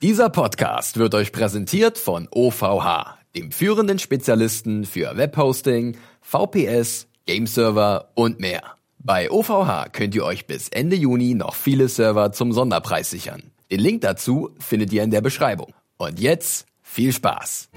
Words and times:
Dieser 0.00 0.30
Podcast 0.30 0.96
wird 0.98 1.16
euch 1.16 1.32
präsentiert 1.32 1.98
von 1.98 2.28
OVH, 2.30 3.18
dem 3.34 3.50
führenden 3.50 3.98
Spezialisten 3.98 4.84
für 4.84 5.16
Webhosting, 5.16 5.96
VPS, 6.20 7.08
Gameserver 7.26 8.12
und 8.14 8.38
mehr. 8.38 8.62
Bei 9.00 9.28
OVH 9.28 9.88
könnt 9.90 10.14
ihr 10.14 10.24
euch 10.24 10.46
bis 10.46 10.68
Ende 10.68 10.94
Juni 10.94 11.34
noch 11.34 11.56
viele 11.56 11.88
Server 11.88 12.30
zum 12.30 12.52
Sonderpreis 12.52 13.10
sichern. 13.10 13.50
Den 13.72 13.80
Link 13.80 14.02
dazu 14.02 14.50
findet 14.60 14.92
ihr 14.92 15.02
in 15.02 15.10
der 15.10 15.20
Beschreibung. 15.20 15.74
Und 15.96 16.20
jetzt 16.20 16.66
viel 16.80 17.12
Spaß! 17.12 17.68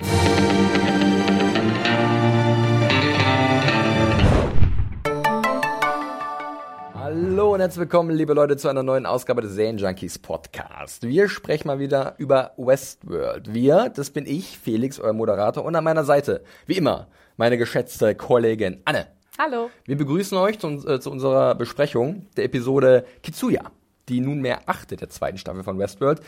Hallo 7.14 7.54
und 7.56 7.60
herzlich 7.60 7.82
willkommen, 7.82 8.12
liebe 8.12 8.34
Leute, 8.34 8.56
zu 8.56 8.70
einer 8.70 8.84
neuen 8.84 9.06
Ausgabe 9.06 9.42
des 9.42 9.52
Serien 9.52 9.78
Junkies 9.78 10.18
Podcast. 10.18 11.04
Wir 11.04 11.28
sprechen 11.28 11.68
mal 11.68 11.78
wieder 11.78 12.16
über 12.18 12.54
Westworld. 12.56 13.54
Wir, 13.54 13.92
das 13.94 14.12
bin 14.12 14.26
ich, 14.26 14.58
Felix, 14.58 14.98
euer 14.98 15.12
Moderator, 15.12 15.66
und 15.66 15.76
an 15.76 15.84
meiner 15.84 16.06
Seite, 16.06 16.42
wie 16.68 16.78
immer, 16.78 17.10
meine 17.36 17.58
geschätzte 17.58 18.16
Kollegin 18.16 18.80
Anne. 18.86 19.08
Hallo. 19.38 19.70
Wir 19.84 19.98
begrüßen 19.98 20.38
euch 20.38 20.58
zu, 20.58 20.70
äh, 20.88 21.02
zu 21.02 21.12
unserer 21.12 21.54
Besprechung 21.56 22.28
der 22.38 22.46
Episode 22.46 23.04
Kitsuya, 23.24 23.64
die 24.08 24.22
nunmehr 24.22 24.62
achte 24.68 24.96
der 24.96 25.10
zweiten 25.10 25.38
Staffel 25.38 25.64
von 25.64 25.78
Westworld. 25.80 26.22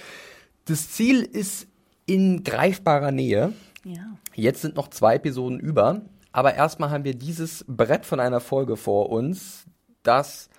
Das 0.65 0.91
Ziel 0.91 1.21
ist 1.21 1.65
in 2.07 2.43
greifbarer 2.43 3.13
Nähe. 3.13 3.53
Ja. 3.85 4.17
Jetzt 4.35 4.61
sind 4.61 4.75
noch 4.75 4.89
zwei 4.89 5.15
Episoden 5.15 5.61
über, 5.61 6.01
aber 6.33 6.55
erstmal 6.55 6.89
haben 6.89 7.05
wir 7.05 7.15
dieses 7.15 7.63
Brett 7.69 8.05
von 8.05 8.19
einer 8.19 8.41
Folge 8.41 8.75
vor 8.75 9.11
uns, 9.11 9.63
das 10.03 10.49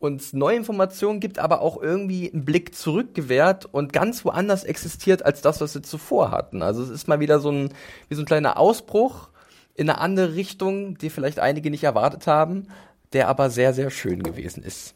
uns 0.00 0.32
neue 0.32 0.56
Informationen 0.56 1.20
gibt, 1.20 1.38
aber 1.38 1.60
auch 1.60 1.80
irgendwie 1.80 2.32
einen 2.32 2.44
Blick 2.44 2.74
zurückgewährt 2.74 3.66
und 3.66 3.92
ganz 3.92 4.24
woanders 4.24 4.64
existiert 4.64 5.24
als 5.24 5.42
das, 5.42 5.60
was 5.60 5.74
wir 5.74 5.82
zuvor 5.82 6.30
hatten. 6.30 6.62
Also 6.62 6.82
es 6.82 6.88
ist 6.88 7.06
mal 7.06 7.20
wieder 7.20 7.38
so 7.38 7.52
ein, 7.52 7.68
wie 8.08 8.14
so 8.14 8.22
ein 8.22 8.26
kleiner 8.26 8.58
Ausbruch 8.58 9.28
in 9.74 9.88
eine 9.88 10.00
andere 10.00 10.34
Richtung, 10.34 10.96
die 10.96 11.10
vielleicht 11.10 11.38
einige 11.38 11.70
nicht 11.70 11.84
erwartet 11.84 12.26
haben, 12.26 12.68
der 13.12 13.28
aber 13.28 13.50
sehr, 13.50 13.74
sehr 13.74 13.90
schön 13.90 14.22
gewesen 14.22 14.62
ist. 14.62 14.94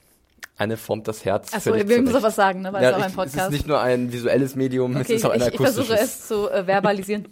Anne 0.57 0.77
formt 0.77 1.09
das 1.09 1.25
Herz. 1.25 1.53
Achso, 1.53 1.75
wir 1.75 1.85
müssen 1.85 2.07
sowas 2.07 2.37
sagen, 2.37 2.63
ne? 2.63 2.73
weil 2.73 2.83
Ja, 2.83 2.91
es 2.91 2.97
auch 2.97 3.01
ein 3.03 3.13
Podcast 3.13 3.37
Es 3.37 3.45
ist 3.47 3.51
nicht 3.51 3.67
nur 3.67 3.81
ein 3.81 4.13
visuelles 4.13 4.55
Medium, 4.55 4.95
es 4.97 5.03
Okay, 5.03 5.15
ist 5.17 5.25
auch 5.27 5.31
ein 5.31 5.41
ich, 5.41 5.49
ich 5.49 5.57
versuche 5.57 5.95
akustisches. 5.95 6.21
es 6.21 6.29
zu 6.29 6.49
äh, 6.51 6.65
verbalisieren. 6.65 7.27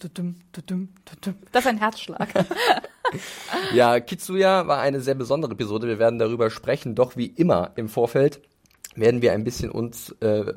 Das 1.53 1.65
ist 1.65 1.69
ein 1.69 1.79
Herzschlag. 1.79 2.29
Ja, 3.75 4.01
Kitsuya 4.01 4.67
war 4.69 4.81
eine 4.81 5.01
sehr 5.01 5.15
besondere 5.15 5.53
Episode. 5.53 5.87
Wir 5.87 5.99
werden 5.99 6.19
darüber 6.19 6.49
sprechen. 6.49 6.95
Doch 6.95 7.15
wie 7.15 7.27
immer 7.27 7.73
im 7.77 7.91
Vorfeld 7.91 8.41
werden 8.95 9.21
wir 9.21 9.33
ein 9.33 9.45
bisschen 9.45 9.71
uns, 9.71 10.13
äh, 10.21 10.55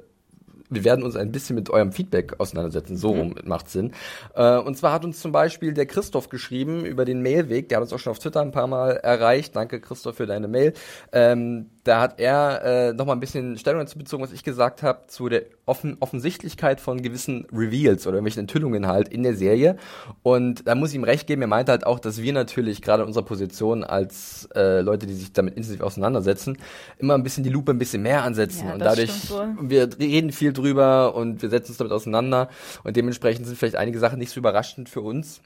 wir 0.69 0.83
werden 0.83 1.03
uns 1.03 1.15
ein 1.15 1.31
bisschen 1.31 1.55
mit 1.55 1.69
eurem 1.69 1.91
Feedback 1.91 2.39
auseinandersetzen. 2.39 2.97
So 2.97 3.11
rum 3.11 3.35
macht 3.43 3.69
Sinn. 3.69 3.91
Äh, 4.33 4.57
und 4.57 4.77
zwar 4.77 4.93
hat 4.93 5.05
uns 5.05 5.19
zum 5.19 5.31
Beispiel 5.31 5.73
der 5.73 5.85
Christoph 5.85 6.29
geschrieben 6.29 6.85
über 6.85 7.05
den 7.05 7.21
Mailweg. 7.21 7.69
Der 7.69 7.77
hat 7.77 7.83
uns 7.83 7.93
auch 7.93 7.99
schon 7.99 8.11
auf 8.11 8.19
Twitter 8.19 8.41
ein 8.41 8.51
paar 8.51 8.67
Mal 8.67 8.91
erreicht. 8.97 9.55
Danke 9.55 9.79
Christoph 9.79 10.15
für 10.15 10.25
deine 10.25 10.47
Mail. 10.47 10.73
Ähm, 11.11 11.69
da 11.83 12.01
hat 12.01 12.19
er 12.19 12.63
äh, 12.63 12.93
noch 12.93 13.05
mal 13.05 13.13
ein 13.13 13.19
bisschen 13.19 13.57
Stellung 13.57 13.81
dazu 13.81 13.97
bezogen, 13.97 14.23
was 14.23 14.31
ich 14.31 14.43
gesagt 14.43 14.81
habe, 14.83 15.07
zu 15.07 15.29
der 15.29 15.43
Offen 15.65 15.97
Offensichtlichkeit 15.99 16.79
von 16.79 17.01
gewissen 17.01 17.47
Reveals 17.51 18.05
oder 18.05 18.17
irgendwelchen 18.17 18.41
Enthüllungen 18.41 18.87
halt 18.87 19.07
in 19.07 19.23
der 19.23 19.35
Serie. 19.35 19.77
Und 20.23 20.67
da 20.67 20.75
muss 20.75 20.89
ich 20.89 20.95
ihm 20.95 21.03
recht 21.03 21.27
geben, 21.27 21.41
er 21.41 21.47
meinte 21.47 21.71
halt 21.71 21.85
auch, 21.85 21.99
dass 21.99 22.21
wir 22.21 22.33
natürlich 22.33 22.81
gerade 22.81 23.03
in 23.03 23.07
unserer 23.07 23.25
Position 23.25 23.83
als 23.83 24.47
äh, 24.55 24.81
Leute, 24.81 25.07
die 25.07 25.13
sich 25.13 25.33
damit 25.33 25.55
intensiv 25.55 25.81
auseinandersetzen, 25.81 26.57
immer 26.97 27.15
ein 27.15 27.23
bisschen 27.23 27.43
die 27.43 27.49
Lupe 27.49 27.71
ein 27.71 27.79
bisschen 27.79 28.01
mehr 28.03 28.23
ansetzen. 28.23 28.67
Ja, 28.67 28.73
und 28.73 28.79
dadurch, 28.79 29.31
wir 29.59 29.89
reden 29.99 30.31
viel 30.31 30.53
drüber 30.53 31.15
und 31.15 31.41
wir 31.41 31.49
setzen 31.49 31.71
uns 31.71 31.77
damit 31.77 31.93
auseinander. 31.93 32.49
Und 32.83 32.95
dementsprechend 32.95 33.47
sind 33.47 33.57
vielleicht 33.57 33.75
einige 33.75 33.99
Sachen 33.99 34.19
nicht 34.19 34.31
so 34.31 34.39
überraschend 34.39 34.89
für 34.89 35.01
uns 35.01 35.41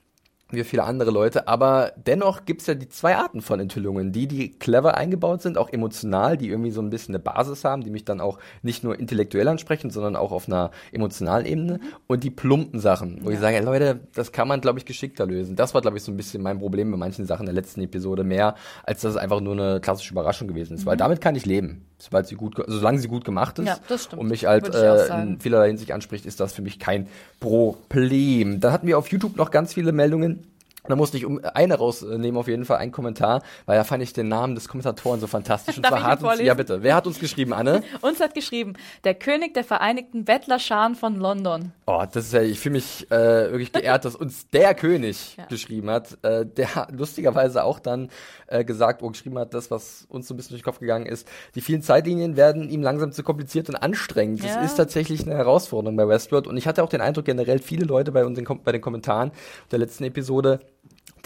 wie 0.51 0.63
viele 0.63 0.83
andere 0.83 1.11
Leute, 1.11 1.47
aber 1.47 1.93
dennoch 1.95 2.45
gibt's 2.45 2.67
ja 2.67 2.73
die 2.73 2.89
zwei 2.89 3.15
Arten 3.15 3.41
von 3.41 3.59
Enthüllungen. 3.59 4.11
Die, 4.11 4.27
die 4.27 4.51
clever 4.51 4.97
eingebaut 4.97 5.41
sind, 5.41 5.57
auch 5.57 5.69
emotional, 5.69 6.37
die 6.37 6.49
irgendwie 6.49 6.71
so 6.71 6.81
ein 6.81 6.89
bisschen 6.89 7.13
eine 7.13 7.23
Basis 7.23 7.63
haben, 7.63 7.83
die 7.83 7.91
mich 7.91 8.05
dann 8.05 8.19
auch 8.19 8.39
nicht 8.61 8.83
nur 8.83 8.99
intellektuell 8.99 9.47
ansprechen, 9.47 9.91
sondern 9.91 10.15
auch 10.15 10.31
auf 10.31 10.47
einer 10.47 10.71
emotionalen 10.91 11.45
Ebene. 11.45 11.79
Und 12.07 12.23
die 12.23 12.31
plumpen 12.31 12.79
Sachen, 12.79 13.19
wo 13.23 13.29
ich 13.29 13.39
sage, 13.39 13.57
ja, 13.57 13.61
Leute, 13.61 13.99
das 14.13 14.31
kann 14.31 14.47
man, 14.47 14.61
glaube 14.61 14.79
ich, 14.79 14.85
geschickter 14.85 15.25
lösen. 15.25 15.55
Das 15.55 15.73
war, 15.73 15.81
glaube 15.81 15.97
ich, 15.97 16.03
so 16.03 16.11
ein 16.11 16.17
bisschen 16.17 16.41
mein 16.41 16.59
Problem 16.59 16.89
bei 16.91 16.97
manchen 16.97 17.25
Sachen 17.25 17.45
der 17.45 17.53
letzten 17.53 17.81
Episode 17.81 18.23
mehr, 18.23 18.55
als 18.83 19.01
dass 19.01 19.11
es 19.11 19.17
einfach 19.17 19.41
nur 19.41 19.53
eine 19.53 19.79
klassische 19.79 20.13
Überraschung 20.13 20.47
gewesen 20.47 20.75
ist. 20.75 20.85
Weil 20.85 20.97
damit 20.97 21.21
kann 21.21 21.35
ich 21.35 21.45
leben. 21.45 21.88
Weil 22.11 22.25
sie 22.25 22.35
gut, 22.35 22.57
also 22.59 22.77
solange 22.77 22.99
sie 22.99 23.07
gut 23.07 23.25
gemacht 23.25 23.59
ist 23.59 23.67
Ja, 23.67 23.77
das 23.87 24.05
stimmt. 24.05 24.21
und 24.21 24.29
mich 24.29 24.45
halt 24.45 24.73
äh, 24.73 25.21
in 25.21 25.39
vielerlei 25.39 25.67
Hinsicht 25.67 25.91
anspricht, 25.91 26.25
ist 26.25 26.39
das 26.39 26.53
für 26.53 26.61
mich 26.61 26.79
kein 26.79 27.07
Problem. 27.39 28.59
Dann 28.59 28.71
hatten 28.71 28.87
wir 28.87 28.97
auf 28.97 29.07
YouTube 29.09 29.35
noch 29.37 29.51
ganz 29.51 29.73
viele 29.73 29.91
Meldungen. 29.91 30.43
Da 30.89 30.95
musste 30.95 31.17
ich 31.17 31.25
um 31.25 31.39
eine 31.53 31.75
rausnehmen, 31.75 32.37
auf 32.37 32.47
jeden 32.47 32.65
Fall 32.65 32.77
einen 32.77 32.91
Kommentar, 32.91 33.43
weil 33.65 33.77
da 33.77 33.83
fand 33.83 34.01
ich 34.03 34.11
den 34.13 34.27
Namen 34.27 34.55
des 34.55 34.67
Kommentatoren 34.67 35.19
so 35.19 35.27
fantastisch. 35.27 35.77
Und 35.77 35.83
Darf 35.83 35.91
zwar 35.91 36.03
hat 36.03 36.23
uns, 36.23 36.39
ja 36.41 36.53
bitte, 36.53 36.83
wer 36.83 36.95
hat 36.95 37.07
uns 37.07 37.19
geschrieben, 37.19 37.53
Anne? 37.53 37.83
Uns 38.01 38.19
hat 38.19 38.33
geschrieben, 38.33 38.73
der 39.03 39.13
König 39.13 39.53
der 39.53 39.63
Vereinigten 39.63 40.25
Bettlerscharen 40.25 40.95
von 40.95 41.15
London. 41.17 41.73
Oh, 41.85 42.03
das 42.11 42.25
ist 42.25 42.33
ja, 42.33 42.41
ich 42.41 42.59
fühle 42.59 42.73
mich 42.73 43.09
äh, 43.11 43.51
wirklich 43.51 43.71
geehrt, 43.71 44.05
dass 44.05 44.15
uns 44.15 44.49
der 44.49 44.73
König 44.73 45.35
Ja. 45.37 45.45
geschrieben 45.45 45.89
hat, 45.89 46.17
äh, 46.23 46.45
der 46.45 46.87
lustigerweise 46.91 47.63
auch 47.63 47.79
dann 47.79 48.09
äh, 48.47 48.63
gesagt, 48.63 49.03
oh, 49.03 49.09
geschrieben 49.09 49.37
hat, 49.37 49.53
das, 49.53 49.69
was 49.69 50.05
uns 50.09 50.27
so 50.27 50.33
ein 50.33 50.37
bisschen 50.37 50.51
durch 50.51 50.61
den 50.61 50.65
Kopf 50.65 50.79
gegangen 50.79 51.05
ist, 51.05 51.27
die 51.55 51.61
vielen 51.61 51.81
Zeitlinien 51.81 52.35
werden 52.37 52.69
ihm 52.69 52.81
langsam 52.81 53.11
zu 53.11 53.23
kompliziert 53.23 53.69
und 53.69 53.75
anstrengend. 53.75 54.43
Ja. 54.43 54.55
Das 54.55 54.71
ist 54.71 54.75
tatsächlich 54.75 55.25
eine 55.25 55.35
Herausforderung 55.35 55.95
bei 55.97 56.07
Westworld 56.07 56.47
und 56.47 56.57
ich 56.57 56.67
hatte 56.67 56.83
auch 56.83 56.89
den 56.89 57.01
Eindruck, 57.01 57.25
generell 57.25 57.59
viele 57.59 57.85
Leute 57.85 58.11
bei, 58.11 58.25
unseren, 58.25 58.45
bei 58.63 58.71
den 58.71 58.81
Kommentaren 58.81 59.31
der 59.71 59.79
letzten 59.79 60.03
Episode, 60.05 60.59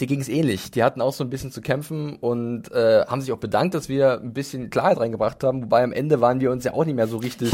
die 0.00 0.06
ging 0.06 0.20
es 0.20 0.28
ähnlich. 0.28 0.70
Die 0.70 0.82
hatten 0.82 1.00
auch 1.00 1.12
so 1.12 1.22
ein 1.24 1.30
bisschen 1.30 1.52
zu 1.52 1.60
kämpfen 1.60 2.16
und 2.16 2.70
äh, 2.72 3.04
haben 3.06 3.20
sich 3.20 3.32
auch 3.32 3.38
bedankt, 3.38 3.74
dass 3.74 3.88
wir 3.88 4.20
ein 4.20 4.32
bisschen 4.32 4.70
Klarheit 4.70 4.98
reingebracht 4.98 5.42
haben. 5.44 5.62
Wobei 5.62 5.82
am 5.84 5.92
Ende 5.92 6.20
waren 6.20 6.40
wir 6.40 6.50
uns 6.50 6.64
ja 6.64 6.72
auch 6.72 6.84
nicht 6.84 6.96
mehr 6.96 7.06
so 7.06 7.18
richtig 7.18 7.52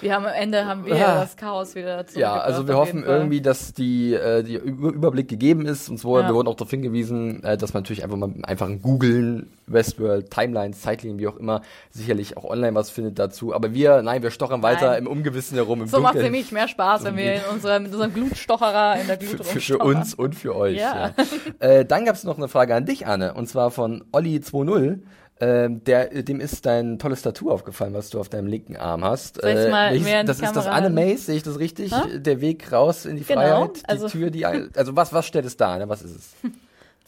Wir 0.00 0.14
haben 0.14 0.26
am 0.26 0.32
Ende 0.32 0.64
haben 0.66 0.84
wir 0.86 0.96
Ja. 0.96 1.20
das 1.20 1.36
Chaos 1.36 1.74
wieder 1.74 2.04
ja, 2.14 2.38
also 2.38 2.66
wir 2.68 2.76
hoffen 2.76 3.04
irgendwie, 3.04 3.40
dass 3.40 3.72
die, 3.74 4.14
äh, 4.14 4.42
die 4.42 4.54
Über 4.56 4.88
Überblick 4.90 5.28
gegeben 5.28 5.66
ist. 5.66 5.88
Und 5.88 5.98
so, 5.98 6.18
Ja. 6.18 6.26
wir 6.28 6.34
wurden 6.34 6.48
auch 6.48 6.54
darauf 6.54 6.70
hingewiesen, 6.70 7.42
äh, 7.42 7.56
dass 7.56 7.74
man 7.74 7.82
natürlich 7.82 8.04
einfach 8.04 8.16
mal 8.16 8.32
einfach 8.42 8.68
ein 8.68 8.80
Googlen, 8.82 9.50
Westworld, 9.72 10.30
Timelines, 10.30 10.80
Zeitlinien, 10.80 11.18
wie 11.18 11.28
auch 11.28 11.36
immer, 11.36 11.62
sicherlich 11.90 12.36
auch 12.36 12.44
online 12.44 12.74
was 12.74 12.90
findet 12.90 13.18
dazu. 13.18 13.54
Aber 13.54 13.72
wir, 13.74 14.02
nein, 14.02 14.22
wir 14.22 14.30
stochern 14.30 14.62
weiter 14.62 14.90
Nein. 14.90 15.04
im 15.04 15.06
Ungewissen 15.06 15.56
herum, 15.56 15.82
im 15.82 15.88
So 15.88 16.00
macht 16.00 16.16
es 16.16 16.22
nämlich 16.22 16.50
mehr 16.52 16.68
Spaß, 16.68 17.04
wenn 17.04 17.16
wir 17.16 17.34
in 17.34 17.40
unserem, 17.52 17.84
mit 17.84 17.92
unserem 17.92 18.12
Glutstocherer 18.14 19.00
in 19.00 19.06
der 19.06 19.16
Glut 19.16 19.44
Für, 19.44 19.60
für, 19.60 19.78
uns 19.78 20.14
und 20.14 20.34
für 20.34 20.54
euch. 20.56 20.76
Ja. 20.78 21.12
Ja. 21.60 21.66
Äh, 21.66 21.84
dann 21.84 22.04
gab 22.04 22.14
es 22.16 22.24
noch 22.24 22.36
eine 22.38 22.48
Frage 22.48 22.74
an 22.74 22.84
dich, 22.86 23.06
Anne, 23.06 23.34
und 23.34 23.48
zwar 23.48 23.70
von 23.70 24.04
Olli20. 24.12 24.98
Ähm, 25.42 25.82
der, 25.84 26.22
dem 26.22 26.38
ist 26.38 26.66
dein 26.66 26.98
tolles 26.98 27.22
Tattoo 27.22 27.50
aufgefallen, 27.50 27.94
was 27.94 28.10
du 28.10 28.20
auf 28.20 28.28
deinem 28.28 28.46
linken 28.46 28.76
Arm 28.76 29.02
hast. 29.04 29.38
Äh, 29.38 29.40
Soll 29.40 29.50
ich's 29.62 29.70
mal 29.70 29.90
welches- 29.92 30.06
mehr 30.06 30.20
in 30.20 30.26
das 30.26 30.36
ist 30.38 30.54
das 30.54 30.64
Kamera 30.66 30.70
Anne? 30.86 30.90
Mace, 30.90 31.24
sehe 31.26 31.36
ich 31.36 31.42
das 31.42 31.58
richtig? 31.58 31.94
Hä? 31.94 32.18
Der 32.18 32.42
Weg 32.42 32.70
raus 32.72 33.06
in 33.06 33.16
die 33.16 33.24
Genau, 33.24 33.40
Freiheit, 33.40 33.76
die 33.78 33.88
also- 33.88 34.08
Tür, 34.10 34.30
die, 34.30 34.44
also 34.44 34.96
was, 34.96 35.14
was 35.14 35.24
stellt 35.24 35.46
es 35.46 35.56
dar, 35.56 35.78
ne? 35.78 35.88
Was 35.88 36.02
ist 36.02 36.14
es? 36.14 36.34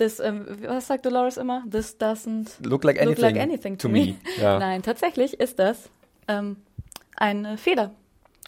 This, 0.02 0.19
ähm, 0.19 0.44
was 0.66 0.88
sagt 0.88 1.06
Dolores 1.06 1.37
immer? 1.37 1.62
This 1.70 1.96
doesn't 1.96 2.66
Look 2.66 2.82
like 2.82 3.00
anything, 3.00 3.22
look 3.22 3.34
like 3.34 3.40
anything 3.40 3.78
to, 3.78 3.88
me. 3.88 4.16
Ja. 4.40 4.58
Nein, 4.58 4.82
tatsächlich 4.82 5.38
ist 5.38 5.60
das 5.60 5.90
ähm, 6.26 6.56
eine 7.16 7.56
Feder. 7.56 7.93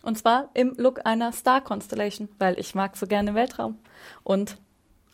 Und 0.02 0.18
zwar 0.18 0.50
im 0.54 0.74
Look 0.78 1.06
einer 1.06 1.30
Star 1.30 1.60
Constellation, 1.60 2.28
weil 2.40 2.58
ich 2.58 2.74
mag 2.74 2.96
so 2.96 3.06
gerne 3.06 3.36
Weltraum 3.36 3.78
und 4.24 4.58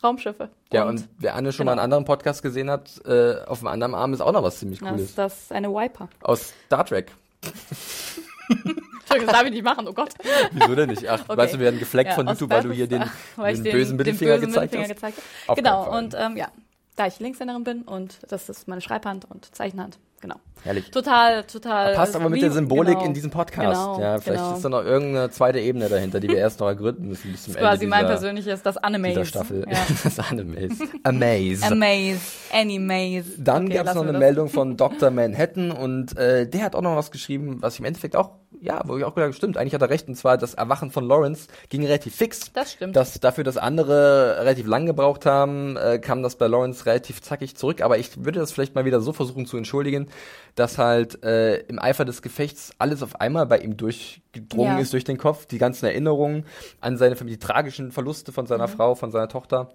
Raumschiffe. 0.03 0.49
Ja, 0.73 0.85
und 0.85 1.07
wer 1.19 1.35
Anne 1.35 1.51
schon 1.51 1.67
mal 1.67 1.73
einen 1.73 1.77
genau. 1.77 1.83
anderen 1.83 2.05
Podcast 2.05 2.41
gesehen 2.41 2.71
hat, 2.71 2.89
äh, 3.05 3.35
auf 3.45 3.59
dem 3.59 3.67
anderen 3.67 3.93
Arm 3.93 4.11
ist 4.13 4.21
auch 4.21 4.31
noch 4.31 4.41
was 4.41 4.57
ziemlich 4.57 4.79
das, 4.79 4.89
Cooles. 4.89 5.13
das 5.13 5.43
ist 5.43 5.51
eine 5.51 5.69
Wiper. 5.69 6.09
Aus 6.23 6.55
Star 6.65 6.85
Trek. 6.85 7.11
Das 9.09 9.25
darf 9.25 9.43
ich 9.43 9.51
nicht 9.51 9.63
machen, 9.63 9.87
oh 9.89 9.93
Gott. 9.93 10.13
Wieso 10.51 10.73
denn 10.73 10.89
nicht? 10.89 11.05
Ach, 11.09 11.21
Okay. 11.27 11.37
weißt 11.37 11.53
du, 11.55 11.59
wir 11.59 11.65
werden 11.65 11.79
gefleckt 11.79 12.11
Ja, 12.11 12.15
von 12.15 12.27
YouTube, 12.27 12.49
weil 12.49 12.63
du 12.63 12.71
hier 12.71 12.87
den, 12.87 13.01
ich 13.49 13.61
den, 13.61 13.63
bösen 13.63 13.89
den 13.89 13.97
Mittelfinger 13.97 14.35
bösen 14.35 14.47
gezeigt 14.47 14.71
Mittelfinger 14.73 14.83
hast. 14.83 15.17
gezeigt 15.17 15.57
Genau, 15.57 15.97
und 15.97 16.15
ähm, 16.17 16.37
ja, 16.37 16.47
da 16.95 17.07
ich 17.07 17.19
Linkshänderin 17.19 17.63
bin 17.65 17.81
und 17.81 18.19
das 18.29 18.47
ist 18.47 18.67
meine 18.69 18.79
Schreibhand 18.81 19.25
und 19.29 19.53
Zeichenhand. 19.53 19.97
Genau. 20.21 20.35
Herrlich. 20.63 20.91
Total, 20.91 21.43
total. 21.45 21.95
Passt 21.95 22.15
aber 22.15 22.29
mit 22.29 22.41
der 22.41 22.51
Symbolik 22.51 22.93
genau. 22.93 23.05
in 23.05 23.13
diesem 23.15 23.31
Podcast. 23.31 23.81
Genau, 23.81 23.99
ja, 23.99 24.19
vielleicht 24.19 24.43
genau. 24.43 24.55
ist 24.55 24.63
da 24.63 24.69
noch 24.69 24.85
irgendeine 24.85 25.31
zweite 25.31 25.59
Ebene 25.59 25.89
dahinter, 25.89 26.19
die 26.19 26.27
wir 26.27 26.37
erst 26.37 26.59
noch 26.59 26.67
ergründen 26.67 27.07
müssen 27.07 27.31
bis 27.31 27.45
zum 27.45 27.53
Das 27.53 27.61
ist 27.61 27.67
quasi 27.67 27.85
Ende 27.85 27.89
mein 27.89 28.05
dieser, 28.05 28.13
persönliches, 28.13 28.61
das 28.61 28.77
Animaze. 28.77 29.13
dieser 29.13 29.25
Staffel. 29.25 29.65
Ja. 29.67 29.79
das 30.03 30.19
Animaze. 30.19 30.83
Amaze. 31.01 31.65
Amaze, 31.65 32.21
Animaze. 32.53 33.29
Dann 33.39 33.65
Okay, 33.65 33.73
gab 33.73 33.87
es 33.87 33.95
noch 33.95 34.05
eine. 34.07 34.19
Meldung 34.19 34.49
von 34.49 34.77
Dr. 34.77 35.09
Manhattan 35.09 35.71
und 35.71 36.15
äh, 36.17 36.47
der 36.47 36.63
hat 36.63 36.75
auch 36.75 36.81
noch 36.81 36.95
was 36.95 37.09
geschrieben, 37.09 37.57
was 37.61 37.73
ich 37.73 37.79
im 37.79 37.85
Endeffekt 37.85 38.15
auch, 38.15 38.29
ja, 38.61 38.81
wo 38.85 38.95
ich 38.97 39.03
auch 39.03 39.15
gedacht 39.15 39.35
stimmt, 39.35 39.57
eigentlich 39.57 39.73
hat 39.73 39.81
er 39.81 39.89
recht, 39.89 40.07
und 40.07 40.15
zwar 40.15 40.37
das 40.37 40.53
Erwachen 40.53 40.91
von 40.91 41.03
Lawrence 41.05 41.47
ging 41.69 41.83
relativ 41.83 42.15
fix. 42.15 42.53
Das 42.53 42.71
stimmt. 42.73 42.95
Das, 42.95 43.19
dafür, 43.19 43.43
dass 43.43 43.57
andere 43.57 44.37
relativ 44.39 44.67
lang 44.67 44.85
gebraucht 44.85 45.25
haben, 45.25 45.75
äh, 45.77 45.99
kam 45.99 46.21
das 46.23 46.35
bei 46.35 46.47
Lawrence 46.47 46.85
relativ 46.85 47.21
zackig 47.21 47.55
zurück, 47.57 47.81
aber 47.81 47.97
ich 47.97 48.23
würde 48.23 48.39
das 48.39 48.51
vielleicht 48.51 48.75
mal 48.75 48.85
wieder 48.85 49.01
so 49.01 49.11
versuchen 49.13 49.45
zu 49.45 49.57
entschuldigen, 49.57 50.07
dass 50.55 50.77
halt 50.77 51.23
äh, 51.23 51.57
im 51.61 51.79
Eifer 51.79 52.05
des 52.05 52.21
Gefechts 52.21 52.71
alles 52.77 53.01
auf 53.03 53.19
einmal 53.19 53.45
bei 53.47 53.57
ihm 53.59 53.77
durchgedrungen 53.77 54.77
Ja. 54.77 54.79
ist 54.81 54.93
durch 54.93 55.03
den 55.03 55.17
Kopf, 55.17 55.45
die 55.47 55.57
ganzen 55.57 55.85
Erinnerungen 55.87 56.45
an 56.79 56.97
seine 56.97 57.15
Familie, 57.15 57.37
die 57.37 57.45
tragischen 57.45 57.91
Verluste 57.91 58.31
von 58.31 58.45
Mhm. 58.45 58.49
seiner 58.49 58.67
Frau, 58.67 58.95
von 58.95 59.11
seiner 59.11 59.27
Tochter. 59.27 59.71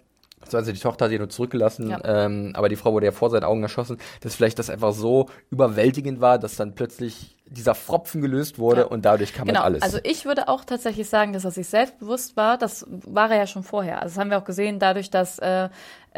Also 0.54 0.72
die 0.72 0.78
Tochter 0.78 1.06
hat 1.06 1.12
ihn 1.12 1.18
nur 1.18 1.28
zurückgelassen, 1.28 1.90
Ja. 1.90 2.00
ähm, 2.04 2.52
aber 2.54 2.68
die 2.68 2.76
Frau 2.76 2.92
wurde 2.92 3.06
ja 3.06 3.12
vor 3.12 3.30
seinen 3.30 3.44
Augen 3.44 3.62
erschossen, 3.62 3.98
dass 4.20 4.34
vielleicht 4.34 4.58
das 4.58 4.70
einfach 4.70 4.92
so 4.92 5.26
überwältigend 5.50 6.20
war, 6.20 6.38
dass 6.38 6.56
dann 6.56 6.74
plötzlich 6.74 7.34
dieser 7.48 7.76
Fropfen 7.76 8.20
gelöst 8.22 8.58
wurde 8.58 8.80
Ja. 8.82 8.86
und 8.88 9.04
dadurch 9.04 9.32
kam 9.32 9.46
Genau, 9.46 9.60
halt 9.60 9.66
alles. 9.74 9.82
also 9.82 9.98
ich 10.02 10.24
würde 10.24 10.48
auch 10.48 10.64
tatsächlich 10.64 11.08
sagen, 11.08 11.32
dass 11.32 11.44
er 11.44 11.52
sich 11.52 11.68
selbstbewusst 11.68 12.36
war. 12.36 12.58
Das 12.58 12.84
war 12.88 13.30
er 13.30 13.36
ja 13.38 13.46
schon 13.46 13.62
vorher. 13.62 14.02
Also 14.02 14.14
das 14.14 14.20
haben 14.20 14.30
wir 14.30 14.38
auch 14.38 14.44
gesehen, 14.44 14.80
dadurch, 14.80 15.10
dass 15.10 15.38
äh, 15.38 15.68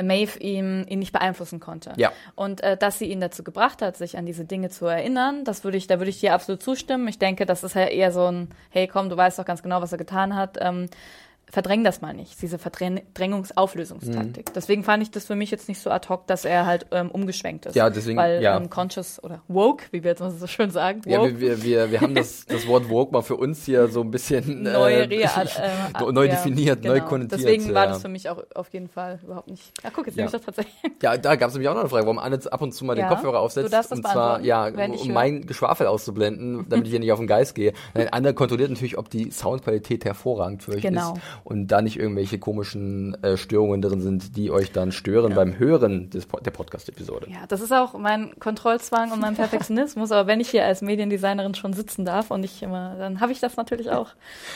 Maeve 0.02 0.38
ihn, 0.38 0.86
ihn 0.88 1.00
nicht 1.00 1.12
beeinflussen 1.12 1.60
konnte. 1.60 1.92
Ja. 1.96 2.12
Und 2.34 2.62
äh, 2.62 2.78
dass 2.78 2.98
sie 2.98 3.06
ihn 3.10 3.20
dazu 3.20 3.42
gebracht 3.44 3.82
hat, 3.82 3.96
sich 3.98 4.16
an 4.16 4.25
diese 4.25 4.44
Dinge 4.46 4.70
zu 4.70 4.86
erinnern, 4.86 5.44
das 5.44 5.64
würde 5.64 5.76
ich, 5.76 5.86
da 5.86 5.98
würde 5.98 6.08
ich 6.10 6.20
dir 6.20 6.32
absolut 6.32 6.62
zustimmen. 6.62 7.06
Ich 7.08 7.19
denke, 7.19 7.44
das 7.44 7.62
ist 7.62 7.75
ja 7.75 7.84
eher 7.84 8.10
so 8.10 8.25
ein, 8.25 8.48
hey 8.70 8.86
komm, 8.88 9.10
du 9.10 9.16
weißt 9.16 9.38
doch 9.38 9.44
ganz 9.44 9.62
genau, 9.62 9.82
was 9.82 9.92
er 9.92 9.98
getan 9.98 10.34
hat. 10.34 10.56
Ähm, 10.60 10.86
verdräng 11.50 11.84
das 11.84 12.00
mal 12.00 12.14
nicht, 12.14 12.40
diese 12.42 12.58
Verdrängungs-Auflösungstaktik. 12.58 14.52
Deswegen 14.54 14.84
fand 14.84 15.02
ich 15.02 15.10
das 15.10 15.24
für 15.26 15.34
mich 15.36 15.50
jetzt 15.50 15.68
nicht 15.68 15.80
so 15.80 15.90
ad 15.90 16.08
hoc, 16.08 16.26
dass 16.26 16.44
er 16.44 16.66
halt 16.66 16.86
ähm, 16.90 17.10
umgeschwenkt 17.10 17.66
ist. 17.66 17.74
Ja, 17.74 17.90
deswegen, 17.90 18.18
Weil 18.18 18.42
ja. 18.42 18.56
ähm, 18.56 18.70
conscious 18.70 19.22
oder 19.22 19.42
woke, 19.48 19.84
wie 19.90 20.02
wir 20.02 20.10
jetzt 20.10 20.20
mal 20.20 20.30
so 20.30 20.46
schön 20.46 20.70
sagen, 20.70 21.02
ja, 21.06 21.20
woke, 21.20 21.40
wir, 21.40 21.62
wir, 21.62 21.64
wir, 21.64 21.90
wir 21.92 22.00
haben 22.00 22.14
das, 22.14 22.44
das 22.46 22.66
Wort 22.66 22.88
Woke 22.88 23.12
mal 23.12 23.22
für 23.22 23.36
uns 23.36 23.64
hier 23.64 23.88
so 23.88 24.00
ein 24.02 24.10
bisschen 24.10 24.62
neu, 24.62 24.92
äh, 24.92 25.04
rea- 25.04 25.42
äh, 25.42 26.12
neu 26.12 26.24
ja, 26.24 26.30
definiert, 26.32 26.84
neu 26.84 26.94
genau. 26.94 27.06
konnotiert. 27.06 27.40
Deswegen 27.40 27.74
war 27.74 27.84
ja. 27.86 27.90
das 27.92 28.02
für 28.02 28.08
mich 28.08 28.28
auch 28.28 28.42
auf 28.54 28.68
jeden 28.72 28.88
Fall 28.88 29.18
überhaupt 29.22 29.48
nicht. 29.48 29.72
Ja, 29.82 29.90
guck, 29.94 30.06
jetzt 30.06 30.16
Ja. 30.16 30.24
nehme 30.24 30.26
ich 30.26 30.32
das 30.32 30.42
tatsächlich. 30.54 30.74
Ja, 31.02 31.16
da 31.16 31.36
gab 31.36 31.48
es 31.48 31.54
nämlich 31.54 31.68
auch 31.68 31.74
noch 31.74 31.80
eine 31.80 31.88
Frage, 31.90 32.04
warum 32.06 32.18
Anne 32.18 32.38
ab 32.50 32.62
und 32.62 32.72
zu 32.72 32.84
mal 32.84 32.94
den 32.94 33.02
Ja, 33.04 33.08
Kopfhörer 33.08 33.40
aufsetzt. 33.40 33.66
du 33.66 33.70
darfst 33.70 33.90
das 33.90 33.98
und 33.98 34.06
zwar, 34.06 34.40
ja, 34.42 34.66
um 34.68 35.12
mein 35.12 35.46
Geschwafel 35.46 35.86
auszublenden, 35.86 36.66
damit 36.68 36.86
ich 36.86 36.90
hier 36.90 37.00
nicht 37.00 37.12
auf 37.12 37.18
den 37.18 37.26
Geist 37.28 37.54
gehe. 37.54 37.72
Nein, 37.94 38.08
Anne 38.12 38.34
kontrolliert 38.34 38.70
natürlich, 38.70 38.98
ob 38.98 39.10
die 39.10 39.30
Soundqualität 39.30 40.04
hervorragend 40.04 40.62
für 40.62 40.72
euch 40.72 40.82
Genau. 40.82 41.14
ist 41.14 41.20
und 41.44 41.69
da 41.69 41.82
nicht 41.82 41.99
irgendwelche 41.99 42.38
komischen 42.38 43.17
äh, 43.23 43.37
Störungen 43.37 43.81
drin 43.82 44.00
sind, 44.00 44.37
die 44.37 44.50
euch 44.50 44.73
dann 44.73 44.93
stören 44.93 45.35
beim 45.35 45.58
Hören 45.58 46.11
des, 46.11 46.26
der 46.44 46.50
Podcast-Episode. 46.50 47.29
Ja, 47.31 47.46
das 47.49 47.61
ist 47.61 47.73
auch 47.73 47.94
mein 47.99 48.38
Kontrollzwang 48.38 49.12
und 49.12 49.20
mein 49.20 49.35
Perfektionismus. 49.35 50.12
Aber 50.12 50.26
wenn 50.26 50.40
ich 50.40 50.50
hier 50.50 50.64
als 50.64 50.82
Mediendesignerin 50.82 51.55
schon 51.55 51.73
sitzen 51.73 52.05
darf 52.05 52.31
und 52.31 52.44
ich 52.44 52.62
immer, 52.62 52.96
dann 52.99 53.20
habe 53.20 53.32
ich 53.32 53.40
das 53.40 53.56
natürlich 53.56 53.90
auch. 53.90 54.08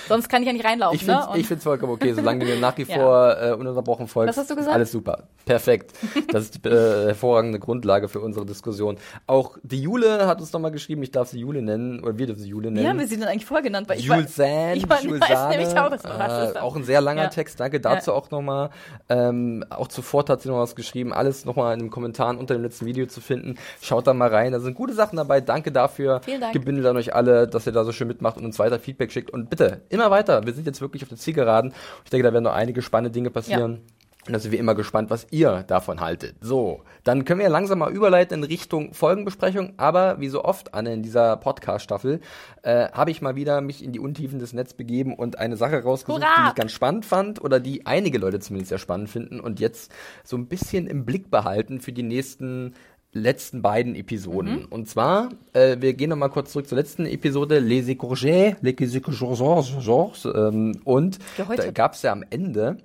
Sonst 0.08 0.28
kann 0.28 0.42
ich 0.42 0.46
ja 0.48 0.52
nicht 0.52 0.64
reinlaufen. 0.64 0.96
Ich 0.96 1.04
finde 1.04 1.20
ne? 1.20 1.28
Ich 1.36 1.46
find's 1.46 1.64
vollkommen 1.64 1.92
okay, 1.92 2.12
solange 2.12 2.44
du 2.44 2.46
mir 2.52 2.58
nach 2.60 2.76
wie 2.78 2.82
Ja. 2.92 2.96
vor 2.96 3.36
äh, 3.40 3.52
ununterbrochen 3.52 4.06
folgst. 4.08 4.36
Was 4.36 4.42
hast 4.42 4.50
du 4.50 4.56
gesagt? 4.56 4.74
Alles 4.74 4.90
super. 4.92 5.24
Perfekt. 5.44 5.92
Das 6.32 6.44
ist 6.44 6.64
die 6.64 6.68
äh, 6.68 7.06
hervorragende 7.06 7.58
Grundlage 7.58 8.08
für 8.08 8.20
unsere 8.20 8.44
Diskussion. 8.46 8.96
Auch 9.26 9.56
die 9.62 9.80
Jule 9.82 10.26
hat 10.26 10.40
uns 10.40 10.52
nochmal 10.52 10.70
geschrieben, 10.72 11.02
ich 11.02 11.10
darf 11.10 11.28
sie 11.28 11.40
Jule 11.40 11.62
nennen, 11.62 12.00
oder 12.02 12.18
wir 12.18 12.26
dürfen 12.26 12.40
sie 12.42 12.48
Jule 12.48 12.70
nennen. 12.70 12.84
Wie 12.84 12.88
haben 12.88 12.98
wir 12.98 13.06
sie 13.06 13.16
denn 13.18 13.28
eigentlich 13.28 13.46
vorgenannt? 13.46 13.88
Weil 13.88 13.98
ich 13.98 14.04
Jules 14.04 14.38
war- 14.38 14.74
ich 14.74 14.88
war- 14.88 15.02
Jules 15.02 15.20
weiß 15.20 15.48
nämlich 15.50 15.68
auch, 15.78 15.90
dass- 15.90 16.04
was 16.04 16.44
ist 16.44 16.50
äh, 16.50 16.54
das? 16.54 16.62
Auch 16.72 16.76
ein 16.76 16.84
sehr 16.84 17.00
langer 17.00 17.24
Ja. 17.24 17.28
Text, 17.28 17.60
danke 17.60 17.80
dazu 17.80 18.12
auch 18.12 18.30
nochmal. 18.30 18.70
Ähm, 19.08 19.64
auch 19.70 19.88
zuvor 19.88 20.24
hat 20.28 20.40
sie 20.42 20.48
noch 20.48 20.58
was 20.58 20.74
geschrieben, 20.74 21.12
alles 21.12 21.44
nochmal 21.44 21.74
in 21.74 21.80
den 21.80 21.90
Kommentaren 21.90 22.38
unter 22.38 22.54
dem 22.54 22.62
letzten 22.62 22.86
Video 22.86 23.06
zu 23.06 23.20
finden. 23.20 23.56
Schaut 23.80 24.06
da 24.06 24.14
mal 24.14 24.28
rein, 24.28 24.52
da 24.52 24.60
sind 24.60 24.74
gute 24.74 24.94
Sachen 24.94 25.16
dabei, 25.16 25.40
danke 25.40 25.72
dafür. 25.72 26.20
Vielen 26.24 26.40
Dank. 26.40 26.52
Gebündelt 26.52 26.86
an 26.86 26.96
euch 26.96 27.14
alle, 27.14 27.46
dass 27.46 27.66
ihr 27.66 27.72
da 27.72 27.84
so 27.84 27.92
schön 27.92 28.08
mitmacht 28.08 28.36
und 28.36 28.44
uns 28.44 28.58
weiter 28.58 28.78
Feedback 28.78 29.12
schickt. 29.12 29.30
Und 29.30 29.50
bitte, 29.50 29.82
immer 29.88 30.10
weiter, 30.10 30.44
wir 30.46 30.52
sind 30.52 30.66
jetzt 30.66 30.80
wirklich 30.80 31.02
auf 31.02 31.08
der 31.08 31.18
Zielgeraden. 31.18 31.74
Ich 32.04 32.10
denke, 32.10 32.26
da 32.26 32.32
werden 32.32 32.44
noch 32.44 32.54
einige 32.54 32.82
spannende 32.82 33.10
Dinge 33.10 33.30
passieren. 33.30 33.82
Und 34.26 34.34
da 34.34 34.38
sind 34.38 34.52
wir 34.52 34.60
immer 34.60 34.76
gespannt, 34.76 35.10
was 35.10 35.26
ihr 35.32 35.64
davon 35.66 36.00
haltet. 36.00 36.36
So, 36.40 36.82
dann 37.02 37.24
können 37.24 37.40
wir 37.40 37.48
langsam 37.48 37.80
mal 37.80 37.92
überleiten 37.92 38.38
in 38.38 38.44
Richtung 38.44 38.94
Folgenbesprechung. 38.94 39.72
Aber 39.78 40.20
wie 40.20 40.28
so 40.28 40.44
oft, 40.44 40.74
Anne, 40.74 40.92
in 40.92 41.02
dieser 41.02 41.36
Podcast-Staffel, 41.36 42.20
äh, 42.62 42.88
habe 42.92 43.10
ich 43.10 43.20
mal 43.20 43.34
wieder 43.34 43.60
mich 43.60 43.82
in 43.82 43.90
die 43.90 43.98
Untiefen 43.98 44.38
des 44.38 44.52
Netzes 44.52 44.74
begeben 44.74 45.14
und 45.14 45.40
eine 45.40 45.56
Sache 45.56 45.82
rausgesucht, 45.82 46.22
Hurra! 46.22 46.44
die 46.44 46.48
ich 46.50 46.54
ganz 46.54 46.70
spannend 46.70 47.04
fand 47.04 47.42
oder 47.42 47.58
die 47.58 47.84
einige 47.84 48.18
Leute 48.18 48.38
zumindest 48.38 48.68
sehr 48.68 48.78
spannend 48.78 49.10
finden 49.10 49.40
und 49.40 49.58
jetzt 49.58 49.90
so 50.22 50.36
ein 50.36 50.46
bisschen 50.46 50.86
im 50.86 51.04
Blick 51.04 51.28
behalten 51.28 51.80
für 51.80 51.92
die 51.92 52.04
nächsten 52.04 52.74
letzten 53.12 53.60
beiden 53.60 53.96
Episoden. 53.96 54.60
Mhm. 54.60 54.66
Und 54.70 54.88
zwar, 54.88 55.30
äh, 55.52 55.78
wir 55.80 55.94
gehen 55.94 56.10
noch 56.10 56.16
mal 56.16 56.28
kurz 56.28 56.52
zurück 56.52 56.68
zur 56.68 56.78
letzten 56.78 57.06
Episode, 57.06 57.58
Les 57.58 57.88
Écourgés, 57.88 58.54
Les 58.60 58.72
Écourgés, 58.72 60.48
ähm, 60.48 60.80
und 60.84 61.18
Gehäutet. 61.36 61.66
da 61.66 61.70
gab 61.72 61.94
es 61.94 62.02
ja 62.02 62.12
am 62.12 62.24
Ende 62.30 62.78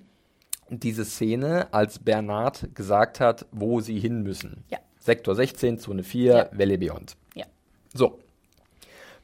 diese 0.69 1.06
Szene, 1.06 1.74
als 1.74 2.00
Bernard 2.00 2.75
gesagt 2.75 3.19
hat, 3.19 3.46
wo 3.52 3.80
sie 3.80 4.00
hin 4.00 4.24
müssen. 4.24 4.64
Ja. 4.69 4.80
Sektor 5.00 5.36
16, 5.36 5.80
Zone 5.80 6.04
4, 6.04 6.34
Ja. 6.34 6.50
Valley 6.52 6.78
Beyond. 6.78 7.16
Ja. 7.36 7.46
So. 7.94 8.19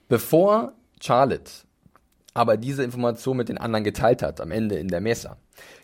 Bevor 0.08 0.74
Charlotte 1.02 1.52
aber 2.34 2.58
diese 2.58 2.84
Information 2.84 3.38
mit 3.38 3.50
den 3.50 3.58
anderen 3.58 3.84
geteilt 3.84 4.24
hat, 4.24 4.42
am 4.42 4.52
Ende 4.52 4.76
in 4.76 4.88
der 4.88 5.02
Mesa, 5.02 5.38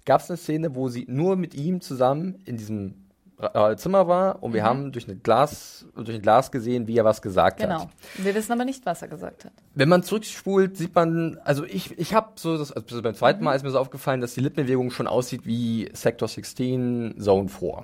gab 0.06 0.22
es 0.22 0.30
eine 0.30 0.38
Szene, 0.38 0.76
wo 0.76 0.90
sie 0.90 1.06
nur 1.08 1.36
mit 1.36 1.54
ihm 1.54 1.82
zusammen 1.82 2.42
in 2.46 2.58
diesem 2.58 2.96
äh, 3.42 3.76
Zimmer 3.78 4.08
war 4.08 4.44
und 4.44 4.54
wir 4.54 4.64
haben 4.64 4.92
durch, 4.92 5.08
eine 5.08 5.16
Glas, 5.18 5.86
durch 5.96 6.14
ein 6.16 6.22
Glas 6.22 6.52
gesehen, 6.52 6.88
wie 6.88 6.98
er 6.98 7.06
was 7.06 7.22
gesagt 7.22 7.62
hat. 7.64 7.70
Mhm. 7.70 7.74
Genau. 7.74 7.90
Wir 8.18 8.36
wissen 8.36 8.52
aber 8.52 8.66
nicht, 8.66 8.86
was 8.86 9.02
er 9.02 9.08
gesagt 9.08 9.46
hat. 9.46 9.54
Wenn 9.76 9.88
man 9.88 10.04
zurückspult, 10.04 10.76
sieht 10.78 10.94
man, 10.94 11.40
also 11.46 11.64
ich, 11.64 11.98
ich 11.98 12.14
habe 12.14 12.32
so, 12.36 12.58
das, 12.58 12.72
also 12.72 13.02
beim 13.02 13.16
zweiten 13.16 13.44
Mal 13.44 13.56
ist 13.56 13.64
mir 13.64 13.72
so 13.72 13.80
aufgefallen, 13.80 14.20
dass 14.22 14.34
die 14.34 14.42
Lippenbewegung 14.42 14.92
schon 14.92 15.08
aussieht 15.08 15.46
wie 15.46 15.90
Sector 15.94 16.28
16 16.28 17.16
Zone 17.20 17.48
4. 17.48 17.84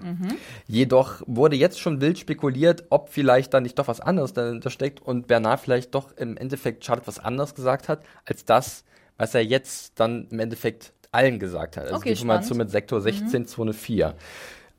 Jedoch 0.68 1.22
wurde 1.26 1.56
jetzt 1.56 1.80
schon 1.80 2.02
wild 2.02 2.20
spekuliert, 2.20 2.86
ob 2.90 3.10
vielleicht 3.10 3.54
da 3.54 3.62
nicht 3.62 3.80
doch 3.80 3.88
was 3.88 4.02
anderes 4.02 4.34
dahinter 4.34 4.70
steckt 4.70 5.02
und 5.02 5.28
Bernard 5.28 5.62
vielleicht 5.62 5.96
doch 5.96 6.12
im 6.18 6.38
Endeffekt 6.38 6.84
Charlotte 6.84 7.08
was 7.08 7.20
anderes 7.20 7.56
gesagt 7.56 7.88
hat, 7.88 8.02
als 8.26 8.46
das, 8.46 8.84
was 9.18 9.34
er 9.34 9.44
jetzt 9.46 10.00
dann 10.00 10.28
im 10.32 10.40
Endeffekt 10.40 10.92
allen 11.12 11.40
gesagt 11.40 11.78
hat. 11.78 11.86
Also 11.86 11.96
Okay, 11.96 12.10
die 12.10 12.12
Information 12.12 12.44
spannend. 12.48 12.60
mit 12.66 12.72
Sektor 12.72 13.00
16, 13.02 13.46
Zone 13.48 13.72
4. 13.74 14.16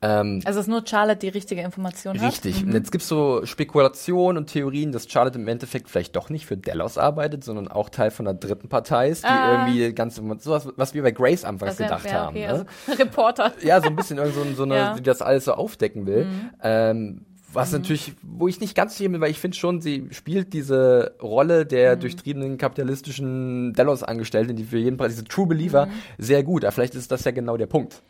Ähm, 0.02 0.42
Also 0.44 0.60
dass 0.60 0.66
nur 0.66 0.82
Charlotte 0.86 1.18
die 1.20 1.28
richtige 1.28 1.62
Information 1.62 2.20
hat. 2.20 2.28
Richtig. 2.32 2.62
Und 2.64 2.72
jetzt 2.74 2.92
gibt's 2.92 3.08
so 3.08 3.44
Spekulationen 3.46 4.36
und 4.36 4.46
Theorien, 4.50 4.92
dass 4.92 5.08
Charlotte 5.10 5.38
im 5.38 5.48
Endeffekt 5.48 5.88
vielleicht 5.88 6.14
doch 6.16 6.28
nicht 6.28 6.44
für 6.46 6.56
Delos 6.56 6.98
arbeitet, 6.98 7.44
sondern 7.44 7.66
auch 7.68 7.88
Teil 7.88 8.10
von 8.10 8.26
einer 8.28 8.36
dritten 8.38 8.68
Partei 8.68 9.08
ist, 9.08 9.24
die 9.24 9.28
Ah. 9.28 9.66
irgendwie 9.66 9.92
ganz 9.94 10.16
sowas, 10.16 10.68
was 10.76 10.92
wir 10.94 11.02
bei 11.02 11.12
Grace 11.12 11.44
anfangs 11.44 11.78
wär- 11.78 11.86
gedacht 11.86 12.12
haben. 12.12 12.36
okay, 12.36 12.46
Ne? 12.46 12.52
also 12.52 12.64
Reporter. 12.98 13.52
Ja, 13.62 13.80
so 13.80 13.86
ein 13.88 13.96
bisschen 13.96 14.18
irgend 14.18 14.34
so, 14.34 14.44
so 14.54 14.62
eine, 14.64 14.76
Ja. 14.76 14.92
Mhm. 14.92 14.96
die 14.98 15.02
das 15.02 15.22
alles 15.22 15.46
so 15.46 15.52
aufdecken 15.54 16.06
will. 16.06 16.26
Ähm, 16.62 17.22
was 17.52 17.72
natürlich, 17.72 18.12
wo 18.22 18.48
ich 18.48 18.60
nicht 18.60 18.74
ganz 18.74 18.98
sicher 18.98 19.08
bin, 19.08 19.20
weil 19.22 19.30
ich 19.30 19.38
finde 19.38 19.56
schon, 19.56 19.80
sie 19.80 20.08
spielt 20.10 20.52
diese 20.52 21.14
Rolle 21.22 21.64
Mhm. 21.64 21.68
der 21.68 21.96
durchtriebenen 21.96 22.58
kapitalistischen 22.58 23.72
Delos-Angestellten, 23.72 24.56
die 24.56 24.64
für 24.64 24.78
jeden 24.78 24.98
Preis, 24.98 25.12
diese 25.12 25.24
True 25.24 25.46
Believer, 25.46 25.88
sehr 26.18 26.42
gut. 26.42 26.64
Aber 26.66 26.72
vielleicht 26.72 26.94
ist 26.94 27.10
das 27.10 27.24
ja 27.24 27.30
genau 27.30 27.56
der 27.56 27.66
Punkt. 27.66 28.02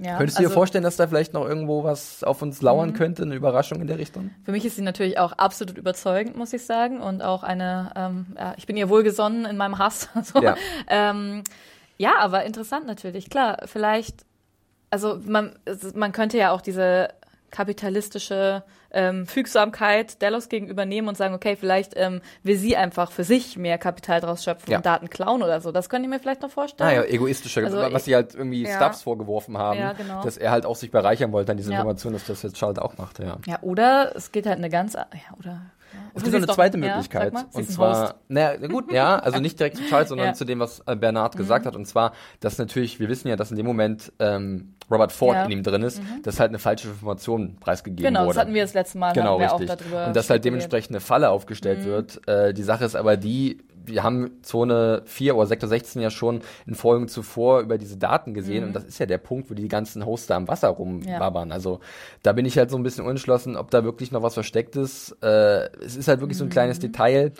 Mhm. 0.00 0.06
Ja, 0.06 0.16
Könntest 0.16 0.38
du 0.38 0.42
dir 0.42 0.46
also 0.48 0.54
vorstellen, 0.54 0.82
dass 0.82 0.96
da 0.96 1.06
vielleicht 1.06 1.34
noch 1.34 1.46
irgendwo 1.46 1.84
was 1.84 2.24
auf 2.24 2.40
uns 2.42 2.60
Mhm. 2.60 2.64
lauern 2.66 2.92
könnte, 2.94 3.22
eine 3.22 3.34
Überraschung 3.34 3.80
in 3.80 3.86
der 3.86 3.98
Richtung? 3.98 4.30
Für 4.44 4.52
mich 4.52 4.64
ist 4.64 4.76
sie 4.76 4.82
natürlich 4.82 5.18
auch 5.18 5.32
absolut 5.32 5.76
überzeugend, 5.76 6.36
muss 6.36 6.52
ich 6.52 6.64
sagen. 6.64 7.00
Und 7.00 7.22
auch 7.22 7.42
eine, 7.42 7.92
ähm, 7.94 8.26
ja, 8.38 8.54
ich 8.56 8.66
bin 8.66 8.76
ihr 8.76 8.88
wohlgesonnen 8.88 9.44
in 9.44 9.56
meinem 9.56 9.78
Hass. 9.78 10.08
So. 10.22 10.42
Ja. 10.42 10.56
Ähm, 10.88 11.42
ja, 11.98 12.12
aber 12.18 12.44
interessant 12.44 12.86
natürlich. 12.86 13.28
Klar, 13.30 13.58
vielleicht, 13.66 14.24
also 14.90 15.18
man, 15.26 15.58
man 15.94 16.12
könnte 16.12 16.38
ja 16.38 16.50
auch 16.52 16.60
diese 16.62 17.08
kapitalistische 17.50 18.62
ähm, 18.92 19.26
Fügsamkeit 19.26 20.20
Delos 20.22 20.48
gegenüber 20.48 20.84
nehmen 20.86 21.08
und 21.08 21.16
sagen, 21.16 21.34
okay, 21.34 21.56
vielleicht 21.56 21.92
ähm, 21.96 22.20
will 22.42 22.56
sie 22.56 22.76
einfach 22.76 23.10
für 23.12 23.24
sich 23.24 23.56
mehr 23.56 23.78
Kapital 23.78 24.20
draus 24.20 24.44
schöpfen 24.44 24.70
Ja. 24.70 24.78
und 24.78 24.86
Daten 24.86 25.10
klauen 25.10 25.42
oder 25.42 25.60
so. 25.60 25.72
Das 25.72 25.88
könnte 25.88 26.06
ich 26.06 26.10
mir 26.10 26.18
vielleicht 26.20 26.42
noch 26.42 26.50
vorstellen. 26.50 26.90
Ah 26.90 26.92
ja, 26.94 27.04
egoistischer, 27.04 27.62
Also, 27.64 27.78
was 27.92 28.04
sie 28.04 28.14
halt 28.14 28.34
irgendwie 28.34 28.62
ja. 28.64 28.76
Stubbs 28.76 29.02
vorgeworfen 29.02 29.56
haben, 29.58 29.78
Ja, 29.78 29.92
genau. 29.92 30.22
dass 30.22 30.36
er 30.36 30.50
halt 30.50 30.66
auch 30.66 30.76
sich 30.76 30.90
bereichern 30.90 31.32
wollte 31.32 31.52
an 31.52 31.56
diese 31.58 31.70
Ja. 31.72 31.78
Information, 31.78 32.12
dass 32.12 32.24
das 32.26 32.42
jetzt 32.42 32.58
Charlotte 32.58 32.82
auch 32.82 32.96
macht, 32.98 33.18
ja. 33.18 33.38
Ja, 33.46 33.58
oder 33.62 34.12
es 34.16 34.32
geht 34.32 34.46
halt 34.46 34.58
eine 34.58 34.70
ganz, 34.70 34.94
ja, 34.94 35.06
oder. 35.38 35.60
Es 36.14 36.22
gibt 36.22 36.34
noch 36.34 36.42
eine 36.42 36.52
zweite 36.54 36.76
Möglichkeit. 36.78 37.32
Ja, 37.32 37.44
und 37.52 37.70
zwar, 37.70 38.16
naja, 38.28 38.56
na 38.60 38.66
gut, 38.66 38.90
ja, 38.92 39.16
also 39.18 39.38
nicht 39.40 39.58
direkt 39.58 39.76
zu 39.78 39.82
Charles, 39.84 40.08
sondern 40.08 40.26
Ja. 40.26 40.32
Mhm. 40.32 40.36
zu 40.36 40.44
dem, 40.44 40.58
was 40.60 40.80
äh, 40.86 40.96
Bernard 40.96 41.36
gesagt 41.36 41.66
hat. 41.66 41.76
Und 41.76 41.86
zwar, 41.86 42.12
dass 42.40 42.58
natürlich, 42.58 42.98
wir 43.00 43.08
wissen 43.08 43.28
ja, 43.28 43.36
dass 43.36 43.50
in 43.50 43.56
dem 43.56 43.66
Moment 43.66 44.12
ähm, 44.18 44.74
Robert 44.90 45.12
Ford 45.12 45.34
Ja. 45.36 45.44
Mhm. 45.44 45.50
in 45.52 45.58
ihm 45.58 45.62
drin 45.64 45.82
ist, 45.82 46.02
dass 46.24 46.40
halt 46.40 46.48
eine 46.50 46.58
falsche 46.58 46.88
Information 46.88 47.56
preisgegeben 47.60 48.04
Genau, 48.04 48.20
wurde. 48.22 48.34
das 48.34 48.38
hatten 48.38 48.54
wir 48.54 48.62
das 48.62 48.74
letzte 48.74 48.98
Mal. 48.98 49.12
Genau, 49.12 49.36
richtig. 49.36 49.70
Auch 49.70 49.76
darüber 49.76 50.06
und 50.08 50.16
dass 50.16 50.28
halt. 50.30 50.40
Mhm. 50.40 50.44
dementsprechend 50.44 50.90
eine 50.90 51.00
Falle 51.00 51.30
aufgestellt 51.30 51.84
wird. 51.84 52.26
Äh, 52.28 52.52
die 52.54 52.62
Sache 52.64 52.84
ist 52.84 52.96
aber 52.96 53.16
die, 53.16 53.58
wir 53.86 54.02
haben 54.02 54.42
Zone 54.42 55.02
4 55.06 55.36
oder 55.36 55.46
Sektor 55.46 55.68
16 55.68 56.00
ja 56.02 56.10
schon 56.10 56.40
in 56.66 56.74
Folgen 56.74 57.08
zuvor 57.08 57.60
über 57.60 57.78
diese 57.78 57.96
Daten 57.96 58.34
gesehen 58.34 58.64
und 58.64 58.72
das 58.74 58.84
ist 58.84 58.98
ja 58.98 59.06
der 59.06 59.18
Punkt, 59.18 59.50
wo 59.50 59.54
die 59.54 59.68
ganzen 59.68 60.04
Hoster 60.06 60.36
am 60.36 60.48
Wasser 60.48 60.68
rumwabbern. 60.68 61.52
Also 61.52 61.80
da 62.22 62.32
bin 62.32 62.44
ich 62.46 62.56
halt 62.58 62.70
so 62.70 62.76
ein 62.76 62.82
bisschen 62.82 63.04
unentschlossen, 63.04 63.56
ob 63.56 63.70
da 63.70 63.84
wirklich 63.84 64.12
noch 64.12 64.22
was 64.22 64.34
versteckt 64.34 64.76
ist. 64.76 65.16
Äh, 65.22 65.70
es 65.84 65.96
ist 65.96 66.08
halt 66.08 66.20
wirklich 66.20 66.38
so 66.38 66.44
ein 66.44 66.50
kleines 66.50 66.78
Detail. 66.78 67.32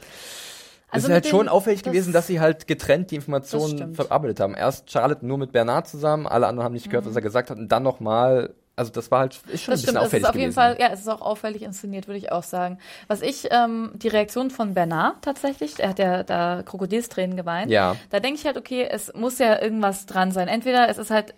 Es 0.93 0.95
Also 0.95 1.07
ist 1.09 1.13
halt 1.13 1.27
schon 1.29 1.49
auffällig 1.49 1.83
das- 1.83 1.93
gewesen, 1.93 2.13
dass 2.13 2.27
sie 2.27 2.41
halt 2.41 2.67
getrennt 2.67 3.11
die 3.13 3.17
Informationen 3.17 3.95
verarbeitet 3.95 4.41
haben. 4.41 4.55
Erst 4.55 4.91
Charlotte 4.91 5.25
nur 5.25 5.39
mit 5.39 5.53
Bernard 5.53 5.87
zusammen, 5.87 6.27
alle 6.27 6.47
anderen 6.49 6.65
haben 6.65 6.73
nicht 6.75 6.91
gehört, 6.91 7.07
was 7.07 7.15
er 7.15 7.23
gesagt 7.23 7.51
hat 7.51 7.59
und 7.59 7.69
dann 7.71 7.85
nochmal, 7.85 8.55
also 8.77 8.91
das 8.93 9.11
war 9.11 9.21
halt, 9.21 9.35
ist 9.35 9.43
schon 9.43 9.49
Das 9.49 9.59
ein 9.67 9.73
bisschen 9.73 9.79
stimmt, 9.83 9.97
es 9.97 10.03
auffällig 10.05 10.23
ist 10.23 10.29
auf 10.29 10.35
jeden 10.35 10.45
gewesen. 10.47 10.55
Fall, 10.55 10.77
ja, 10.81 10.89
es 10.93 11.01
ist 11.01 11.09
auch 11.09 11.21
auffällig 11.21 11.63
inszeniert, 11.63 12.09
würde 12.09 12.19
ich 12.19 12.33
auch 12.33 12.43
sagen. 12.43 12.79
Was 13.09 13.21
ich, 13.21 13.49
ähm, 13.51 13.91
die 13.95 14.09
Reaktion 14.09 14.51
von 14.51 14.75
Bernard 14.75 15.23
tatsächlich, 15.23 15.81
er 15.81 15.91
hat 15.91 15.99
ja 15.99 16.23
da 16.23 16.63
Krokodilstränen 16.65 17.37
geweint. 17.37 17.71
Ja. 17.71 17.97
Da 18.11 18.21
denke 18.21 18.39
ich 18.41 18.47
halt, 18.47 18.57
okay, 18.57 18.87
es 18.91 19.13
muss 19.15 19.39
ja 19.39 19.61
irgendwas 19.61 20.07
dran 20.07 20.33
sein. 20.33 20.49
Entweder 20.49 20.89
es 20.89 20.99
ist 20.99 21.11
halt, 21.11 21.35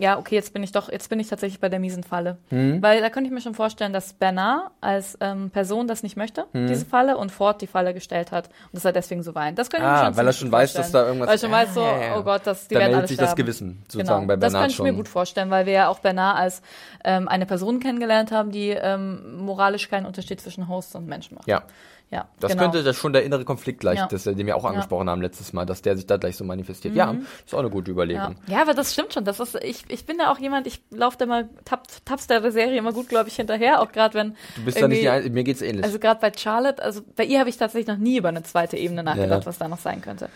ja, 0.00 0.18
okay, 0.18 0.34
jetzt 0.34 0.52
bin 0.52 0.62
ich 0.64 0.72
doch, 0.72 0.90
jetzt 0.90 1.08
bin 1.08 1.20
ich 1.20 1.28
tatsächlich 1.28 1.60
bei 1.60 1.68
der 1.68 1.78
miesen 1.78 2.02
Falle. 2.02 2.38
Hm. 2.48 2.82
Weil 2.82 3.00
da 3.00 3.10
könnte 3.10 3.28
ich 3.28 3.32
mir 3.32 3.40
schon 3.40 3.54
vorstellen, 3.54 3.92
dass 3.92 4.12
Bernard 4.12 4.72
als 4.80 5.16
ähm, 5.20 5.50
Person 5.50 5.86
das 5.86 6.02
nicht 6.02 6.16
möchte, 6.16 6.46
Hm. 6.52 6.66
diese 6.66 6.84
Falle, 6.84 7.16
und 7.16 7.30
Ford 7.30 7.60
die 7.62 7.68
Falle 7.68 7.94
gestellt 7.94 8.32
hat 8.32 8.48
und 8.48 8.74
dass 8.74 8.84
er 8.84 8.92
deswegen 8.92 9.22
so 9.22 9.34
weint. 9.36 9.56
Das 9.56 9.70
könnte 9.70 9.86
ich 9.86 9.90
Ah, 9.92 9.98
mir 10.00 10.04
schon 10.06 10.16
weil 10.16 10.26
er 10.26 10.32
schon 10.32 10.52
weiß, 10.52 10.72
dass 10.72 10.90
da 10.90 11.06
irgendwas- 11.06 11.28
Weil 11.28 11.36
er 11.36 11.38
schon 11.38 11.50
weiß 11.52 11.74
so, 11.74 11.80
ja, 11.82 12.00
ja. 12.06 12.18
oh 12.18 12.22
Gott, 12.24 12.42
das, 12.44 12.66
die 12.66 12.74
Da 12.74 12.80
werden 12.80 12.94
alle 12.96 13.06
sich 13.06 13.16
das. 13.16 13.36
Gewissen 13.36 13.82
sozusagen 13.88 14.22
genau. 14.22 14.26
bei 14.26 14.36
Das 14.36 14.52
Bernard 14.52 14.62
könnte 14.70 14.72
ich 14.74 14.82
mir 14.82 14.88
schon. 14.88 14.96
gut 14.96 15.08
vorstellen, 15.08 15.50
weil 15.50 15.66
wir 15.66 15.72
ja 15.74 15.88
auch 15.88 16.00
Bernard 16.00 16.38
als 16.38 16.62
ähm, 17.04 17.28
eine 17.28 17.46
Person 17.46 17.78
kennengelernt 17.78 18.32
haben, 18.32 18.50
die 18.50 18.70
ähm, 18.70 19.36
moralisch 19.44 19.88
keinen 19.88 20.06
Unterschied 20.06 20.40
zwischen 20.40 20.66
Host 20.68 20.96
und 20.96 21.06
Mensch 21.06 21.30
macht. 21.30 21.46
Ja. 21.46 21.62
Ja 22.10 22.28
Das 22.40 22.52
genau. 22.52 22.62
könnte 22.64 22.82
das 22.82 22.96
schon 22.96 23.12
der 23.12 23.24
innere 23.24 23.44
Konflikt 23.44 23.80
gleich, 23.80 23.98
Ja. 23.98 24.06
das, 24.06 24.24
den 24.24 24.38
wir 24.46 24.56
auch 24.56 24.64
angesprochen 24.64 25.08
haben 25.10 25.20
letztes 25.22 25.52
Mal, 25.52 25.64
dass 25.66 25.82
der 25.82 25.96
sich 25.96 26.06
da 26.06 26.16
gleich 26.16 26.36
so 26.36 26.44
manifestiert. 26.44 26.94
Ja, 26.94 27.14
ist 27.44 27.54
auch 27.54 27.58
eine 27.60 27.70
gute 27.70 27.90
Ja. 27.90 27.92
Überlegung. 27.92 28.36
ja, 28.46 28.62
aber 28.62 28.74
das 28.74 28.92
stimmt 28.92 29.12
schon. 29.14 29.24
Das 29.24 29.40
ist, 29.40 29.56
ich, 29.62 29.84
ich 29.88 30.06
bin 30.06 30.18
da 30.18 30.30
auch 30.30 30.38
jemand, 30.38 30.66
ich 30.66 30.82
laufe 30.90 31.16
da 31.18 31.26
mal, 31.26 31.48
tapp, 31.64 31.86
tappst 32.04 32.30
der 32.30 32.50
Serie 32.52 32.76
immer 32.78 32.92
gut, 32.92 33.08
glaube 33.08 33.28
ich, 33.28 33.36
hinterher. 33.36 33.80
Auch 33.80 33.90
gerade 33.92 34.14
wenn. 34.14 34.36
Du 34.56 34.64
bist 34.64 34.80
da 34.80 34.86
nicht, 34.88 35.00
die 35.02 35.06
irgendwie- 35.06 35.26
Ein- 35.28 35.32
mir 35.32 35.44
geht's 35.44 35.62
ähnlich. 35.62 35.84
Also 35.84 35.98
gerade 35.98 36.20
bei 36.20 36.32
Charlotte, 36.36 36.82
also 36.82 37.00
bei 37.16 37.24
ihr 37.24 37.40
habe 37.40 37.48
ich 37.50 37.56
tatsächlich 37.56 37.88
noch 37.88 37.98
nie 37.98 38.16
über 38.18 38.28
eine 38.28 38.42
zweite 38.42 38.76
Ebene 38.76 39.02
nachgedacht, 39.02 39.42
Ja. 39.42 39.46
was 39.46 39.58
da 39.58 39.68
noch 39.68 39.78
sein 39.78 40.00
könnte. 40.00 40.28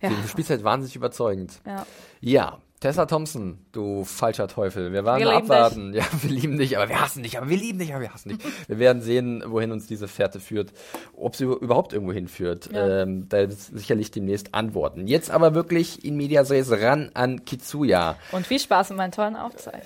Ja. 0.00 0.10
du 0.10 0.28
spielst 0.28 0.50
halt 0.50 0.62
wahnsinnig 0.64 0.94
überzeugend. 0.96 1.60
ja. 1.66 1.84
Ja, 2.20 2.58
Tessa 2.80 3.06
Thompson, 3.06 3.58
du 3.72 4.04
falscher 4.04 4.46
Teufel. 4.46 4.92
Wir 4.92 5.04
waren 5.04 5.18
Wir 5.20 5.30
abwarten. 5.32 5.92
Ja, 5.98 6.04
wir 6.22 6.30
lieben 6.30 6.58
dich, 6.58 6.76
aber 6.76 6.88
wir 6.88 7.00
hassen 7.00 7.24
dich, 7.24 7.36
aber 7.36 7.48
wir 7.48 7.56
lieben 7.56 7.80
dich, 7.80 7.92
aber 7.92 8.02
wir 8.02 8.14
hassen 8.14 8.28
dich. 8.28 8.38
wir 8.68 8.78
werden 8.78 9.02
sehen, 9.02 9.42
wohin 9.46 9.72
uns 9.72 9.88
diese 9.88 10.06
Fährte 10.06 10.38
führt, 10.38 10.72
ob 11.16 11.34
sie 11.34 11.44
überhaupt 11.44 11.92
irgendwo 11.92 12.12
hinführt. 12.12 12.70
Ja. 12.72 13.02
Ähm, 13.02 13.28
da 13.28 13.38
ist 13.40 13.76
sicherlich 13.76 14.12
demnächst 14.12 14.54
Antworten. 14.54 15.08
Jetzt 15.08 15.30
aber 15.32 15.54
wirklich 15.54 16.04
in 16.04 16.16
Medias 16.16 16.50
Res 16.52 16.70
ran 16.70 17.10
an 17.14 17.44
Kitsuya. 17.44 18.16
Und 18.30 18.46
viel 18.46 18.60
Spaß 18.60 18.90
mit 18.90 18.98
meinen 18.98 19.12
tollen 19.12 19.34
Aufzeigen. 19.34 19.82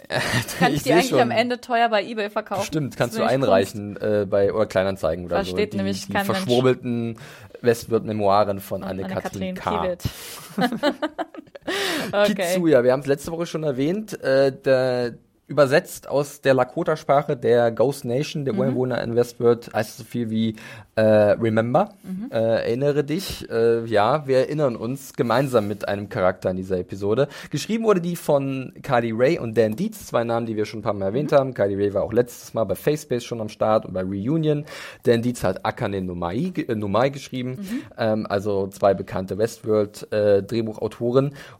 Kann 0.58 0.70
ich, 0.72 0.76
Ich 0.78 0.82
die 0.82 0.92
eigentlich 0.92 1.08
schon. 1.08 1.20
am 1.20 1.30
Ende 1.30 1.62
teuer 1.62 1.88
bei 1.88 2.04
Ebay 2.04 2.28
verkaufen? 2.28 2.64
Stimmt, 2.66 2.96
kannst 2.98 3.16
du 3.16 3.22
einreichen 3.24 3.96
äh, 3.96 4.26
bei 4.28 4.52
oder 4.52 4.66
Kleinanzeigen 4.66 5.24
oder 5.24 5.36
Da 5.36 5.44
so. 5.44 5.52
steht 5.52 5.72
die, 5.72 5.78
nämlich 5.78 6.06
die 6.08 6.12
kein 6.12 6.26
verschwurbelten 6.26 7.16
Westwirt-Memoiren 7.62 8.60
von 8.60 8.82
Anne-Kathrin 8.82 9.54
K. 9.54 9.96
Okay. 12.12 12.34
Kitsuya, 12.34 12.82
wir 12.82 12.92
haben 12.92 13.00
es 13.00 13.06
letzte 13.06 13.30
Woche 13.32 13.46
schon 13.46 13.62
erwähnt, 13.62 14.20
äh, 14.20 14.52
der, 14.52 15.14
übersetzt 15.52 16.08
aus 16.08 16.40
der 16.40 16.54
Lakota-Sprache 16.54 17.36
der 17.36 17.70
Ghost 17.70 18.04
Nation, 18.04 18.42
Mhm. 18.42 18.46
der 18.46 18.54
Ureinwohner 18.54 19.02
in 19.02 19.14
Westworld, 19.14 19.70
heißt 19.74 19.98
so 19.98 20.04
viel 20.04 20.30
wie 20.30 20.56
äh, 20.94 21.02
Remember, 21.02 21.94
Mhm. 22.02 22.30
äh, 22.30 22.36
erinnere 22.36 23.02
dich. 23.04 23.48
Äh, 23.50 23.84
ja, 23.86 24.26
wir 24.26 24.38
erinnern 24.38 24.76
uns 24.76 25.14
gemeinsam 25.14 25.66
mit 25.68 25.88
einem 25.88 26.08
Charakter 26.10 26.50
in 26.50 26.56
dieser 26.58 26.78
Episode. 26.78 27.28
Geschrieben 27.50 27.84
wurde 27.84 28.00
die 28.02 28.16
von 28.16 28.72
Carly 28.82 29.12
Ray 29.14 29.38
und 29.38 29.56
Dan 29.56 29.74
Dietz, 29.76 30.06
zwei 30.06 30.22
Namen, 30.24 30.44
die 30.46 30.54
wir 30.56 30.66
schon 30.66 30.80
ein 30.80 30.82
paar 30.82 30.92
Mal 30.92 31.06
erwähnt 31.06 31.30
Mhm. 31.30 31.36
haben. 31.36 31.54
Carly 31.54 31.76
Ray 31.76 31.94
war 31.94 32.02
auch 32.02 32.12
letztes 32.12 32.52
Mal 32.52 32.64
bei 32.64 32.74
Facebase 32.74 33.24
schon 33.24 33.40
am 33.40 33.48
Start 33.48 33.86
und 33.86 33.94
bei 33.94 34.02
Reunion. 34.02 34.64
Dan 35.04 35.22
Dietz 35.22 35.42
hat 35.44 35.64
Akane 35.64 36.02
Nomai, 36.02 36.52
äh, 36.56 36.74
Nomai 36.74 37.08
geschrieben, 37.10 37.52
Mhm. 37.52 37.82
ähm, 37.96 38.26
also 38.28 38.66
zwei 38.68 38.92
bekannte 38.94 39.38
Westworld 39.38 40.08
äh, 40.12 40.42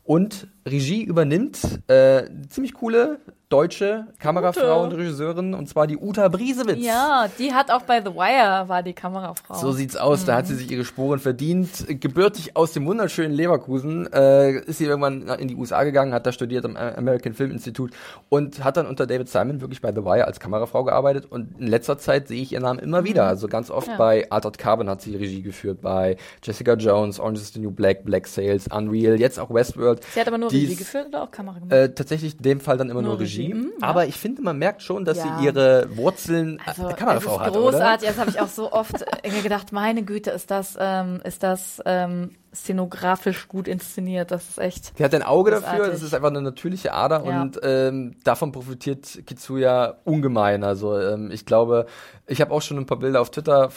und 0.05 0.47
Regie 0.67 1.03
übernimmt 1.03 1.81
äh, 1.89 2.25
ziemlich 2.49 2.75
coole 2.75 3.19
deutsche 3.53 4.07
Kamerafrau 4.19 4.83
und 4.85 4.93
Regisseurin 4.93 5.53
und 5.55 5.69
zwar 5.69 5.87
die 5.87 5.99
Uta 5.99 6.29
Briesewitz. 6.29 6.79
Ja, 6.85 7.27
die 7.39 7.53
hat 7.53 7.71
auch 7.71 7.83
bei 7.83 8.01
The 8.01 8.15
Wire 8.15 8.69
war 8.69 8.83
die 8.83 8.95
Kamerafrau. 8.95 9.55
So 9.55 9.73
sieht's 9.73 9.97
aus, 9.97 10.25
da 10.25 10.37
hat 10.37 10.45
Mhm. 10.45 10.49
sie 10.49 10.55
sich 10.57 10.71
ihre 10.71 10.85
Spuren 10.85 11.19
verdient. 11.19 11.85
Gebürtig 12.01 12.57
aus 12.57 12.73
dem 12.73 12.87
wunderschönen 12.87 13.35
Leverkusen 13.35 14.11
äh, 14.13 14.53
ist 14.61 14.79
sie 14.79 14.87
irgendwann 14.87 15.29
in 15.39 15.49
die 15.49 15.55
USA 15.57 15.85
gegangen, 15.85 16.15
hat 16.15 16.27
da 16.27 16.33
studiert 16.33 16.65
am 16.65 16.77
American 16.77 17.35
Film 17.35 17.51
Institute 17.51 17.93
und 18.31 18.65
hat 18.65 18.77
dann 18.79 18.87
unter 18.87 19.07
David 19.07 19.29
Simon 19.29 19.61
wirklich 19.61 19.81
bei 19.83 19.91
The 19.93 20.05
Wire 20.05 20.27
als 20.27 20.41
Kamerafrau 20.41 20.85
gearbeitet 20.85 21.27
und 21.31 21.61
in 21.61 21.67
letzter 21.67 21.99
Zeit 21.99 22.29
sehe 22.29 22.41
ich 22.43 22.53
ihren 22.53 22.63
Namen 22.63 22.79
immer 22.79 23.05
wieder. 23.05 23.25
Also 23.27 23.49
ganz 23.49 23.71
oft 23.71 23.89
Mhm. 23.89 23.93
Ja. 23.93 23.99
bei 23.99 24.31
Altered 24.31 24.57
Carbon 24.59 24.89
hat 24.89 25.03
sie 25.03 25.15
Regie 25.17 25.43
geführt, 25.43 25.81
bei 25.83 26.17
Jessica 26.43 26.75
Jones, 26.75 27.21
Orange 27.21 27.41
is 27.41 27.53
the 27.53 27.61
New 27.61 27.71
Black, 27.71 28.05
Black 28.05 28.27
Sales, 28.27 28.67
Unreal, 28.75 29.21
jetzt 29.21 29.39
auch 29.39 29.53
Westworld. 29.53 30.03
Sie 30.15 30.21
hat 30.21 30.29
aber 30.29 30.39
nur 30.39 30.49
Die 30.49 30.61
Regie 30.65 30.77
geführt 30.77 31.09
oder 31.09 31.25
auch 31.25 31.31
Kamera 31.31 31.59
gemacht? 31.59 31.73
Äh, 31.73 31.93
tatsächlich 31.93 32.37
in 32.37 32.43
dem 32.43 32.61
Fall 32.61 32.77
dann 32.79 32.89
immer 32.89 33.03
nur, 33.03 33.13
Nur 33.13 33.21
Regie. 33.21 33.42
Regie, 33.43 33.55
mhm, 33.55 33.73
ja. 33.81 33.87
Aber 33.89 34.07
ich 34.07 34.17
finde, 34.17 34.43
man 34.43 34.59
merkt 34.59 34.83
schon, 34.83 35.05
dass 35.05 35.19
Ja. 35.19 35.39
sie 35.39 35.45
ihre 35.47 35.89
Wurzeln 35.97 36.61
Also, 36.67 36.89
äh, 36.89 36.95
Kamerafrau 36.95 37.31
es 37.31 37.37
ist 37.37 37.41
hat, 37.47 37.51
oder? 37.57 37.61
großartig. 37.71 38.09
Das 38.09 38.19
habe 38.19 38.31
ich 38.31 38.41
auch 38.41 38.49
so 38.49 38.73
oft 38.73 39.05
äh, 39.23 39.43
gedacht, 39.43 39.73
meine 39.73 40.03
Güte, 40.03 40.31
ist 40.31 40.51
das, 40.51 40.77
ähm, 40.81 41.21
ist 41.25 41.43
das 41.43 41.81
ähm, 41.87 42.37
szenografisch 42.55 43.49
gut 43.49 43.67
inszeniert. 43.69 44.31
Das 44.31 44.49
ist 44.49 44.59
echt. 44.59 44.99
Die 44.99 45.05
hat 45.05 45.15
ein 45.15 45.23
Auge 45.23 45.51
dafür, 45.51 45.69
Großartig. 45.71 45.93
das 45.93 46.03
ist 46.03 46.15
einfach 46.15 46.29
eine 46.29 46.43
natürliche 46.43 46.93
Ader 46.93 47.25
Ja. 47.27 47.43
und 47.43 47.59
ähm, 47.63 48.17
davon 48.25 48.53
profitiert 48.53 49.21
Kitsuya 49.27 49.97
ungemein. 50.05 50.65
Also 50.65 50.99
ähm, 50.99 51.31
ich 51.31 51.47
glaube, 51.47 51.87
ich 52.27 52.41
habe 52.41 52.53
auch 52.53 52.63
schon 52.63 52.79
ein 52.79 52.87
paar 52.87 52.99
Bilder 52.99 53.21
auf 53.21 53.31
Twitter 53.31 53.71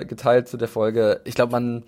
äh, 0.00 0.04
geteilt 0.04 0.48
zu 0.48 0.56
der 0.56 0.68
Folge. 0.68 1.20
Ich 1.24 1.34
glaube, 1.34 1.52
man 1.52 1.84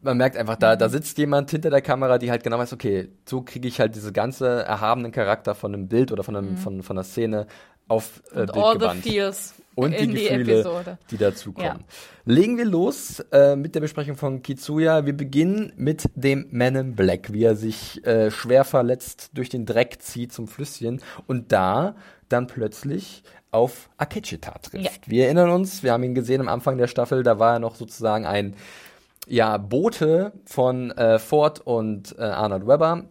man 0.00 0.16
merkt 0.16 0.36
einfach, 0.36 0.56
da, 0.56 0.74
Mhm. 0.74 0.78
da 0.78 0.88
sitzt 0.88 1.18
jemand 1.18 1.50
hinter 1.50 1.70
der 1.70 1.82
Kamera, 1.82 2.18
die 2.18 2.30
halt 2.30 2.42
genau 2.44 2.58
weiß, 2.58 2.72
okay, 2.72 3.08
so 3.28 3.42
kriege 3.42 3.66
ich 3.68 3.80
halt 3.80 3.94
diese 3.94 4.12
ganze 4.12 4.62
erhabenen 4.64 5.12
Charakter 5.12 5.54
von 5.54 5.74
einem 5.74 5.88
Bild 5.88 6.12
oder 6.12 6.22
von, 6.22 6.36
einem, 6.36 6.56
von, 6.56 6.82
von 6.82 6.96
einer 6.96 7.04
Szene 7.04 7.46
auf 7.88 8.22
äh, 8.32 8.34
Mhm. 8.34 8.40
Und 8.40 8.52
Bild 8.52 8.64
all 8.64 8.72
gebannt. 8.78 9.04
the 9.04 9.10
feels 9.10 9.54
und 9.74 9.92
in 9.92 10.10
die 10.10 10.16
die 10.16 10.22
Gefühle, 10.28 10.52
Episode. 10.54 10.98
die 11.10 11.16
dazukommen. 11.16 11.66
Ja. 11.78 11.84
Legen 12.24 12.58
wir 12.58 12.64
los 12.64 13.20
äh, 13.32 13.54
mit 13.56 13.74
der 13.76 13.80
Besprechung 13.80 14.16
von 14.16 14.42
Kitsuya. 14.42 15.06
Wir 15.06 15.16
beginnen 15.16 15.72
mit 15.76 16.04
dem 16.16 16.46
Man 16.50 16.74
in 16.74 16.94
Black, 16.96 17.32
wie 17.32 17.44
er 17.44 17.54
sich 17.56 18.04
äh, 18.06 18.30
schwer 18.30 18.64
verletzt 18.64 19.30
durch 19.34 19.48
den 19.48 19.66
Dreck 19.66 20.02
zieht 20.02 20.32
zum 20.32 20.48
Flüsschen 20.48 21.00
und 21.26 21.52
da 21.52 21.94
dann 22.28 22.46
plötzlich 22.48 23.22
auf 23.50 23.88
Akechita 23.96 24.52
trifft. 24.58 24.84
Ja. 24.84 24.90
Wir 25.06 25.24
erinnern 25.24 25.50
uns, 25.50 25.82
wir 25.82 25.92
haben 25.92 26.02
ihn 26.02 26.14
gesehen 26.14 26.40
am 26.42 26.48
Anfang 26.48 26.76
der 26.76 26.86
Staffel, 26.88 27.22
da 27.22 27.38
war 27.38 27.54
er 27.54 27.58
noch 27.60 27.76
sozusagen 27.76 28.26
ein 28.26 28.54
ja, 29.28 29.56
Bote 29.56 30.32
von 30.44 30.90
äh, 30.92 31.18
Ford 31.18 31.60
und 31.60 32.16
äh, 32.18 32.22
Arnold 32.22 32.66
Webber 32.66 33.04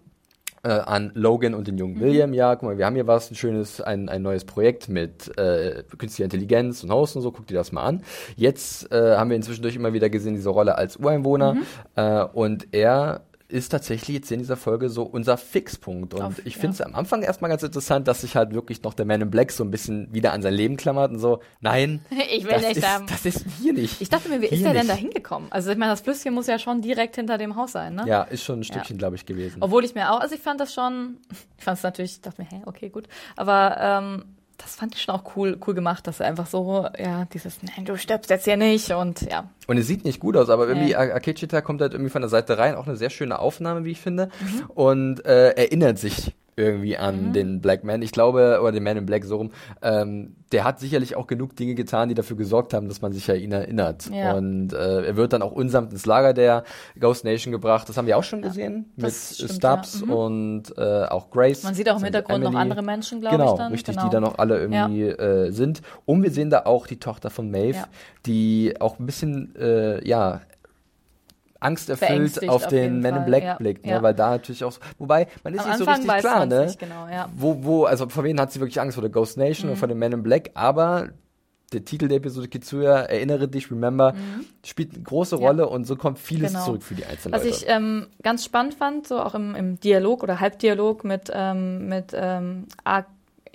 äh, 0.63 0.69
an 0.69 1.11
Logan 1.13 1.53
und 1.53 1.67
den 1.67 1.77
jungen 1.77 1.99
William. 1.99 2.33
Ja, 2.33 2.55
guck 2.55 2.63
mal, 2.63 2.77
wir 2.77 2.85
haben 2.85 2.95
hier 2.95 3.07
was, 3.07 3.31
ein 3.31 3.35
schönes, 3.35 3.81
ein, 3.81 4.09
ein 4.09 4.21
neues 4.21 4.45
Projekt 4.45 4.89
mit 4.89 5.37
äh, 5.37 5.83
künstlicher 5.97 6.25
Intelligenz 6.25 6.83
und 6.83 6.91
Host 6.91 7.15
und 7.15 7.21
so, 7.21 7.31
guck 7.31 7.47
dir 7.47 7.55
das 7.55 7.71
mal 7.71 7.83
an. 7.83 8.03
Jetzt 8.35 8.91
äh, 8.91 9.15
haben 9.15 9.29
wir 9.29 9.37
inzwischendurch 9.37 9.75
immer 9.75 9.93
wieder 9.93 10.09
gesehen, 10.09 10.33
diese 10.33 10.49
Rolle 10.49 10.77
als 10.77 10.97
Ureinwohner 10.97 11.57
äh, 11.95 12.23
und 12.23 12.67
er 12.73 13.21
ist 13.49 13.69
tatsächlich 13.69 14.15
jetzt 14.17 14.31
in 14.31 14.39
dieser 14.39 14.57
Folge 14.57 14.89
so 14.89 15.03
unser 15.03 15.37
Fixpunkt. 15.37 16.13
Und 16.13 16.21
Auf- 16.21 16.45
ich 16.45 16.55
ja. 16.55 16.61
finde 16.61 16.73
es 16.75 16.81
am 16.81 16.95
Anfang 16.95 17.21
erstmal 17.21 17.49
ganz 17.49 17.63
interessant, 17.63 18.07
dass 18.07 18.21
sich 18.21 18.35
halt 18.35 18.53
wirklich 18.53 18.83
noch 18.83 18.93
der 18.93 19.05
Man 19.05 19.21
in 19.21 19.29
Black 19.31 19.51
so 19.51 19.63
ein 19.63 19.71
bisschen 19.71 20.13
wieder 20.13 20.33
an 20.33 20.41
sein 20.41 20.53
Leben 20.53 20.75
klammert 20.75 21.11
und 21.11 21.19
so, 21.19 21.39
nein, 21.61 22.01
Ich 22.31 22.43
will 22.43 22.51
das, 22.51 22.61
nicht 22.63 22.77
ist, 22.77 22.87
haben. 22.87 23.05
das 23.07 23.25
ist 23.25 23.45
hier 23.61 23.73
nicht. 23.73 24.01
Ich 24.01 24.09
dachte 24.09 24.27
mir, 24.29 24.41
wie 24.41 24.45
ist 24.47 24.55
Hier 24.55 24.65
der 24.65 24.73
denn 24.81 24.87
da 24.87 24.95
hingekommen? 24.95 25.51
Also 25.51 25.71
ich 25.71 25.77
meine, 25.77 25.91
das 25.91 26.01
Flüsschen 26.01 26.33
muss 26.33 26.47
ja 26.47 26.59
schon 26.59 26.81
direkt 26.81 27.15
hinter 27.15 27.37
dem 27.37 27.55
Haus 27.55 27.71
sein, 27.71 27.95
ne? 27.95 28.03
Ja, 28.05 28.23
ist 28.23 28.43
schon 28.43 28.59
ein 28.59 28.63
Stückchen, 28.63 28.97
glaube 28.97 29.15
ich, 29.15 29.25
gewesen. 29.25 29.57
Obwohl 29.61 29.85
ich 29.85 29.95
mir 29.95 30.11
auch, 30.11 30.19
also 30.19 30.35
ich 30.35 30.41
fand 30.41 30.59
das 30.59 30.73
schon, 30.73 31.17
ich 31.57 31.63
fand 31.63 31.77
es 31.77 31.83
natürlich, 31.83 32.11
ich 32.13 32.21
dachte 32.21 32.41
mir, 32.41 32.49
hä, 32.49 32.61
okay, 32.65 32.89
gut. 32.89 33.07
Aber 33.37 33.77
ähm, 33.79 34.25
das 34.57 34.75
fand 34.75 34.95
ich 34.95 35.01
schon 35.03 35.13
auch 35.15 35.35
cool, 35.35 35.57
cool 35.67 35.73
gemacht, 35.73 36.07
dass 36.07 36.19
er 36.19 36.27
einfach 36.27 36.47
so, 36.47 36.87
ja, 36.97 37.25
dieses, 37.33 37.59
nein, 37.63 37.85
du 37.85 37.97
stirbst 37.97 38.29
jetzt 38.29 38.45
hier 38.45 38.57
nicht 38.57 38.91
und 38.91 39.21
ja. 39.21 39.49
Und 39.67 39.77
es 39.77 39.87
sieht 39.87 40.03
nicht 40.03 40.19
gut 40.19 40.35
aus, 40.37 40.49
aber 40.49 40.67
irgendwie 40.67 40.87
Nee. 40.87 40.95
Akechita 40.95 41.61
kommt 41.61 41.81
halt 41.81 41.93
irgendwie 41.93 42.09
von 42.09 42.21
der 42.21 42.29
Seite 42.29 42.57
rein, 42.57 42.75
auch 42.75 42.87
eine 42.87 42.95
sehr 42.95 43.09
schöne 43.09 43.39
Aufnahme, 43.39 43.85
wie 43.85 43.91
ich 43.91 44.01
finde, 44.01 44.29
Mhm. 44.41 44.63
und 44.73 45.25
äh, 45.25 45.49
erinnert 45.51 45.99
sich 45.99 46.33
irgendwie 46.57 46.97
an 46.97 47.33
den 47.33 47.61
Black 47.61 47.83
Man. 47.83 48.01
Ich 48.01 48.11
glaube, 48.11 48.59
oder 48.61 48.71
den 48.71 48.83
Man 48.83 48.97
in 48.97 49.05
Black 49.05 49.23
so 49.25 49.37
rum, 49.37 49.51
ähm, 49.81 50.35
der 50.51 50.63
hat 50.63 50.79
sicherlich 50.79 51.15
auch 51.15 51.27
genug 51.27 51.55
Dinge 51.55 51.75
getan, 51.75 52.09
die 52.09 52.15
dafür 52.15 52.35
gesorgt 52.35 52.73
haben, 52.73 52.87
dass 52.87 53.01
man 53.01 53.13
sich 53.13 53.27
ja 53.27 53.35
ihn 53.35 53.51
erinnert. 53.51 54.09
Ja. 54.11 54.33
Und 54.33 54.73
äh, 54.73 55.05
er 55.05 55.15
wird 55.15 55.33
dann 55.33 55.41
auch 55.41 55.51
unsamt 55.51 55.91
ins 55.93 56.05
Lager 56.05 56.33
der 56.33 56.63
Ghost 56.99 57.23
Nation 57.25 57.51
gebracht. 57.51 57.87
Das 57.87 57.95
haben 57.97 58.07
wir 58.07 58.17
auch 58.17 58.23
schon 58.23 58.41
gesehen 58.41 58.91
mit 58.95 59.05
das 59.05 59.35
stimmt, 59.35 59.51
Stubbs 59.53 59.99
ja. 60.01 60.05
Mhm. 60.07 60.11
und 60.13 60.63
äh, 60.77 61.03
auch 61.05 61.29
Grace. 61.29 61.63
Man 61.63 61.75
sieht 61.75 61.87
auch 61.89 61.93
im 61.93 61.97
und 61.99 62.03
Hintergrund 62.05 62.39
noch 62.43 62.49
Emily. 62.49 62.61
andere 62.61 62.81
Menschen, 62.81 63.21
glaube 63.21 63.37
Genau, 63.37 63.51
ich 63.53 63.57
dann. 63.59 63.71
richtig, 63.71 63.95
genau. 63.95 64.07
die 64.07 64.13
da 64.13 64.19
noch 64.19 64.37
alle 64.39 64.59
irgendwie 64.59 65.03
äh, 65.03 65.51
sind. 65.51 65.81
Und 66.05 66.23
wir 66.23 66.31
sehen 66.31 66.49
da 66.49 66.61
auch 66.65 66.87
die 66.87 66.99
Tochter 66.99 67.29
von 67.29 67.51
Maeve, 67.51 67.77
Ja. 67.77 67.87
die 68.25 68.73
auch 68.79 68.97
ein 68.99 69.05
bisschen, 69.05 69.53
äh, 69.57 70.05
ja, 70.07 70.41
angsterfüllt 71.59 72.47
auf 72.49 72.63
auf 72.63 72.67
den 72.67 73.01
Man 73.01 73.15
in 73.17 73.25
Black 73.25 73.43
ja, 73.43 73.55
blickt, 73.55 73.85
ne? 73.85 73.93
ja. 73.93 74.01
weil 74.03 74.13
da 74.13 74.31
natürlich 74.31 74.63
auch, 74.63 74.71
so, 74.71 74.79
wobei 74.97 75.27
man 75.43 75.53
ist 75.53 75.61
Am 75.61 75.67
nicht 75.69 75.77
so 75.77 75.85
Anfang 75.85 75.95
richtig 75.95 76.09
weiß 76.09 76.21
klar, 76.21 76.45
ne? 76.45 76.65
nicht 76.65 76.79
genau, 76.79 77.07
ja. 77.07 77.29
Wo, 77.35 77.63
wo, 77.63 77.85
also 77.85 78.09
vor 78.09 78.23
wen 78.23 78.39
hat 78.39 78.51
sie 78.51 78.59
wirklich 78.59 78.79
Angst? 78.81 78.95
Vor 78.95 79.01
der 79.01 79.11
Ghost 79.11 79.37
Nation 79.37 79.69
oder 79.69 79.77
vor 79.77 79.87
dem 79.87 79.99
Man 79.99 80.11
in 80.11 80.23
Black? 80.23 80.51
Aber 80.55 81.09
der 81.73 81.83
Titel 81.83 82.07
der 82.07 82.17
Episode 82.17 82.47
Kitsuya, 82.47 82.99
erinnere 83.01 83.47
dich, 83.47 83.69
remember, 83.69 84.13
spielt 84.65 84.93
eine 84.93 85.03
große 85.03 85.35
Mhm. 85.35 85.41
Ja. 85.41 85.47
Rolle 85.47 85.67
und 85.69 85.85
so 85.85 85.95
kommt 85.97 86.17
vieles 86.17 86.53
Genau. 86.53 86.65
zurück 86.65 86.83
für 86.83 86.95
die 86.95 87.05
einzelnen 87.05 87.33
Was 87.33 87.43
Leute. 87.43 87.55
ich 87.55 87.65
ähm, 87.67 88.07
ganz 88.23 88.45
spannend 88.45 88.73
fand, 88.75 89.07
so 89.07 89.19
auch 89.19 89.35
im, 89.35 89.53
im 89.53 89.79
Dialog 89.79 90.23
oder 90.23 90.39
Halbdialog 90.39 91.03
mit, 91.03 91.29
ähm, 91.33 91.87
mit 91.87 92.13
ähm, 92.13 92.67
A 92.85 93.03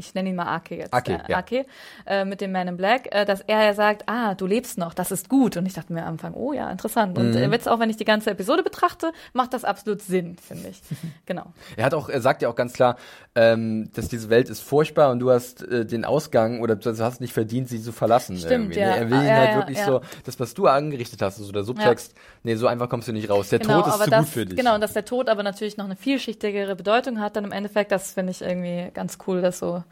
ich 0.06 0.14
nenne 0.14 0.28
ihn 0.30 0.37
mal 0.37 0.47
Ake 0.54 0.76
jetzt, 0.76 0.92
Ake, 0.94 1.12
äh, 1.14 1.30
ja. 1.32 1.38
Ake 1.38 1.66
äh, 2.06 2.25
mit 2.25 2.40
dem 2.40 2.52
Man 2.52 2.68
in 2.68 2.76
Black, 2.76 3.09
äh, 3.14 3.25
dass 3.25 3.40
er 3.40 3.64
ja 3.64 3.75
sagt, 3.75 4.04
ah, 4.09 4.35
du 4.35 4.47
lebst 4.47 4.78
noch, 4.78 4.94
das 4.94 5.11
ist 5.11 5.28
gut. 5.28 5.56
Und 5.56 5.66
ich 5.66 5.75
dachte 5.75 5.92
mir 5.92 6.02
am 6.02 6.09
Anfang, 6.14 6.35
oh 6.35 6.52
ja, 6.52 6.71
interessant. 6.71 7.16
Und 7.18 7.30
Mhm. 7.30 7.37
äh, 7.37 7.49
jetzt 7.50 7.68
auch, 7.68 7.78
wenn 7.80 7.90
ich 7.90 7.97
die 7.97 8.04
ganze 8.04 8.30
Episode 8.30 8.62
betrachte, 8.62 9.12
macht 9.32 9.54
das 9.54 9.64
absolut 9.64 10.02
Sinn, 10.02 10.37
finde 10.37 10.68
ich. 10.68 10.80
genau. 11.26 11.52
Er 11.76 11.85
hat 11.87 11.94
auch, 11.94 12.09
er 12.09 12.21
sagt 12.21 12.42
ja 12.42 12.49
auch 12.49 12.56
ganz 12.56 12.73
klar, 12.73 12.97
ähm, 13.35 13.90
dass 13.94 14.09
diese 14.09 14.28
Welt 14.28 14.50
ist 14.50 14.61
furchtbar 14.61 15.11
und 15.11 15.21
du 15.21 15.30
hast 15.30 15.62
äh, 15.62 15.87
den 15.87 16.04
Ausgang 16.04 16.61
oder 16.61 16.76
du 16.76 16.90
hast 16.99 17.21
nicht 17.21 17.32
verdient, 17.32 17.68
sie 17.68 17.80
zu 17.80 17.92
verlassen. 17.92 18.37
Stimmt, 18.37 18.76
irgendwie, 18.76 18.80
ja. 18.80 18.90
Ne? 18.90 18.97
Er 18.97 19.11
will 19.11 19.16
ihn 19.18 19.23
Ah, 19.23 19.26
ja, 19.26 19.37
halt 19.37 19.50
ja, 19.50 19.56
wirklich 19.56 19.78
ja. 19.78 19.85
so, 19.87 20.00
das, 20.25 20.38
was 20.40 20.52
du 20.54 20.66
angerichtet 20.66 21.23
hast, 21.23 21.37
so 21.37 21.50
der 21.52 21.64
Subtext, 21.64 22.14
nee, 22.42 22.54
so 22.56 22.66
einfach 22.66 22.88
kommst 22.88 23.09
du 23.09 23.12
nicht 23.12 23.30
raus. 23.30 23.49
Der 23.49 23.59
Genau, 23.59 23.82
Tod 23.82 23.94
ist 23.94 24.02
zu 24.04 24.11
das, 24.11 24.18
gut 24.21 24.28
für 24.28 24.44
dich. 24.47 24.59
Genau, 24.59 24.75
und 24.75 24.80
dass 24.80 24.92
der 24.92 25.04
Tod 25.04 25.28
aber 25.28 25.42
natürlich 25.42 25.76
noch 25.76 25.85
eine 25.87 25.97
vielschichtigere 25.97 26.76
Bedeutung 26.76 27.21
hat, 27.21 27.37
dann 27.37 27.44
im 27.44 27.52
Endeffekt, 27.52 27.92
das 27.92 28.12
finde 28.12 28.32
ich 28.32 28.42
irgendwie 28.42 28.90
ganz 28.92 29.18
cool, 29.26 29.40
das 29.40 29.59
so 29.59 29.82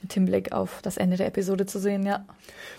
mit 0.00 0.12
Hinblick 0.12 0.52
auf 0.52 0.78
das 0.82 0.96
Ende 0.96 1.16
der 1.16 1.26
Episode 1.26 1.66
zu 1.66 1.80
sehen, 1.80 2.06
ja. 2.06 2.24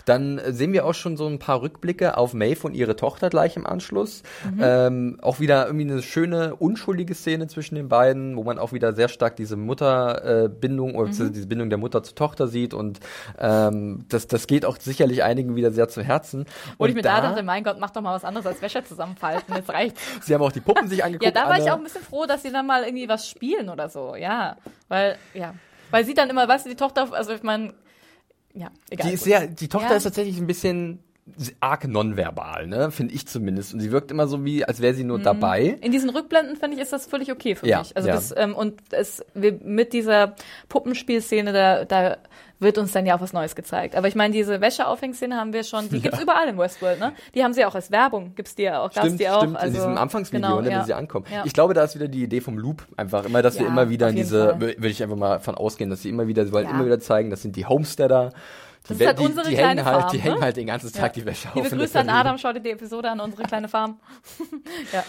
Dann 0.06 0.40
sehen 0.46 0.72
wir 0.72 0.86
auch 0.86 0.94
schon 0.94 1.18
so 1.18 1.26
ein 1.26 1.38
paar 1.38 1.60
Rückblicke 1.60 2.16
auf 2.16 2.32
Maeve 2.32 2.66
und 2.66 2.74
ihre 2.74 2.96
Tochter 2.96 3.28
gleich 3.28 3.56
im 3.56 3.66
Anschluss. 3.66 4.22
Mhm. 4.54 4.60
Ähm, 4.62 5.18
auch 5.20 5.38
wieder 5.38 5.66
irgendwie 5.66 5.90
eine 5.90 6.02
schöne, 6.02 6.56
unschuldige 6.56 7.14
Szene 7.14 7.46
zwischen 7.48 7.74
den 7.74 7.88
beiden, 7.88 8.36
wo 8.36 8.44
man 8.44 8.58
auch 8.58 8.72
wieder 8.72 8.94
sehr 8.94 9.08
stark 9.08 9.36
diese 9.36 9.56
Mutterbindung 9.56 10.94
äh, 10.94 10.96
oder 10.96 11.08
Mhm. 11.10 11.32
diese 11.32 11.46
Bindung 11.46 11.68
der 11.68 11.78
Mutter 11.78 12.02
zur 12.02 12.14
Tochter 12.14 12.48
sieht 12.48 12.72
und 12.72 13.00
ähm, 13.38 14.06
das, 14.08 14.26
das 14.26 14.46
geht 14.46 14.64
auch 14.64 14.78
sicherlich 14.80 15.22
einigen 15.22 15.56
wieder 15.56 15.72
sehr 15.72 15.88
zu 15.88 16.02
Herzen. 16.02 16.46
Wo 16.78 16.84
und 16.84 16.90
ich 16.90 16.94
mir 16.96 17.02
da 17.02 17.20
dachte, 17.20 17.42
mein 17.42 17.64
Gott, 17.64 17.76
mach 17.78 17.90
doch 17.90 18.00
mal 18.00 18.14
was 18.14 18.24
anderes 18.24 18.46
als 18.46 18.62
Wäsche 18.62 18.82
zusammenfalten, 18.82 19.54
jetzt 19.54 19.68
reicht's. 19.68 20.00
Sie 20.22 20.32
haben 20.34 20.42
auch 20.42 20.52
die 20.52 20.60
Puppen 20.60 20.88
sich 20.88 21.04
angeguckt. 21.04 21.24
Ja, 21.26 21.42
da 21.42 21.48
war 21.48 21.58
ich 21.58 21.64
alle. 21.64 21.74
auch 21.74 21.78
ein 21.78 21.84
bisschen 21.84 22.02
froh, 22.02 22.24
dass 22.26 22.42
sie 22.42 22.50
dann 22.50 22.66
mal 22.66 22.84
irgendwie 22.84 23.08
was 23.08 23.28
spielen 23.28 23.68
oder 23.68 23.90
so, 23.90 24.14
ja. 24.16 24.56
Weil, 24.88 25.16
ja. 25.34 25.52
Weil 25.90 26.04
sie 26.04 26.14
dann 26.14 26.30
immer, 26.30 26.46
weißt 26.48 26.66
du, 26.66 26.70
die 26.70 26.76
Tochter, 26.76 27.12
also 27.12 27.32
ich 27.32 27.42
meine, 27.42 27.74
ja, 28.54 28.70
egal. 28.90 29.08
Die, 29.08 29.14
ist 29.14 29.20
gut. 29.20 29.28
sehr, 29.28 29.46
die 29.46 29.68
Tochter 29.68 29.90
Ja. 29.90 29.96
ist 29.96 30.02
tatsächlich 30.04 30.38
ein 30.38 30.46
bisschen 30.46 31.02
arg 31.60 31.86
nonverbal, 31.88 32.66
ne? 32.66 32.90
Finde 32.90 33.14
ich 33.14 33.26
zumindest. 33.26 33.74
Und 33.74 33.80
sie 33.80 33.90
wirkt 33.92 34.10
immer 34.10 34.26
so 34.26 34.44
wie, 34.44 34.64
als 34.64 34.80
wäre 34.80 34.94
sie 34.94 35.04
nur 35.04 35.18
Mhm. 35.18 35.22
dabei. 35.24 35.78
In 35.80 35.92
diesen 35.92 36.10
Rückblenden 36.10 36.56
finde 36.56 36.76
ich, 36.76 36.82
ist 36.82 36.92
das 36.92 37.06
völlig 37.06 37.30
okay 37.32 37.54
für 37.54 37.66
Ja, 37.66 37.80
mich. 37.80 37.96
Also 37.96 38.08
ja. 38.08 38.14
das, 38.14 38.34
ähm, 38.36 38.54
und 38.54 38.80
es, 38.90 39.24
wir, 39.34 39.58
mit 39.62 39.92
dieser 39.92 40.34
Puppenspielszene, 40.68 41.52
da, 41.52 41.84
da 41.84 42.16
wird 42.58 42.76
uns 42.76 42.92
dann 42.92 43.06
ja 43.06 43.16
auch 43.16 43.20
was 43.22 43.32
Neues 43.32 43.54
gezeigt. 43.54 43.96
Aber 43.96 44.06
ich 44.08 44.14
meine, 44.14 44.34
diese 44.34 44.60
Wäscheaufhängszene 44.60 45.34
haben 45.36 45.52
wir 45.52 45.64
schon, 45.64 45.88
die 45.88 46.00
gibt's 46.02 46.20
überall 46.20 46.46
in 46.48 46.58
Westworld, 46.58 47.00
ne? 47.00 47.12
Die 47.34 47.42
haben 47.42 47.54
sie 47.54 47.64
auch 47.64 47.74
als 47.74 47.90
Werbung, 47.90 48.34
gibt's 48.34 48.54
die 48.54 48.62
ja 48.64 48.80
auch, 48.80 48.92
gab's 48.92 49.06
Stimmt, 49.06 49.20
die 49.20 49.28
auch. 49.28 49.40
stimmt, 49.42 49.56
also, 49.56 49.66
in 49.68 49.72
diesem 49.74 49.96
Anfangsvideo, 49.98 50.48
genau, 50.48 50.60
ne, 50.60 50.70
ja. 50.70 50.78
wenn 50.80 50.84
sie 50.86 50.94
ankommen. 50.94 51.24
Ja. 51.32 51.42
Ich 51.46 51.52
glaube, 51.54 51.72
da 51.74 51.84
ist 51.84 51.94
wieder 51.94 52.08
die 52.08 52.22
Idee 52.22 52.40
vom 52.42 52.58
Loop 52.58 52.86
einfach 52.96 53.24
immer, 53.24 53.40
dass 53.42 53.54
wir 53.58 53.62
Ja, 53.66 53.68
immer 53.72 53.88
wieder 53.88 54.08
in 54.10 54.16
diese, 54.16 54.60
würde 54.60 54.88
ich 54.88 55.02
einfach 55.02 55.16
mal 55.16 55.40
von 55.40 55.54
ausgehen, 55.54 55.88
dass 55.90 56.02
sie 56.02 56.10
immer 56.10 56.26
wieder, 56.26 56.44
sie 56.44 56.52
wollen 56.52 56.66
Ja. 56.66 56.70
immer 56.72 56.84
wieder 56.84 57.00
zeigen, 57.00 57.30
das 57.30 57.40
sind 57.42 57.56
die 57.56 57.64
Homesteader. 57.66 58.32
Die, 58.90 58.98
Das 58.98 58.98
ist 58.98 59.00
we- 59.00 59.06
halt 59.06 59.18
die, 59.18 59.24
unsere 59.24 59.48
die 59.48 59.54
kleine 59.54 59.68
hängen 59.80 59.84
halt, 59.86 60.00
Farm, 60.02 60.10
die 60.12 60.16
ne? 60.18 60.22
hängen 60.24 60.40
halt 60.42 60.56
den 60.56 60.66
ganzen 60.66 60.92
Tag 60.92 61.02
Ja. 61.16 61.22
die 61.22 61.26
Wäsche 61.26 61.48
auf. 61.48 61.54
Liebe 61.54 61.68
Grüße 61.76 61.98
an. 62.00 62.08
Adam, 62.08 62.38
schau 62.38 62.52
dir 62.52 62.60
die 62.60 62.70
Episode 62.70 63.10
an, 63.10 63.20
unsere 63.20 63.42
kleine 63.44 63.68
Farm. 63.68 64.00
ja. 64.92 65.04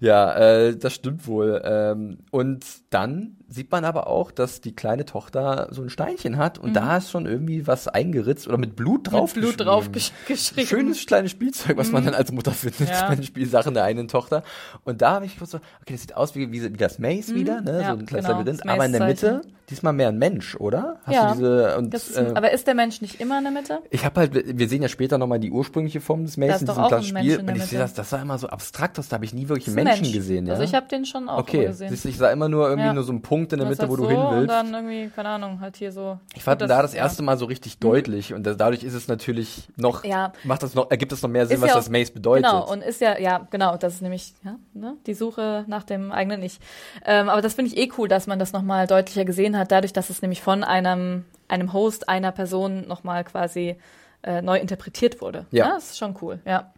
Ja, 0.00 0.34
äh, 0.36 0.76
das 0.76 0.94
stimmt 0.94 1.26
wohl. 1.26 1.62
Ähm, 1.64 2.18
und 2.30 2.64
dann 2.90 3.36
sieht 3.54 3.70
man 3.70 3.84
aber 3.84 4.06
auch, 4.08 4.30
dass 4.30 4.60
die 4.60 4.74
kleine 4.74 5.04
Tochter 5.04 5.68
so 5.70 5.82
ein 5.82 5.88
Steinchen 5.90 6.36
hat 6.36 6.58
und 6.58 6.74
da 6.74 6.96
ist 6.96 7.10
schon 7.10 7.26
irgendwie 7.26 7.66
was 7.66 7.86
eingeritzt 7.88 8.48
oder 8.48 8.58
mit 8.58 8.74
Blut 8.76 9.12
drauf. 9.12 9.34
Mhm. 9.36 9.42
Mit 9.42 9.56
Blut 9.56 9.66
drauf 9.66 9.92
gesch 9.92 10.10
geschrieben. 10.26 10.66
Schönes 10.66 11.06
kleines 11.06 11.30
Spielzeug, 11.30 11.76
was 11.76 11.92
man 11.92 12.04
dann 12.04 12.14
als 12.14 12.32
Mutter 12.32 12.50
findet 12.52 12.88
Ja. 12.88 13.14
den 13.14 13.22
Spielsachen 13.24 13.74
der 13.74 13.84
eigenen 13.84 14.08
Tochter. 14.08 14.42
Und 14.84 15.02
da 15.02 15.12
habe 15.12 15.26
ich 15.26 15.38
kurz 15.38 15.52
so, 15.52 15.58
okay, 15.82 15.92
das 15.92 16.00
sieht 16.02 16.16
aus 16.16 16.34
wie, 16.34 16.50
wie, 16.52 16.62
wie 16.64 16.76
das 16.76 16.98
Maze 16.98 17.34
wieder, 17.34 17.60
ne? 17.60 17.72
Mhm. 17.74 17.80
Ja, 17.80 17.92
so 17.92 17.98
ein 18.00 18.06
kleines 18.06 18.26
genau, 18.26 18.38
Labyrinth. 18.38 18.60
das 18.60 18.68
Aber 18.68 18.84
in 18.86 18.92
der 18.92 19.06
Mitte, 19.06 19.40
diesmal 19.70 19.92
mehr 19.92 20.08
ein 20.08 20.18
Mensch, 20.18 20.56
oder? 20.56 20.98
Hast 21.04 21.14
Ja, 21.14 21.28
du 21.28 21.34
diese, 21.34 21.76
und, 21.78 21.94
Das 21.94 22.08
ist, 22.08 22.16
äh, 22.16 22.32
aber 22.34 22.50
ist 22.52 22.66
der 22.66 22.74
Mensch 22.74 23.00
nicht 23.00 23.20
immer 23.20 23.38
in 23.38 23.44
der 23.44 23.52
Mitte? 23.52 23.78
ich 23.90 24.04
habe 24.04 24.20
halt, 24.20 24.58
wir 24.58 24.68
sehen 24.68 24.82
ja 24.82 24.88
später 24.88 25.16
nochmal 25.18 25.38
die 25.38 25.50
ursprüngliche 25.50 26.00
Form 26.00 26.24
des 26.24 26.36
Maze 26.36 26.48
Da 26.48 26.54
ist 26.56 26.60
in 26.62 26.66
doch 26.66 26.74
diesem 26.74 26.84
auch 26.84 26.88
kleinen 26.88 27.04
ein 27.06 27.12
Mensch 27.14 27.32
Spiel. 27.34 27.48
Und 27.50 27.56
ich 27.56 27.64
sehe 27.64 27.78
das, 27.78 27.94
das 27.94 28.10
sah 28.10 28.20
immer 28.20 28.38
so 28.38 28.48
abstrakt 28.48 28.98
aus, 28.98 29.08
da 29.08 29.14
habe 29.14 29.24
ich 29.24 29.32
nie 29.34 29.48
wirklich 29.48 29.68
ein 29.68 29.74
Menschen 29.74 30.02
Mensch. 30.02 30.12
gesehen, 30.14 30.46
ja. 30.46 30.52
Also 30.54 30.64
ich 30.64 30.74
habe 30.74 30.86
den 30.88 31.04
schon 31.04 31.28
auch 31.28 31.38
Okay, 31.38 31.66
gesehen. 31.66 31.96
du, 32.02 32.08
ich 32.08 32.16
sah 32.16 32.30
immer 32.30 32.48
nur 32.48 32.68
irgendwie 32.68 32.92
nur 32.92 33.02
so 33.04 33.12
einen 33.12 33.22
Punkt 33.22 33.43
in 33.52 33.58
der 33.60 33.68
Das 33.68 33.78
Mitte, 33.78 33.84
ist 33.86 33.90
wo 33.92 33.96
du 33.96 34.04
so 34.04 34.10
hin 34.10 34.18
Und 34.18 34.34
willst. 34.36 34.50
dann 34.50 34.72
irgendwie, 34.74 35.10
keine 35.14 35.28
Ahnung, 35.30 35.60
halt 35.60 35.76
hier 35.76 35.92
so. 35.92 36.18
Ich 36.34 36.42
fand 36.42 36.60
Gut, 36.60 36.70
da 36.70 36.82
das 36.82 36.92
ja. 36.94 37.00
erste 37.00 37.22
Mal 37.22 37.36
so 37.38 37.44
richtig 37.44 37.78
deutlich 37.78 38.32
und 38.34 38.44
das, 38.44 38.56
dadurch 38.56 38.82
ist 38.82 38.94
es 38.94 39.08
natürlich 39.08 39.68
noch, 39.76 40.04
Ja. 40.04 40.32
macht 40.44 40.62
das 40.62 40.74
noch, 40.74 40.90
ergibt 40.90 41.12
es 41.12 41.22
noch 41.22 41.28
mehr 41.30 41.46
Sinn, 41.46 41.56
Ist 41.56 41.62
was 41.62 41.68
ja 41.70 41.74
das 41.76 41.86
auch- 41.88 41.92
Maze 41.92 42.12
bedeutet. 42.12 42.44
Genau, 42.50 42.70
und 42.70 42.82
ist 42.82 43.00
ja, 43.00 43.18
ja, 43.18 43.46
genau, 43.50 43.76
das 43.76 43.94
ist 43.94 44.02
nämlich 44.02 44.34
ja, 44.44 44.56
ne, 44.72 44.96
die 45.06 45.14
Suche 45.14 45.64
nach 45.66 45.82
dem 45.84 46.10
eigenen 46.12 46.42
Ich. 46.42 46.58
Ähm, 47.04 47.28
aber 47.28 47.42
das 47.42 47.54
finde 47.54 47.70
ich 47.72 47.76
eh 47.76 47.90
cool, 47.98 48.08
dass 48.08 48.26
man 48.26 48.38
das 48.38 48.52
nochmal 48.52 48.86
deutlicher 48.86 49.24
gesehen 49.24 49.56
hat, 49.58 49.70
dadurch, 49.72 49.92
dass 49.92 50.10
es 50.10 50.22
nämlich 50.22 50.40
von 50.42 50.64
einem, 50.64 51.24
einem 51.48 51.72
Host, 51.72 52.08
einer 52.08 52.32
Person 52.32 52.86
nochmal 52.88 53.24
quasi 53.24 53.76
äh, 54.22 54.40
neu 54.40 54.58
interpretiert 54.58 55.20
wurde. 55.20 55.44
Ja. 55.50 55.68
Das 55.74 55.90
ist 55.90 55.98
schon 55.98 56.16
cool, 56.22 56.38
ja. 56.46 56.72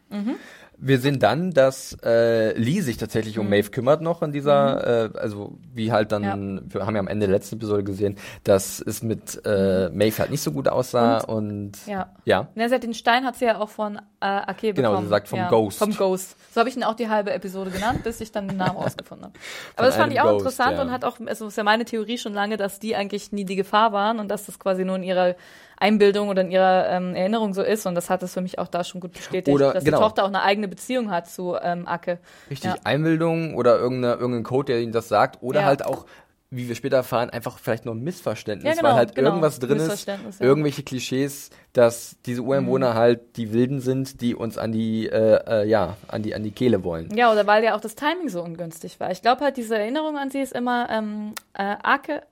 Wir 0.78 0.98
sehen 0.98 1.18
dann, 1.18 1.52
dass 1.52 1.96
äh, 2.04 2.52
Lee 2.58 2.80
sich 2.82 2.96
tatsächlich 2.98 3.36
Mhm. 3.36 3.40
um 3.42 3.48
Maeve 3.48 3.70
kümmert 3.70 4.02
noch 4.02 4.22
in 4.22 4.32
dieser, 4.32 5.06
äh, 5.14 5.18
also 5.18 5.58
wie 5.72 5.90
halt 5.92 6.12
dann, 6.12 6.62
wir 6.72 6.86
haben 6.86 6.94
ja 6.94 7.00
am 7.00 7.08
Ende 7.08 7.26
der 7.26 7.34
letzten 7.34 7.56
Episode 7.56 7.82
gesehen, 7.82 8.16
dass 8.44 8.80
es 8.80 9.02
mit 9.02 9.40
äh, 9.46 9.88
Maeve 9.90 10.18
halt 10.18 10.30
nicht 10.30 10.42
so 10.42 10.52
gut 10.52 10.68
aussah 10.68 11.18
und, 11.20 11.72
Ja. 11.86 12.10
ja. 12.24 12.48
Ja, 12.54 12.68
sie 12.68 12.74
hat 12.74 12.82
den 12.82 12.94
Stein 12.94 13.24
hat 13.24 13.36
sie 13.36 13.46
ja 13.46 13.58
auch 13.58 13.70
von 13.70 13.96
äh, 14.20 14.26
Ake 14.26 14.74
Genau, 14.74 14.90
bekommen. 14.90 15.06
sie 15.06 15.10
sagt 15.10 15.28
vom 15.28 15.38
ja, 15.38 15.48
Ghost. 15.48 15.78
Vom 15.78 15.96
Ghost. 15.96 16.36
So 16.52 16.60
habe 16.60 16.68
ich 16.68 16.76
ihn 16.76 16.84
auch 16.84 16.94
die 16.94 17.08
halbe 17.08 17.32
Episode 17.32 17.70
genannt, 17.70 18.02
bis 18.04 18.20
ich 18.20 18.30
dann 18.32 18.48
den 18.48 18.56
Namen 18.58 18.76
rausgefunden 18.76 19.26
habe. 19.26 19.38
Aber 19.76 19.86
das 19.86 19.96
fand 19.96 20.12
ich 20.12 20.20
auch 20.20 20.24
Ghost, 20.30 20.40
interessant 20.40 20.76
ja. 20.76 20.82
und 20.82 20.90
hat 20.90 21.04
auch, 21.04 21.16
also 21.26 21.46
ist 21.46 21.56
ja 21.56 21.64
meine 21.64 21.84
Theorie 21.84 22.18
schon 22.18 22.34
lange, 22.34 22.56
dass 22.56 22.78
die 22.78 22.96
eigentlich 22.96 23.32
nie 23.32 23.44
die 23.44 23.56
Gefahr 23.56 23.92
waren 23.92 24.18
und 24.20 24.28
dass 24.28 24.46
das 24.46 24.58
quasi 24.58 24.84
nur 24.84 24.96
in 24.96 25.02
ihrer 25.02 25.36
Einbildung 25.76 26.28
oder 26.28 26.42
in 26.42 26.50
ihrer 26.50 26.88
ähm, 26.88 27.14
Erinnerung 27.14 27.54
so 27.54 27.62
ist 27.62 27.86
und 27.86 27.94
das 27.94 28.08
hat 28.10 28.22
es 28.22 28.32
für 28.34 28.40
mich 28.40 28.58
auch 28.58 28.68
da 28.68 28.82
schon 28.84 29.00
gut 29.00 29.12
bestätigt, 29.12 29.54
Oder- 29.54 29.72
dass 29.72 29.84
genau. 29.84 29.98
die 29.98 30.02
Tochter 30.02 30.24
auch 30.24 30.28
eine 30.28 30.42
eigene 30.42 30.68
Beziehung 30.68 31.10
hat 31.10 31.28
zu 31.28 31.56
ähm, 31.62 31.86
Ake. 31.86 32.18
Richtig, 32.50 32.70
Ja. 32.72 32.76
Einbildung 32.84 33.54
oder 33.54 33.78
irgendeine, 33.78 34.14
irgendein 34.14 34.44
Code, 34.44 34.72
der 34.72 34.80
ihnen 34.80 34.92
das 34.92 35.08
sagt 35.08 35.42
oder 35.42 35.60
Ja. 35.60 35.66
halt 35.66 35.84
auch, 35.84 36.06
wie 36.48 36.68
wir 36.68 36.76
später 36.76 36.96
erfahren, 36.96 37.28
einfach 37.28 37.58
vielleicht 37.58 37.84
nur 37.84 37.94
ein 37.94 38.02
Missverständnis, 38.04 38.68
Ja, 38.68 38.76
genau, 38.80 38.88
weil 38.90 38.96
halt 38.96 39.14
genau. 39.16 39.30
irgendwas 39.30 39.58
drin 39.58 39.78
ist, 39.78 40.06
ja. 40.06 40.16
irgendwelche 40.38 40.84
Klischees, 40.84 41.50
dass 41.72 42.16
diese 42.24 42.42
Ureinwohner 42.42 42.94
halt 42.94 43.36
die 43.36 43.52
Wilden 43.52 43.80
sind, 43.80 44.20
die 44.20 44.34
uns 44.34 44.56
an 44.56 44.70
die, 44.72 45.08
äh, 45.08 45.40
äh, 45.64 45.68
ja, 45.68 45.96
an 46.08 46.22
die, 46.22 46.34
an 46.34 46.44
die 46.44 46.52
Kehle 46.52 46.84
wollen. 46.84 47.08
Ja, 47.14 47.32
oder 47.32 47.46
weil 47.48 47.64
ja 47.64 47.74
auch 47.74 47.80
das 47.80 47.96
Timing 47.96 48.28
so 48.28 48.42
ungünstig 48.42 49.00
war. 49.00 49.10
Ich 49.10 49.22
glaube 49.22 49.42
halt, 49.42 49.56
diese 49.56 49.76
Erinnerung 49.76 50.16
an 50.16 50.30
sie 50.30 50.40
ist 50.40 50.52
immer 50.52 50.88
ähm, 50.88 51.32
äh, 51.52 51.74
Ake, 51.82 52.22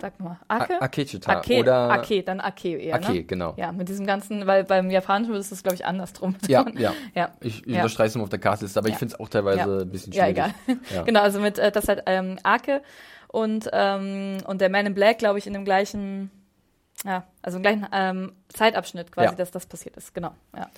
sag 0.00 0.18
mal, 0.20 0.38
Ake? 0.48 0.74
A- 0.80 0.84
Akechita 0.84 1.32
Ake, 1.38 1.60
oder 1.60 1.90
Ake, 1.90 2.22
dann 2.22 2.40
Ake 2.40 2.78
eher, 2.78 2.96
Ake, 2.96 3.12
ne? 3.12 3.24
genau. 3.24 3.54
Ja, 3.56 3.72
mit 3.72 3.88
diesem 3.88 4.06
ganzen, 4.06 4.46
weil 4.46 4.64
beim 4.64 4.90
Japanischen 4.90 5.34
ist 5.34 5.52
es, 5.52 5.62
glaube 5.62 5.76
ich, 5.76 5.86
andersrum. 5.86 6.34
Ja, 6.48 6.66
ja. 6.76 6.92
ja. 7.14 7.30
Ich, 7.40 7.60
ich 7.66 7.72
Ja. 7.72 7.76
unterstreiche 7.82 8.08
es 8.08 8.14
mal 8.16 8.22
auf 8.24 8.28
der 8.28 8.40
Castliste, 8.40 8.78
aber 8.78 8.88
ich 8.88 8.94
Ja. 8.94 8.98
finde 8.98 9.14
es 9.14 9.20
auch 9.20 9.28
teilweise 9.28 9.58
Ja. 9.76 9.82
ein 9.82 9.90
bisschen 9.90 10.12
Ja, 10.12 10.24
schwierig. 10.24 10.38
egal. 10.66 10.78
Ja. 10.94 11.02
Genau, 11.04 11.20
also 11.20 11.40
mit, 11.40 11.58
äh, 11.58 11.70
das 11.70 11.88
hat 11.88 12.02
ähm, 12.06 12.38
Ake 12.42 12.82
und, 13.28 13.68
ähm, 13.72 14.38
und 14.46 14.60
der 14.60 14.68
Man 14.70 14.86
in 14.86 14.94
Black, 14.94 15.18
glaube 15.18 15.38
ich, 15.38 15.46
in 15.46 15.52
dem 15.52 15.64
gleichen, 15.64 16.30
ja, 17.04 17.24
also 17.42 17.58
im 17.58 17.62
gleichen 17.62 17.86
ähm, 17.92 18.32
Zeitabschnitt 18.48 19.12
quasi, 19.12 19.36
dass 19.36 19.50
das 19.52 19.66
passiert 19.66 19.96
ist. 19.96 20.12
Genau, 20.14 20.32
ja. 20.56 20.68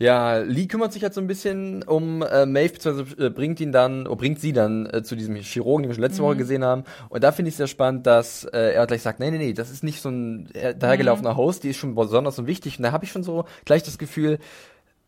Ja, 0.00 0.38
Lee 0.38 0.66
kümmert 0.66 0.92
sich 0.92 1.02
halt 1.02 1.12
so 1.12 1.20
ein 1.20 1.26
bisschen 1.26 1.82
um 1.82 2.22
äh, 2.22 2.46
Maeve, 2.46 2.74
beziehungsweise 2.74 3.26
äh, 3.26 3.30
bringt 3.30 3.58
ihn 3.58 3.72
dann, 3.72 4.06
oder 4.06 4.14
bringt 4.14 4.38
sie 4.38 4.52
dann 4.52 4.86
äh, 4.86 5.02
zu 5.02 5.16
diesem 5.16 5.34
Chirurgen, 5.34 5.82
den 5.82 5.90
wir 5.90 5.94
schon 5.94 6.04
letzte 6.04 6.22
Woche 6.22 6.36
gesehen 6.36 6.62
haben. 6.62 6.84
Und 7.08 7.24
da 7.24 7.32
finde 7.32 7.48
ich 7.48 7.56
sehr 7.56 7.66
spannend, 7.66 8.06
dass 8.06 8.44
äh, 8.44 8.74
er 8.74 8.86
gleich 8.86 9.02
sagt, 9.02 9.18
nee, 9.18 9.30
nee, 9.32 9.38
nee, 9.38 9.52
das 9.54 9.70
ist 9.70 9.82
nicht 9.82 10.00
so 10.00 10.08
ein 10.08 10.54
äh, 10.54 10.76
dahergelaufener 10.76 11.36
Host, 11.36 11.64
die 11.64 11.70
ist 11.70 11.78
schon 11.78 11.96
besonders 11.96 12.38
und 12.38 12.46
wichtig. 12.46 12.78
Und 12.78 12.84
da 12.84 12.92
habe 12.92 13.04
ich 13.04 13.10
schon 13.10 13.24
so 13.24 13.44
gleich 13.64 13.82
das 13.82 13.98
Gefühl, 13.98 14.38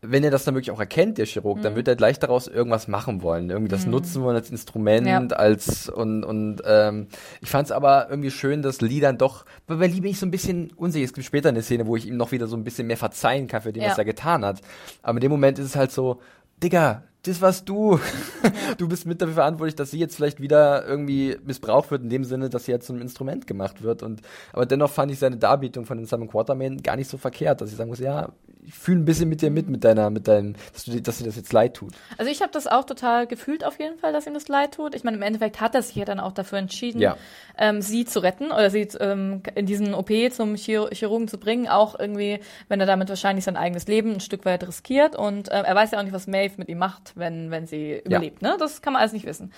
wenn 0.03 0.23
er 0.23 0.31
das 0.31 0.43
dann 0.45 0.55
wirklich 0.55 0.71
auch 0.71 0.79
erkennt, 0.79 1.19
der 1.19 1.25
Chirurg, 1.27 1.59
Mhm. 1.59 1.61
dann 1.61 1.75
wird 1.75 1.87
er 1.87 1.95
gleich 1.95 2.17
daraus 2.17 2.47
irgendwas 2.47 2.87
machen 2.87 3.21
wollen, 3.21 3.49
irgendwie 3.51 3.69
das 3.69 3.85
nutzen 3.85 4.23
wollen 4.23 4.35
als 4.35 4.49
Instrument, 4.49 5.05
Ja. 5.07 5.19
als 5.27 5.89
und 5.89 6.23
und 6.23 6.61
ähm, 6.65 7.07
ich 7.41 7.49
fand 7.49 7.65
es 7.67 7.71
aber 7.71 8.07
irgendwie 8.09 8.31
schön, 8.31 8.61
dass 8.63 8.81
Lee 8.81 8.99
dann 8.99 9.17
doch, 9.19 9.45
weil 9.67 9.77
bei 9.77 9.87
Lee 9.87 9.99
bin 10.01 10.09
ich 10.11 10.19
so 10.19 10.25
ein 10.25 10.31
bisschen 10.31 10.71
unsicher. 10.75 11.05
Es 11.05 11.13
gibt 11.13 11.25
später 11.27 11.49
eine 11.49 11.61
Szene, 11.61 11.85
wo 11.85 11.95
ich 11.95 12.07
ihm 12.07 12.17
noch 12.17 12.31
wieder 12.31 12.47
so 12.47 12.55
ein 12.55 12.63
bisschen 12.63 12.87
mehr 12.87 12.97
verzeihen 12.97 13.47
kann 13.47 13.61
für 13.61 13.71
den, 13.73 13.83
Ja. 13.83 13.89
was 13.91 13.97
er 13.99 14.05
getan 14.05 14.43
hat. 14.43 14.61
Aber 15.03 15.17
in 15.17 15.21
dem 15.21 15.31
Moment 15.31 15.59
ist 15.59 15.65
es 15.65 15.75
halt 15.75 15.91
so, 15.91 16.19
Digga, 16.63 17.03
das 17.23 17.41
warst 17.41 17.67
du. 17.69 17.99
Du 18.77 18.87
bist 18.87 19.05
mit 19.05 19.21
dafür 19.21 19.35
verantwortlich, 19.35 19.75
dass 19.75 19.91
sie 19.91 19.99
jetzt 19.99 20.15
vielleicht 20.15 20.41
wieder 20.41 20.85
irgendwie 20.87 21.37
missbraucht 21.45 21.91
wird, 21.91 22.01
in 22.03 22.09
dem 22.09 22.23
Sinne, 22.23 22.49
dass 22.49 22.65
sie 22.65 22.71
jetzt 22.71 22.87
zum 22.87 22.99
Instrument 22.99 23.45
gemacht 23.45 23.83
wird. 23.83 24.01
Und 24.01 24.21
aber 24.53 24.65
dennoch 24.65 24.89
fand 24.89 25.11
ich 25.11 25.19
seine 25.19 25.37
Darbietung 25.37 25.85
von 25.85 25.97
den 25.97 26.07
Simon 26.07 26.27
Quartermain 26.29 26.81
gar 26.81 26.95
nicht 26.95 27.09
so 27.09 27.17
verkehrt, 27.17 27.61
dass 27.61 27.69
ich 27.69 27.75
sagen 27.77 27.89
muss, 27.89 27.99
ja, 27.99 28.29
ich 28.63 28.73
fühle 28.75 28.99
ein 28.99 29.05
bisschen 29.05 29.27
mit 29.29 29.41
dir 29.41 29.49
mit, 29.51 29.69
mit 29.69 29.83
deiner, 29.83 30.09
mit 30.09 30.27
deinem, 30.27 30.53
dass, 30.73 30.85
du, 30.85 31.01
dass 31.01 31.17
dir 31.17 31.25
das 31.25 31.35
jetzt 31.35 31.51
leid 31.51 31.73
tut. 31.75 31.93
Also 32.17 32.31
ich 32.31 32.41
habe 32.41 32.51
das 32.51 32.67
auch 32.67 32.83
total 32.85 33.25
gefühlt 33.27 33.63
auf 33.65 33.79
jeden 33.79 33.97
Fall, 33.97 34.13
dass 34.13 34.27
ihm 34.27 34.33
das 34.35 34.47
leid 34.47 34.75
tut. 34.75 34.95
Ich 34.95 35.03
meine, 35.03 35.17
im 35.17 35.23
Endeffekt 35.23 35.59
hat 35.61 35.75
er 35.75 35.81
sich 35.81 35.95
ja 35.95 36.05
dann 36.05 36.19
auch 36.19 36.31
dafür 36.31 36.59
entschieden, 36.59 37.01
Ja. 37.01 37.17
ähm, 37.57 37.81
sie 37.81 38.05
zu 38.05 38.19
retten 38.19 38.45
oder 38.51 38.69
sie 38.69 38.87
ähm, 38.99 39.41
in 39.55 39.65
diesen 39.65 39.93
OP 39.93 40.11
zum 40.31 40.55
Chir 40.55 40.89
Chirurgen 40.91 41.27
zu 41.27 41.37
bringen, 41.39 41.67
auch 41.67 41.99
irgendwie, 41.99 42.39
wenn 42.69 42.79
er 42.79 42.85
damit 42.85 43.09
wahrscheinlich 43.09 43.45
sein 43.45 43.57
eigenes 43.57 43.87
Leben 43.87 44.13
ein 44.13 44.19
Stück 44.19 44.45
weit 44.45 44.65
riskiert. 44.67 45.15
Und 45.15 45.49
ähm, 45.51 45.65
er 45.65 45.75
weiß 45.75 45.91
ja 45.91 45.99
auch 45.99 46.03
nicht, 46.03 46.13
was 46.13 46.27
Maeve 46.27 46.53
mit 46.57 46.69
ihm 46.69 46.77
macht, 46.77 47.10
wenn, 47.15 47.51
wenn 47.51 47.67
sie 47.67 48.01
überlebt. 48.05 48.41
Ne? 48.41 48.55
Das 48.59 48.81
kann 48.81 48.93
man 48.93 49.01
alles 49.01 49.13
nicht 49.13 49.25
wissen. 49.25 49.51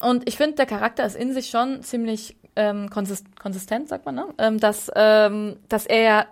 Und 0.00 0.28
ich 0.28 0.36
finde, 0.36 0.56
der 0.56 0.66
Charakter 0.66 1.04
ist 1.06 1.16
in 1.16 1.32
sich 1.32 1.48
schon 1.48 1.82
ziemlich 1.82 2.36
ähm, 2.56 2.90
konsist 2.90 3.26
konsistent, 3.40 3.88
sagt 3.88 4.06
man, 4.06 4.14
ne? 4.14 4.26
ähm, 4.38 4.60
dass, 4.60 4.90
ähm, 4.94 5.56
dass 5.68 5.86
er 5.86 6.02
ja 6.02 6.26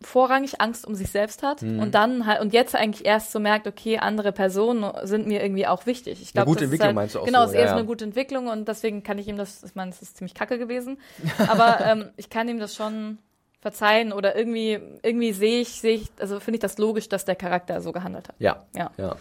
vorrangig 0.00 0.60
Angst 0.60 0.86
um 0.86 0.94
sich 0.94 1.10
selbst 1.10 1.42
hat 1.42 1.62
Mhm. 1.62 1.80
und 1.80 1.94
dann 1.94 2.24
halt 2.26 2.40
und 2.40 2.52
jetzt 2.52 2.76
eigentlich 2.76 3.04
erst 3.04 3.32
so 3.32 3.40
merkt, 3.40 3.66
okay, 3.66 3.98
andere 3.98 4.30
Personen 4.32 4.88
sind 5.02 5.26
mir 5.26 5.42
irgendwie 5.42 5.66
auch 5.66 5.86
wichtig. 5.86 6.22
Ich 6.22 6.28
Eine 6.28 6.44
glaub, 6.44 6.46
gute 6.46 6.58
das 6.60 6.64
Entwicklung 6.66 6.86
halt, 6.86 6.94
meinst 6.94 7.14
du 7.16 7.20
auch 7.20 7.24
Genau, 7.24 7.40
so, 7.40 7.44
es 7.46 7.50
ist 7.50 7.54
ja, 7.56 7.60
erst 7.62 7.72
ja. 7.72 7.78
eine 7.78 7.86
gute 7.86 8.04
Entwicklung 8.04 8.46
und 8.46 8.68
deswegen 8.68 9.02
kann 9.02 9.18
ich 9.18 9.26
ihm 9.26 9.36
das, 9.36 9.64
ich 9.64 9.74
meine, 9.74 9.90
es 9.90 10.00
ist 10.00 10.16
ziemlich 10.16 10.34
kacke 10.34 10.56
gewesen, 10.58 10.98
aber 11.48 11.80
ähm, 11.84 12.10
ich 12.16 12.30
kann 12.30 12.48
ihm 12.48 12.60
das 12.60 12.76
schon 12.76 13.18
verzeihen 13.60 14.12
oder 14.12 14.36
irgendwie 14.36 14.78
irgendwie 15.02 15.32
sehe 15.32 15.60
ich 15.60 15.80
sehe 15.80 15.96
ich 15.96 16.08
also 16.20 16.38
finde 16.40 16.56
ich 16.56 16.60
das 16.62 16.78
logisch, 16.78 17.08
dass 17.08 17.24
der 17.24 17.36
Charakter 17.36 17.80
so 17.80 17.92
gehandelt 17.92 18.28
hat. 18.28 18.36
Ja. 18.38 18.64
Ja. 18.76 18.90
Ja. 18.96 19.16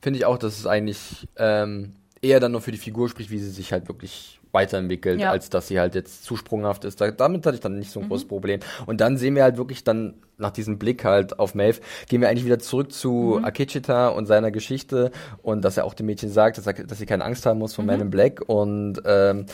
Finde 0.00 0.18
ich 0.18 0.24
auch, 0.26 0.38
dass 0.38 0.58
es 0.58 0.66
eigentlich 0.66 1.26
ähm, 1.36 1.92
eher 2.20 2.40
dann 2.40 2.52
nur 2.52 2.60
für 2.60 2.72
die 2.72 2.78
Figur 2.78 3.08
spricht, 3.08 3.30
wie 3.30 3.38
sie 3.38 3.50
sich 3.50 3.72
halt 3.72 3.88
wirklich 3.88 4.40
weiterentwickelt, 4.52 5.20
Ja. 5.20 5.30
als 5.30 5.50
dass 5.50 5.68
sie 5.68 5.78
halt 5.78 5.94
jetzt 5.94 6.24
zu 6.24 6.36
sprunghaft 6.36 6.84
ist. 6.84 7.00
Da, 7.00 7.10
damit 7.10 7.44
hatte 7.44 7.56
ich 7.56 7.60
dann 7.60 7.78
nicht 7.78 7.90
so 7.90 8.00
ein 8.00 8.08
großes 8.08 8.26
Problem. 8.28 8.60
Und 8.86 9.00
dann 9.00 9.16
sehen 9.18 9.34
wir 9.34 9.42
halt 9.42 9.56
wirklich 9.58 9.84
dann 9.84 10.14
nach 10.38 10.50
diesem 10.50 10.78
Blick 10.78 11.04
halt 11.04 11.38
auf 11.38 11.54
Maeve, 11.54 11.80
gehen 12.08 12.20
wir 12.20 12.28
eigentlich 12.28 12.44
wieder 12.46 12.58
zurück 12.58 12.92
zu 12.92 13.40
Akechita 13.42 14.08
und 14.08 14.26
seiner 14.26 14.50
Geschichte 14.50 15.10
und 15.42 15.62
dass 15.64 15.76
er 15.76 15.84
auch 15.84 15.94
dem 15.94 16.06
Mädchen 16.06 16.30
sagt, 16.30 16.56
dass, 16.58 16.66
er, 16.66 16.72
dass 16.74 16.98
sie 16.98 17.06
keine 17.06 17.24
Angst 17.24 17.44
haben 17.44 17.58
muss 17.58 17.74
vor 17.74 17.84
Man 17.84 18.00
in 18.00 18.10
Black 18.10 18.40
und 18.46 19.02
ähm, 19.04 19.46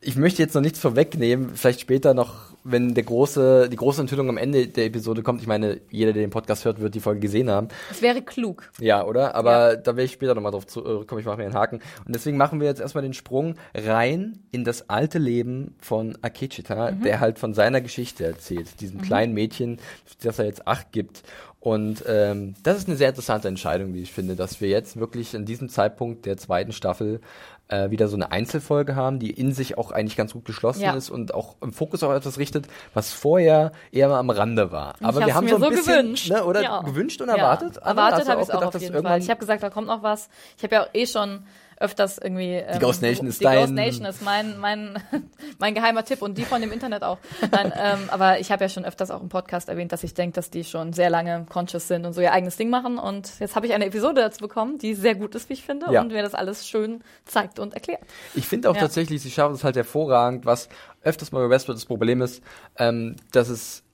ich 0.00 0.16
möchte 0.16 0.42
jetzt 0.42 0.54
noch 0.54 0.62
nichts 0.62 0.78
vorwegnehmen, 0.78 1.56
vielleicht 1.56 1.80
später 1.80 2.14
noch, 2.14 2.52
wenn 2.62 2.94
der 2.94 3.02
große, 3.02 3.68
die 3.68 3.76
große 3.76 4.00
Enthüllung 4.00 4.28
am 4.28 4.36
Ende 4.36 4.68
der 4.68 4.86
Episode 4.86 5.22
kommt. 5.22 5.40
Ich 5.40 5.48
meine, 5.48 5.80
jeder, 5.90 6.12
der 6.12 6.22
den 6.22 6.30
Podcast 6.30 6.64
hört, 6.64 6.80
wird 6.80 6.94
die 6.94 7.00
Folge 7.00 7.20
gesehen 7.20 7.50
haben. 7.50 7.68
Es 7.90 8.00
wäre 8.00 8.22
klug. 8.22 8.70
Ja, 8.78 9.04
oder? 9.04 9.34
Aber 9.34 9.76
da 9.76 9.96
werde 9.96 10.04
ich 10.04 10.12
später 10.12 10.34
nochmal 10.34 10.52
drauf 10.52 10.66
zurückkommen. 10.66 11.20
Ich 11.20 11.26
mache 11.26 11.38
mir 11.38 11.44
einen 11.44 11.54
Haken. 11.54 11.80
Und 12.06 12.14
deswegen 12.14 12.36
machen 12.36 12.60
wir 12.60 12.68
jetzt 12.68 12.80
erstmal 12.80 13.02
den 13.02 13.14
Sprung 13.14 13.56
rein 13.74 14.38
in 14.52 14.64
das 14.64 14.88
alte 14.88 15.18
Leben 15.18 15.74
von 15.80 16.16
Akechita, 16.22 16.92
der 16.92 17.18
halt 17.20 17.40
von 17.40 17.54
seiner 17.54 17.80
Geschichte 17.80 18.24
erzählt. 18.24 18.80
Diesem 18.80 19.02
kleinen 19.02 19.34
Mädchen, 19.34 19.78
das 20.22 20.38
er 20.38 20.44
jetzt 20.44 20.68
acht 20.68 20.92
gibt. 20.92 21.22
Und 21.60 22.04
ähm, 22.06 22.54
das 22.62 22.78
ist 22.78 22.88
eine 22.88 22.96
sehr 22.96 23.08
interessante 23.08 23.48
Entscheidung, 23.48 23.92
wie 23.92 24.02
ich 24.02 24.12
finde, 24.12 24.36
dass 24.36 24.60
wir 24.60 24.68
jetzt 24.68 24.98
wirklich 24.98 25.34
in 25.34 25.44
diesem 25.44 25.68
Zeitpunkt 25.68 26.24
der 26.24 26.36
zweiten 26.36 26.70
Staffel 26.72 27.20
äh, 27.68 27.90
wieder 27.90 28.08
so 28.08 28.16
eine 28.16 28.32
Einzelfolge 28.32 28.96
haben, 28.96 29.18
die 29.18 29.30
in 29.30 29.52
sich 29.52 29.76
auch 29.78 29.92
eigentlich 29.92 30.16
ganz 30.16 30.32
gut 30.32 30.44
geschlossen 30.44 30.82
Ja. 30.82 30.92
ist 30.94 31.10
und 31.10 31.34
auch 31.34 31.56
im 31.60 31.72
Fokus 31.72 32.02
auf 32.02 32.12
etwas 32.14 32.38
richtet, 32.38 32.66
was 32.94 33.12
vorher 33.12 33.72
eher 33.92 34.08
mal 34.08 34.18
am 34.18 34.30
Rande 34.30 34.72
war. 34.72 34.94
Aber 35.02 35.24
wir 35.24 35.34
haben 35.34 35.46
so 35.48 35.56
ein 35.56 35.60
so 35.62 35.68
bisschen, 35.68 36.02
gewünscht. 36.02 36.30
ne, 36.30 36.44
oder 36.44 36.62
Ja. 36.62 36.80
gewünscht 36.82 37.20
und 37.20 37.28
Ja. 37.28 37.36
erwartet. 37.36 37.76
Hast 37.76 37.86
Erwartet 37.86 38.28
habe 38.28 38.40
ich 38.40 38.48
es 38.48 38.50
auch 38.54 38.60
gedacht, 38.60 38.76
auf 38.76 38.82
jeden 38.82 39.02
Fall. 39.02 39.18
Ich 39.20 39.28
habe 39.30 39.40
gesagt, 39.40 39.62
da 39.62 39.70
kommt 39.70 39.86
noch 39.86 40.02
was. 40.02 40.28
Ich 40.56 40.62
habe 40.64 40.74
ja 40.74 40.82
auch 40.84 40.88
eh 40.94 41.06
schon 41.06 41.44
öfters 41.80 42.18
irgendwie. 42.18 42.54
Ähm, 42.54 42.78
Ghost 42.80 43.02
Nation 43.02 43.26
ist 43.26 43.40
die 43.40 43.44
Ghost 43.44 43.56
dein- 43.56 43.74
Nation 43.74 44.04
ist 44.06 44.22
mein, 44.22 44.58
mein, 44.58 45.02
mein 45.58 45.74
geheimer 45.74 46.04
Tipp 46.04 46.22
und 46.22 46.36
die 46.38 46.44
von 46.44 46.60
dem 46.60 46.72
Internet 46.72 47.02
auch. 47.02 47.18
Nein, 47.50 47.72
ähm, 47.76 47.98
aber 48.10 48.40
ich 48.40 48.50
habe 48.50 48.64
ja 48.64 48.68
schon 48.68 48.84
öfters 48.84 49.10
auch 49.10 49.20
im 49.22 49.28
Podcast 49.28 49.68
erwähnt, 49.68 49.92
dass 49.92 50.02
ich 50.02 50.14
denke, 50.14 50.34
dass 50.34 50.50
die 50.50 50.64
schon 50.64 50.92
sehr 50.92 51.10
lange 51.10 51.46
conscious 51.48 51.88
sind 51.88 52.04
und 52.06 52.12
so 52.12 52.20
ihr 52.20 52.32
eigenes 52.32 52.56
Ding 52.56 52.70
machen. 52.70 52.98
Und 52.98 53.30
jetzt 53.40 53.54
habe 53.56 53.66
ich 53.66 53.72
eine 53.74 53.86
Episode 53.86 54.20
dazu 54.20 54.40
bekommen, 54.40 54.78
die 54.78 54.94
sehr 54.94 55.14
gut 55.14 55.34
ist, 55.34 55.48
wie 55.48 55.54
ich 55.54 55.62
finde, 55.64 55.86
Ja. 55.92 56.00
und 56.00 56.12
mir 56.12 56.22
das 56.22 56.34
alles 56.34 56.66
schön 56.66 57.02
zeigt 57.24 57.58
und 57.58 57.74
erklärt. 57.74 58.02
Ich 58.34 58.46
finde 58.46 58.70
auch 58.70 58.74
Ja. 58.74 58.80
tatsächlich, 58.82 59.22
sie 59.22 59.30
schaffen 59.30 59.54
es 59.54 59.64
halt 59.64 59.76
hervorragend, 59.76 60.46
was 60.46 60.68
öfters 61.02 61.32
mal 61.32 61.40
bei 61.46 61.50
Westworld 61.50 61.76
das 61.78 61.84
Problem 61.86 62.22
ist, 62.22 62.42
ähm, 62.76 63.16
dass 63.32 63.48
es 63.48 63.84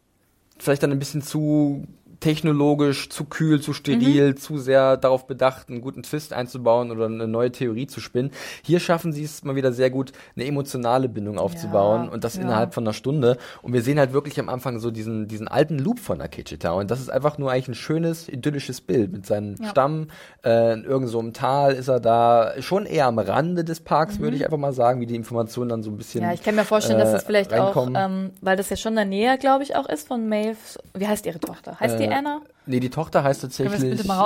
vielleicht 0.58 0.82
dann 0.82 0.90
ein 0.92 0.98
bisschen 0.98 1.20
zu 1.22 1.84
technologisch, 2.20 3.08
zu 3.10 3.24
kühl, 3.24 3.60
zu 3.60 3.72
steril, 3.72 4.30
Mhm. 4.30 4.36
zu 4.36 4.58
sehr 4.58 4.96
darauf 4.96 5.26
bedacht, 5.26 5.68
einen 5.68 5.80
guten 5.80 6.02
Twist 6.02 6.32
einzubauen 6.32 6.90
oder 6.90 7.06
eine 7.06 7.26
neue 7.28 7.50
Theorie 7.52 7.86
zu 7.86 8.00
spinnen. 8.00 8.30
Hier 8.62 8.80
schaffen 8.80 9.12
sie 9.12 9.24
es 9.24 9.44
mal 9.44 9.56
wieder 9.56 9.72
sehr 9.72 9.90
gut, 9.90 10.12
eine 10.36 10.44
emotionale 10.46 11.08
Bindung 11.08 11.38
aufzubauen 11.38 12.06
Ja, 12.06 12.10
und 12.12 12.24
das 12.24 12.36
ja. 12.36 12.42
innerhalb 12.42 12.74
von 12.74 12.84
einer 12.84 12.92
Stunde. 12.92 13.36
Und 13.62 13.72
wir 13.72 13.82
sehen 13.82 13.98
halt 13.98 14.12
wirklich 14.12 14.38
am 14.40 14.48
Anfang 14.48 14.78
so 14.80 14.90
diesen, 14.90 15.28
diesen 15.28 15.48
alten 15.48 15.78
Loop 15.78 15.98
von 15.98 16.20
Akechita. 16.20 16.72
Und 16.72 16.90
das 16.90 17.00
ist 17.00 17.10
einfach 17.10 17.38
nur 17.38 17.50
eigentlich 17.50 17.68
ein 17.68 17.74
schönes, 17.74 18.28
idyllisches 18.28 18.80
Bild 18.80 19.12
mit 19.12 19.26
seinem 19.26 19.56
Ja. 19.60 19.68
Stamm. 19.70 20.08
Äh, 20.44 20.74
in 20.74 20.84
irgend 20.84 21.08
so 21.08 21.18
einem 21.18 21.32
Tal 21.32 21.72
ist 21.74 21.88
er 21.88 22.00
da, 22.00 22.52
schon 22.60 22.86
eher 22.86 23.06
am 23.06 23.18
Rande 23.18 23.64
des 23.64 23.80
Parks, 23.80 24.18
würde 24.18 24.36
ich 24.36 24.44
einfach 24.44 24.58
mal 24.58 24.72
sagen, 24.72 25.00
wie 25.00 25.06
die 25.06 25.14
Informationen 25.16 25.68
dann 25.70 25.82
so 25.82 25.90
ein 25.90 25.96
bisschen. 25.96 26.20
Mhm. 26.22 26.28
Ja, 26.28 26.34
ich 26.34 26.42
kann 26.42 26.54
mir 26.54 26.64
vorstellen, 26.64 26.98
dass 26.98 27.12
äh, 27.12 27.16
es 27.16 27.22
vielleicht 27.22 27.52
reinkommen. 27.52 27.96
auch, 27.96 28.04
ähm, 28.04 28.30
weil 28.40 28.56
das 28.56 28.70
ja 28.70 28.76
schon 28.76 28.92
in 28.92 28.96
der 28.96 29.04
Nähe, 29.04 29.38
glaube 29.38 29.62
ich, 29.64 29.76
auch 29.76 29.88
ist 29.88 30.08
von 30.08 30.28
Maeve. 30.28 30.56
Wie 30.94 31.06
heißt 31.06 31.26
ihre 31.26 31.40
Tochter? 31.40 31.78
Heißt 31.80 31.98
die 32.06 32.12
Äh, 32.12 32.18
Anna? 32.18 32.40
Nee, 32.66 32.80
die 32.80 32.88
Tochter 32.88 33.22
heißt 33.22 33.42
tatsächlich 33.42 33.82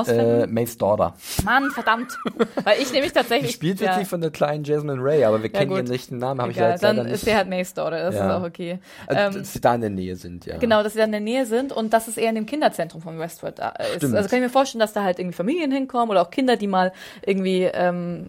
äh, 0.09 0.47
Maeve's 0.47 0.79
Daughter. 0.79 1.15
Mann, 1.45 1.71
verdammt. 1.73 2.17
Weil 2.65 2.81
ich 2.81 2.93
nämlich 2.93 3.13
tatsächlich. 3.13 3.49
Gespielt 3.51 3.81
ja, 3.81 3.89
wird 3.89 3.99
sie 3.99 4.05
von 4.05 4.21
der 4.21 4.31
kleinen 4.31 4.63
Jasmine 4.63 5.03
Ray, 5.03 5.25
aber 5.25 5.43
wir 5.43 5.51
Ja, 5.51 5.59
kennen 5.59 5.71
gut. 5.71 5.79
ihren 5.79 5.89
richtigen 5.89 6.19
Namen, 6.19 6.41
habe 6.41 6.53
ich 6.53 6.57
ja 6.57 6.71
jetzt 6.71 6.85
dann 6.85 6.97
nicht. 7.03 7.11
ist 7.15 7.25
sie 7.25 7.35
halt 7.35 7.49
Maeve's 7.49 7.75
Daughter, 7.75 8.01
das 8.01 8.15
Ja. 8.15 8.27
ist 8.27 8.33
auch 8.43 8.47
okay. 8.47 8.79
also, 9.09 9.41
dass 9.41 9.53
sie 9.53 9.61
da 9.61 9.75
in 9.75 9.81
der 9.81 9.91
Nähe 9.91 10.15
sind, 10.15 10.47
ja. 10.47 10.57
Genau, 10.59 10.85
dass 10.85 10.93
sie 10.93 10.99
da 11.01 11.05
in 11.07 11.11
der 11.13 11.21
Nähe 11.21 11.47
sind 11.47 11.73
und 11.73 11.93
dass 11.93 12.07
es 12.07 12.17
eher 12.17 12.29
in 12.29 12.37
dem 12.37 12.47
Kinderzentrum 12.47 13.03
von 13.03 13.19
Westworld 13.19 13.59
da 13.59 13.71
ist. 13.71 13.97
Stimmt. 13.97 14.15
Also 14.15 14.29
kann 14.29 14.39
ich 14.39 14.45
mir 14.45 14.51
vorstellen, 14.51 14.81
dass 14.81 14.93
da 14.93 15.03
halt 15.03 15.19
irgendwie 15.19 15.35
Familien 15.37 15.73
hinkommen 15.73 16.11
oder 16.11 16.23
auch 16.23 16.31
Kinder, 16.31 16.57
die 16.57 16.69
mal 16.69 16.93
irgendwie 17.27 17.63
ähm, 17.65 18.29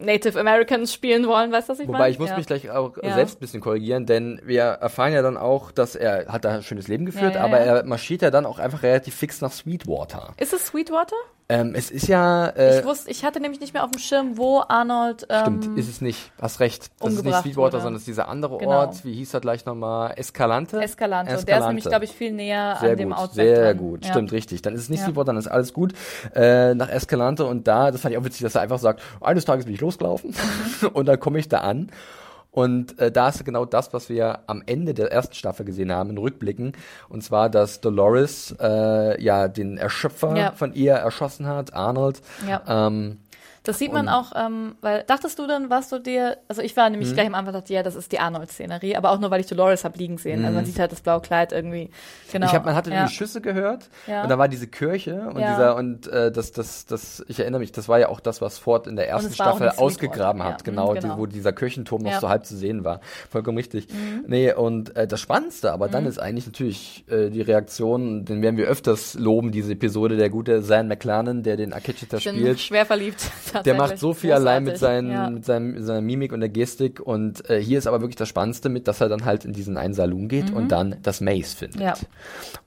Native 0.00 0.38
Americans 0.38 0.92
spielen 0.92 1.26
wollen, 1.26 1.52
weißt 1.52 1.68
du, 1.68 1.72
was 1.72 1.80
ich 1.80 1.86
meine? 1.86 1.98
Wobei 1.98 2.10
ich 2.10 2.18
muss 2.18 2.30
ja. 2.30 2.36
mich 2.36 2.46
gleich 2.46 2.70
auch 2.70 2.96
Ja. 3.02 3.14
selbst 3.14 3.36
ein 3.36 3.40
bisschen 3.40 3.60
korrigieren, 3.60 4.06
denn 4.06 4.40
wir 4.44 4.62
erfahren 4.62 5.12
ja 5.12 5.22
dann 5.22 5.36
auch, 5.36 5.70
dass 5.70 5.94
er 5.94 6.26
hat 6.26 6.44
da 6.44 6.56
ein 6.56 6.62
schönes 6.62 6.88
Leben 6.88 7.06
geführt, 7.06 7.34
Ja, 7.34 7.44
aber 7.44 7.58
er 7.58 7.84
marschiert 7.84 8.22
ja 8.22 8.30
dann 8.30 8.46
auch 8.46 8.58
einfach 8.58 8.82
relativ 8.82 9.14
fix 9.14 9.40
nach 9.40 9.52
Sweetwater. 9.52 10.34
Ist 10.38 10.52
es 10.52 10.66
Sweetwater? 10.66 11.16
Ähm, 11.50 11.74
es 11.74 11.90
ist 11.90 12.06
ja, 12.06 12.46
äh, 12.50 12.78
ich 12.78 12.84
wusste, 12.84 13.10
ich 13.10 13.24
hatte 13.24 13.40
nämlich 13.40 13.60
nicht 13.60 13.74
mehr 13.74 13.82
auf 13.84 13.90
dem 13.90 13.98
Schirm, 13.98 14.36
wo 14.38 14.62
Arnold. 14.68 15.26
Ähm, 15.28 15.40
stimmt, 15.60 15.78
ist 15.78 15.88
es 15.88 16.00
nicht, 16.00 16.30
hast 16.40 16.60
recht. 16.60 16.90
Das 17.00 17.12
ist 17.14 17.24
nicht 17.24 17.34
Sweetwater, 17.36 17.56
wurde. 17.72 17.76
sondern 17.78 17.94
es 17.96 18.02
ist 18.02 18.06
dieser 18.08 18.28
andere 18.28 18.58
Genau. 18.58 18.70
Ort, 18.78 19.04
wie 19.04 19.14
hieß 19.14 19.34
er 19.34 19.40
gleich 19.40 19.66
nochmal, 19.66 20.12
Escalante? 20.16 20.80
Escalante. 20.80 21.36
Und 21.36 21.48
der 21.48 21.58
ist 21.58 21.66
nämlich, 21.66 21.84
glaube 21.84 22.04
ich, 22.04 22.12
viel 22.12 22.32
näher 22.32 22.76
Sehr 22.80 22.92
an 22.92 22.96
dem 22.96 23.08
gut, 23.10 23.18
Outback 23.18 23.34
sehr 23.34 23.64
dran. 23.74 23.76
gut, 23.78 24.04
Ja. 24.06 24.12
stimmt, 24.12 24.32
richtig. 24.32 24.62
Dann 24.62 24.74
ist 24.74 24.82
es 24.82 24.88
nicht 24.90 25.00
Ja. 25.00 25.06
Sweetwater, 25.06 25.26
dann 25.32 25.38
ist 25.38 25.48
alles 25.48 25.72
gut. 25.72 25.92
Äh, 26.34 26.74
nach 26.74 26.88
Escalante 26.88 27.44
und 27.46 27.66
da, 27.66 27.90
das 27.90 28.00
fand 28.00 28.12
ich 28.14 28.18
auch 28.20 28.24
witzig, 28.24 28.42
dass 28.42 28.54
er 28.54 28.60
einfach 28.60 28.78
sagt, 28.78 29.02
eines 29.20 29.44
Tages 29.44 29.64
bin 29.64 29.74
ich 29.74 29.80
losgelaufen 29.80 30.30
Mhm. 30.80 30.88
und 30.92 31.06
dann 31.06 31.18
komme 31.18 31.38
ich 31.40 31.48
da 31.48 31.58
an. 31.58 31.90
Und 32.50 32.98
äh, 32.98 33.12
da 33.12 33.28
ist 33.28 33.44
genau 33.44 33.64
das, 33.64 33.92
was 33.92 34.08
wir 34.08 34.40
am 34.48 34.62
Ende 34.66 34.92
der 34.94 35.12
ersten 35.12 35.34
Staffel 35.34 35.64
gesehen 35.64 35.92
haben, 35.92 36.10
in 36.10 36.18
Rückblicken. 36.18 36.72
Und 37.08 37.22
zwar, 37.22 37.48
dass 37.48 37.80
Dolores 37.80 38.54
äh, 38.60 39.22
ja 39.22 39.46
den 39.48 39.76
Erschöpfer 39.78 40.36
Ja. 40.36 40.52
von 40.52 40.72
ihr 40.74 40.94
erschossen 40.94 41.46
hat, 41.46 41.72
Arnold. 41.74 42.20
Ja. 42.48 42.62
Ähm, 42.88 43.18
Das 43.62 43.78
sieht 43.78 43.92
man 43.92 44.08
auch, 44.08 44.32
ähm, 44.34 44.74
weil 44.80 45.04
dachtest 45.06 45.38
du 45.38 45.46
dann, 45.46 45.68
warst 45.68 45.92
du 45.92 45.98
dir, 45.98 46.38
also 46.48 46.62
ich 46.62 46.76
war 46.78 46.86
Mhm. 46.88 46.92
nämlich 46.96 47.12
gleich 47.12 47.26
am 47.26 47.34
Anfang 47.34 47.52
dachte, 47.52 47.72
ja, 47.74 47.82
das 47.82 47.94
ist 47.94 48.10
die 48.10 48.18
Arnold-Szenerie, 48.18 48.96
aber 48.96 49.10
auch 49.10 49.18
nur, 49.20 49.30
weil 49.30 49.40
ich 49.42 49.46
Dolores 49.48 49.84
hab 49.84 49.96
liegen 49.98 50.16
sehen. 50.16 50.42
Also 50.44 50.56
man 50.56 50.64
sieht 50.64 50.78
halt 50.78 50.92
das 50.92 51.02
blaue 51.02 51.20
Kleid 51.20 51.52
irgendwie. 51.52 51.90
Genau. 52.32 52.46
Mhm. 52.46 52.50
Ich 52.50 52.54
hab, 52.54 52.64
man 52.64 52.74
hatte 52.74 52.90
ja. 52.90 53.04
die 53.06 53.12
Schüsse 53.12 53.40
gehört 53.42 53.88
Ja. 54.06 54.22
und 54.22 54.30
da 54.30 54.38
war 54.38 54.48
diese 54.48 54.66
Kirche 54.66 55.28
und 55.32 55.38
Ja. 55.40 55.50
dieser 55.52 55.76
und 55.76 56.06
äh, 56.08 56.32
das, 56.32 56.52
das, 56.52 56.86
das, 56.86 57.22
ich 57.28 57.38
erinnere 57.40 57.60
mich, 57.60 57.70
das 57.72 57.86
war 57.88 57.98
ja 57.98 58.08
auch 58.08 58.20
das, 58.20 58.40
was 58.40 58.58
Ford 58.58 58.86
in 58.86 58.96
der 58.96 59.08
ersten 59.08 59.32
Staffel 59.34 59.68
ausgegraben 59.76 60.42
hat, 60.42 60.64
genau, 60.64 60.92
Mhm, 60.94 61.00
genau. 61.00 61.14
Die, 61.16 61.20
wo 61.20 61.26
dieser 61.26 61.52
Kirchenturm 61.52 62.02
noch. 62.02 62.12
Mhm. 62.14 62.20
so 62.20 62.28
halb 62.30 62.46
zu 62.46 62.56
sehen 62.56 62.82
war. 62.84 63.00
Vollkommen 63.30 63.58
richtig. 63.58 63.88
Nee, 64.26 64.52
und 64.54 64.96
äh, 64.96 65.06
das 65.06 65.20
Spannendste 65.20 65.72
aber 65.72 65.88
dann 65.88 66.06
ist 66.06 66.18
eigentlich 66.18 66.46
natürlich 66.46 67.04
äh, 67.10 67.28
die 67.30 67.42
Reaktion, 67.42 68.24
den 68.24 68.40
werden 68.42 68.56
wir 68.56 68.66
öfters 68.68 69.14
loben, 69.14 69.52
diese 69.52 69.72
Episode, 69.72 70.16
der 70.16 70.30
gute 70.30 70.62
Zan 70.62 70.88
McLaren, 70.88 71.42
der 71.42 71.56
den 71.56 71.72
Akechita 71.74 72.16
Ich 72.16 72.24
bin 72.24 72.36
spielt. 72.36 72.60
schwer 72.60 72.86
verliebt. 72.86 73.20
Der 73.64 73.74
macht 73.74 73.98
so 73.98 74.12
viel 74.14 74.32
allein 74.32 74.64
mit, 74.64 74.74
Großartig. 74.74 74.80
seinen, 75.08 75.10
ja. 75.12 75.30
mit, 75.30 75.44
seinem, 75.44 75.82
seiner 75.82 76.00
Mimik 76.00 76.32
und 76.32 76.40
der 76.40 76.48
Gestik. 76.48 77.00
Und 77.00 77.48
äh, 77.50 77.60
hier 77.62 77.78
ist 77.78 77.86
aber 77.86 78.00
wirklich 78.00 78.16
das 78.16 78.28
Spannendste 78.28 78.68
mit, 78.68 78.88
dass 78.88 79.00
er 79.00 79.08
dann 79.08 79.24
halt 79.24 79.44
in 79.44 79.52
diesen 79.52 79.76
einen 79.76 79.94
Saloon 79.94 80.28
geht 80.28 80.50
und 80.52 80.72
dann 80.72 80.96
das 81.02 81.20
Maze 81.20 81.56
findet. 81.56 81.76
Mhm. 81.80 81.82
Ja. 81.86 81.94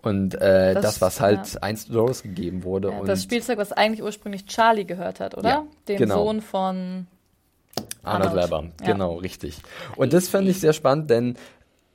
Und 0.02 0.36
äh, 0.36 0.74
das, 0.74 0.84
Das- 0.84 1.02
was 1.02 1.22
halt 1.22 1.62
einst 1.64 1.90
Dolores 1.90 2.24
gegeben 2.24 2.64
wurde. 2.64 2.90
Ja, 2.90 2.98
und 3.00 3.08
das 3.08 3.24
Spielzeug, 3.24 3.58
was 3.58 3.72
eigentlich 3.72 4.04
ursprünglich 4.04 4.46
Charlie 4.46 4.86
gehört 4.86 5.20
hat, 5.20 5.38
oder? 5.38 5.50
Ja, 5.50 5.64
Den 5.88 5.98
genau. 5.98 6.26
Sohn 6.26 6.42
von 6.42 7.08
Arnold. 8.04 8.36
Weber, 8.36 8.64
Ja. 8.82 8.92
genau, 8.94 9.16
richtig. 9.16 9.58
Und 9.96 10.14
das 10.14 10.28
fand 10.28 10.48
ich 10.48 10.60
sehr 10.60 10.74
spannend, 10.74 11.10
denn 11.10 11.36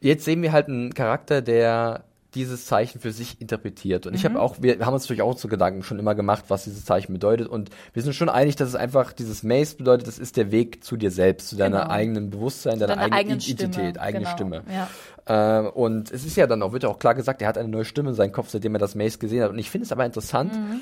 jetzt 0.01 0.25
sehen 0.25 0.43
wir 0.43 0.53
halt 0.53 0.69
einen 0.69 0.95
Charakter, 0.95 1.43
der 1.43 2.05
dieses 2.35 2.67
Zeichen 2.67 3.01
für 3.01 3.11
sich 3.11 3.41
interpretiert. 3.41 4.07
Und 4.07 4.15
ich 4.15 4.23
Mhm. 4.23 4.31
habe 4.35 4.41
auch, 4.41 4.57
wir 4.61 4.79
haben 4.85 4.93
uns 4.95 5.05
natürlich 5.05 5.23
auch 5.23 5.35
zu 5.35 5.49
Gedanken 5.49 5.83
schon 5.83 5.99
immer 5.99 6.15
gemacht, 6.15 6.45
was 6.49 6.65
dieses 6.65 6.85
Zeichen 6.85 7.13
bedeutet. 7.15 7.49
Und 7.49 7.71
wir 7.95 8.03
sind 8.03 8.15
schon 8.15 8.29
einig, 8.29 8.57
dass 8.57 8.69
es 8.69 8.75
einfach 8.75 9.13
dieses 9.13 9.43
Maze 9.43 9.77
bedeutet, 9.77 10.07
das 10.07 10.19
ist 10.19 10.37
der 10.37 10.51
Weg 10.51 10.85
zu 10.85 10.97
dir 10.97 11.11
selbst, 11.11 11.49
zu 11.49 11.57
deiner 11.57 11.81
Genau. 11.83 11.91
eigenen 11.91 12.31
Bewusstsein, 12.31 12.79
deiner, 12.79 12.97
deiner 12.97 13.03
eigenen, 13.15 13.39
eigenen 13.39 13.41
Identität, 13.41 13.99
eigene 13.99 14.25
genau. 14.25 14.35
Stimme. 14.35 14.63
Ja. 15.27 15.61
Äh, 15.65 15.69
und 15.69 16.11
es 16.11 16.25
ist 16.25 16.37
ja 16.37 16.47
dann 16.47 16.63
auch, 16.63 16.73
wird 16.73 16.83
ja 16.83 16.89
auch 16.91 16.99
klar 16.99 17.15
gesagt, 17.15 17.41
er 17.43 17.49
hat 17.49 17.57
eine 17.59 17.69
neue 17.69 17.85
Stimme 17.87 18.11
in 18.11 18.15
seinem 18.15 18.33
Kopf, 18.33 18.51
seitdem 18.51 18.75
er 18.75 18.79
das 18.79 18.95
Maze 18.95 19.19
gesehen 19.19 19.43
hat. 19.43 19.51
Und 19.51 19.59
ich 19.59 19.71
finde 19.71 19.87
es 19.87 19.93
aber 19.93 20.05
interessant, 20.05 20.53
Mhm. 20.55 20.81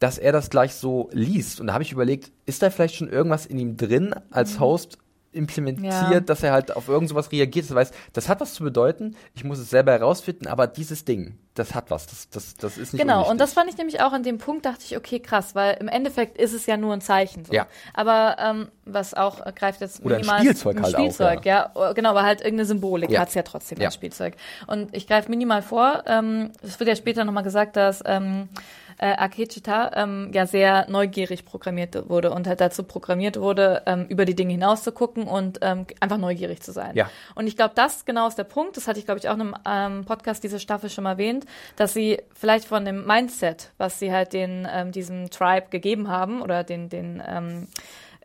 dass 0.00 0.18
er 0.18 0.32
das 0.32 0.50
gleich 0.50 0.74
so 0.74 1.10
liest. 1.12 1.60
Und 1.60 1.68
da 1.68 1.74
habe 1.74 1.82
ich 1.84 1.92
überlegt, 1.92 2.30
ist 2.46 2.62
da 2.62 2.70
vielleicht 2.70 2.94
schon 2.96 3.08
irgendwas 3.08 3.46
in 3.46 3.58
ihm 3.58 3.76
drin 3.76 4.14
als 4.30 4.58
Host 4.60 4.98
implementiert. 5.32 5.92
Ja. 5.92 6.20
dass 6.20 6.42
er 6.42 6.52
halt 6.52 6.74
auf 6.74 6.88
irgend 6.88 7.08
sowas 7.10 7.30
reagiert. 7.32 7.68
Das 7.70 7.76
heißt, 7.76 7.94
das 8.12 8.28
hat 8.28 8.40
was 8.40 8.54
zu 8.54 8.64
bedeuten, 8.64 9.16
ich 9.34 9.44
muss 9.44 9.58
es 9.58 9.70
selber 9.70 9.92
herausfinden, 9.92 10.46
aber 10.46 10.66
dieses 10.66 11.04
Ding, 11.04 11.38
das 11.54 11.74
hat 11.74 11.90
was, 11.90 12.06
das, 12.06 12.28
das, 12.30 12.54
das 12.56 12.78
ist 12.78 12.92
nicht 12.92 13.00
Genau, 13.02 13.14
unwichtig. 13.16 13.32
und 13.32 13.40
das 13.40 13.52
fand 13.52 13.68
ich 13.70 13.76
nämlich 13.76 14.00
auch 14.00 14.12
an 14.12 14.22
dem 14.22 14.38
Punkt, 14.38 14.64
dachte 14.64 14.84
ich, 14.84 14.96
okay, 14.96 15.20
krass, 15.20 15.54
weil 15.54 15.76
im 15.80 15.88
Endeffekt 15.88 16.38
ist 16.38 16.52
es 16.54 16.66
ja 16.66 16.76
nur 16.76 16.92
ein 16.94 17.00
Zeichen. 17.00 17.44
So. 17.44 17.52
Ja. 17.52 17.66
Aber 17.94 18.36
ähm, 18.40 18.68
was 18.84 19.14
auch 19.14 19.44
äh, 19.44 19.52
greift 19.52 19.80
jetzt 19.80 20.04
Oder 20.04 20.16
ein 20.16 20.20
minimal 20.22 20.40
Spielzeug 20.40 20.76
ein 20.76 20.82
halt 20.82 20.94
auch, 20.94 20.98
Spielzeug, 21.00 21.44
ja. 21.44 21.70
Oh, 21.74 21.92
Genau, 21.94 22.10
aber 22.10 22.22
halt 22.22 22.40
irgendeine 22.40 22.66
Symbolik 22.66 23.10
Ja. 23.10 23.20
hat's 23.20 23.34
ja 23.34 23.42
trotzdem 23.42 23.78
Ja. 23.80 23.86
als 23.86 23.94
Spielzeug. 23.94 24.34
Und 24.66 24.94
ich 24.94 25.06
greife 25.06 25.28
minimal 25.30 25.62
vor, 25.62 26.04
ähm, 26.06 26.52
es 26.62 26.78
wird 26.80 26.88
ja 26.88 26.96
später 26.96 27.24
nochmal 27.24 27.44
gesagt, 27.44 27.76
dass 27.76 28.02
ähm, 28.06 28.48
äh, 28.98 29.12
Akechita 29.12 29.92
ähm, 29.94 30.30
ja 30.32 30.46
sehr 30.46 30.88
neugierig 30.90 31.44
programmiert 31.44 32.08
wurde 32.08 32.30
und 32.30 32.46
halt 32.46 32.60
dazu 32.60 32.82
programmiert 32.82 33.38
wurde, 33.40 33.82
ähm, 33.86 34.06
über 34.08 34.24
die 34.24 34.34
Dinge 34.34 34.52
hinaus 34.52 34.82
zu 34.82 34.92
gucken 34.92 35.26
und 35.26 35.60
ähm, 35.62 35.86
einfach 36.00 36.18
neugierig 36.18 36.60
zu 36.60 36.72
sein. 36.72 36.94
Ja. 36.94 37.10
Und 37.34 37.46
ich 37.46 37.56
glaube, 37.56 37.72
das 37.74 38.04
genau 38.04 38.28
ist 38.28 38.36
der 38.36 38.44
Punkt. 38.44 38.76
Das 38.76 38.88
hatte 38.88 38.98
ich, 38.98 39.04
glaube 39.04 39.20
ich, 39.20 39.28
auch 39.28 39.34
in 39.34 39.54
einem 39.54 39.98
ähm, 39.98 40.04
Podcast 40.04 40.42
diese 40.42 40.60
Staffel 40.60 40.90
schon 40.90 41.04
mal 41.04 41.12
erwähnt, 41.12 41.46
dass 41.76 41.94
sie 41.94 42.20
vielleicht 42.34 42.66
von 42.66 42.84
dem 42.84 43.06
Mindset, 43.06 43.70
was 43.78 43.98
sie 43.98 44.12
halt 44.12 44.32
den 44.32 44.66
ähm, 44.70 44.92
diesem 44.92 45.30
Tribe 45.30 45.68
gegeben 45.70 46.08
haben 46.08 46.42
oder 46.42 46.64
den 46.64 46.88
den 46.88 47.22
ähm, 47.26 47.68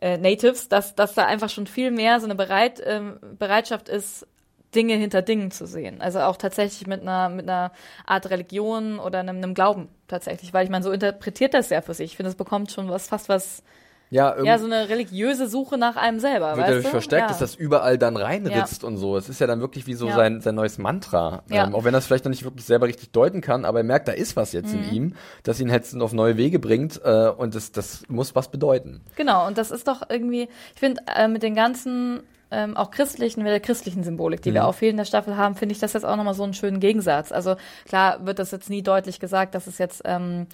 äh, 0.00 0.18
Natives, 0.18 0.68
dass 0.68 0.94
dass 0.94 1.14
da 1.14 1.24
einfach 1.24 1.50
schon 1.50 1.66
viel 1.66 1.90
mehr 1.90 2.20
so 2.20 2.26
eine 2.26 2.34
Bereit, 2.34 2.82
ähm, 2.84 3.18
Bereitschaft 3.38 3.88
ist, 3.88 4.26
Dinge 4.74 4.94
hinter 4.94 5.22
Dingen 5.22 5.50
zu 5.50 5.66
sehen. 5.66 6.00
Also 6.00 6.20
auch 6.20 6.36
tatsächlich 6.36 6.86
mit 6.86 7.02
einer 7.02 7.28
mit 7.28 7.48
einer 7.48 7.72
Art 8.06 8.28
Religion 8.30 8.98
oder 8.98 9.20
einem, 9.20 9.36
einem 9.38 9.54
Glauben 9.54 9.88
tatsächlich, 10.08 10.52
weil 10.52 10.64
ich 10.64 10.70
meine, 10.70 10.84
so 10.84 10.90
interpretiert 10.92 11.54
das 11.54 11.70
ja 11.70 11.80
für 11.80 11.94
sich. 11.94 12.12
Ich 12.12 12.16
finde, 12.16 12.30
es 12.30 12.36
bekommt 12.36 12.70
schon 12.70 12.88
was 12.90 13.08
fast 13.08 13.28
was 13.28 13.62
ja, 14.10 14.28
irgendwie 14.30 14.46
ja 14.48 14.58
so 14.58 14.66
eine 14.66 14.88
religiöse 14.90 15.48
Suche 15.48 15.76
nach 15.78 15.96
einem 15.96 16.20
selber. 16.20 16.48
wird 16.50 16.58
weißt 16.58 16.68
dadurch 16.68 16.84
du? 16.84 16.90
verstärkt, 16.90 17.22
ja. 17.22 17.28
dass 17.28 17.38
das 17.38 17.54
überall 17.56 17.98
dann 17.98 18.16
reinritzt 18.16 18.84
und 18.84 18.96
so. 18.98 19.16
Es 19.16 19.28
ist 19.28 19.40
ja 19.40 19.46
dann 19.48 19.60
wirklich 19.60 19.86
wie 19.88 19.94
so 19.94 20.06
Ja. 20.06 20.14
sein, 20.14 20.40
sein 20.40 20.54
neues 20.54 20.78
Mantra. 20.78 21.42
Ja. 21.50 21.64
Ähm, 21.66 21.74
auch 21.74 21.82
wenn 21.84 21.94
er 21.94 21.98
es 21.98 22.06
vielleicht 22.06 22.24
noch 22.24 22.30
nicht 22.30 22.44
wirklich 22.44 22.64
selber 22.66 22.86
richtig 22.86 23.10
deuten 23.10 23.40
kann, 23.40 23.64
aber 23.64 23.78
er 23.78 23.84
merkt, 23.84 24.06
da 24.06 24.12
ist 24.12 24.36
was 24.36 24.52
jetzt 24.52 24.72
Mhm. 24.72 24.82
in 24.84 24.92
ihm, 24.92 25.14
das 25.42 25.58
ihn 25.58 25.68
jetzt 25.68 25.96
auf 26.00 26.12
neue 26.12 26.36
Wege 26.36 26.58
bringt 26.60 27.00
äh, 27.02 27.28
und 27.28 27.54
das, 27.56 27.72
das 27.72 28.04
muss 28.08 28.36
was 28.36 28.50
bedeuten. 28.50 29.00
Genau, 29.16 29.46
und 29.48 29.58
das 29.58 29.70
ist 29.72 29.88
doch 29.88 30.02
irgendwie, 30.08 30.48
ich 30.74 30.80
finde, 30.80 31.00
äh, 31.16 31.26
mit 31.26 31.42
den 31.42 31.54
ganzen 31.56 32.20
ähm, 32.54 32.76
auch 32.76 32.90
christlichen, 32.90 33.42
mit 33.42 33.50
der 33.52 33.60
christlichen 33.60 34.04
Symbolik, 34.04 34.42
die 34.42 34.50
Mhm. 34.52 34.54
wir 34.78 34.90
in 34.90 34.96
der 34.96 35.04
Staffel 35.04 35.36
haben, 35.36 35.54
finde 35.56 35.72
ich 35.74 35.80
das 35.80 35.92
jetzt 35.92 36.04
auch 36.04 36.16
nochmal 36.16 36.34
so 36.34 36.44
einen 36.44 36.54
schönen 36.54 36.80
Gegensatz. 36.80 37.32
Also 37.32 37.56
klar 37.86 38.24
wird 38.24 38.38
das 38.38 38.50
jetzt 38.52 38.70
nie 38.70 38.82
deutlich 38.82 39.18
gesagt, 39.20 39.54
dass 39.54 39.66
es 39.66 39.78
jetzt 39.78 40.02
ähm, 40.04 40.46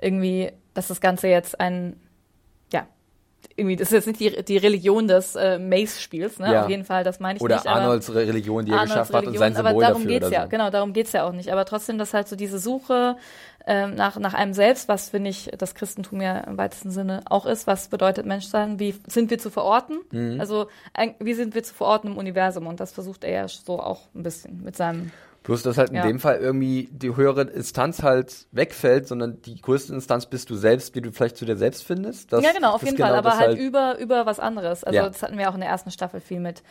irgendwie, 0.00 0.52
dass 0.74 0.88
das 0.88 1.00
Ganze 1.00 1.28
jetzt 1.28 1.58
ein, 1.60 1.98
ja, 2.72 2.86
irgendwie, 3.54 3.76
das 3.76 3.88
ist 3.88 4.06
jetzt 4.06 4.06
nicht 4.06 4.20
die, 4.20 4.44
die 4.44 4.56
Religion 4.58 5.08
des 5.08 5.34
äh, 5.36 5.58
Mace-Spiels, 5.58 6.38
ne? 6.40 6.52
Ja. 6.52 6.64
Auf 6.64 6.68
jeden 6.68 6.84
Fall, 6.84 7.04
das 7.04 7.20
meine 7.20 7.36
ich 7.36 7.42
Oder 7.42 7.56
nicht. 7.56 7.66
aber- 7.66 7.80
Arnolds 7.80 8.10
Re- 8.10 8.26
Religion, 8.26 8.64
die 8.66 8.72
er 8.72 8.78
Arnolds 8.80 8.92
geschafft 8.92 9.14
hat 9.14 9.20
und 9.22 9.28
Religion, 9.28 9.40
sein 9.40 9.54
Symbol 9.54 9.70
aber 9.70 9.80
darum 9.80 10.02
dafür 10.02 10.08
geht's 10.12 10.26
oder 10.26 10.34
ja, 10.36 10.42
so. 10.42 10.48
genau, 10.48 10.70
darum 10.70 10.92
geht's 10.92 11.12
ja 11.12 11.24
auch 11.26 11.32
nicht. 11.32 11.50
Aber 11.52 11.64
trotzdem, 11.64 11.96
dass 11.96 12.12
halt 12.12 12.28
so 12.28 12.36
diese 12.36 12.58
Suche 12.58 13.16
ähm, 13.66 13.94
nach, 13.94 14.18
nach 14.18 14.34
einem 14.34 14.54
selbst, 14.54 14.88
was 14.88 15.10
finde 15.10 15.30
ich 15.30 15.50
das 15.58 15.74
Christentum 15.74 16.20
ja 16.20 16.38
im 16.38 16.56
weitesten 16.56 16.90
Sinne 16.90 17.22
auch 17.28 17.46
ist, 17.46 17.66
was 17.66 17.88
bedeutet 17.88 18.24
Menschsein, 18.24 18.78
wie 18.78 18.94
sind 19.06 19.30
wir 19.30 19.38
zu 19.38 19.50
verorten? 19.50 19.98
Mhm. 20.12 20.40
Also 20.40 20.68
ein, 20.94 21.14
wie 21.18 21.34
sind 21.34 21.54
wir 21.54 21.62
zu 21.64 21.74
verorten 21.74 22.12
im 22.12 22.16
Universum? 22.16 22.66
Und 22.66 22.78
das 22.80 22.92
versucht 22.92 23.24
er 23.24 23.30
ja 23.32 23.48
so 23.48 23.80
auch 23.80 24.02
ein 24.14 24.22
bisschen 24.22 24.62
mit 24.62 24.76
seinem 24.76 25.10
Bloß, 25.42 25.62
dass 25.62 25.78
halt 25.78 25.90
in 25.90 25.96
Ja. 25.96 26.02
dem 26.02 26.18
Fall 26.18 26.38
irgendwie 26.38 26.88
die 26.90 27.14
höhere 27.14 27.42
Instanz 27.42 28.02
halt 28.02 28.46
wegfällt, 28.50 29.06
sondern 29.06 29.40
die 29.42 29.60
größte 29.60 29.94
Instanz 29.94 30.26
bist 30.26 30.50
du 30.50 30.56
selbst, 30.56 30.96
die 30.96 31.00
du 31.00 31.12
vielleicht 31.12 31.36
zu 31.36 31.44
dir 31.44 31.56
selbst 31.56 31.84
findest. 31.84 32.32
Das, 32.32 32.42
Ja, 32.44 32.50
genau, 32.52 32.72
auf 32.72 32.82
jeden 32.82 32.96
genau 32.96 33.10
Fall, 33.10 33.18
aber 33.18 33.30
das 33.30 33.38
halt, 33.38 33.58
über, 33.58 33.96
über 33.98 34.26
was 34.26 34.40
anderes. 34.40 34.82
Also 34.82 34.96
Ja. 34.96 35.08
das 35.08 35.22
hatten 35.22 35.38
wir 35.38 35.48
auch 35.48 35.54
in 35.54 35.60
der 35.60 35.70
ersten 35.70 35.92
Staffel 35.92 36.20
viel 36.20 36.40
mit. 36.40 36.64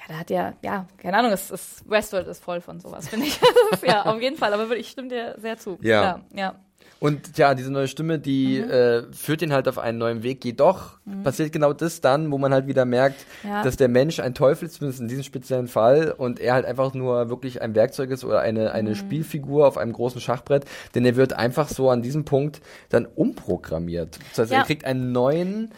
Ja, 0.00 0.04
da 0.14 0.14
hat 0.20 0.30
ja, 0.30 0.52
ja, 0.62 0.86
keine 0.98 1.16
Ahnung, 1.18 1.32
es 1.32 1.50
ist, 1.50 1.88
Westworld 1.88 2.26
ist 2.26 2.42
voll 2.42 2.60
von 2.60 2.80
sowas, 2.80 3.08
finde 3.08 3.26
ich. 3.26 3.38
Ja, 3.86 4.02
auf 4.06 4.20
jeden 4.20 4.36
Fall, 4.36 4.52
aber 4.52 4.76
ich 4.76 4.88
stimme 4.88 5.08
dir 5.08 5.34
sehr 5.38 5.56
zu. 5.58 5.78
Ja. 5.82 6.00
Klar, 6.00 6.20
ja. 6.34 6.54
Und 6.98 7.38
ja, 7.38 7.54
diese 7.54 7.72
neue 7.72 7.88
Stimme, 7.88 8.18
die 8.18 8.60
Mhm. 8.62 8.70
äh, 8.70 9.02
führt 9.12 9.40
ihn 9.40 9.52
halt 9.54 9.68
auf 9.68 9.78
einen 9.78 9.96
neuen 9.96 10.22
Weg. 10.22 10.44
Jedoch 10.44 10.98
passiert 11.24 11.50
genau 11.50 11.72
das 11.72 12.02
dann, 12.02 12.30
wo 12.30 12.36
man 12.36 12.52
halt 12.52 12.66
wieder 12.66 12.84
merkt, 12.84 13.24
Ja. 13.42 13.62
dass 13.62 13.76
der 13.78 13.88
Mensch 13.88 14.20
ein 14.20 14.34
Teufel 14.34 14.66
ist, 14.66 14.74
zumindest 14.74 15.00
in 15.00 15.08
diesem 15.08 15.22
speziellen 15.24 15.66
Fall, 15.68 16.12
und 16.16 16.40
er 16.40 16.52
halt 16.54 16.66
einfach 16.66 16.92
nur 16.92 17.30
wirklich 17.30 17.62
ein 17.62 17.74
Werkzeug 17.74 18.10
ist 18.10 18.22
oder 18.24 18.40
eine, 18.40 18.64
Mhm. 18.64 18.68
eine 18.68 18.96
Spielfigur 18.96 19.66
auf 19.66 19.78
einem 19.78 19.94
großen 19.94 20.20
Schachbrett, 20.20 20.66
denn 20.94 21.06
er 21.06 21.16
wird 21.16 21.32
einfach 21.32 21.68
so 21.68 21.88
an 21.90 22.02
diesem 22.02 22.24
Punkt 22.26 22.60
dann 22.90 23.06
umprogrammiert. 23.06 24.18
Das 24.30 24.38
heißt, 24.40 24.52
Ja. 24.52 24.58
er 24.58 24.64
kriegt 24.64 24.84
einen 24.84 25.12
neuen 25.12 25.70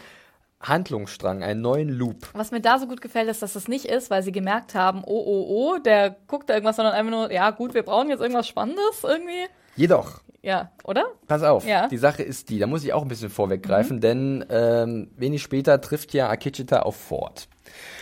Handlungsstrang, 0.62 1.42
einen 1.42 1.60
neuen 1.60 1.88
Loop. 1.88 2.28
Was 2.34 2.50
mir 2.50 2.60
da 2.60 2.78
so 2.78 2.86
gut 2.86 3.00
gefällt, 3.00 3.28
ist, 3.28 3.42
dass 3.42 3.52
das 3.54 3.68
nicht 3.68 3.84
ist, 3.86 4.10
weil 4.10 4.22
sie 4.22 4.32
gemerkt 4.32 4.74
haben, 4.74 5.02
oh, 5.04 5.22
oh, 5.26 5.46
oh, 5.74 5.78
der 5.78 6.16
guckt 6.26 6.48
da 6.48 6.54
irgendwas, 6.54 6.76
sondern 6.76 6.94
einfach 6.94 7.10
nur, 7.10 7.32
ja 7.32 7.50
gut, 7.50 7.74
wir 7.74 7.82
brauchen 7.82 8.08
jetzt 8.08 8.20
irgendwas 8.20 8.46
Spannendes 8.48 9.02
irgendwie. 9.02 9.46
Jedoch, 9.76 10.20
Ja, 10.42 10.70
oder? 10.84 11.04
Pass 11.28 11.42
auf, 11.42 11.66
Ja. 11.66 11.84
Mhm. 11.86 11.88
die 11.90 11.96
Sache 11.98 12.22
ist 12.22 12.48
die, 12.50 12.58
da 12.58 12.66
muss 12.66 12.84
ich 12.84 12.92
auch 12.92 13.02
ein 13.02 13.08
bisschen 13.08 13.30
vorweggreifen, 13.30 14.00
denn 14.00 14.44
ähm, 14.50 15.10
wenig 15.16 15.42
später 15.42 15.80
trifft 15.80 16.12
ja 16.14 16.28
Akichita 16.28 16.80
auf 16.80 16.96
Ford. 16.96 17.48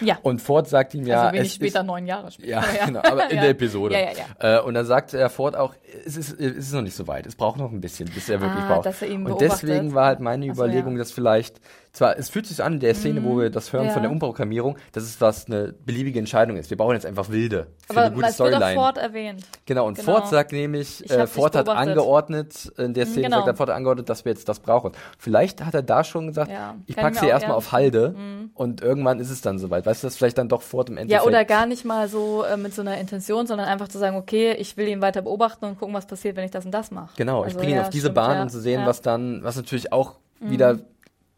Ja. 0.01 0.19
Und 0.23 0.41
Ford 0.41 0.69
sagt 0.69 0.95
ihm 0.95 1.07
ja, 1.07 1.23
also 1.25 1.37
wenig 1.39 1.53
später, 1.53 1.81
ist, 1.81 1.87
neun 1.87 2.07
Jahre 2.07 2.31
später. 2.31 2.49
ja, 2.49 2.65
genau, 2.87 3.01
aber 3.01 3.31
in 3.31 3.37
Ja. 3.37 3.43
der 3.43 3.51
Episode. 3.51 3.95
Ja. 4.41 4.59
Äh, 4.59 4.63
und 4.63 4.75
dann 4.75 4.87
sagt 4.87 5.15
er 5.15 5.29
Ford 5.31 5.57
auch, 5.57 5.75
es 6.07 6.17
ist, 6.17 6.33
es 6.41 6.57
ist 6.57 6.73
noch 6.73 6.83
nicht 6.83 6.95
so 6.97 7.07
weit, 7.07 7.27
es 7.27 7.35
braucht 7.37 7.59
noch 7.59 7.71
ein 7.73 7.81
bisschen, 7.81 8.09
bis 8.11 8.29
er 8.29 8.41
wirklich 8.41 8.65
Ah, 8.65 8.75
braucht. 8.75 8.87
dass 8.87 9.03
er 9.03 9.09
ihn 9.09 9.19
und 9.19 9.25
beobachtet. 9.39 9.53
deswegen 9.63 9.95
war 9.95 10.07
halt 10.07 10.21
meine 10.21 10.47
so, 10.47 10.53
Überlegung. 10.53 10.95
Mhm. 10.95 10.99
dass 10.99 11.13
vielleicht, 11.13 11.61
zwar, 11.93 12.17
es 12.19 12.29
fühlt 12.31 12.47
sich 12.47 12.57
so 12.59 12.63
an 12.63 12.75
in 12.75 12.81
der 12.81 12.95
Szene, 12.95 13.25
wo 13.25 13.39
wir 13.39 13.51
das 13.51 13.73
hören 13.73 13.91
von 13.91 14.03
der 14.03 14.11
Umprogrammierung, 14.13 14.77
dass 14.93 15.03
es 15.03 15.21
was 15.21 15.47
eine 15.47 15.73
beliebige 15.85 16.19
Entscheidung 16.21 16.57
ist. 16.57 16.71
Wir 16.71 16.77
brauchen 16.77 16.95
jetzt 16.95 17.07
einfach 17.07 17.29
wilde 17.31 17.67
für 17.87 17.91
Aber 17.91 18.03
eine 18.03 18.15
gute 18.15 18.27
es 18.29 18.39
wird 18.39 18.49
auch 18.49 18.57
Storyline. 18.59 18.75
Ford 18.81 18.99
erwähnt. 18.99 19.43
Genau, 19.67 19.87
und 19.87 19.99
Genau. 19.99 20.13
Ford 20.13 20.29
sagt 20.29 20.53
nämlich, 20.53 21.05
Ich 21.05 21.11
äh, 21.11 21.27
Ford 21.27 21.57
hat 21.57 21.69
angeordnet, 21.69 22.73
in 22.79 22.95
der 22.95 23.07
Szene 23.07 23.25
genau. 23.25 23.39
sagt 23.39 23.49
er, 23.49 23.55
Ford 23.57 23.71
angeordnet, 23.71 24.09
dass 24.09 24.25
wir 24.25 24.33
jetzt 24.33 24.49
das 24.49 24.61
brauchen. 24.61 24.93
Vielleicht 25.19 25.65
hat 25.65 25.75
er 25.75 25.83
da 25.83 26.05
schon 26.05 26.29
gesagt, 26.29 26.51
ich 26.87 26.95
kann 26.97 27.05
pack 27.05 27.15
ich 27.15 27.21
sie 27.21 27.27
erstmal. 27.27 27.53
Mhm. 27.53 27.57
auf 27.57 27.73
Halde 27.73 28.15
und 28.55 28.81
irgendwann 28.83 29.19
ist 29.21 29.31
es 29.31 29.41
dann 29.41 29.59
soweit. 29.61 29.87
Weißt 29.87 30.03
du, 30.03 30.07
dass 30.07 30.17
vielleicht 30.17 30.39
dann 30.39 30.49
doch 30.49 30.63
Ford 30.63 30.89
im 30.89 30.97
Endeffekt. 30.97 31.23
Ja, 31.23 31.29
oder 31.29 31.45
gar 31.45 31.67
nicht 31.67 31.85
mal 31.85 32.09
so 32.09 32.43
äh, 32.45 32.57
mit 32.57 32.75
so 32.75 32.83
einer 32.83 32.99
Intention, 32.99 33.47
sondern 33.47 33.69
einfach 33.69 33.89
zu 33.89 33.99
sagen, 33.99 34.17
okay, 34.17 34.53
ich 34.59 34.77
will 34.77 34.89
ihn 34.89 35.01
weiter 35.01 35.23
beobachten 35.23 35.65
und 35.67 35.79
gucken, 35.79 35.95
was 35.95 36.07
passiert, 36.07 36.37
wenn 36.37 36.45
ich 36.45 36.51
das 36.51 36.65
und 36.65 36.73
das 36.73 36.91
mache. 36.91 37.11
Genau, 37.17 37.41
ich 37.43 37.49
Also, 37.49 37.59
bringe 37.59 37.73
ihn 37.73 37.77
ja, 37.77 37.83
auf 37.83 37.91
diese 37.91 38.07
stimmt, 38.07 38.15
Bahn, 38.17 38.37
ja. 38.37 38.43
um 38.43 38.49
zu 38.49 38.61
sehen, 38.61 38.81
ja. 38.81 38.81
Mhm. 38.83 38.87
was 38.87 39.03
dann, 39.03 39.45
was 39.45 39.57
natürlich 39.57 39.93
auch 39.93 40.17
wieder 40.41 40.79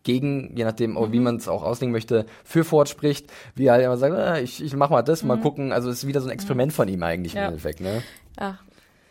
gegen, 0.05 0.57
je 0.57 0.65
nachdem, 0.65 0.97
wie 1.13 1.21
man 1.21 1.37
es 1.37 1.49
auch 1.49 1.63
auslegen 1.63 1.93
möchte, 1.93 2.27
für 2.45 2.65
Ford 2.65 2.89
spricht, 2.89 3.33
wie 3.55 3.67
er 3.67 3.75
halt 3.75 3.85
immer 3.85 3.97
sagt, 3.97 4.15
ah, 4.17 4.39
ich, 4.39 4.63
ich 4.63 4.75
mach 4.75 4.91
mal 4.91 5.03
das, 5.03 5.23
mal 5.23 5.39
gucken. 5.39 5.73
Also 5.73 5.91
es 5.91 5.99
ist 5.99 6.07
wieder 6.07 6.21
so 6.21 6.29
ein 6.29 6.33
Experiment 6.33 6.73
von 6.73 6.89
ihm 6.89 7.03
eigentlich 7.03 7.35
Mhm. 7.35 7.41
Im 7.41 7.47
Endeffekt, 7.47 7.81
ne? 7.81 8.03
Ach, 8.37 8.63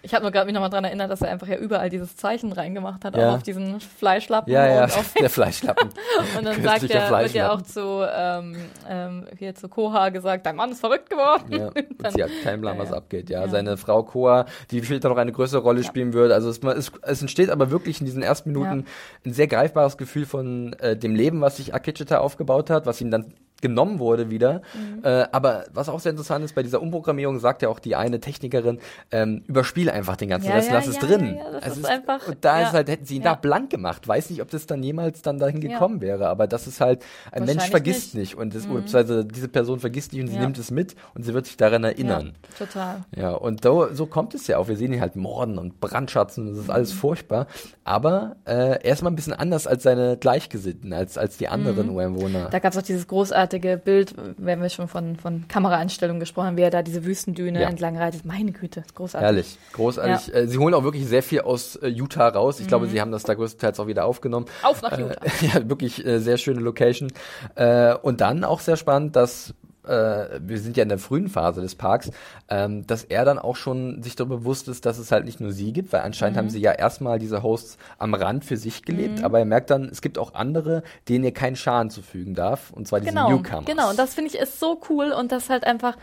Ich 0.03 0.13
habe 0.13 0.23
nur 0.23 0.31
gerade 0.31 0.45
mich 0.47 0.53
nochmal 0.53 0.69
dran 0.69 0.83
erinnert, 0.83 1.11
dass 1.11 1.21
er 1.21 1.29
einfach 1.29 1.47
ja 1.47 1.57
überall 1.57 1.89
dieses 1.89 2.15
Zeichen 2.15 2.51
reingemacht 2.51 3.05
hat, 3.05 3.15
Ja. 3.15 3.29
auch 3.29 3.35
auf 3.35 3.43
diesen 3.43 3.79
Fleischlappen. 3.79 4.51
Ja, 4.51 4.65
ja, 4.65 4.83
Und, 4.85 4.97
auf, 4.97 5.13
der 5.19 5.29
Fleischlappen. 5.29 5.89
und 6.37 6.43
dann 6.45 6.61
sagt 6.63 6.89
er, 6.89 7.19
wird 7.19 7.33
ja 7.33 7.51
auch 7.51 7.61
zu, 7.61 8.05
ähm, 8.11 8.55
ähm, 8.89 9.27
hier 9.37 9.53
zu 9.53 9.69
Koha 9.69 10.09
gesagt, 10.09 10.45
dein 10.45 10.55
Mann 10.55 10.71
ist 10.71 10.79
verrückt 10.79 11.09
geworden. 11.09 11.51
Ja, 11.51 11.67
und 11.75 11.75
Dann- 12.03 12.13
sie 12.13 12.23
hat 12.23 12.31
keinen 12.43 12.61
Plan, 12.61 12.77
Ja, 12.77 12.81
was 12.83 12.91
abgeht. 12.93 13.29
Ja, 13.29 13.47
seine 13.47 13.77
Frau 13.77 14.03
Koa, 14.03 14.45
die 14.71 14.83
später 14.83 15.09
noch 15.09 15.17
eine 15.17 15.31
größere 15.31 15.61
Rolle 15.61 15.83
spielen 15.83 16.13
wird. 16.13 16.31
Also 16.31 16.49
es, 16.49 16.59
es, 16.63 16.91
es 17.03 17.21
entsteht 17.21 17.49
aber 17.49 17.69
wirklich 17.69 17.99
in 17.99 18.05
diesen 18.05 18.23
ersten 18.23 18.51
Minuten 18.51 18.85
ein 19.25 19.33
sehr 19.33 19.47
greifbares 19.47 19.97
Gefühl 19.97 20.25
von 20.25 20.73
äh, 20.79 20.97
dem 20.97 21.13
Leben, 21.15 21.41
was 21.41 21.57
sich 21.57 21.73
Akecheta 21.75 22.17
aufgebaut 22.19 22.69
hat, 22.69 22.85
was 22.85 23.01
ihm 23.01 23.11
dann 23.11 23.33
genommen 23.61 23.99
wurde 23.99 24.29
wieder. 24.29 24.61
Mhm. 24.73 25.03
Äh, 25.03 25.25
aber 25.31 25.65
was 25.73 25.87
auch 25.89 25.99
sehr 25.99 26.11
interessant 26.11 26.43
ist, 26.43 26.55
bei 26.55 26.63
dieser 26.63 26.81
Umprogrammierung 26.81 27.39
sagt 27.39 27.61
ja 27.61 27.69
auch 27.69 27.79
die 27.79 27.95
eine 27.95 28.19
Technikerin, 28.19 28.79
ähm, 29.11 29.43
überspiel 29.47 29.89
einfach 29.89 30.17
den 30.17 30.29
ganzen 30.29 30.49
Ja, 30.49 30.55
Rest, 30.55 30.69
ja, 30.69 30.75
lass 30.75 30.87
es 30.87 30.95
ja, 30.95 31.01
drin. 31.01 31.37
ja, 31.37 31.51
das 31.51 31.63
Also 31.63 31.75
ist 31.81 31.83
es 31.85 31.85
einfach- 31.85 32.27
und 32.27 32.37
da 32.43 32.61
ist 32.63 32.73
halt, 32.73 32.89
hätten 32.89 33.05
sie 33.05 33.15
ihn 33.17 33.23
da 33.23 33.35
blank 33.35 33.69
gemacht. 33.69 34.07
Weiß 34.07 34.29
nicht, 34.29 34.41
ob 34.41 34.49
das 34.49 34.65
dann 34.65 34.81
jemals 34.83 35.21
dann 35.21 35.39
dahin 35.39 35.61
gekommen 35.61 36.01
wäre, 36.01 36.27
aber 36.27 36.47
das 36.47 36.67
ist 36.67 36.81
halt, 36.81 37.03
ein 37.31 37.45
Mensch 37.45 37.69
vergisst 37.69 38.15
nicht. 38.15 38.21
nicht, 38.21 38.35
Mhm. 38.35 38.41
und 38.41 38.55
das, 38.55 38.63
beziehungsweise 38.65 39.25
diese 39.25 39.47
Person 39.47 39.79
vergisst 39.79 40.13
nicht 40.13 40.21
und 40.21 40.27
sie 40.27 40.37
nimmt 40.37 40.57
es 40.57 40.71
mit 40.71 40.95
und 41.13 41.23
sie 41.23 41.33
wird 41.33 41.45
sich 41.45 41.57
daran 41.57 41.83
erinnern. 41.83 42.33
Ja, 42.59 42.65
total. 42.65 42.95
Ja, 43.15 43.31
und 43.31 43.63
so, 43.63 43.87
so 43.93 44.05
kommt 44.05 44.33
es 44.33 44.47
ja 44.47 44.57
auch. 44.57 44.67
Wir 44.67 44.75
sehen 44.77 44.91
ihn 44.93 45.01
halt 45.01 45.15
morden 45.15 45.57
und 45.57 45.79
brandschatzen, 45.79 46.47
das 46.47 46.57
ist 46.57 46.63
Mhm. 46.67 46.71
alles 46.71 46.91
furchtbar. 46.93 47.47
Aber 47.83 48.35
äh, 48.45 48.79
er 48.83 48.93
ist 48.93 49.01
mal 49.03 49.09
ein 49.11 49.15
bisschen 49.15 49.33
anders 49.33 49.67
als 49.67 49.83
seine 49.83 50.17
Gleichgesinnten, 50.17 50.93
als, 50.93 51.17
als 51.17 51.37
die 51.37 51.47
anderen 51.47 51.87
Mhm. 51.87 51.95
Ureinwohner. 51.95 52.49
Da 52.49 52.59
gab 52.59 52.71
es 52.73 52.77
auch 52.77 52.81
dieses 52.83 53.07
großartige 53.07 53.50
Bild, 53.59 54.13
wenn 54.37 54.61
wir 54.61 54.69
schon 54.69 54.87
von, 54.87 55.15
von 55.17 55.47
Kameraeinstellungen 55.47 56.19
gesprochen 56.19 56.47
haben, 56.47 56.57
wie 56.57 56.61
er 56.61 56.69
da 56.69 56.81
diese 56.81 57.05
Wüstendüne 57.05 57.61
Ja. 57.61 57.69
entlang 57.69 57.97
reitet. 57.97 58.25
Meine 58.25 58.51
Güte, 58.51 58.83
großartig. 58.95 59.25
Herrlich, 59.25 59.57
großartig. 59.73 60.33
Äh, 60.33 60.47
sie 60.47 60.57
holen 60.57 60.73
auch 60.73 60.83
wirklich 60.83 61.05
sehr 61.07 61.23
viel 61.23 61.41
aus 61.41 61.75
äh, 61.77 61.87
Utah 61.87 62.27
raus. 62.29 62.59
Ich 62.59 62.65
Mhm. 62.65 62.69
glaube, 62.69 62.87
sie 62.87 63.01
haben 63.01 63.11
das 63.11 63.23
da 63.23 63.33
größtenteils 63.33 63.79
auch 63.79 63.87
wieder 63.87 64.05
aufgenommen. 64.05 64.45
Auf 64.63 64.81
nach 64.81 64.97
Utah. 64.97 65.23
Äh, 65.25 65.47
ja, 65.53 65.69
wirklich 65.69 66.05
äh, 66.05 66.19
sehr 66.19 66.37
schöne 66.37 66.59
Location. 66.61 67.11
Äh, 67.55 67.95
und 67.95 68.21
dann 68.21 68.43
auch 68.43 68.59
sehr 68.59 68.77
spannend, 68.77 69.15
dass 69.15 69.53
äh, 69.85 70.39
wir 70.41 70.59
sind 70.59 70.77
ja 70.77 70.83
in 70.83 70.89
der 70.89 70.97
frühen 70.99 71.27
Phase 71.29 71.61
des 71.61 71.75
Parks, 71.75 72.11
ähm, 72.49 72.85
dass 72.87 73.03
er 73.03 73.25
dann 73.25 73.39
auch 73.39 73.55
schon 73.55 74.03
sich 74.03 74.15
darüber 74.15 74.37
bewusst 74.37 74.67
ist, 74.67 74.85
dass 74.85 74.97
es 74.97 75.11
halt 75.11 75.25
nicht 75.25 75.39
nur 75.39 75.51
sie 75.51 75.73
gibt, 75.73 75.91
weil 75.93 76.01
anscheinend 76.01 76.35
Mhm. 76.35 76.39
haben 76.39 76.49
sie 76.49 76.59
ja 76.61 76.71
erstmal 76.71 77.19
diese 77.19 77.43
Hosts 77.43 77.77
am 77.97 78.13
Rand 78.13 78.45
für 78.45 78.57
sich 78.57 78.83
gelebt, 78.83 79.23
aber 79.23 79.39
er 79.39 79.45
merkt 79.45 79.69
dann, 79.69 79.85
es 79.89 80.01
gibt 80.01 80.17
auch 80.17 80.33
andere, 80.33 80.83
denen 81.09 81.23
er 81.23 81.31
keinen 81.31 81.55
Schaden 81.55 81.89
zufügen 81.89 82.35
darf, 82.35 82.71
und 82.71 82.87
zwar 82.87 82.99
diese 82.99 83.11
Genau, 83.13 83.29
Newcomers. 83.29 83.65
genau. 83.65 83.89
Und 83.89 83.97
das 83.99 84.13
finde 84.13 84.29
ich 84.31 84.37
ist 84.39 84.59
so 84.59 84.79
cool 84.89 85.11
und 85.11 85.31
das 85.31 85.49
halt 85.49 85.63
einfach, 85.63 85.97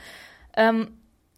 ähm, 0.56 0.88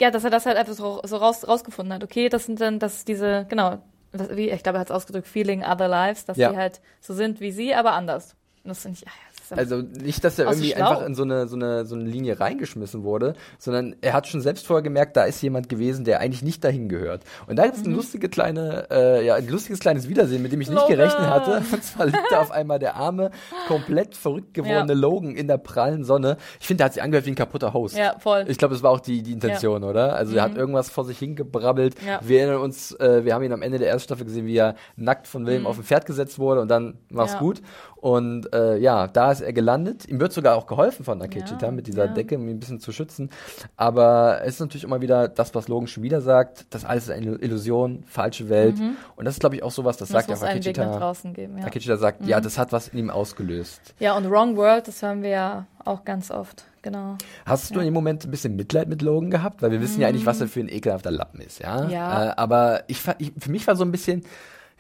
ja, 0.00 0.10
dass 0.10 0.24
er 0.24 0.30
das 0.30 0.46
halt 0.46 0.56
einfach 0.56 0.72
so, 0.72 1.00
so 1.04 1.16
raus, 1.16 1.46
rausgefunden 1.46 1.92
hat. 1.94 2.02
Okay, 2.04 2.28
das 2.28 2.46
sind 2.46 2.60
dann, 2.60 2.78
dass 2.78 3.04
diese, 3.04 3.46
genau, 3.48 3.78
was, 4.12 4.34
wie, 4.36 4.50
ich 4.50 4.62
glaube, 4.62 4.78
er 4.78 4.80
hat 4.80 4.88
es 4.90 4.96
ausgedrückt, 4.96 5.28
feeling 5.28 5.62
other 5.62 5.88
lives, 5.88 6.24
dass 6.24 6.36
Ja. 6.38 6.50
die 6.50 6.56
halt 6.56 6.80
so 7.00 7.12
sind 7.14 7.40
wie 7.40 7.52
sie, 7.52 7.74
aber 7.74 7.92
anders. 7.92 8.34
Und 8.64 8.68
das 8.70 8.80
finde 8.82 8.96
ich, 8.98 9.02
ja, 9.04 9.10
ist 9.50 9.58
Also 9.58 9.82
nicht, 9.82 10.22
dass 10.24 10.38
er 10.38 10.48
Auch 10.48 10.52
so 10.52 10.58
irgendwie 10.58 10.76
schlau. 10.76 10.88
einfach 10.90 11.06
in 11.06 11.14
so 11.14 11.22
eine, 11.22 11.48
so, 11.48 11.56
eine, 11.56 11.84
so 11.86 11.94
eine 11.94 12.04
Linie 12.04 12.38
reingeschmissen 12.40 13.02
wurde, 13.02 13.34
sondern 13.58 13.96
er 14.00 14.12
hat 14.12 14.26
schon 14.28 14.40
selbst 14.40 14.66
vorher 14.66 14.82
gemerkt, 14.82 15.16
da 15.16 15.24
ist 15.24 15.42
jemand 15.42 15.68
gewesen, 15.68 16.04
der 16.04 16.20
eigentlich 16.20 16.42
nicht 16.42 16.62
dahin 16.64 16.88
gehört. 16.88 17.22
Und 17.46 17.56
da 17.58 17.64
gibt 17.64 17.76
es 17.76 17.84
eine 17.84 17.94
lustige 17.94 18.28
kleine, 18.28 18.86
äh, 18.90 19.24
ja, 19.26 19.34
ein 19.34 19.48
lustiges 19.48 19.80
kleines 19.80 20.08
Wiedersehen, 20.08 20.42
mit 20.42 20.52
dem 20.52 20.60
ich 20.60 20.68
nicht 20.68 20.76
Logan. 20.80 20.96
gerechnet 20.96 21.26
hatte. 21.28 21.62
Und 21.72 21.84
zwar 21.84 22.06
liegt 22.06 22.30
da 22.30 22.40
auf 22.40 22.50
einmal 22.50 22.78
der 22.78 22.96
arme, 22.96 23.30
komplett 23.68 24.14
verrückt 24.16 24.54
gewordene 24.54 24.92
Ja. 24.92 24.98
Logan 24.98 25.34
in 25.34 25.48
der 25.48 25.58
prallen 25.58 26.04
Sonne. 26.04 26.36
Ich 26.60 26.66
finde, 26.66 26.78
der 26.78 26.84
hat 26.86 26.94
sich 26.94 27.02
angehört 27.02 27.26
wie 27.26 27.30
ein 27.30 27.34
kaputter 27.36 27.72
Host. 27.72 27.96
ja, 27.96 28.18
voll. 28.18 28.44
Ich 28.48 28.58
glaube, 28.58 28.74
das 28.74 28.82
war 28.82 28.90
auch 28.90 29.00
die, 29.00 29.22
die 29.22 29.32
Intention, 29.32 29.84
oder? 29.84 30.14
Also 30.16 30.36
er 30.36 30.42
hat 30.42 30.56
irgendwas 30.56 30.90
vor 30.90 31.04
sich 31.04 31.18
hingebrabbelt. 31.18 32.00
Mhm. 32.00 32.08
Ja. 32.08 32.20
Wir 32.22 32.40
erinnern 32.40 32.60
uns, 32.62 32.92
äh, 32.92 33.24
wir 33.24 33.34
haben 33.34 33.42
ihn 33.44 33.52
am 33.52 33.62
Ende 33.62 33.78
der 33.78 33.88
ersten 33.88 34.04
Staffel 34.06 34.24
gesehen, 34.24 34.46
wie 34.46 34.56
er 34.56 34.74
nackt 34.96 35.26
von 35.26 35.46
William 35.46 35.66
auf 35.66 35.78
ein 35.78 35.84
Pferd 35.84 36.06
gesetzt 36.06 36.38
wurde 36.38 36.60
und 36.60 36.68
dann 36.68 36.98
war's 37.10 37.30
Mhm. 37.30 37.34
Ja. 37.34 37.38
gut. 37.40 37.62
Und 38.00 38.50
äh, 38.54 38.78
ja, 38.78 39.08
da 39.08 39.30
ist 39.30 39.42
er 39.42 39.52
gelandet. 39.52 40.06
Ihm 40.08 40.20
wird 40.20 40.32
sogar 40.32 40.56
auch 40.56 40.66
geholfen 40.66 41.04
von 41.04 41.20
Akechita 41.20 41.66
Ja, 41.66 41.70
mit 41.70 41.86
dieser 41.86 42.06
ja. 42.06 42.12
Decke, 42.12 42.36
um 42.36 42.44
ihn 42.48 42.56
ein 42.56 42.58
bisschen 42.60 42.80
zu 42.80 42.92
schützen. 42.92 43.28
Aber 43.76 44.40
es 44.42 44.54
ist 44.54 44.60
natürlich 44.60 44.84
immer 44.84 45.02
wieder 45.02 45.28
das, 45.28 45.54
was 45.54 45.68
Logan 45.68 45.86
schon 45.86 46.02
wieder 46.02 46.22
sagt, 46.22 46.64
das 46.70 46.86
alles 46.86 47.04
ist 47.04 47.10
eine 47.10 47.32
Illusion, 47.36 48.02
falsche 48.06 48.48
Welt. 48.48 48.76
Und 49.16 49.24
das 49.26 49.34
ist, 49.34 49.40
glaube 49.40 49.56
ich, 49.56 49.62
auch 49.62 49.70
sowas, 49.70 49.98
das 49.98 50.08
Mhm. 50.08 50.14
das 50.14 50.26
sagt 50.26 50.30
ja 50.30 50.36
auch 50.36 50.50
einen 50.50 50.64
Weg 50.64 50.76
nach 50.78 50.84
Akechita. 50.84 50.98
draußen 50.98 51.34
geben, 51.34 51.54
ja. 51.56 51.60
Mhm. 51.60 51.66
Akechita 51.66 51.96
sagt, 51.98 52.24
ja, 52.26 52.40
das 52.40 52.56
hat 52.56 52.72
was 52.72 52.88
in 52.88 52.98
ihm 52.98 53.10
ausgelöst. 53.10 53.94
Ja, 53.98 54.16
und 54.16 54.30
Wrong 54.30 54.56
World, 54.56 54.88
das 54.88 55.02
hören 55.02 55.22
wir 55.22 55.30
ja 55.30 55.66
auch 55.84 56.04
ganz 56.06 56.30
oft, 56.30 56.64
genau. 56.80 57.16
Hast 57.44 57.74
du 57.74 57.80
in 57.80 57.84
dem 57.86 57.94
Moment 57.94 58.24
ein 58.24 58.30
bisschen 58.30 58.56
Mitleid 58.56 58.88
mit 58.88 59.02
Logan 59.02 59.30
gehabt? 59.30 59.60
Weil 59.60 59.72
wir 59.72 59.80
wissen 59.82 60.00
ja 60.00 60.08
eigentlich, 60.08 60.24
was 60.26 60.40
er 60.40 60.46
für 60.48 60.60
ein 60.60 60.68
ekelhafter 60.70 61.10
Lappen 61.10 61.40
ist, 61.42 61.58
ja? 61.60 61.82
Mhm. 61.84 61.90
Ja. 61.90 62.28
Äh, 62.30 62.32
aber 62.36 62.82
ich, 62.86 63.02
ich, 63.18 63.32
für 63.38 63.50
mich 63.50 63.66
war 63.66 63.76
so 63.76 63.84
ein 63.84 63.92
bisschen, 63.92 64.24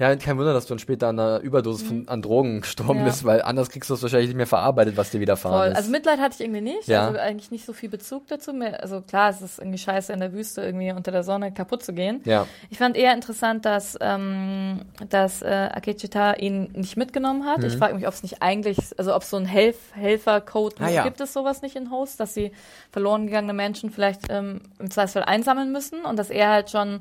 ja, 0.00 0.16
kein 0.16 0.36
Wunder, 0.38 0.52
dass 0.52 0.64
du 0.66 0.70
dann 0.70 0.78
später 0.80 1.06
an 1.08 1.20
einer 1.20 1.38
Überdosis 1.40 1.86
von, 1.86 2.08
an 2.08 2.22
Drogen 2.22 2.62
gestorben 2.62 2.94
Mhm. 2.94 2.98
Ja. 3.00 3.04
bist, 3.04 3.24
weil 3.24 3.42
anders 3.42 3.70
kriegst 3.70 3.88
du 3.90 3.94
es 3.94 4.02
wahrscheinlich 4.02 4.28
nicht 4.30 4.36
mehr 4.36 4.48
verarbeitet, 4.48 4.96
was 4.96 5.10
dir 5.10 5.20
widerfahren 5.20 5.58
Voll. 5.58 5.68
ist. 5.68 5.76
Also 5.76 5.90
Mitleid 5.92 6.18
hatte 6.18 6.34
ich 6.34 6.40
irgendwie 6.40 6.62
nicht. 6.62 6.88
Ja. 6.88 7.06
Also 7.06 7.18
eigentlich 7.20 7.50
nicht 7.52 7.64
so 7.66 7.72
viel 7.72 7.88
Bezug 7.90 8.26
dazu. 8.26 8.52
Mehr- 8.52 8.82
Also 8.82 9.02
klar, 9.02 9.30
es 9.30 9.40
ist 9.42 9.58
irgendwie 9.60 9.78
scheiße 9.78 10.12
in 10.12 10.18
der 10.20 10.32
Wüste 10.32 10.62
irgendwie 10.62 10.90
unter 10.90 11.12
der 11.12 11.22
Sonne 11.22 11.52
kaputt 11.52 11.82
zu 11.84 11.92
gehen. 11.92 12.20
ja. 12.24 12.46
Ich 12.70 12.78
fand 12.78 12.96
eher 12.96 13.12
interessant, 13.14 13.64
dass, 13.66 13.96
ähm, 14.00 14.80
dass 15.10 15.42
äh, 15.42 15.46
Akechita 15.72 16.32
ihn 16.34 16.70
nicht 16.74 16.96
mitgenommen 16.96 17.44
hat. 17.44 17.58
Mhm. 17.58 17.66
Ich 17.66 17.76
frage 17.76 17.94
mich, 17.94 18.06
ob 18.08 18.14
es 18.14 18.22
nicht 18.22 18.40
eigentlich, 18.42 18.78
also 18.96 19.14
ob 19.14 19.22
es 19.22 19.30
so 19.30 19.36
ein 19.36 19.44
Helf 19.44 19.76
Helfercode 19.94 20.80
Ah, 20.80 20.88
ja. 20.88 21.02
gibt 21.04 21.20
es 21.20 21.32
sowas 21.34 21.60
nicht 21.62 21.76
in 21.76 21.90
Host, 21.90 22.18
dass 22.20 22.32
sie 22.32 22.52
verloren 22.90 23.26
gegangene 23.26 23.52
Menschen 23.52 23.90
vielleicht 23.90 24.22
ähm, 24.30 24.62
im 24.78 24.90
Zweifelsfall 24.90 25.24
einsammeln 25.24 25.72
müssen 25.72 26.04
und 26.06 26.18
dass 26.18 26.30
er 26.30 26.48
halt 26.48 26.70
schon 26.70 27.00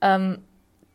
ähm, 0.00 0.38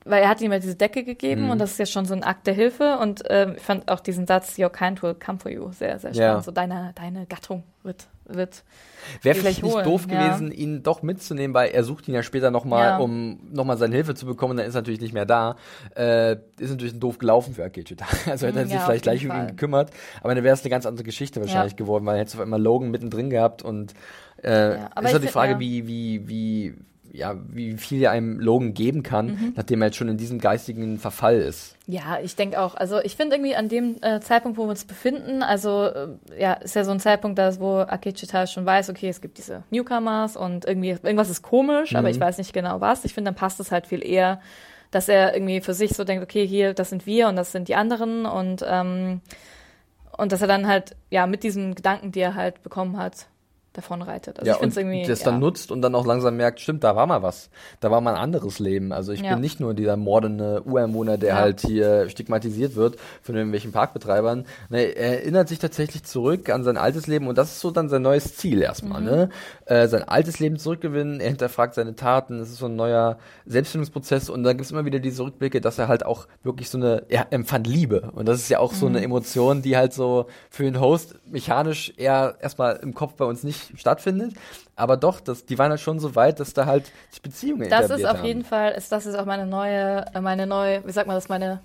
weil 0.06 0.22
er 0.24 0.30
hat 0.30 0.40
ihm 0.42 0.52
ja 0.52 0.60
diese 0.60 0.76
Decke 0.76 1.04
gegeben 1.04 1.46
Mhm. 1.46 1.50
und 1.52 1.60
das 1.60 1.72
ist 1.72 1.80
ja 1.80 1.86
schon 1.88 2.06
so 2.06 2.14
ein 2.14 2.24
Akt 2.24 2.46
der 2.48 2.54
Hilfe 2.54 2.98
und 3.00 3.24
ähm, 3.30 3.56
ich 3.58 3.64
fand 3.64 3.90
auch 3.92 4.00
diesen 4.00 4.28
Satz 4.28 4.58
Your 4.58 4.72
kind 4.72 5.02
will 5.04 5.16
come 5.16 5.40
for 5.40 5.52
you 5.52 5.72
sehr 5.72 6.00
sehr 6.00 6.14
spannend. 6.14 6.38
Ja. 6.38 6.42
So 6.42 6.52
deine 6.52 6.92
deine 6.96 7.26
Gattung 7.26 7.64
wird 7.84 8.08
wird 8.28 8.64
Wäre 9.22 9.36
vielleicht 9.36 9.62
nicht 9.62 9.72
holen, 9.72 9.84
doof 9.86 10.08
ja. 10.10 10.28
gewesen, 10.30 10.52
ihn 10.52 10.82
doch 10.82 11.04
mitzunehmen, 11.04 11.54
weil 11.54 11.70
er 11.70 11.84
sucht 11.84 12.08
ihn 12.08 12.16
ja 12.16 12.24
später 12.24 12.50
nochmal, 12.50 12.84
Ja. 12.90 12.98
um 12.98 13.38
nochmal 13.52 13.78
seine 13.78 13.94
Hilfe 13.94 14.16
zu 14.16 14.26
bekommen, 14.26 14.58
dann 14.58 14.66
ist 14.66 14.74
er 14.74 14.82
natürlich 14.82 15.00
nicht 15.02 15.14
mehr 15.14 15.28
da. 15.28 15.58
Äh, 15.96 16.38
ist 16.60 16.72
natürlich 16.72 16.98
doof 17.00 17.20
gelaufen 17.20 17.54
für 17.54 17.64
Akechita. 17.64 18.06
Also 18.32 18.48
hätte 18.48 18.58
er 18.60 18.66
Mhm, 18.66 18.70
sich 18.70 18.78
ja, 18.80 18.84
vielleicht 18.86 19.04
gleich 19.04 19.22
jeden 19.22 19.32
um 19.32 19.38
ihn 19.38 19.42
Fall. 19.44 19.52
gekümmert, 19.52 19.92
aber 20.24 20.34
dann 20.34 20.44
wäre 20.44 20.56
es 20.56 20.62
eine 20.64 20.72
ganz 20.72 20.88
andere 20.88 21.04
Geschichte 21.04 21.40
wahrscheinlich 21.40 21.76
geworden, 21.76 22.04
weil 22.08 22.18
hättest 22.18 22.34
du 22.34 22.40
auf 22.40 22.44
einmal 22.44 22.60
Logan 22.62 22.90
mittendrin 22.90 23.30
gehabt 23.30 23.62
und 23.62 23.94
äh, 24.44 24.76
ist 24.78 24.86
halt 25.04 25.24
die 25.24 25.28
Frage, 25.28 25.60
wie, 25.60 25.86
wie, 25.88 26.28
wie, 26.28 26.74
ja, 27.16 27.36
wie 27.50 27.78
viel 27.78 28.02
er 28.04 28.12
einem 28.12 28.40
Logan 28.40 28.74
geben 28.74 29.04
kann, 29.04 29.26
Mhm. 29.28 29.54
nachdem 29.56 29.82
er 29.82 29.88
jetzt 29.88 29.98
schon 29.98 30.08
in 30.10 30.18
diesem 30.18 30.40
geistigen 30.40 30.98
Verfall 31.00 31.38
ist. 31.38 31.76
Ja, 31.88 32.20
ich 32.22 32.36
denke 32.36 32.60
auch. 32.60 32.76
Also 32.76 33.00
ich 33.00 33.16
finde 33.16 33.36
irgendwie 33.36 33.56
an 33.56 33.70
dem 33.70 33.98
äh, 34.02 34.20
Zeitpunkt, 34.20 34.58
wo 34.58 34.64
wir 34.66 34.70
uns 34.70 34.86
befinden, 34.86 35.44
also 35.44 35.86
äh, 35.86 36.08
ja, 36.40 36.54
ist 36.54 36.76
ja 36.76 36.84
so 36.84 36.92
ein 36.92 37.00
Zeitpunkt, 37.00 37.38
da, 37.40 37.60
wo 37.60 37.78
Akechita 37.80 38.48
schon 38.48 38.66
weiß, 38.66 38.90
okay, 38.90 39.10
es 39.10 39.22
gibt 39.22 39.38
diese 39.38 39.64
Newcomers 39.72 40.36
und 40.38 40.66
irgendwie 40.66 40.90
irgendwas 40.90 41.30
ist 41.30 41.42
komisch, 41.42 41.96
aber 41.96 42.10
ich 42.10 42.20
weiß 42.20 42.38
nicht 42.38 42.54
genau 42.54 42.82
was. 42.82 43.06
Ich 43.06 43.14
finde, 43.14 43.30
dann 43.30 43.36
passt 43.36 43.60
es 43.60 43.72
halt 43.72 43.88
viel 43.88 44.04
eher, 44.06 44.40
dass 44.92 45.10
er 45.10 45.34
irgendwie 45.36 45.62
für 45.62 45.74
sich 45.74 45.92
so 45.96 46.04
denkt, 46.04 46.24
okay, 46.24 46.46
hier, 46.48 46.74
das 46.74 46.90
sind 46.90 47.06
wir 47.06 47.28
und 47.28 47.36
das 47.36 47.52
sind 47.52 47.68
die 47.68 47.76
anderen 47.76 48.26
und 48.26 48.64
ähm, 48.68 49.22
und 50.18 50.32
dass 50.32 50.42
er 50.42 50.48
dann 50.48 50.66
halt 50.68 50.96
ja 51.10 51.28
mit 51.28 51.44
diesen 51.44 51.76
Gedanken, 51.76 52.12
die 52.14 52.22
er 52.22 52.36
halt 52.36 52.64
bekommen 52.64 52.98
hat, 52.98 53.28
davon 53.78 54.02
reitet. 54.02 54.40
Also 54.40 54.48
ja, 54.50 54.56
ich 54.56 54.60
finde 54.62 54.80
irgendwie 54.82 55.08
das 55.08 55.20
ja. 55.22 55.26
dann 55.32 55.40
nutzt 55.40 55.72
und 55.72 55.82
dann 55.82 55.96
auch 55.96 56.06
langsam 56.06 56.38
merkt, 56.38 56.60
stimmt, 56.60 56.84
da 56.84 56.96
war 56.96 57.06
mal 57.08 57.22
was. 57.24 57.50
Da 57.80 57.92
war 57.92 58.02
mal 58.02 58.16
ein 58.16 58.20
anderes 58.22 58.60
Leben. 58.60 58.92
Also 58.92 59.12
ich 59.12 59.22
Ja. 59.22 59.32
bin 59.34 59.42
nicht 59.42 59.60
nur 59.60 59.74
dieser 59.74 59.98
mordende 59.98 60.64
Ureinwohner, 60.66 61.18
der 61.18 61.30
Ja. 61.30 61.36
halt 61.36 61.62
hier 61.62 62.10
stigmatisiert 62.10 62.76
wird 62.76 62.98
von 63.22 63.36
irgendwelchen 63.36 63.72
Parkbetreibern. 63.72 64.46
Ne, 64.70 64.84
er 64.96 65.20
erinnert 65.22 65.48
sich 65.50 65.60
tatsächlich 65.60 66.04
zurück 66.04 66.50
an 66.50 66.64
sein 66.64 66.78
altes 66.78 67.08
Leben 67.08 67.28
und 67.28 67.38
das 67.38 67.52
ist 67.52 67.60
so 67.62 67.72
dann 67.72 67.90
sein 67.90 68.02
neues 68.02 68.36
Ziel 68.38 68.62
erstmal. 68.62 69.02
Mhm. 69.02 69.08
Ne? 69.08 69.30
Äh, 69.66 69.88
sein 69.88 70.04
altes 70.04 70.40
Leben 70.40 70.58
zurückgewinnen, 70.58 71.20
er 71.20 71.30
hinterfragt 71.30 71.74
seine 71.76 71.96
Taten, 71.96 72.40
es 72.40 72.50
ist 72.50 72.58
so 72.58 72.66
ein 72.68 72.76
neuer 72.76 73.18
Selbstfindungsprozess 73.46 74.30
und 74.30 74.44
da 74.44 74.54
gibt 74.54 74.66
es 74.66 74.72
immer 74.72 74.86
wieder 74.86 75.00
diese 75.00 75.24
Rückblicke, 75.24 75.62
dass 75.62 75.78
er 75.80 75.88
halt 75.88 76.06
auch 76.06 76.28
wirklich 76.44 76.70
so 76.70 76.78
eine, 76.78 77.04
er 77.10 77.28
empfand 77.32 77.68
Liebe 77.68 78.12
und 78.14 78.28
das 78.28 78.40
ist 78.40 78.50
ja 78.50 78.60
auch 78.60 78.74
so 78.74 78.88
Mhm. 78.90 78.96
eine 78.96 79.06
Emotion, 79.06 79.62
die 79.62 79.78
halt 79.78 79.94
so 79.94 80.28
für 80.50 80.64
den 80.64 80.80
Host 80.80 81.16
mechanisch 81.26 81.94
eher 81.98 82.36
erstmal 82.42 82.78
im 82.78 82.94
Kopf 82.94 83.14
bei 83.16 83.26
uns 83.26 83.44
nicht 83.44 83.65
stattfindet, 83.76 84.34
aber 84.76 84.98
doch, 84.98 85.20
das, 85.20 85.46
die 85.46 85.58
waren 85.58 85.72
halt 85.72 85.82
schon 85.82 86.00
so 86.00 86.16
weit, 86.16 86.40
dass 86.40 86.54
da 86.54 86.66
halt 86.66 86.92
sich 87.10 87.22
Beziehungen 87.22 87.70
Das 87.70 87.90
ist 87.90 88.06
auf 88.06 88.18
haben. 88.18 88.26
jeden 88.26 88.44
Fall, 88.46 88.72
ist, 88.74 88.92
das 88.92 89.06
ist 89.06 89.16
auch 89.16 89.26
meine 89.26 89.46
neue, 89.46 90.06
äh, 90.14 90.22
meine 90.22 90.46
neue, 90.48 90.86
wie 90.86 90.92
sagt 90.92 91.08
man 91.08 91.16
das, 91.16 91.30
meine 91.30 91.62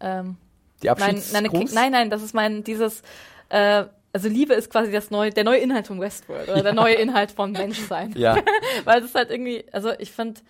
ähm, 0.00 0.36
Die 0.82 0.86
Nein, 0.86 0.92
Abschieds 1.02 1.32
nein, 1.32 1.44
nein, 1.44 1.64
nein, 1.72 1.92
nein, 1.92 2.10
das 2.10 2.22
ist 2.22 2.34
mein, 2.34 2.64
dieses, 2.64 3.02
äh, 3.48 3.84
also 4.12 4.28
Liebe 4.28 4.54
ist 4.54 4.70
quasi 4.70 4.90
das 4.90 5.10
neue, 5.10 5.30
der 5.30 5.44
neue 5.44 5.58
Inhalt 5.58 5.86
von 5.86 6.00
Westworld 6.00 6.48
oder 6.48 6.62
der 6.62 6.72
neue 6.74 6.94
Inhalt 6.94 7.30
von 7.30 7.52
Menschsein. 7.52 8.12
Ja, 8.16 8.36
Weil 8.84 9.02
ist 9.02 9.14
halt 9.14 9.30
irgendwie, 9.30 9.64
also 9.72 9.92
ich 9.98 10.10
finde, 10.10 10.40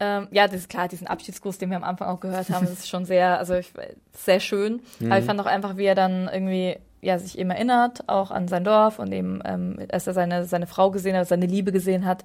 ähm, 0.00 0.28
ja, 0.30 0.46
das 0.46 0.56
ist 0.60 0.68
klar, 0.68 0.86
diesen 0.86 1.08
Abschiedsgruß, 1.08 1.58
den 1.58 1.70
wir 1.70 1.76
am 1.76 1.82
Anfang 1.84 2.08
auch 2.08 2.20
gehört 2.20 2.50
haben, 2.50 2.66
das 2.66 2.78
ist 2.80 2.88
schon 2.88 3.04
sehr, 3.04 3.38
also 3.38 3.54
ich, 3.54 3.72
sehr 4.12 4.38
schön. 4.38 4.80
Mhm. 5.00 5.10
Aber 5.10 5.18
ich 5.18 5.24
fand 5.26 5.40
auch 5.40 5.46
einfach, 5.46 5.76
wie 5.76 5.86
er 5.86 5.96
dann 5.96 6.28
irgendwie, 6.32 6.78
ja, 7.00 7.18
sich 7.18 7.38
eben 7.38 7.50
erinnert, 7.50 8.08
auch 8.08 8.30
an 8.30 8.48
sein 8.48 8.64
Dorf 8.64 8.98
und 8.98 9.12
eben, 9.12 9.40
ähm, 9.44 9.78
als 9.90 10.06
er 10.06 10.14
seine, 10.14 10.44
seine 10.44 10.66
Frau 10.66 10.90
gesehen 10.90 11.16
hat, 11.16 11.28
seine 11.28 11.46
Liebe 11.46 11.72
gesehen 11.72 12.04
hat, 12.06 12.24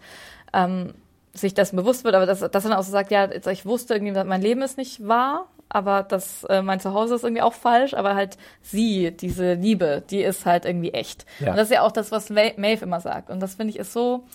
ähm, 0.53 0.93
sich 1.33 1.53
das 1.53 1.71
bewusst 1.71 2.03
wird, 2.03 2.15
aber 2.15 2.25
dass, 2.25 2.39
dass 2.39 2.65
er 2.65 2.69
dann 2.69 2.73
auch 2.73 2.83
so 2.83 2.91
sagt, 2.91 3.11
ja, 3.11 3.29
ich 3.31 3.65
wusste 3.65 3.95
irgendwie, 3.95 4.23
mein 4.23 4.41
Leben 4.41 4.61
ist 4.61 4.77
nicht 4.77 5.07
wahr, 5.07 5.47
aber 5.69 6.03
das, 6.03 6.43
äh, 6.43 6.61
mein 6.61 6.79
Zuhause 6.79 7.15
ist 7.15 7.23
irgendwie 7.23 7.41
auch 7.41 7.53
falsch, 7.53 7.95
aber 7.95 8.13
halt 8.13 8.37
sie, 8.61 9.09
diese 9.11 9.53
Liebe, 9.53 10.03
die 10.11 10.21
ist 10.21 10.45
halt 10.45 10.65
irgendwie 10.65 10.91
echt. 10.93 11.25
Ja. 11.39 11.51
Und 11.51 11.57
das 11.57 11.69
ist 11.69 11.73
ja 11.73 11.81
auch 11.81 11.91
das, 11.91 12.11
was 12.11 12.29
Ma- 12.29 12.53
Maeve 12.57 12.83
immer 12.85 12.99
sagt. 12.99 13.31
Und 13.31 13.39
das 13.39 13.55
finde 13.55 13.71
ich 13.71 13.79
ist 13.79 13.93
so 13.93 14.25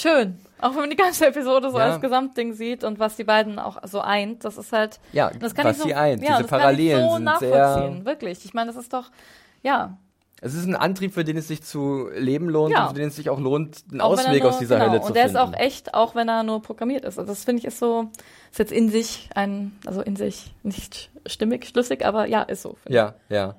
schön. 0.00 0.38
Auch 0.60 0.70
wenn 0.70 0.80
man 0.80 0.90
die 0.90 0.96
ganze 0.96 1.26
Episode 1.26 1.70
so 1.70 1.78
Ja. 1.78 1.84
als 1.86 2.00
Gesamtding 2.00 2.52
sieht 2.54 2.84
und 2.84 2.98
was 2.98 3.16
die 3.16 3.24
beiden 3.24 3.58
auch 3.58 3.78
so 3.86 4.00
eint, 4.00 4.44
das 4.44 4.56
ist 4.56 4.72
halt, 4.72 4.98
Ja, 5.12 5.30
das 5.30 5.54
kann 5.54 5.66
was 5.66 5.76
ich 5.76 5.82
so, 5.82 5.88
sie 5.88 5.94
eint. 5.94 6.22
ja, 6.22 6.28
Diese 6.30 6.42
das 6.42 6.50
kann 6.50 6.60
Parallelen 6.60 7.04
ich 7.04 7.08
so 7.10 7.14
sind 7.16 7.24
nachvollziehen, 7.24 7.94
sehr- 7.96 8.04
wirklich. 8.06 8.44
Ich 8.44 8.54
meine, 8.54 8.72
das 8.72 8.80
ist 8.82 8.92
doch, 8.92 9.10
ja, 9.62 9.98
Es 10.40 10.52
ist 10.52 10.66
ein 10.66 10.76
Antrieb, 10.76 11.14
für 11.14 11.24
den 11.24 11.38
es 11.38 11.48
sich 11.48 11.62
zu 11.62 12.08
leben 12.14 12.50
lohnt 12.50 12.74
Ja. 12.74 12.82
und 12.84 12.88
für 12.94 13.00
den 13.00 13.08
es 13.08 13.16
sich 13.16 13.30
auch 13.30 13.40
lohnt, 13.40 13.82
einen 13.90 14.02
Auch 14.02 14.12
Ausweg 14.12 14.42
nur, 14.42 14.50
aus 14.52 14.58
dieser 14.58 14.76
genau, 14.78 14.90
Hölle 14.90 15.00
zu 15.00 15.06
Und 15.06 15.16
der 15.16 15.22
finden. 15.24 15.36
ist 15.38 15.42
auch 15.42 15.52
echt, 15.58 15.94
auch 15.94 16.14
wenn 16.14 16.28
er 16.28 16.42
nur 16.42 16.60
programmiert 16.60 17.04
ist. 17.06 17.18
Also 17.18 17.30
das 17.32 17.44
finde 17.44 17.60
ich 17.60 17.64
ist 17.66 17.78
so, 17.78 18.10
ist 18.50 18.58
jetzt 18.58 18.72
in 18.72 18.90
sich 18.90 19.30
ein, 19.34 19.72
also 19.86 20.02
in 20.02 20.16
sich 20.16 20.52
nicht 20.62 21.08
stimmig, 21.24 21.66
schlüssig, 21.66 22.04
aber 22.04 22.26
ja, 22.26 22.42
ist 22.42 22.60
so. 22.62 22.76
finde 22.82 22.94
Ja, 22.98 23.14
ja. 23.30 23.54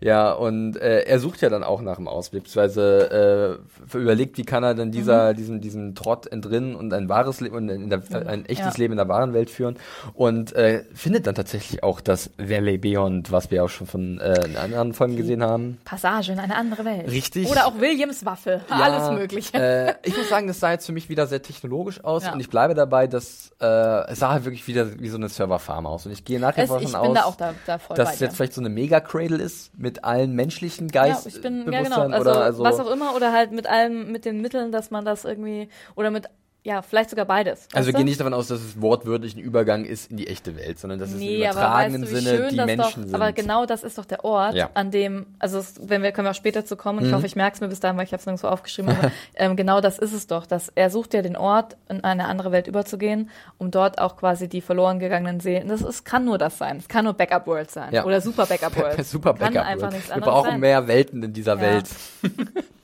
Ja, 0.00 0.32
und 0.32 0.76
äh, 0.76 1.00
er 1.02 1.18
sucht 1.20 1.40
ja 1.40 1.48
dann 1.48 1.64
auch 1.64 1.80
nach 1.80 1.96
dem 1.96 2.06
Ausweg, 2.08 2.44
beziehungsweise 2.44 3.60
äh, 3.92 3.96
überlegt, 3.96 4.36
wie 4.38 4.44
kann 4.44 4.62
er 4.62 4.74
denn 4.74 4.90
dieser, 4.92 5.32
Mhm. 5.32 5.36
diesem, 5.36 5.60
diesem 5.60 5.94
Trott 5.94 6.26
entrinnen 6.26 6.74
und 6.76 6.92
ein 6.92 7.08
wahres 7.08 7.40
Leben 7.40 7.56
und 7.56 7.68
in 7.68 7.88
der, 7.90 8.02
ein 8.26 8.44
echtes 8.46 8.76
Ja. 8.76 8.82
Leben 8.82 8.92
in 8.92 8.98
der 8.98 9.08
wahren 9.08 9.32
Welt 9.32 9.50
führen 9.50 9.76
und 10.14 10.52
äh, 10.54 10.84
findet 10.94 11.26
dann 11.26 11.34
tatsächlich 11.34 11.82
auch 11.82 12.00
das 12.00 12.30
Valley 12.38 12.78
Beyond, 12.78 13.32
was 13.32 13.50
wir 13.50 13.64
auch 13.64 13.68
schon 13.68 13.86
von 13.86 14.18
äh, 14.20 14.44
in 14.46 14.56
anderen 14.56 14.92
Folgen 14.92 15.16
gesehen 15.16 15.42
haben. 15.42 15.78
Passage 15.84 16.32
in 16.32 16.38
eine 16.38 16.54
andere 16.56 16.84
Welt. 16.84 17.10
Richtig. 17.10 17.48
Oder 17.50 17.66
auch 17.66 17.80
Williams 17.80 18.24
Waffe. 18.24 18.60
Alles 18.68 19.10
Mögliche. 19.18 19.54
Äh, 19.56 19.94
ich 20.02 20.16
muss 20.16 20.28
sagen, 20.28 20.46
das 20.46 20.60
sah 20.60 20.72
jetzt 20.72 20.86
für 20.86 20.92
mich 20.92 21.08
wieder 21.08 21.26
sehr 21.26 21.42
technologisch 21.42 22.02
aus 22.04 22.24
Ja. 22.24 22.32
und 22.32 22.40
ich 22.40 22.50
bleibe 22.50 22.74
dabei, 22.74 23.06
dass 23.06 23.50
äh, 23.60 23.66
es 24.10 24.18
sah 24.18 24.30
halt 24.32 24.44
wirklich 24.44 24.66
wieder 24.68 25.00
wie 25.00 25.08
so 25.08 25.16
eine 25.16 25.28
Serverfarm 25.28 25.86
aus 25.86 26.04
und 26.06 26.12
ich 26.12 26.24
gehe 26.24 26.38
nachher 26.38 26.66
davon 26.66 26.94
aus, 26.94 27.14
da 27.14 27.24
auch 27.24 27.36
da, 27.36 27.54
dass 27.94 28.14
es 28.14 28.20
jetzt 28.20 28.36
vielleicht 28.36 28.52
so 28.54 28.60
eine 28.60 28.68
Mega-Cradle 28.68 29.38
ist 29.42 29.70
mit 29.86 30.02
allen 30.04 30.32
menschlichen 30.34 30.88
ja, 30.88 31.04
Geist 31.04 31.26
ich 31.28 31.40
bin, 31.40 31.70
ja 31.70 31.82
genau, 31.82 32.00
also, 32.08 32.30
oder 32.30 32.40
also 32.40 32.64
was 32.64 32.80
auch 32.80 32.90
immer, 32.90 33.14
oder 33.14 33.32
halt 33.32 33.52
mit 33.52 33.68
allem, 33.68 34.10
mit 34.10 34.24
den 34.24 34.40
Mitteln, 34.40 34.72
dass 34.72 34.90
man 34.90 35.04
das 35.04 35.24
irgendwie, 35.24 35.68
oder 35.94 36.10
mit, 36.10 36.26
ja, 36.66 36.82
vielleicht 36.82 37.10
sogar 37.10 37.26
beides. 37.26 37.68
Also 37.72 37.86
wir 37.86 37.92
gehen 37.94 38.06
nicht 38.06 38.18
davon 38.18 38.34
aus, 38.34 38.48
dass 38.48 38.60
es 38.60 38.80
wortwörtlich 38.80 39.36
ein 39.36 39.38
Übergang 39.38 39.84
ist 39.84 40.10
in 40.10 40.16
die 40.16 40.26
echte 40.26 40.56
Welt, 40.56 40.80
sondern 40.80 40.98
dass 40.98 41.10
es 41.10 41.14
im 41.14 41.20
Nee, 41.20 41.46
aber 41.46 41.60
übertragenen 41.60 42.02
weißt 42.02 42.12
du, 42.12 42.16
Sinne 42.16 42.36
schön 42.36 42.48
die 42.50 42.56
Menschen 42.56 42.76
doch, 42.78 42.90
sind. 42.92 43.14
Aber 43.14 43.32
genau 43.32 43.66
das 43.66 43.84
ist 43.84 43.98
doch 43.98 44.04
der 44.04 44.24
Ort, 44.24 44.54
Ja. 44.54 44.64
Mhm. 44.66 44.70
an 44.74 44.90
dem, 44.90 45.26
also 45.38 45.58
es, 45.58 45.74
wenn 45.88 46.02
wir 46.02 46.10
können 46.10 46.26
wir 46.26 46.32
auch 46.32 46.34
später 46.34 46.64
zu 46.66 46.76
kommen, 46.76 47.06
ich 47.06 47.12
hoffe, 47.12 47.24
ich 47.24 47.36
merke 47.36 47.54
es 47.54 47.60
mir 47.60 47.68
bis 47.68 47.78
dahin, 47.78 47.96
weil 47.96 48.04
ich 48.04 48.12
habe 48.12 48.18
es 48.20 48.26
nirgendwo 48.26 48.48
aufgeschrieben, 48.48 48.90
aber 48.96 49.12
ähm, 49.36 49.54
genau 49.54 49.80
das 49.80 49.98
ist 50.00 50.12
es 50.12 50.26
doch, 50.26 50.44
dass 50.44 50.68
er 50.74 50.90
sucht 50.90 51.14
ja 51.14 51.22
den 51.22 51.36
Ort, 51.36 51.76
in 51.88 52.02
eine 52.02 52.26
andere 52.26 52.50
Welt 52.50 52.66
überzugehen, 52.66 53.30
um 53.58 53.70
dort 53.70 54.00
auch 54.00 54.16
quasi 54.16 54.48
die 54.48 54.60
verloren 54.60 54.98
gegangenen 54.98 55.38
Seelen, 55.38 55.68
das 55.68 55.82
ist, 55.82 56.04
kann 56.04 56.24
nur 56.24 56.36
das 56.36 56.58
sein, 56.58 56.78
es 56.78 56.88
kann 56.88 57.04
nur 57.04 57.14
Backup 57.14 57.46
World 57.46 57.70
sein 57.70 57.94
Ja. 57.94 58.04
oder 58.04 58.20
Super 58.20 58.46
Backup 58.46 58.76
World. 58.82 59.06
Super 59.06 59.34
kann 59.34 59.54
Backup. 59.54 59.68
einfach 59.68 59.82
World. 59.82 59.94
nichts 59.94 60.12
Wir 60.14 60.20
brauchen 60.20 60.50
sein. 60.50 60.60
mehr 60.60 60.88
Welten 60.88 61.22
in 61.22 61.32
dieser 61.32 61.54
Ja. 61.54 61.60
Welt. 61.60 61.86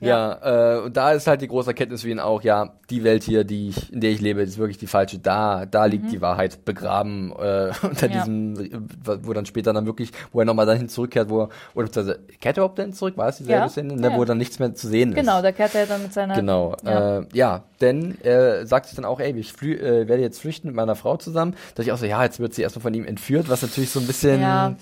ja, 0.00 0.76
äh, 0.76 0.80
und 0.80 0.96
da 0.96 1.12
ist 1.12 1.26
halt 1.26 1.42
die 1.42 1.48
große 1.48 1.70
Erkenntnis 1.70 2.02
für 2.02 2.08
ihn 2.10 2.20
auch, 2.20 2.42
ja, 2.42 2.74
die 2.90 3.04
Welt 3.04 3.22
hier, 3.22 3.44
die 3.44 3.68
ich, 3.70 3.92
in 3.92 4.00
der 4.00 4.10
ich 4.10 4.20
lebe, 4.20 4.42
ist 4.42 4.58
wirklich 4.58 4.78
die 4.78 4.86
falsche. 4.86 5.18
Da, 5.18 5.64
da 5.66 5.86
liegt 5.86 6.10
die 6.12 6.20
Wahrheit 6.20 6.64
begraben 6.64 7.32
äh, 7.38 7.70
unter 7.82 8.08
Mhm. 8.08 8.12
Ja. 8.12 8.18
diesem, 8.24 8.88
wo 9.22 9.32
dann 9.32 9.46
später 9.46 9.72
dann 9.72 9.86
wirklich, 9.86 10.10
wo 10.32 10.40
er 10.40 10.44
nochmal 10.44 10.66
dahin 10.66 10.88
zurückkehrt, 10.88 11.30
wo 11.30 11.42
er, 11.42 11.48
oder 11.74 11.86
beziehungsweise, 11.86 12.20
kehrt 12.40 12.56
er 12.56 12.62
überhaupt 12.62 12.78
denn 12.78 12.92
zurück? 12.92 13.16
War 13.16 13.28
es 13.28 13.38
dieselbe 13.38 13.62
Ja. 13.62 13.68
Szene? 13.68 13.94
Ne, 13.96 14.10
Ja. 14.10 14.16
Wo 14.16 14.24
dann 14.24 14.38
nichts 14.38 14.58
mehr 14.58 14.74
zu 14.74 14.88
sehen 14.88 15.10
ist. 15.12 15.16
Genau, 15.16 15.40
da 15.40 15.52
kehrt 15.52 15.74
er 15.74 15.86
dann 15.86 16.02
mit 16.02 16.12
seiner, 16.12 16.34
Genau, 16.34 16.76
Ja. 16.84 16.90
ja. 16.92 17.18
Äh, 17.20 17.24
ja, 17.32 17.62
denn 17.80 18.18
er 18.22 18.66
sagt 18.66 18.86
sich 18.86 18.96
dann 18.96 19.04
auch, 19.04 19.20
ey, 19.20 19.32
ich 19.38 19.52
flü 19.52 19.74
äh, 19.74 20.08
werde 20.08 20.22
jetzt 20.22 20.40
flüchten 20.40 20.68
mit 20.68 20.76
meiner 20.76 20.94
Frau 20.96 21.16
zusammen. 21.16 21.54
Dass 21.74 21.86
ich 21.86 21.92
auch 21.92 21.98
so, 21.98 22.06
ja, 22.06 22.22
jetzt 22.24 22.40
wird 22.40 22.54
sie 22.54 22.62
erstmal 22.62 22.82
von 22.82 22.94
ihm 22.94 23.04
entführt, 23.06 23.48
was 23.48 23.62
natürlich 23.62 23.90
so 23.90 24.00
ein 24.00 24.06
bisschen. 24.06 24.40
Ja. 24.40 24.74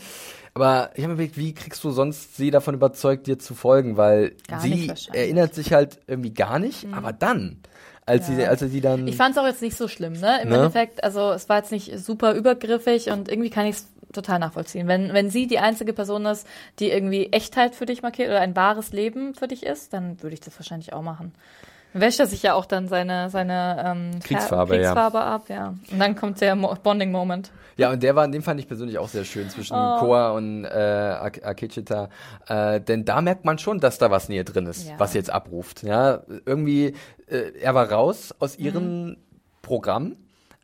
Aber 0.55 0.91
ich 0.95 1.03
habe 1.05 1.09
mir 1.09 1.15
überlegt, 1.15 1.37
wie 1.37 1.55
kriegst 1.55 1.83
du 1.85 1.91
sonst 1.91 2.37
sie 2.37 2.51
davon 2.51 2.75
überzeugt, 2.75 3.27
dir 3.27 3.39
zu 3.39 3.55
folgen? 3.55 3.97
Weil 3.97 4.33
Gar 4.49 4.61
sie. 4.61 4.89
Mhm. 4.89 5.15
erinnert 5.15 5.55
sich 5.55 5.73
halt 5.73 5.99
irgendwie 6.07 6.35
gar 6.35 6.59
nicht, 6.59 6.87
aber 6.93 7.13
dann, 7.13 7.59
als 8.07 8.27
sie, 8.27 8.45
als 8.45 8.61
er 8.63 8.69
sie 8.69 8.81
dann. 8.81 9.07
Ich 9.07 9.17
fand 9.17 9.37
es 9.37 9.39
auch 9.43 9.47
jetzt 9.47 9.63
nicht 9.63 9.77
so 9.77 9.87
schlimm, 9.89 10.15
ne? 10.15 10.41
Im 10.43 10.49
Ne? 10.49 10.57
Endeffekt, 10.57 11.05
also 11.05 11.31
es 11.33 11.49
war 11.49 11.59
jetzt 11.59 11.71
nicht 11.73 11.99
super 11.99 12.35
übergriffig 12.35 13.11
und 13.11 13.29
irgendwie 13.29 13.51
kann 13.51 13.67
ich 13.67 13.77
es 13.77 13.89
total 14.13 14.41
nachvollziehen. 14.41 14.89
Wenn, 14.89 15.13
wenn 15.13 15.31
sie 15.31 15.47
die 15.47 15.61
einzige 15.61 15.93
Person 15.93 16.27
ist, 16.27 16.45
die 16.81 16.91
irgendwie 16.91 17.27
Echtheit 17.33 17.77
für 17.77 17.87
dich 17.87 18.03
markiert 18.03 18.29
oder 18.29 18.41
ein 18.41 18.57
wahres 18.57 18.93
Leben 18.93 19.35
für 19.35 19.47
dich 19.47 19.65
ist, 19.65 19.93
dann 19.93 20.21
würde 20.21 20.35
ich 20.35 20.41
das 20.41 20.59
wahrscheinlich 20.59 20.93
auch 20.93 21.03
machen. 21.03 21.33
Wäscht 21.93 22.21
er 22.21 22.27
sich 22.27 22.43
ja 22.43 22.55
auch 22.55 22.67
dann 22.67 22.87
seine, 22.89 23.31
seine 23.31 23.83
ähm, 23.85 24.21
Kriegsfarbe, 24.21 24.75
ja. 24.77 24.81
Kriegsfarbe 24.83 25.21
ab, 25.21 25.43
ja. 25.49 25.75
Und 25.91 25.99
dann 25.99 26.15
kommt 26.15 26.41
der 26.41 26.55
Mo 26.55 26.75
Bonding-Moment. 26.83 27.51
Ja, 27.77 27.91
und 27.91 28.03
der 28.03 28.15
war, 28.15 28.29
den 28.29 28.43
fand 28.43 28.61
ich 28.61 28.69
persönlich 28.69 28.99
auch 28.99 29.09
sehr 29.09 29.25
schön 29.25 29.49
zwischen 29.51 29.75
Oh. 29.75 29.99
Koa 29.99 30.31
und 30.33 30.65
äh, 30.67 30.69
Ak 30.69 31.45
Akechita. 31.45 32.09
Äh, 32.47 32.81
denn 32.81 33.05
da 33.05 33.21
merkt 33.23 33.45
man 33.45 33.59
schon, 33.59 33.81
dass 33.81 33.99
da 33.99 34.11
was 34.11 34.29
Nähe 34.29 34.45
drin 34.45 34.67
ist, 34.67 34.89
Ja. 34.89 34.95
was 34.99 35.15
jetzt 35.15 35.31
abruft. 35.31 35.83
Ja, 35.83 36.21
irgendwie, 36.47 36.95
äh, 37.27 37.53
er 37.61 37.75
war 37.75 37.91
raus 37.91 38.35
aus 38.39 38.59
Mhm. 38.59 38.65
ihrem 38.65 39.17
Programm, 39.63 40.17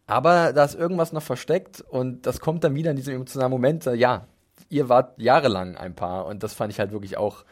aber 0.07 0.53
da 0.53 0.65
ist 0.65 0.75
irgendwas 0.75 1.13
noch 1.13 1.23
versteckt 1.23 1.81
und 1.81 2.27
das 2.27 2.39
kommt 2.41 2.63
dann 2.65 2.75
wieder 2.75 2.91
in 2.91 2.97
diesem 2.97 3.15
emotionalen 3.15 3.51
Moment. 3.51 3.85
Ja, 3.87 4.27
ihr 4.69 4.89
wart 4.89 5.19
jahrelang 5.21 5.77
ein 5.77 5.95
Paar 5.95 6.27
und 6.27 6.43
das 6.43 6.53
fand 6.55 6.73
ich 6.73 6.79
halt 6.79 6.93
wirklich 6.93 7.17
auch 7.17 7.45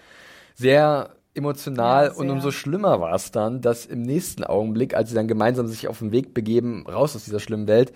sehr 0.55 1.11
emotional 1.35 2.07
Ja, 2.07 2.13
und 2.13 2.31
umso 2.31 2.51
schlimmer 2.51 3.01
war 3.01 3.15
es 3.15 3.31
dann, 3.31 3.61
dass 3.61 3.87
im 3.87 4.03
nächsten 4.03 4.45
Augenblick, 4.45 4.95
als 4.95 5.11
sie 5.11 5.15
dann 5.15 5.29
gemeinsam 5.29 5.67
sich 5.67 5.89
auf 5.89 5.99
den 5.99 6.13
Weg 6.13 6.35
begeben, 6.35 6.87
raus 6.87 7.17
aus 7.17 7.25
dieser 7.25 7.41
schlimmen 7.41 7.67
Welt, 7.67 7.93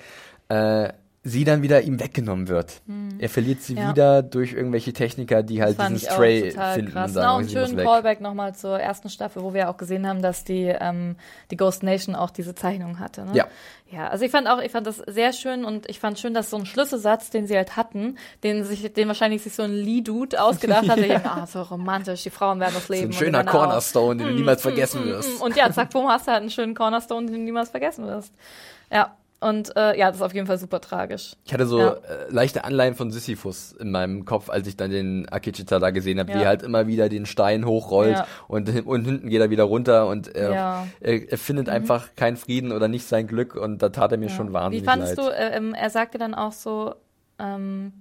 äh, 0.49 0.93
sie 1.29 1.45
dann 1.45 1.63
wieder 1.63 1.83
ihm 1.83 2.01
weggenommen 2.01 2.49
wird. 2.49 2.81
Er 3.19 3.29
verliert 3.29 3.63
sie 3.63 3.75
Hm. 3.77 3.83
Ja. 3.83 3.91
wieder 3.91 4.23
durch 4.23 4.53
irgendwelche 4.53 4.93
Techniker, 4.93 5.43
die 5.43 5.63
halt 5.63 5.79
diesen 5.81 5.99
Stray 5.99 6.51
finden 6.53 6.57
krass. 6.57 6.77
und 6.77 6.93
Na, 6.95 7.09
sagen, 7.09 7.37
und 7.39 7.45
sie 7.51 7.57
muss 7.59 7.69
schönen. 7.71 7.85
Callback 7.85 8.21
nochmal 8.21 8.55
zur 8.55 8.79
ersten 8.81 9.09
Staffel, 9.11 9.43
wo 9.43 9.55
wir 9.55 9.69
auch 9.71 9.77
gesehen 9.77 10.07
haben, 10.07 10.23
dass 10.23 10.45
die, 10.45 10.65
ähm, 10.81 11.17
die 11.51 11.57
Ghost 11.57 11.83
Nation 11.83 12.15
auch 12.15 12.31
diese 12.31 12.55
Zeichnung 12.55 12.99
hatte. 12.99 13.25
Ne? 13.25 13.31
Ja. 13.35 13.47
Ja, 13.91 14.09
also 14.09 14.23
ich 14.27 14.31
fand 14.31 14.47
auch, 14.49 14.61
ich 14.61 14.71
fand 14.71 14.87
das 14.87 14.99
sehr 15.07 15.33
schön 15.33 15.65
und 15.65 15.89
ich 15.89 15.99
fand 15.99 16.19
schön, 16.19 16.35
dass 16.35 16.51
so 16.51 16.59
ein 16.59 16.67
Schlüsselsatz, 16.67 17.31
den 17.31 17.47
sie 17.47 17.57
halt 17.57 17.75
hatten, 17.77 18.19
den 18.45 18.63
sich, 18.65 18.93
den 18.93 19.09
wahrscheinlich 19.09 19.43
sich 19.43 19.55
so 19.55 19.63
ein 19.63 19.73
Lee-Dude 19.73 20.43
ausgedacht 20.43 20.87
hat, 20.91 20.99
der 20.99 21.09
denkt, 21.09 21.27
ah, 21.27 21.47
so 21.47 21.63
romantisch, 21.63 22.23
die 22.23 22.29
Frauen 22.31 22.61
werden 22.61 22.75
das 22.75 22.91
leben. 22.91 23.05
ein 23.05 23.07
und 23.07 23.15
schöner 23.15 23.39
die 23.39 23.47
Männer 23.47 23.51
auch. 23.59 23.65
Cornerstone, 23.65 24.17
den 24.19 24.27
du 24.29 24.35
niemals 24.35 24.61
vergessen 24.61 25.05
Mm, 25.07 25.09
wirst. 25.09 25.41
Und 25.41 25.57
ja, 25.57 25.73
zack, 25.73 25.89
bumm, 25.91 26.07
hast 26.09 26.27
du 26.27 26.33
halt 26.33 26.43
einen 26.43 26.51
schönen 26.51 26.75
Cornerstone, 26.75 27.27
den 27.29 27.37
du 27.37 27.41
niemals 27.45 27.71
vergessen 27.71 28.07
wirst. 28.07 28.35
Ja, 28.93 29.17
und 29.41 29.77
äh, 29.77 29.97
ja, 29.99 30.09
das 30.09 30.17
ist 30.17 30.23
auf 30.23 30.35
jeden 30.35 30.47
Fall 30.47 30.59
super 30.59 30.81
tragisch. 30.81 31.35
Ich 31.45 31.53
hatte 31.55 31.67
so 31.67 31.79
Ja. 31.81 31.93
äh, 31.93 32.27
leichte 32.31 32.65
Anleihen 32.65 32.95
von 32.95 33.11
Sisyphus 33.11 33.73
in 33.73 33.91
meinem 33.91 34.25
Kopf, 34.25 34.51
als 34.51 34.67
ich 34.67 34.77
dann 34.77 34.91
den 34.91 35.29
Akechita 35.29 35.79
da 35.79 35.91
gesehen 35.91 36.19
habe, 36.19 36.29
wie 36.31 36.37
Ja. 36.39 36.43
er 36.43 36.49
halt 36.49 36.63
immer 36.63 36.87
wieder 36.87 37.09
den 37.09 37.25
Stein 37.27 37.65
hochrollt 37.65 38.17
Ja. 38.19 38.27
und, 38.49 38.69
und 38.87 39.05
hinten 39.05 39.29
geht 39.29 39.41
er 39.41 39.51
wieder 39.51 39.65
runter 39.65 40.07
und 40.09 40.35
er. 40.35 40.51
Mhm. 40.85 40.91
er, 41.01 41.31
er 41.33 41.39
findet 41.39 41.69
einfach 41.69 42.15
keinen 42.17 42.37
Frieden 42.37 42.73
oder 42.73 42.89
nicht 42.89 43.07
sein 43.07 43.27
Glück 43.27 43.55
und 43.55 43.81
da 43.83 43.91
tat 43.91 44.13
er 44.13 44.19
mir 44.19 44.29
schon 44.31 44.53
wahnsinnig 44.53 44.83
Wie 44.83 44.87
fandest 44.87 45.17
leid. 45.17 45.27
du, 45.27 45.31
äh, 45.33 45.57
ähm, 45.57 45.75
er 45.75 45.91
sagte 45.91 46.19
dann 46.19 46.35
auch 46.35 46.53
so, 46.53 46.95
ähm, 47.39 47.93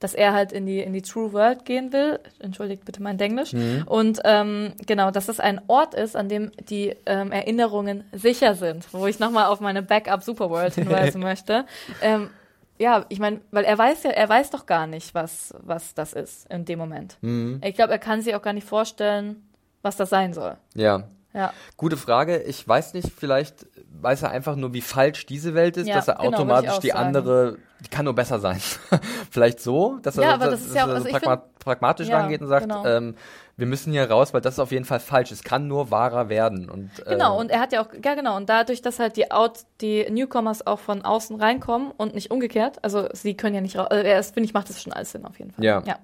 dass 0.00 0.14
er 0.14 0.32
halt 0.32 0.52
in 0.52 0.64
die, 0.66 0.80
in 0.80 0.92
die 0.92 1.02
True 1.02 1.32
World 1.32 1.64
gehen 1.64 1.92
will. 1.92 2.20
Entschuldigt 2.38 2.84
bitte 2.84 3.02
mein 3.02 3.18
Englisch. 3.18 3.52
Mhm. 3.52 3.82
Und 3.86 4.20
ähm, 4.24 4.72
genau, 4.86 5.10
dass 5.10 5.28
es 5.28 5.40
ein 5.40 5.60
Ort 5.66 5.94
ist, 5.94 6.14
an 6.16 6.28
dem 6.28 6.52
die 6.68 6.94
ähm, 7.06 7.32
Erinnerungen 7.32 8.04
sicher 8.12 8.54
sind, 8.54 8.86
wo 8.92 9.06
ich 9.06 9.18
nochmal 9.18 9.46
auf 9.46 9.60
meine 9.60 9.82
Backup 9.82 10.22
Superworld 10.22 10.74
hinweisen 10.74 11.20
möchte. 11.22 11.64
Ähm, 12.00 12.30
ja, 12.78 13.06
ich 13.08 13.18
meine, 13.18 13.40
weil 13.50 13.64
er 13.64 13.76
weiß 13.76 14.04
ja, 14.04 14.10
er 14.10 14.28
weiß 14.28 14.50
doch 14.50 14.66
gar 14.66 14.86
nicht, 14.86 15.12
was, 15.14 15.52
was 15.62 15.94
das 15.94 16.12
ist 16.12 16.48
in 16.48 16.64
dem 16.64 16.78
Moment. 16.78 17.16
Mhm. 17.22 17.60
Ich 17.64 17.74
glaube, 17.74 17.90
er 17.92 17.98
kann 17.98 18.22
sich 18.22 18.36
auch 18.36 18.42
gar 18.42 18.52
nicht 18.52 18.68
vorstellen, 18.68 19.42
was 19.82 19.96
das 19.96 20.10
sein 20.10 20.32
soll. 20.32 20.56
Ja, 20.74 21.02
Ja. 21.34 21.52
Gute 21.76 21.96
Frage. 21.96 22.38
Ich 22.42 22.66
weiß 22.68 22.94
nicht, 22.94 23.10
vielleicht 23.16 23.66
weiß 24.00 24.22
er 24.22 24.30
einfach 24.30 24.54
nur, 24.54 24.72
wie 24.74 24.80
falsch 24.80 25.26
diese 25.26 25.54
Welt 25.54 25.76
ist, 25.76 25.88
Ja, 25.88 25.96
dass 25.96 26.06
er 26.06 26.14
genau, 26.16 26.28
automatisch 26.28 26.78
die 26.78 26.88
sagen. 26.90 27.06
andere, 27.06 27.56
die 27.84 27.88
kann 27.88 28.04
nur 28.04 28.14
besser 28.14 28.38
sein. 28.40 28.60
vielleicht 29.30 29.60
so, 29.60 29.98
dass 30.02 30.16
er, 30.18 30.24
Ja, 30.24 30.36
dass, 30.36 30.50
das 30.50 30.60
ist 30.66 30.74
ja 30.74 30.84
auch- 30.84 30.88
er 30.88 30.94
also 30.94 31.06
so 31.06 31.10
pragma 31.12 31.42
pragmatisch 31.58 32.08
Ja, 32.08 32.18
rangeht 32.20 32.40
und 32.40 32.48
sagt, 32.48 32.62
genau. 32.68 32.84
ähm, 32.86 33.14
wir 33.56 33.66
müssen 33.66 33.92
hier 33.92 34.08
raus, 34.10 34.32
weil 34.32 34.40
das 34.40 34.54
ist 34.54 34.58
auf 34.60 34.72
jeden 34.72 34.84
Fall 34.86 35.00
falsch. 35.00 35.30
Es 35.32 35.42
kann 35.42 35.66
nur 35.68 35.90
wahrer 35.90 36.28
werden. 36.28 36.70
Und, 36.70 36.90
äh, 37.04 37.10
Genau, 37.10 37.38
und 37.38 37.50
er 37.50 37.60
hat 37.60 37.72
ja 37.72 37.82
auch, 37.82 37.88
ja 38.02 38.14
genau, 38.14 38.36
und 38.36 38.48
dadurch, 38.48 38.80
dass 38.80 38.98
halt 38.98 39.16
die 39.16 39.30
Out, 39.30 39.60
die 39.80 40.06
Newcomers 40.10 40.66
auch 40.66 40.78
von 40.78 41.04
außen 41.04 41.38
reinkommen 41.40 41.90
und 41.96 42.14
nicht 42.14 42.30
umgekehrt, 42.30 42.78
also 42.82 43.08
sie 43.12 43.34
können 43.36 43.54
ja 43.54 43.60
nicht 43.60 43.76
raus, 43.76 43.88
also 43.90 44.02
er 44.02 44.18
ist, 44.18 44.32
finde 44.34 44.46
ich, 44.46 44.54
macht 44.54 44.68
das 44.70 44.82
schon 44.82 44.92
alles 44.92 45.10
Sinn 45.12 45.24
auf 45.26 45.38
jeden 45.38 45.50
Fall. 45.50 45.64
Ja. 45.64 45.82
ja. 45.84 45.98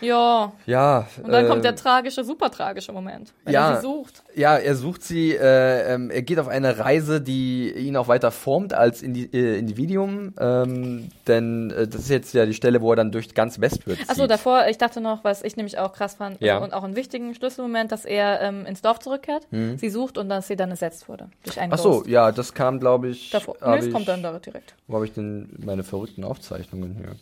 Ja. 0.00 0.52
Ja. 0.66 1.08
Und 1.22 1.32
dann 1.32 1.44
äh, 1.44 1.48
kommt 1.48 1.64
der 1.64 1.74
tragische, 1.74 2.22
super 2.24 2.50
tragische 2.50 2.92
Moment, 2.92 3.32
wenn 3.44 3.52
ja. 3.54 3.70
er 3.72 3.76
sie 3.76 3.82
sucht. 3.82 4.22
Ja, 4.36 4.56
er 4.56 4.76
sucht 4.76 5.02
sie, 5.02 5.34
äh, 5.34 5.94
ähm, 5.94 6.10
er 6.10 6.22
geht 6.22 6.38
auf 6.38 6.46
eine 6.48 6.78
Reise, 6.78 7.20
die 7.20 7.70
ihn 7.72 7.96
auch 7.96 8.06
weiter 8.06 8.30
formt 8.30 8.72
als 8.74 9.02
Indi 9.02 9.24
äh, 9.32 9.58
Individuum, 9.58 10.34
ähm, 10.38 11.08
denn 11.26 11.70
äh, 11.72 11.88
das 11.88 12.02
ist 12.02 12.10
jetzt 12.10 12.32
ja 12.34 12.46
die 12.46 12.54
Stelle, 12.54 12.80
wo 12.80 12.92
er 12.92 12.96
dann 12.96 13.10
durch 13.10 13.34
ganz 13.34 13.60
Westwood 13.60 13.96
zieht. 13.98 14.08
Achso, 14.08 14.26
davor, 14.28 14.66
ich 14.68 14.78
dachte 14.78 15.00
noch, 15.00 15.24
was 15.24 15.42
ich 15.42 15.56
nämlich 15.56 15.78
auch 15.78 15.92
krass 15.92 16.14
fand 16.14 16.40
Ja. 16.40 16.58
und 16.58 16.72
auch 16.74 16.84
einen 16.84 16.94
wichtigen 16.94 17.34
Schlüsselmoment, 17.34 17.90
dass 17.90 18.04
er 18.04 18.40
ähm, 18.40 18.66
ins 18.66 18.82
Dorf 18.82 19.00
zurückkehrt, 19.00 19.46
Mhm. 19.50 19.78
sie 19.78 19.90
sucht 19.90 20.16
und 20.18 20.28
dass 20.28 20.46
sie 20.46 20.56
dann 20.56 20.70
ersetzt 20.70 21.08
wurde 21.08 21.28
durch 21.44 21.58
einen 21.58 21.72
Ach 21.72 21.78
so, 21.78 21.90
Ghost. 21.90 22.06
ja, 22.06 22.30
das 22.30 22.54
kam, 22.54 22.78
glaube 22.78 23.08
ich. 23.08 23.30
Davor. 23.30 23.56
Nee, 23.60 23.76
das 23.76 23.86
ich, 23.86 23.92
kommt 23.92 24.06
dann 24.06 24.22
da 24.22 24.38
direkt. 24.38 24.74
Wo 24.86 24.94
habe 24.96 25.06
ich 25.06 25.12
denn 25.12 25.48
meine 25.64 25.82
verrückten 25.82 26.22
Aufzeichnungen 26.24 26.94
hier? 26.96 27.16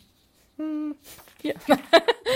Hier. 1.41 1.55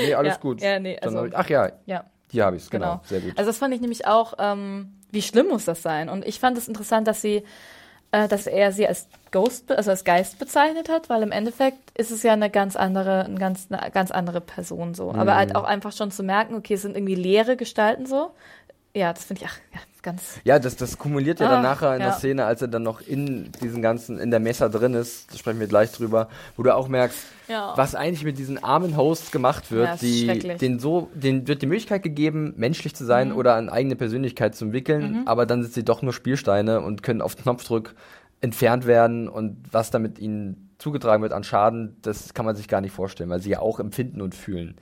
Nee, 0.06 0.14
alles 0.16 0.36
Ja, 0.36 0.40
gut. 0.40 0.62
ja, 0.62 0.80
nee, 0.80 0.98
also- 1.02 1.26
ich, 1.26 1.36
ach 1.36 1.50
ja, 1.50 1.70
Ja. 1.86 2.06
hier 2.32 2.46
habe 2.46 2.56
ich 2.56 2.64
es, 2.64 2.70
genau. 2.70 2.92
Genau. 2.94 3.02
Sehr 3.04 3.20
gut. 3.20 3.38
Also 3.38 3.50
das 3.50 3.58
fand 3.58 3.74
ich 3.74 3.82
nämlich 3.82 4.08
auch, 4.08 4.36
ähm, 4.40 4.94
wie 5.12 5.22
schlimm 5.22 5.50
muss 5.50 5.66
das 5.66 5.82
sein? 5.82 6.08
Und 6.10 6.26
ich 6.26 6.40
fand 6.40 6.58
es 6.58 6.70
interessant, 6.70 7.08
dass 7.10 7.22
sie, 7.22 7.44
äh, 8.12 8.28
dass 8.30 8.48
er 8.48 8.72
sie 8.72 8.88
als 8.88 9.10
Ghost, 9.32 9.70
also 9.72 9.92
als 9.92 10.06
Geist 10.06 10.40
bezeichnet 10.40 10.88
hat, 10.90 11.10
weil 11.10 11.24
im 11.24 11.34
Endeffekt 11.34 11.78
ist 11.98 12.10
es 12.12 12.24
ja 12.24 12.32
eine 12.32 12.50
ganz 12.50 12.78
andere, 12.78 13.26
eine 13.26 13.36
ganz, 13.38 13.68
eine 13.70 13.92
ganz 13.92 14.12
andere 14.12 14.40
Person 14.40 14.94
so. 14.94 15.12
Mhm. 15.12 15.20
Aber 15.20 15.36
halt 15.36 15.56
auch 15.56 15.66
einfach 15.66 15.92
schon 15.92 16.10
zu 16.10 16.24
merken, 16.24 16.56
okay, 16.56 16.76
es 16.76 16.82
sind 16.84 16.96
irgendwie 16.96 17.16
leere 17.16 17.58
Gestalten 17.58 18.06
so. 18.06 18.32
Ja, 18.94 19.14
das 19.14 19.24
finde 19.24 19.44
ich 19.44 19.48
ach, 19.50 19.58
ja, 19.74 19.80
ganz. 20.02 20.40
Ja, 20.44 20.60
das, 20.60 20.76
das 20.76 20.98
kumuliert 20.98 21.40
ja 21.40 21.48
dann 21.48 21.60
Ah, 21.60 21.70
nachher 21.70 21.94
in 21.94 22.00
der 22.00 22.10
ja. 22.10 22.14
Szene, 22.14 22.44
als 22.46 22.62
er 22.62 22.68
dann 22.68 22.84
noch 22.84 23.00
in 23.00 23.52
diesen 23.62 23.82
ganzen, 23.82 24.20
in 24.20 24.32
der 24.32 24.42
Mesa 24.42 24.68
drin 24.68 24.94
ist, 24.96 25.32
da 25.34 25.38
sprechen 25.38 25.62
wir 25.62 25.68
gleich 25.68 25.92
drüber, 25.94 26.28
wo 26.58 26.64
du 26.64 26.76
auch 26.76 26.90
merkst, 26.90 27.18
Ja. 27.48 27.74
was 27.78 27.96
eigentlich 27.96 28.26
mit 28.26 28.38
diesen 28.38 28.62
armen 28.62 28.98
Hosts 28.98 29.32
gemacht 29.32 29.72
wird, 29.72 30.02
die. 30.02 30.26
Mhm. 30.28 30.58
denen 30.58 30.80
so, 30.80 31.10
denen 31.14 31.48
wird 31.48 31.62
die 31.62 31.68
Möglichkeit 31.68 32.04
gegeben, 32.04 32.54
menschlich 32.58 32.94
zu 32.94 33.06
sein 33.06 33.32
oder 33.32 33.56
eine 33.56 33.72
eigene 33.72 33.96
Persönlichkeit 33.96 34.56
zu 34.56 34.66
entwickeln, 34.66 35.24
aber 35.26 35.46
dann 35.46 35.62
sind 35.64 35.74
sie 35.74 35.86
doch 35.86 36.02
nur 36.02 36.12
Spielsteine 36.12 36.82
und 36.82 37.02
können 37.02 37.22
auf 37.22 37.38
Knopfdruck 37.38 37.94
entfernt 38.42 38.88
werden 38.88 39.30
und 39.30 39.58
was 39.72 39.90
damit 39.92 40.20
ihnen 40.20 40.70
zugetragen 40.80 41.22
wird 41.22 41.32
an 41.32 41.44
Schaden, 41.44 41.96
das 42.02 42.34
kann 42.34 42.44
man 42.46 42.56
sich 42.56 42.68
gar 42.68 42.82
nicht 42.82 42.92
vorstellen, 42.94 43.30
weil 43.30 43.40
sie 43.42 43.52
ja 43.52 43.60
auch 43.60 43.80
empfinden 43.80 44.20
und 44.20 44.34
fühlen. 44.36 44.76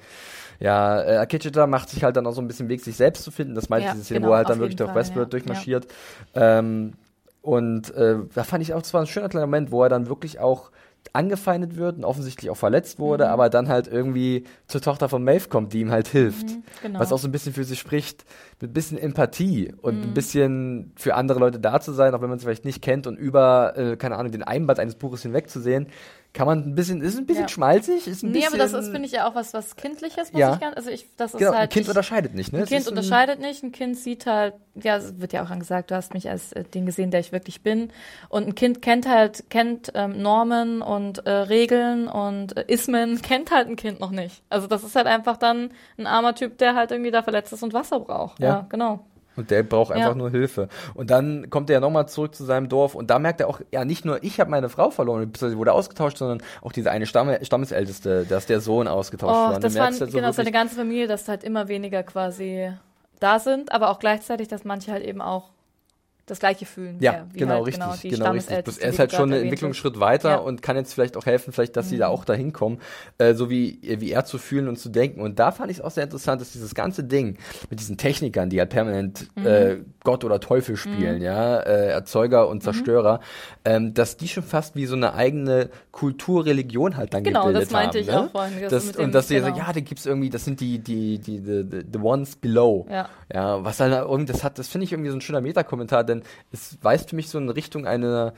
Ja, 0.60 1.01
äh, 1.01 1.18
Akecheta 1.18 1.68
macht 1.68 1.89
sich 1.89 2.03
halt 2.03 2.16
dann 2.18 2.28
auch 2.28 2.34
so 2.34 2.41
ein 2.41 2.47
bisschen 2.47 2.68
Weg, 2.70 2.82
sich 2.84 2.95
selbst 2.97 3.24
zu 3.24 3.32
finden. 3.32 3.55
Das 3.55 3.70
meinte 3.70 3.86
Ja, 3.86 3.91
ich, 3.91 3.95
diese 3.95 4.05
Szene, 4.05 4.20
genau, 4.22 4.30
wo 4.30 4.34
er 4.34 4.38
halt 4.39 4.49
dann 4.49 4.60
wirklich 4.60 4.76
durch 4.76 4.93
Westworld 4.93 5.28
ja. 5.28 5.30
durchmarschiert. 5.30 5.88
Ähm, 6.36 6.93
und 7.41 7.93
äh, 7.95 8.18
da 8.36 8.43
fand 8.43 8.62
ich 8.64 8.74
auch, 8.74 8.82
es 8.82 8.93
war 8.93 9.01
ein 9.01 9.07
schöner 9.07 9.30
kleiner 9.30 9.45
Moment, 9.47 9.72
wo 9.72 9.82
er 9.84 9.89
dann 9.89 10.07
wirklich 10.10 10.39
auch 10.39 10.72
angefeindet 11.14 11.78
wird 11.78 11.95
und 11.97 12.03
offensichtlich 12.03 12.51
auch 12.51 12.57
verletzt 12.57 12.99
wurde, 12.99 13.24
Mhm. 13.26 13.30
aber 13.32 13.49
dann 13.49 13.70
halt 13.70 13.88
irgendwie 13.88 14.43
zur 14.68 14.82
Tochter 14.82 15.07
von 15.07 15.24
Maeve 15.24 15.47
kommt, 15.47 15.72
die 15.72 15.80
ihm 15.80 15.91
halt 15.91 16.10
hilft. 16.10 16.45
genau. 16.84 16.99
Was 16.99 17.14
auch 17.14 17.18
so 17.18 17.28
ein 17.28 17.32
bisschen 17.32 17.53
für 17.53 17.64
sie 17.64 17.78
spricht, 17.78 18.26
mit 18.60 18.72
ein 18.72 18.74
bisschen 18.74 18.97
Empathie 18.97 19.74
und 19.82 19.95
Mhm. 19.95 20.03
ein 20.03 20.14
bisschen 20.14 20.91
für 20.97 21.16
andere 21.16 21.39
Leute 21.39 21.57
da 21.60 21.80
zu 21.80 21.93
sein, 21.93 22.14
auch 22.14 22.22
wenn 22.22 22.30
man 22.30 22.38
sie 22.38 22.43
vielleicht 22.45 22.66
nicht 22.66 22.82
kennt 22.82 23.07
und 23.07 23.18
über, 23.18 23.78
äh, 23.78 23.95
keine 23.95 24.18
Ahnung, 24.18 24.34
den 24.34 24.43
Einband 24.43 24.78
eines 24.80 24.95
Buches 24.95 25.22
hinwegzusehen, 25.22 25.88
kann 26.32 26.46
man 26.46 26.60
ein 26.60 26.76
bisschen, 26.76 27.02
ist 27.02 27.18
ein 27.18 27.26
bisschen 27.26 27.44
Ja. 27.44 27.48
schmalzig, 27.50 28.06
ist 28.08 28.22
ein 28.24 28.28
Nee, 28.32 28.40
bisschen. 28.42 28.50
aber 28.50 28.58
das 28.60 28.74
ist, 28.74 28.92
finde 28.92 29.08
ich, 29.08 29.14
ja 29.14 29.28
auch 29.28 29.34
was, 29.34 29.54
was 29.54 29.76
Kindliches, 29.76 30.32
muss 30.32 30.40
Ja. 30.40 30.54
ich 30.54 30.60
ganz, 30.60 30.78
also 30.78 30.92
ich, 30.92 31.08
das 31.18 31.34
ist 31.34 31.40
genau, 31.40 31.52
halt. 31.54 31.62
ein 31.64 31.70
Kind 31.70 31.84
ich, 31.86 31.90
unterscheidet 31.90 32.36
nicht, 32.36 32.54
ne? 32.54 32.60
Ein 32.60 32.66
Kind 32.66 32.88
unterscheidet 32.88 33.40
nicht, 33.40 33.64
ein 33.64 33.72
Kind 33.72 33.98
sieht 33.98 34.28
halt, 34.28 34.54
ja, 34.76 34.98
es 34.98 35.20
wird 35.20 35.34
ja 35.34 35.44
auch 35.44 35.50
angesagt, 35.50 35.90
du 35.90 35.96
hast 35.96 36.14
mich 36.14 36.30
als 36.30 36.54
äh, 36.54 36.64
den 36.64 36.86
gesehen, 36.86 37.10
der 37.10 37.20
ich 37.20 37.32
wirklich 37.32 37.62
bin. 37.64 37.92
Und 38.30 38.48
ein 38.48 38.54
Kind 38.56 38.84
kennt 38.84 39.08
halt, 39.10 39.50
kennt 39.50 39.92
ähm, 39.96 40.22
Normen 40.22 40.84
und 40.84 41.26
äh, 41.26 41.32
Regeln 41.32 42.08
und 42.08 42.56
äh, 42.58 42.64
Ismen, 42.68 43.22
kennt 43.24 43.50
halt 43.52 43.68
ein 43.68 43.76
Kind 43.76 44.00
noch 44.00 44.12
nicht. 44.12 44.44
Also 44.50 44.68
das 44.68 44.84
ist 44.84 44.96
halt 44.96 45.08
einfach 45.08 45.38
dann 45.38 45.72
ein 45.98 46.06
armer 46.06 46.36
Typ, 46.36 46.60
der 46.60 46.76
halt 46.76 46.92
irgendwie 46.92 47.12
da 47.12 47.24
verletzt 47.24 47.54
ist 47.54 47.64
und 47.64 47.74
Wasser 47.74 48.00
braucht. 48.00 48.40
Ja. 48.40 48.48
Ja, 48.50 48.66
genau. 48.70 49.00
Und 49.40 49.52
der 49.52 49.64
braucht 49.64 49.92
einfach 49.92 50.10
Ja. 50.10 50.16
nur 50.16 50.30
Hilfe. 50.30 50.68
Und 50.94 51.10
dann 51.10 51.50
kommt 51.50 51.70
er 51.70 51.76
ja 51.76 51.80
nochmal 51.80 52.08
zurück 52.08 52.36
zu 52.36 52.44
seinem 52.46 52.70
Dorf 52.70 52.94
und 52.96 53.10
da 53.10 53.20
merkt 53.20 53.40
er 53.42 53.48
auch, 53.48 53.62
ja, 53.72 53.86
nicht 53.86 54.06
nur 54.06 54.24
ich 54.24 54.40
habe 54.40 54.52
meine 54.52 54.70
Frau 54.70 54.90
verloren, 54.92 55.32
beziehungsweise 55.32 55.58
wurde 55.58 55.74
ausgetauscht, 55.74 56.18
sondern 56.18 56.42
auch 56.62 56.72
diese 56.72 56.92
eine 56.92 57.06
Stamme, 57.06 57.44
Stammesälteste, 57.44 58.26
dass 58.26 58.46
der 58.46 58.60
Sohn 58.60 58.88
ausgetauscht 58.88 59.36
Oh, 59.36 59.50
wurde. 59.50 59.60
Das 59.62 59.74
du 59.74 59.80
war 59.80 59.86
merkst 59.86 60.02
halt 60.02 60.12
so 60.12 60.18
genau 60.18 60.32
seine 60.32 60.52
ganze 60.52 60.76
Familie, 60.76 61.08
dass 61.08 61.28
halt 61.28 61.44
immer 61.44 61.68
weniger 61.68 62.04
quasi 62.04 62.72
da 63.20 63.40
sind, 63.40 63.72
aber 63.72 63.90
auch 63.90 64.00
gleichzeitig, 64.00 64.48
dass 64.48 64.64
manche 64.66 64.92
halt 64.92 65.04
eben 65.04 65.22
auch 65.22 65.50
das 66.30 66.40
Gleiche 66.40 66.66
fühlen. 66.66 66.98
Ja, 67.00 67.26
wie 67.34 67.40
genau, 67.40 67.56
halt, 67.56 67.66
richtig, 67.68 67.80
Genau, 67.84 67.96
die 68.02 68.10
genau 68.10 68.32
richtig. 68.32 68.64
Bloß 68.64 68.78
er 68.78 68.90
ist 68.90 68.96
die 68.96 69.00
halt 69.00 69.12
schon 69.14 69.32
einen 69.34 69.44
Entwicklungsschritt 69.44 70.00
weiter 70.00 70.30
Ja. 70.30 70.40
Mhm. 70.42 70.46
und 70.48 70.62
kann 70.62 70.76
jetzt 70.78 70.94
vielleicht 70.94 71.18
auch 71.18 71.26
helfen, 71.26 71.52
vielleicht, 71.54 71.76
dass 71.78 71.90
sie 71.90 71.98
da 71.98 72.08
auch 72.08 72.26
dahin 72.26 72.54
kommen, 72.54 72.80
äh, 73.18 73.34
so 73.34 73.50
wie, 73.50 73.80
wie 73.82 74.12
er 74.12 74.26
zu 74.26 74.38
fühlen 74.38 74.68
und 74.68 74.78
zu 74.78 74.90
denken. 74.90 75.22
Und 75.22 75.40
da 75.40 75.52
fand 75.52 75.72
ich 75.72 75.78
es 75.78 75.84
auch 75.84 75.92
sehr 75.92 76.04
interessant, 76.04 76.42
dass 76.42 76.52
dieses 76.52 76.76
ganze 76.76 77.04
Ding 77.04 77.38
mit 77.70 77.80
diesen 77.80 77.98
Technikern, 77.98 78.50
die 78.50 78.60
halt 78.60 78.70
permanent 78.70 79.28
Mhm. 79.36 79.46
äh, 79.46 79.78
Gott 80.04 80.24
oder 80.24 80.40
Teufel 80.40 80.76
spielen, 80.78 81.22
ja, 81.22 81.60
äh, 81.60 81.88
Erzeuger 81.90 82.46
Mhm. 82.46 82.52
und 82.52 82.64
Zerstörer, 82.64 83.20
ähm, 83.66 83.94
dass 83.94 84.18
die 84.18 84.28
schon 84.28 84.44
fast 84.44 84.76
wie 84.76 84.86
so 84.86 84.96
eine 84.96 85.14
eigene 85.14 85.70
Kulturreligion 85.92 86.98
halt 86.98 87.14
dann 87.14 87.24
Genau, 87.24 87.42
gebildet 87.48 87.64
das 87.64 87.72
meinte 87.72 87.98
haben. 88.00 88.02
ich 88.04 88.08
ne? 88.08 88.20
auch 88.20 88.32
vorhin, 88.32 88.54
das 88.70 88.86
und 88.88 88.98
dem- 88.98 89.12
dass 89.12 89.28
die 89.28 89.40
so, 89.40 89.46
genau. 89.46 89.58
ja, 89.58 89.74
da 89.74 89.80
gibt's 89.80 90.06
irgendwie, 90.06 90.30
das 90.30 90.46
sind 90.46 90.60
die, 90.60 90.80
die, 90.80 91.20
die, 91.20 91.38
the, 91.40 91.64
the, 91.70 91.80
the 91.92 92.00
ones 92.00 92.36
below. 92.36 92.86
Ja. 92.90 93.10
Ja, 93.34 93.64
was 93.64 93.80
halt 93.80 93.94
irgendwie, 93.94 94.26
das 94.32 94.44
hat, 94.44 94.58
das 94.60 94.68
finde 94.68 94.86
ich 94.86 94.92
irgendwie 94.92 95.10
so 95.12 95.18
ein 95.18 95.22
schöner 95.22 95.42
Metakommentar, 95.42 96.04
denn 96.04 96.19
es 96.52 96.78
weist 96.82 97.10
für 97.10 97.16
mich 97.16 97.30
so 97.30 97.38
in 97.38 97.50
Richtung 97.50 97.86
einer, 97.86 98.34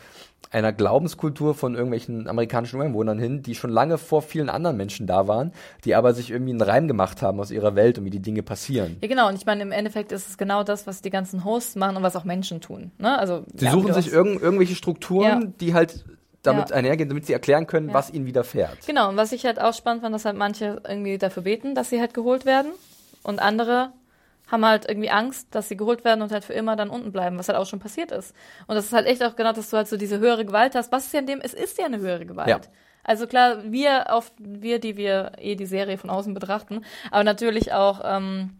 einer 0.51 0.73
Glaubenskultur 0.73 1.53
von 1.55 1.75
irgendwelchen 1.75 2.27
amerikanischen 2.27 2.77
Ureinwohnern 2.77 3.19
hin, 3.19 3.41
die 3.41 3.55
schon 3.55 3.69
lange 3.69 3.97
vor 3.97 4.21
vielen 4.21 4.49
anderen 4.49 4.77
Menschen 4.77 5.07
da 5.07 5.27
waren, 5.27 5.53
die 5.85 5.95
aber 5.95 6.13
sich 6.13 6.31
irgendwie 6.31 6.51
einen 6.51 6.61
Reim 6.61 6.87
gemacht 6.87 7.21
haben 7.21 7.39
aus 7.39 7.51
ihrer 7.51 7.75
Welt 7.75 7.97
und 7.97 8.05
wie 8.05 8.09
die 8.09 8.19
Dinge 8.21 8.43
passieren. 8.43 8.97
Ja, 9.01 9.07
genau. 9.07 9.27
Und 9.29 9.35
ich 9.35 9.45
meine, 9.45 9.61
im 9.61 9.71
Endeffekt 9.71 10.11
ist 10.11 10.27
es 10.27 10.37
genau 10.37 10.63
das, 10.63 10.87
was 10.87 11.01
die 11.01 11.09
ganzen 11.09 11.43
Hosts 11.45 11.75
machen 11.75 11.95
und 11.97 12.03
was 12.03 12.15
auch 12.15 12.23
Menschen 12.25 12.59
tun. 12.61 12.91
Ne? 12.97 13.17
Also, 13.17 13.43
Sie 13.55 13.65
ja, 13.65 13.71
suchen 13.71 13.87
du 13.87 13.93
sich 13.93 14.11
irgend, 14.11 14.41
irgendwelche 14.41 14.75
Strukturen, 14.75 15.41
Ja. 15.41 15.47
die 15.59 15.73
halt 15.73 16.03
damit 16.43 16.71
Ja. 16.71 16.75
einhergehen, 16.75 17.07
damit 17.07 17.27
sie 17.27 17.33
erklären 17.33 17.67
können, 17.67 17.89
Ja. 17.89 17.93
was 17.93 18.11
ihnen 18.11 18.25
widerfährt. 18.25 18.79
Genau, 18.87 19.09
und 19.09 19.15
was 19.15 19.31
ich 19.31 19.45
halt 19.45 19.61
auch 19.61 19.73
spannend 19.75 20.01
fand, 20.01 20.15
dass 20.15 20.25
halt 20.25 20.35
manche 20.37 20.81
irgendwie 20.87 21.17
dafür 21.19 21.43
beten, 21.43 21.75
dass 21.75 21.91
sie 21.91 21.99
halt 21.99 22.13
geholt 22.15 22.45
werden. 22.45 22.71
Und 23.23 23.39
andere 23.39 23.91
haben 24.51 24.65
halt 24.65 24.87
irgendwie 24.87 25.09
Angst, 25.09 25.47
dass 25.55 25.69
sie 25.69 25.77
geholt 25.77 26.03
werden 26.03 26.21
und 26.21 26.31
halt 26.31 26.43
für 26.43 26.53
immer 26.53 26.75
dann 26.75 26.89
unten 26.89 27.11
bleiben, 27.11 27.39
was 27.39 27.47
halt 27.47 27.57
auch 27.57 27.65
schon 27.65 27.79
passiert 27.79 28.11
ist. 28.11 28.35
Und 28.67 28.75
das 28.75 28.85
ist 28.85 28.93
halt 28.93 29.07
echt 29.07 29.23
auch 29.23 29.35
genau, 29.35 29.53
dass 29.53 29.69
du 29.69 29.77
halt 29.77 29.87
so 29.87 29.97
diese 29.97 30.19
höhere 30.19 30.45
Gewalt 30.45 30.75
hast. 30.75 30.91
Was 30.91 31.05
ist 31.05 31.13
ja 31.13 31.21
in 31.21 31.27
dem, 31.27 31.39
es 31.41 31.53
ist 31.53 31.77
ja 31.77 31.85
eine 31.85 31.99
höhere 31.99 32.25
Gewalt. 32.25 32.49
Ja. 32.49 32.59
Also 33.03 33.25
klar, 33.25 33.63
wir 33.63 34.13
auf 34.13 34.31
wir, 34.37 34.79
die 34.79 34.97
wir 34.97 35.31
eh 35.37 35.55
die 35.55 35.65
Serie 35.65 35.97
von 35.97 36.09
außen 36.09 36.33
betrachten, 36.33 36.85
aber 37.09 37.23
natürlich 37.23 37.73
auch 37.73 38.01
ähm, 38.03 38.51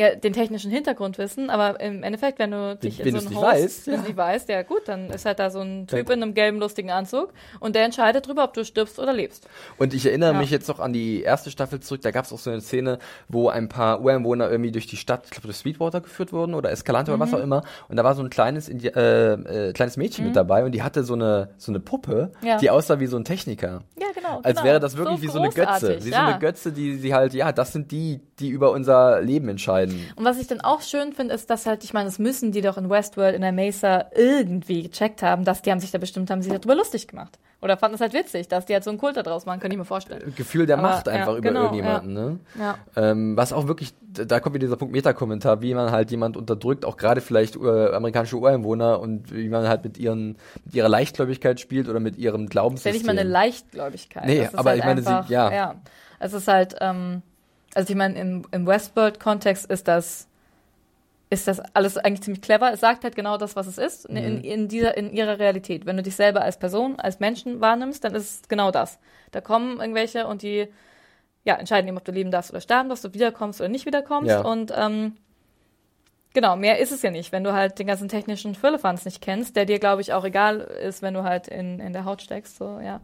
ja, 0.00 0.14
den 0.14 0.32
technischen 0.32 0.70
Hintergrund 0.70 1.18
wissen, 1.18 1.50
aber 1.50 1.78
im 1.80 2.02
Endeffekt, 2.02 2.38
wenn 2.38 2.50
du 2.52 2.76
dich 2.76 2.98
wenn 3.00 3.08
in 3.14 3.20
so 3.20 3.26
einen 3.28 3.36
Host, 3.36 3.46
weißt, 3.46 3.86
du 3.86 3.90
nicht 3.98 4.16
weißt, 4.16 4.48
ja 4.48 4.62
gut, 4.62 4.82
dann 4.86 5.10
ist 5.10 5.26
halt 5.26 5.38
da 5.38 5.50
so 5.50 5.60
ein 5.60 5.86
Typ 5.86 6.08
in 6.10 6.22
einem 6.22 6.32
gelben, 6.34 6.58
lustigen 6.58 6.90
Anzug 6.90 7.32
und 7.60 7.74
der 7.76 7.84
entscheidet 7.84 8.26
drüber, 8.26 8.44
ob 8.44 8.54
du 8.54 8.64
stirbst 8.64 8.98
oder 8.98 9.12
lebst. 9.12 9.46
Und 9.78 9.92
ich 9.94 10.06
erinnere 10.06 10.32
Ja. 10.32 10.38
mich 10.38 10.50
jetzt 10.50 10.68
noch 10.68 10.80
an 10.80 10.92
die 10.92 11.22
erste 11.22 11.50
Staffel 11.50 11.80
zurück, 11.80 12.00
da 12.02 12.10
gab 12.10 12.24
es 12.24 12.32
auch 12.32 12.38
so 12.38 12.50
eine 12.50 12.60
Szene, 12.60 12.98
wo 13.28 13.48
ein 13.48 13.68
paar 13.68 14.00
Ureinwohner 14.00 14.50
irgendwie 14.50 14.72
durch 14.72 14.86
die 14.86 14.96
Stadt, 14.96 15.22
ich 15.24 15.30
glaube 15.30 15.46
durch 15.48 15.56
Sweetwater 15.58 16.00
geführt 16.00 16.32
wurden 16.32 16.54
oder 16.54 16.70
Escalante 16.70 17.10
oder 17.12 17.20
was 17.20 17.30
Mhm. 17.30 17.36
auch 17.36 17.42
immer. 17.42 17.62
Und 17.88 17.96
da 17.96 18.04
war 18.04 18.14
so 18.14 18.22
ein 18.22 18.30
kleines, 18.30 18.68
Indi 18.68 18.88
äh, 18.88 19.32
äh, 19.68 19.72
kleines 19.72 19.96
Mädchen 19.96 20.24
mit 20.26 20.34
dabei 20.36 20.64
und 20.64 20.72
die 20.72 20.82
hatte 20.82 21.04
so 21.04 21.14
eine, 21.14 21.50
so 21.58 21.70
eine 21.72 21.80
Puppe, 21.80 22.32
Ja. 22.42 22.56
die 22.56 22.70
aussah 22.70 23.00
wie 23.00 23.06
so 23.06 23.16
ein 23.16 23.24
Techniker. 23.24 23.82
Ja, 23.98 24.06
genau. 24.14 24.40
Als 24.42 24.56
genau. 24.56 24.64
wäre 24.64 24.80
das 24.80 24.96
wirklich 24.96 25.20
wie 25.22 25.28
so 25.28 25.38
eine 25.38 25.50
Götze. 25.50 25.98
Wie 26.04 26.10
ja. 26.10 26.16
so 26.20 26.22
eine 26.30 26.38
Götze, 26.38 26.72
die 26.72 26.94
sie 26.96 27.12
halt, 27.14 27.34
ja, 27.34 27.52
das 27.52 27.72
sind 27.72 27.90
die, 27.90 28.20
die 28.38 28.48
über 28.48 28.70
unser 28.70 29.20
Leben 29.20 29.48
entscheiden. 29.48 29.89
Und 30.16 30.24
was 30.24 30.38
ich 30.38 30.46
dann 30.46 30.60
auch 30.60 30.80
schön 30.82 31.12
finde, 31.12 31.34
ist, 31.34 31.50
dass 31.50 31.66
halt, 31.66 31.84
ich 31.84 31.92
meine, 31.92 32.06
das 32.06 32.18
müssen 32.18 32.52
die 32.52 32.60
doch 32.60 32.76
in 32.78 32.88
Westworld, 32.90 33.34
in 33.34 33.42
der 33.42 33.52
Mesa 33.52 34.06
irgendwie 34.14 34.82
gecheckt 34.84 35.22
haben, 35.22 35.44
dass 35.44 35.62
die 35.62 35.70
haben 35.70 35.80
sich 35.80 35.90
da 35.90 35.98
bestimmt, 35.98 36.30
haben 36.30 36.42
sich 36.42 36.52
darüber 36.52 36.74
lustig 36.74 37.08
gemacht. 37.08 37.38
Oder 37.62 37.76
fanden 37.76 37.96
es 37.96 38.00
halt 38.00 38.14
witzig, 38.14 38.48
dass 38.48 38.64
die 38.64 38.72
halt 38.72 38.84
so 38.84 38.88
einen 38.90 38.98
Kult 38.98 39.18
da 39.18 39.22
draus 39.22 39.44
machen, 39.44 39.60
kann 39.60 39.70
ich 39.70 39.76
mir 39.76 39.84
vorstellen. 39.84 40.32
Gefühl 40.34 40.64
der 40.64 40.78
Aber, 40.78 40.88
Macht 40.88 41.06
ja, 41.08 41.12
einfach 41.12 41.32
über 41.34 41.42
genau, 41.48 41.62
irgendjemanden, 41.64 42.12
ne? 42.14 42.38
Ja. 42.58 42.78
Ähm, 42.96 43.36
was 43.36 43.52
auch 43.52 43.68
wirklich, 43.68 43.92
da 44.00 44.40
kommt 44.40 44.54
wieder 44.54 44.66
dieser 44.66 44.78
Punkt 44.78 44.94
Meta-Kommentar, 44.94 45.60
wie 45.60 45.74
man 45.74 45.90
halt 45.90 46.10
jemand 46.10 46.38
unterdrückt, 46.38 46.86
auch 46.86 46.96
gerade 46.96 47.20
vielleicht 47.20 47.56
äh, 47.56 47.92
amerikanische 47.92 48.36
Ureinwohner 48.36 48.98
und 48.98 49.34
wie 49.34 49.50
man 49.50 49.68
halt 49.68 49.84
mit 49.84 49.98
ihren, 49.98 50.38
mit 50.64 50.74
ihrer 50.74 50.88
Leichtgläubigkeit 50.88 51.60
spielt 51.60 51.90
oder 51.90 52.00
mit 52.00 52.16
ihrem 52.16 52.44
Ist 52.44 52.48
ja 52.48 52.50
Glaubenssystem. 52.50 52.92
nicht 52.94 53.04
mal 53.04 53.12
eine 53.18 53.28
Leichtgläubigkeit. 53.28 54.24
Nee, 54.24 54.38
Das 54.38 54.48
ist 54.54 54.58
aber 54.58 54.70
halt 54.70 54.78
ich 54.78 54.84
meine, 54.86 55.02
sie- 55.02 55.08
einfach, 55.08 55.28
ja. 55.28 55.52
ja. 55.52 55.74
Es 56.18 56.32
ist 56.32 56.48
halt, 56.48 56.76
ähm, 56.80 57.20
also 57.74 57.90
ich 57.90 57.96
meine, 57.96 58.18
im, 58.18 58.42
im 58.50 58.66
Westworld-Kontext 58.66 59.66
ist 59.70 59.86
das, 59.88 60.26
ist 61.30 61.46
das 61.46 61.60
alles 61.74 61.96
eigentlich 61.96 62.22
ziemlich 62.22 62.42
clever. 62.42 62.72
Es 62.72 62.80
sagt 62.80 63.04
halt 63.04 63.14
genau 63.14 63.36
das, 63.36 63.54
was 63.56 63.66
es 63.66 63.78
ist, 63.78 64.08
Mhm. 64.10 64.16
in, 64.16 64.40
in, 64.44 64.68
dieser, 64.68 64.96
in 64.96 65.12
ihrer 65.12 65.38
Realität. 65.38 65.86
Wenn 65.86 65.96
du 65.96 66.02
dich 66.02 66.16
selber 66.16 66.42
als 66.42 66.58
Person, 66.58 66.98
als 66.98 67.20
Menschen 67.20 67.60
wahrnimmst, 67.60 68.02
dann 68.02 68.14
ist 68.14 68.42
es 68.42 68.48
genau 68.48 68.70
das. 68.70 68.98
Da 69.30 69.40
kommen 69.40 69.80
irgendwelche 69.80 70.26
und 70.26 70.42
die 70.42 70.68
ja, 71.44 71.54
entscheiden 71.54 71.88
eben, 71.88 71.96
ob 71.96 72.04
du 72.04 72.12
leben 72.12 72.30
darfst 72.30 72.50
oder 72.50 72.60
sterben 72.60 72.88
darfst, 72.88 73.04
ob 73.06 73.12
du 73.12 73.18
wiederkommst 73.18 73.60
oder 73.60 73.68
nicht 73.70 73.86
wiederkommst. 73.86 74.28
Ja. 74.30 74.40
Und 74.42 74.72
ähm, 74.76 75.16
genau, 76.34 76.56
mehr 76.56 76.78
ist 76.80 76.92
es 76.92 77.00
ja 77.02 77.10
nicht, 77.10 77.32
wenn 77.32 77.44
du 77.44 77.52
halt 77.52 77.78
den 77.78 77.86
ganzen 77.86 78.08
technischen 78.08 78.54
Firlefanz 78.54 79.04
nicht 79.04 79.22
kennst, 79.22 79.56
der 79.56 79.64
dir, 79.64 79.78
glaube 79.78 80.02
ich, 80.02 80.12
auch 80.12 80.24
egal 80.24 80.60
ist, 80.60 81.00
wenn 81.00 81.14
du 81.14 81.22
halt 81.22 81.48
in, 81.48 81.80
in 81.80 81.92
der 81.92 82.04
Haut 82.04 82.20
steckst. 82.22 82.56
So, 82.56 82.80
ja. 82.84 83.00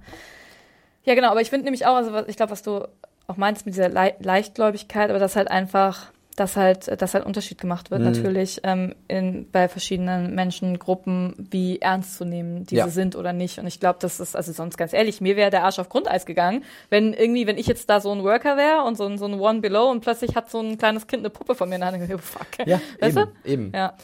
Ja, 1.05 1.15
genau, 1.15 1.31
aber 1.31 1.41
ich 1.41 1.51
finde 1.51 1.65
nämlich 1.65 1.87
auch, 1.87 1.95
also 1.95 2.27
ich 2.27 2.37
glaube, 2.37 2.51
was 2.53 2.63
du 2.63 2.87
auch 3.27 3.37
meinst 3.37 3.67
mit 3.67 3.75
dieser 3.75 3.89
Le 3.89 4.15
Leichtgläubigkeit, 4.21 5.11
aber 5.11 5.19
dass 5.19 5.37
halt 5.37 5.51
einfach 5.51 6.13
dass 6.39 6.55
halt, 6.57 7.01
dass 7.01 7.15
halt 7.15 7.25
Unterschied 7.25 7.59
gemacht 7.59 7.91
wird, 7.91 8.03
Mhm. 8.03 8.09
natürlich 8.09 8.61
ähm, 8.63 8.95
in, 9.09 9.51
bei 9.51 9.69
verschiedenen 9.69 10.35
Menschengruppen, 10.35 11.35
wie 11.51 11.81
ernst 11.81 12.17
zu 12.19 12.27
nehmen 12.27 12.65
diese 12.67 12.77
Ja. 12.83 12.89
sind 12.89 13.17
oder 13.17 13.33
nicht. 13.33 13.59
Und 13.59 13.67
ich 13.67 13.81
glaube, 13.81 13.99
das 14.03 14.21
ist, 14.21 14.37
also 14.37 14.53
sonst 14.53 14.77
ganz 14.77 14.93
ehrlich, 14.93 15.23
mir 15.23 15.37
wäre 15.37 15.51
der 15.51 15.65
Arsch 15.65 15.79
auf 15.79 15.89
Grundeis 15.89 16.27
gegangen, 16.27 16.63
wenn 16.91 17.15
irgendwie, 17.15 17.47
wenn 17.47 17.57
ich 17.57 17.67
jetzt 17.67 17.89
da 17.89 18.01
so 18.01 18.13
ein 18.13 18.23
Worker 18.23 18.59
wäre 18.59 18.83
und 18.83 18.99
so 18.99 19.07
ein, 19.07 19.17
so 19.17 19.25
ein 19.25 19.41
One 19.41 19.61
Below 19.63 19.91
und 19.91 20.01
plötzlich 20.03 20.37
hat 20.37 20.51
so 20.51 20.61
ein 20.61 20.77
kleines 20.77 21.07
Kind 21.07 21.21
eine 21.23 21.31
Puppe 21.31 21.55
von 21.55 21.71
mir 21.71 21.77
in 21.77 21.81
der 21.81 21.89
Hand 21.93 21.97
und 21.99 22.05
ich 22.05 22.11
so, 22.11 22.19
fuck. 22.19 22.47
Ja, 22.67 22.81
weißt 23.01 23.17
eben, 23.17 23.29
du? 23.45 23.51
eben. 23.51 23.73
Ja. 23.75 23.95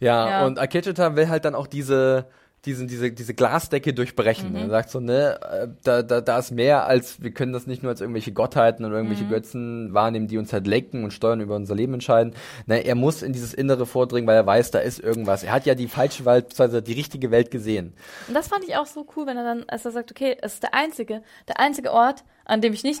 Ja, 0.00 0.28
Ja. 0.30 0.44
und 0.46 0.58
Akecheta 0.58 1.14
will 1.14 1.28
halt 1.28 1.44
dann 1.44 1.54
auch 1.54 1.68
diese, 1.68 2.26
diesen, 2.66 2.88
diese, 2.88 3.10
diese 3.12 3.34
Glasdecke 3.34 3.94
durchbrechen. 3.94 4.50
Mhm. 4.50 4.56
Er 4.56 4.68
sagt 4.68 4.90
so, 4.90 5.00
ne, 5.00 5.38
äh, 5.40 5.68
da, 5.84 6.02
da, 6.02 6.20
da 6.20 6.38
ist 6.38 6.50
mehr 6.50 6.86
als, 6.86 7.22
wir 7.22 7.30
können 7.30 7.52
das 7.52 7.66
nicht 7.66 7.82
nur 7.82 7.90
als 7.90 8.00
irgendwelche 8.00 8.32
Gottheiten 8.32 8.84
oder 8.84 8.96
irgendwelche 8.96 9.24
Mhm. 9.24 9.30
Götzen 9.30 9.94
wahrnehmen, 9.94 10.26
die 10.26 10.38
uns 10.38 10.52
halt 10.52 10.66
lenken 10.66 11.04
und 11.04 11.12
steuern 11.12 11.40
über 11.40 11.56
unser 11.56 11.74
Leben 11.74 11.94
entscheiden. 11.94 12.34
Ne, 12.66 12.84
er 12.84 12.94
muss 12.94 13.22
in 13.22 13.32
dieses 13.32 13.54
Innere 13.54 13.86
vordringen, 13.86 14.26
weil 14.26 14.36
er 14.36 14.46
weiß, 14.46 14.70
da 14.72 14.80
ist 14.80 14.98
irgendwas. 14.98 15.42
Er 15.42 15.52
hat 15.52 15.66
ja 15.66 15.74
die 15.74 15.88
falsche 15.88 16.24
Welt, 16.24 16.48
beziehungsweise 16.48 16.82
die 16.82 16.92
richtige 16.92 17.30
Welt 17.30 17.50
gesehen. 17.50 17.94
Und 18.28 18.34
das 18.34 18.48
fand 18.48 18.64
ich 18.64 18.76
auch 18.76 18.86
so 18.86 19.06
cool, 19.16 19.26
wenn 19.26 19.36
er 19.36 19.44
dann, 19.44 19.64
als 19.68 19.84
er 19.84 19.92
sagt, 19.92 20.10
okay, 20.10 20.36
es 20.42 20.54
ist 20.54 20.62
der 20.62 20.74
einzige, 20.74 21.22
der 21.48 21.60
einzige 21.60 21.92
Ort, 21.92 22.24
an 22.44 22.60
dem 22.60 22.72
ich 22.72 22.82
nicht 22.82 23.00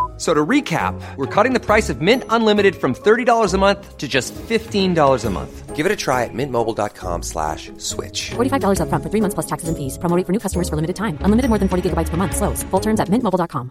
F- 0.21 0.27
So 0.27 0.35
to 0.35 0.45
recap, 0.45 0.93
we're 1.17 1.25
cutting 1.25 1.53
the 1.53 1.59
price 1.59 1.89
of 1.89 1.99
Mint 1.99 2.23
Unlimited 2.29 2.75
from 2.75 2.93
$30 2.93 3.53
a 3.55 3.57
month 3.57 3.97
to 3.97 4.07
just 4.07 4.35
$15 4.35 5.25
a 5.25 5.29
month. 5.31 5.75
Give 5.75 5.87
it 5.87 5.91
a 5.91 5.95
try 5.95 6.25
at 6.25 6.33
mintmobile.com 6.33 7.23
slash 7.23 7.71
switch. 7.77 8.29
$45 8.35 8.77
upfront 8.79 9.01
for 9.01 9.09
three 9.09 9.21
months 9.21 9.33
plus 9.33 9.47
taxes 9.47 9.67
and 9.67 9.75
fees. 9.75 9.97
Promo 9.97 10.15
rate 10.15 10.27
for 10.27 10.31
new 10.31 10.39
customers 10.39 10.69
for 10.69 10.75
limited 10.75 10.95
time. 10.95 11.17
Unlimited 11.25 11.49
more 11.49 11.57
than 11.57 11.67
40 11.67 11.89
gigabytes 11.89 12.09
per 12.11 12.17
month. 12.17 12.35
Slows. 12.37 12.61
Full 12.69 12.81
terms 12.81 12.99
at 12.99 13.09
mintmobile.com. 13.09 13.69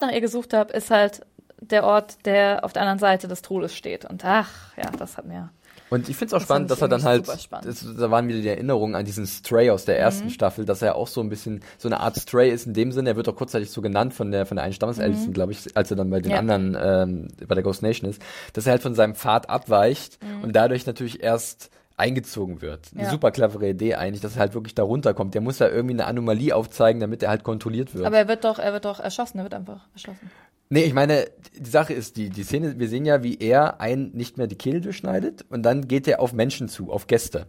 nach 0.00 0.12
ihr 0.12 0.20
gesucht 0.20 0.52
habe, 0.54 0.72
ist 0.72 0.90
halt 0.90 1.20
der 1.60 1.84
Ort, 1.84 2.24
der 2.26 2.60
auf 2.64 2.72
der 2.72 2.82
anderen 2.82 2.98
Seite 2.98 3.28
des 3.28 3.42
Todes 3.42 3.74
steht. 3.74 4.04
Und 4.04 4.24
ach, 4.24 4.50
ja, 4.76 4.90
das 4.98 5.16
hat 5.18 5.26
mir. 5.26 5.50
Und 5.90 6.08
ich 6.08 6.16
finde 6.16 6.28
es 6.28 6.32
auch 6.34 6.38
Das 6.38 6.44
spannend, 6.44 6.70
dass 6.70 6.80
er 6.80 6.88
dann 6.88 7.02
halt, 7.04 7.28
das, 7.28 7.48
da 7.98 8.10
waren 8.10 8.26
wieder 8.26 8.40
die 8.40 8.48
Erinnerungen 8.48 8.94
an 8.94 9.04
diesen 9.04 9.26
Stray 9.26 9.70
aus 9.70 9.84
der 9.84 9.96
Mhm. 9.96 10.00
ersten 10.00 10.30
Staffel, 10.30 10.64
dass 10.64 10.82
er 10.82 10.96
auch 10.96 11.06
so 11.06 11.20
ein 11.20 11.28
bisschen 11.28 11.60
so 11.78 11.88
eine 11.88 12.00
Art 12.00 12.16
Stray 12.16 12.50
ist 12.50 12.66
in 12.66 12.72
dem 12.74 12.90
Sinne, 12.90 13.10
er 13.10 13.16
wird 13.16 13.28
auch 13.28 13.36
kurzzeitig 13.36 13.70
so 13.70 13.80
genannt 13.82 14.14
von 14.14 14.30
der 14.32 14.46
von 14.46 14.56
der 14.56 14.64
einen 14.64 14.72
Stammesältesten, 14.74 15.32
glaube 15.32 15.52
ich, 15.52 15.76
als 15.76 15.90
er 15.90 15.96
dann 15.96 16.10
bei 16.10 16.20
den 16.20 16.30
Mhm. 16.30 16.32
Ja. 16.32 16.38
anderen 16.38 16.76
ähm, 16.80 17.28
bei 17.46 17.54
der 17.54 17.62
Ghost 17.62 17.82
Nation 17.82 18.08
ist, 18.10 18.20
dass 18.54 18.66
er 18.66 18.72
halt 18.72 18.82
von 18.82 18.94
seinem 18.94 19.14
Pfad 19.14 19.48
abweicht 19.50 20.18
und 20.42 20.56
dadurch 20.56 20.86
natürlich 20.86 21.22
erst 21.22 21.70
eingezogen 21.96 22.60
wird. 22.60 22.88
Eine 22.92 23.02
Mhm. 23.02 23.04
Ja. 23.06 23.10
super 23.12 23.30
clevere 23.30 23.68
Idee 23.68 23.94
eigentlich, 23.94 24.20
dass 24.20 24.34
er 24.34 24.40
halt 24.40 24.54
wirklich 24.54 24.74
da 24.74 24.82
runterkommt. 24.82 25.34
Der 25.34 25.40
muss 25.40 25.60
ja 25.60 25.68
irgendwie 25.68 25.94
eine 25.94 26.06
Anomalie 26.06 26.54
aufzeigen, 26.56 27.00
damit 27.00 27.22
er 27.22 27.28
halt 27.30 27.44
kontrolliert 27.44 27.94
wird. 27.94 28.04
Aber 28.04 28.16
er 28.18 28.26
wird 28.26 28.42
doch, 28.44 28.58
er 28.58 28.72
wird 28.72 28.84
doch 28.84 28.98
erschossen, 28.98 29.38
er 29.38 29.44
wird 29.44 29.54
einfach 29.54 29.86
erschossen. 29.92 30.28
Nee, 30.74 30.86
ich 30.86 30.92
meine, 30.92 31.26
die 31.56 31.70
Sache 31.70 31.92
ist, 31.92 32.16
die, 32.16 32.30
die 32.30 32.42
Szene, 32.42 32.80
wir 32.80 32.88
sehen 32.88 33.04
ja, 33.04 33.22
wie 33.22 33.38
er 33.38 33.80
einen 33.80 34.10
nicht 34.10 34.38
mehr 34.38 34.48
die 34.48 34.58
Kehle 34.58 34.80
durchschneidet 34.80 35.44
und 35.48 35.62
dann 35.62 35.86
geht 35.86 36.08
er 36.08 36.18
auf 36.18 36.32
Menschen 36.32 36.68
zu, 36.68 36.90
auf 36.90 37.06
Gäste. 37.06 37.46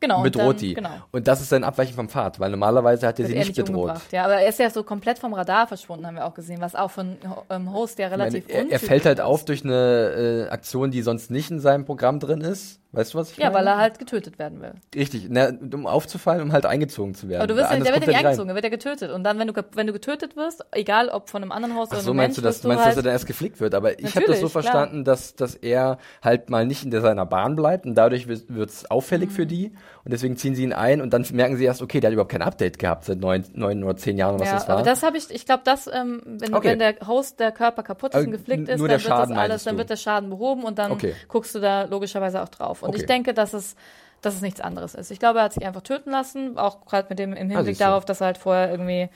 Genau. 0.00 0.22
bedroht 0.22 0.46
dann, 0.54 0.56
die. 0.58 0.74
Genau. 0.74 0.90
Und 1.12 1.26
das 1.28 1.40
ist 1.40 1.48
sein 1.50 1.64
Abweichen 1.64 1.94
vom 1.94 2.08
Pfad, 2.08 2.38
weil 2.40 2.50
normalerweise 2.50 3.06
hat 3.06 3.18
er 3.18 3.26
sie 3.26 3.34
nicht 3.34 3.48
nicht 3.48 3.56
bedroht. 3.56 3.76
umgebracht. 3.90 4.12
Ja, 4.12 4.24
aber 4.24 4.34
er 4.34 4.48
ist 4.48 4.58
ja 4.58 4.68
so 4.70 4.82
komplett 4.82 5.18
vom 5.18 5.32
Radar 5.34 5.66
verschwunden, 5.66 6.06
haben 6.06 6.16
wir 6.16 6.26
auch 6.26 6.34
gesehen, 6.34 6.60
was 6.60 6.74
auch 6.74 6.90
von 6.90 7.16
ähm, 7.50 7.72
Host 7.72 7.98
ja 7.98 8.06
Ich 8.06 8.10
meine, 8.12 8.24
relativ 8.24 8.44
er, 8.48 8.70
er 8.70 8.78
fällt 8.78 9.06
halt 9.06 9.18
ist. 9.18 9.24
auf 9.24 9.44
durch 9.44 9.64
eine 9.64 10.46
äh, 10.48 10.50
Aktion, 10.50 10.90
die 10.90 11.02
sonst 11.02 11.30
nicht 11.30 11.50
in 11.50 11.60
seinem 11.60 11.84
Programm 11.84 12.20
drin 12.20 12.40
ist. 12.40 12.80
Weißt 12.92 13.12
du, 13.12 13.18
was 13.18 13.30
ich 13.32 13.36
Ja, 13.36 13.46
meine? 13.50 13.56
weil 13.56 13.66
er 13.66 13.76
halt 13.78 13.98
getötet 13.98 14.38
werden 14.38 14.62
will. 14.62 14.72
Richtig, 14.94 15.26
na, 15.28 15.50
um 15.74 15.86
aufzufallen, 15.86 16.40
um 16.42 16.52
halt 16.52 16.64
eingezogen 16.64 17.14
zu 17.14 17.28
werden. 17.28 17.42
Aber 17.42 17.46
du 17.48 17.56
wirst 17.56 17.70
ja, 17.70 17.76
der 17.78 17.92
wird 17.92 18.06
ja 18.06 18.08
nicht 18.12 18.24
eingezogen, 18.24 18.48
er 18.48 18.54
wird 18.54 18.64
ja 18.64 18.70
getötet. 18.70 19.10
Und 19.10 19.22
dann, 19.24 19.38
wenn 19.38 19.48
du, 19.48 19.52
wenn 19.74 19.86
du 19.86 19.92
getötet 19.92 20.34
wirst, 20.34 20.64
egal 20.72 21.08
ob 21.10 21.28
von 21.28 21.42
einem 21.42 21.52
anderen 21.52 21.74
Haus 21.76 21.88
Ach 21.90 21.94
oder 21.96 22.02
so, 22.02 22.10
einem 22.12 22.16
meinst 22.18 22.38
du 22.38 22.40
Mensch, 22.42 22.46
das? 22.48 22.54
wirst 22.56 22.64
Du 22.64 22.68
meinst, 22.68 22.84
halt, 22.84 22.92
dass 22.92 22.96
er 22.98 23.02
dann 23.02 23.12
erst 23.12 23.26
geflickt 23.26 23.60
wird? 23.60 23.74
Aber 23.74 23.98
ich 23.98 24.14
habe 24.16 24.24
das 24.26 24.40
so 24.40 24.48
klar. 24.48 24.62
verstanden, 24.62 25.04
dass, 25.04 25.34
dass 25.34 25.54
er 25.56 25.98
halt 26.22 26.48
mal 26.48 26.64
nicht 26.64 26.84
in 26.84 26.90
seiner 27.00 27.26
Bahn 27.26 27.54
bleibt 27.54 27.84
und 27.84 27.96
dadurch 27.96 28.28
wird 28.28 28.70
es 28.70 28.90
auffällig 28.90 29.28
Mhm. 29.28 29.34
für 29.34 29.46
die 29.46 29.72
und 30.06 30.12
deswegen 30.12 30.36
ziehen 30.36 30.54
sie 30.54 30.62
ihn 30.62 30.72
ein 30.72 31.00
und 31.00 31.10
dann 31.12 31.26
merken 31.32 31.56
sie 31.56 31.64
erst, 31.64 31.82
okay, 31.82 31.98
der 31.98 32.08
hat 32.08 32.12
überhaupt 32.12 32.30
kein 32.30 32.40
Update 32.42 32.78
gehabt 32.78 33.04
seit 33.06 33.18
neun, 33.18 33.44
neun 33.54 33.82
oder 33.82 33.96
zehn 33.96 34.16
Jahren, 34.16 34.38
was 34.38 34.46
ja, 34.48 34.54
das 34.54 34.68
war. 34.68 34.76
aber 34.76 34.84
das 34.84 35.02
habe 35.02 35.18
ich, 35.18 35.28
ich 35.30 35.44
glaube, 35.46 35.62
das, 35.64 35.88
ähm, 35.92 36.22
wenn, 36.24 36.54
Okay. 36.54 36.68
wenn 36.68 36.78
der 36.78 36.94
Host, 37.08 37.40
der 37.40 37.50
Körper 37.50 37.82
kaputt 37.82 38.12
ist 38.12 38.16
Aber 38.18 38.24
und 38.26 38.30
geflickt 38.30 38.68
ist, 38.68 38.78
dann 38.78 38.88
wird 38.88 38.92
das 38.92 39.02
Schaden, 39.02 39.32
alles, 39.32 39.48
meintest 39.48 39.66
dann 39.66 39.78
wird 39.78 39.90
der 39.90 39.96
Schaden 39.96 40.30
behoben 40.30 40.62
und 40.62 40.78
dann 40.78 40.92
Okay. 40.92 41.12
guckst 41.26 41.56
du 41.56 41.58
da 41.58 41.82
logischerweise 41.82 42.40
auch 42.40 42.48
drauf. 42.48 42.84
Und 42.84 42.90
Okay. 42.90 43.00
ich 43.00 43.06
denke, 43.06 43.34
dass 43.34 43.52
es, 43.52 43.74
dass 44.22 44.34
es 44.36 44.42
nichts 44.42 44.60
anderes 44.60 44.94
ist. 44.94 45.10
Ich 45.10 45.18
glaube, 45.18 45.40
er 45.40 45.46
hat 45.46 45.54
sich 45.54 45.66
einfach 45.66 45.82
töten 45.82 46.12
lassen, 46.12 46.56
auch 46.56 46.86
gerade 46.86 47.08
mit 47.10 47.18
dem 47.18 47.32
im 47.32 47.50
Hinblick 47.50 47.66
siehst 47.66 47.80
du. 47.80 47.84
darauf, 47.86 48.04
dass 48.04 48.20
er 48.20 48.26
halt 48.26 48.38
vorher 48.38 48.70
irgendwie 48.70 49.08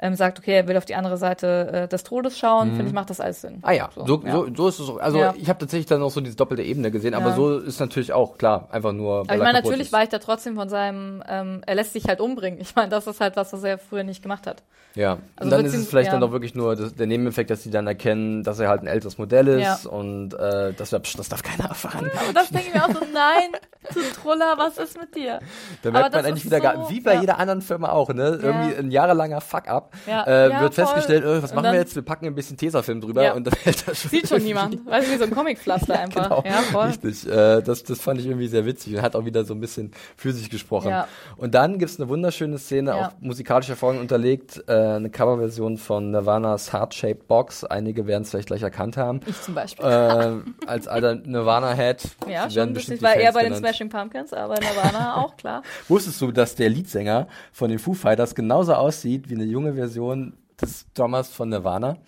ähm, 0.00 0.14
sagt, 0.14 0.38
okay, 0.38 0.52
er 0.54 0.68
will 0.68 0.76
auf 0.76 0.84
die 0.84 0.94
andere 0.94 1.16
Seite 1.16 1.70
äh, 1.72 1.88
des 1.88 2.04
Todes 2.04 2.38
schauen, 2.38 2.68
finde 2.76 2.86
ich, 2.86 2.92
macht 2.92 3.10
das 3.10 3.20
alles 3.20 3.40
Sinn. 3.40 3.58
Ah 3.62 3.72
ja, 3.72 3.90
so, 3.94 4.06
so, 4.06 4.22
ja. 4.24 4.44
so, 4.56 4.68
ist 4.68 4.78
es 4.78 4.88
auch. 4.88 4.98
Also 4.98 5.18
Ja. 5.18 5.34
ich 5.36 5.48
habe 5.48 5.58
tatsächlich 5.58 5.86
dann 5.86 6.02
auch 6.02 6.10
so 6.10 6.20
diese 6.20 6.36
doppelte 6.36 6.62
Ebene 6.62 6.90
gesehen, 6.90 7.14
aber 7.14 7.30
Ja. 7.30 7.34
so 7.36 7.58
ist 7.58 7.80
natürlich 7.80 8.12
auch 8.12 8.38
klar, 8.38 8.68
einfach 8.70 8.92
nur. 8.92 9.20
Aber 9.20 9.34
ich 9.34 9.40
meine, 9.40 9.54
natürlich 9.60 9.92
weicht 9.92 10.12
er 10.12 10.20
trotzdem 10.20 10.54
von 10.56 10.68
seinem, 10.68 11.22
ähm, 11.28 11.62
er 11.66 11.74
lässt 11.74 11.92
sich 11.92 12.06
halt 12.06 12.20
umbringen. 12.20 12.60
Ich 12.60 12.76
meine, 12.76 12.88
das 12.90 13.06
ist 13.06 13.20
halt 13.20 13.36
was, 13.36 13.52
was 13.52 13.62
er 13.64 13.78
früher 13.78 14.04
nicht 14.04 14.22
gemacht 14.22 14.46
hat. 14.46 14.62
Ja, 14.94 15.18
Also 15.36 15.44
und 15.44 15.50
dann 15.50 15.64
ist 15.64 15.74
es 15.74 15.86
vielleicht 15.88 16.12
dann 16.12 16.20
doch 16.20 16.32
wirklich 16.32 16.54
nur 16.54 16.74
das, 16.74 16.94
der 16.94 17.06
Nebeneffekt, 17.06 17.50
dass 17.50 17.62
sie 17.62 17.70
dann 17.70 17.86
erkennen, 17.86 18.42
dass 18.42 18.58
er 18.58 18.68
halt 18.68 18.80
ein 18.82 18.86
älteres 18.88 19.16
Modell 19.18 19.46
ist 19.46 19.86
und 19.86 20.34
äh, 20.34 20.72
das, 20.72 20.90
das 20.90 21.28
darf 21.28 21.42
keiner 21.42 21.68
erfahren. 21.68 22.10
Und 22.26 22.36
das 22.36 22.48
denke 22.48 22.68
ich 22.68 22.74
mir 22.74 22.82
auch 22.84 22.88
so, 22.88 23.00
nein, 23.12 23.52
du 23.94 24.00
Truller, 24.20 24.54
was 24.56 24.78
ist 24.78 24.98
mit 24.98 25.14
dir? 25.14 25.38
Da 25.82 25.90
Aber 25.90 25.98
merkt 26.00 26.12
man 26.14 26.22
das 26.22 26.24
endlich 26.28 26.44
ist 26.44 26.50
wieder, 26.50 26.56
so- 26.56 26.62
gar, 26.62 26.90
wie 26.90 27.00
bei 27.00 27.14
jeder 27.16 27.38
anderen 27.38 27.62
Firma 27.62 27.90
auch, 27.90 28.08
ne? 28.08 28.40
Irgendwie 28.42 28.74
ein 28.76 28.90
jahrelanger 28.90 29.40
Fuck-up. 29.40 29.87
Ja. 30.06 30.24
Äh, 30.24 30.50
Ja, 30.50 30.60
wird 30.60 30.74
voll. 30.74 30.84
festgestellt, 30.86 31.24
äh, 31.24 31.42
was 31.42 31.50
Und 31.50 31.56
machen 31.56 31.72
wir 31.72 31.78
jetzt? 31.78 31.94
Wir 31.94 32.02
packen 32.02 32.26
ein 32.26 32.34
bisschen 32.34 32.56
Tesafilm 32.56 33.00
drüber 33.00 33.22
Ja. 33.22 33.32
und 33.34 33.46
dann 33.46 33.54
hält 33.62 33.86
das 33.88 34.00
schon. 34.02 34.10
Sieht 34.10 34.28
schon 34.28 34.42
niemand. 34.42 34.84
Weißt 34.86 35.08
du, 35.08 35.12
wie 35.12 35.16
so 35.18 35.24
ein 35.24 35.30
Comicpflaster 35.30 35.98
einfach. 36.00 36.24
Genau, 36.28 36.42
Ja, 36.46 36.62
voll. 36.62 36.86
richtig. 36.86 37.26
Äh, 37.28 37.62
das, 37.62 37.82
das 37.84 38.00
fand 38.00 38.20
ich 38.20 38.26
irgendwie 38.26 38.48
sehr 38.48 38.64
witzig 38.66 38.94
und 38.96 39.02
hat 39.02 39.16
auch 39.16 39.24
wieder 39.24 39.44
so 39.44 39.54
ein 39.54 39.60
bisschen 39.60 39.92
für 40.16 40.32
sich 40.32 40.50
gesprochen. 40.50 40.94
Und 41.36 41.54
dann 41.54 41.78
gibt's 41.78 41.98
eine 42.00 42.08
wunderschöne 42.08 42.58
Szene, 42.58 42.94
auch 42.94 43.10
musikalischer 43.20 43.72
Erfahrung 43.72 43.98
unterlegt, 44.00 44.62
äh, 44.66 44.72
eine 44.72 45.10
Coverversion 45.10 45.78
von 45.78 46.10
Nirvana's 46.10 46.72
Heart-Shaped 46.72 47.26
Box. 47.28 47.64
Einige 47.64 48.06
werden 48.06 48.22
es 48.22 48.30
vielleicht 48.30 48.48
gleich 48.48 48.62
erkannt 48.62 48.96
haben. 48.96 49.20
Ich 49.26 49.40
zum 49.42 49.54
Beispiel. 49.54 49.84
äh, 49.84 50.32
als 50.66 50.88
alter 50.88 51.14
Nirvana-Head. 51.24 52.02
ja, 52.28 52.50
schon. 52.50 52.76
Ich 52.76 53.02
war 53.02 53.14
eher 53.14 53.32
bei 53.32 53.40
den 53.42 53.52
genannt. 53.54 53.66
Smashing 53.66 53.88
Pumpkins, 53.88 54.32
aber 54.32 54.54
Nirvana 54.54 55.16
auch, 55.16 55.36
klar. 55.36 55.62
Wusstest 55.88 56.20
du, 56.20 56.32
dass 56.32 56.54
der 56.54 56.68
Leadsänger 56.70 57.28
von 57.52 57.68
den 57.70 57.78
Foo 57.78 57.94
Fighters 57.94 58.34
genauso 58.34 58.74
aussieht 58.74 59.28
wie 59.30 59.34
eine 59.34 59.44
junge 59.44 59.76
Version 59.78 60.34
des 60.60 60.86
Drummers 60.94 61.28
von 61.30 61.48
Nirvana? 61.48 61.98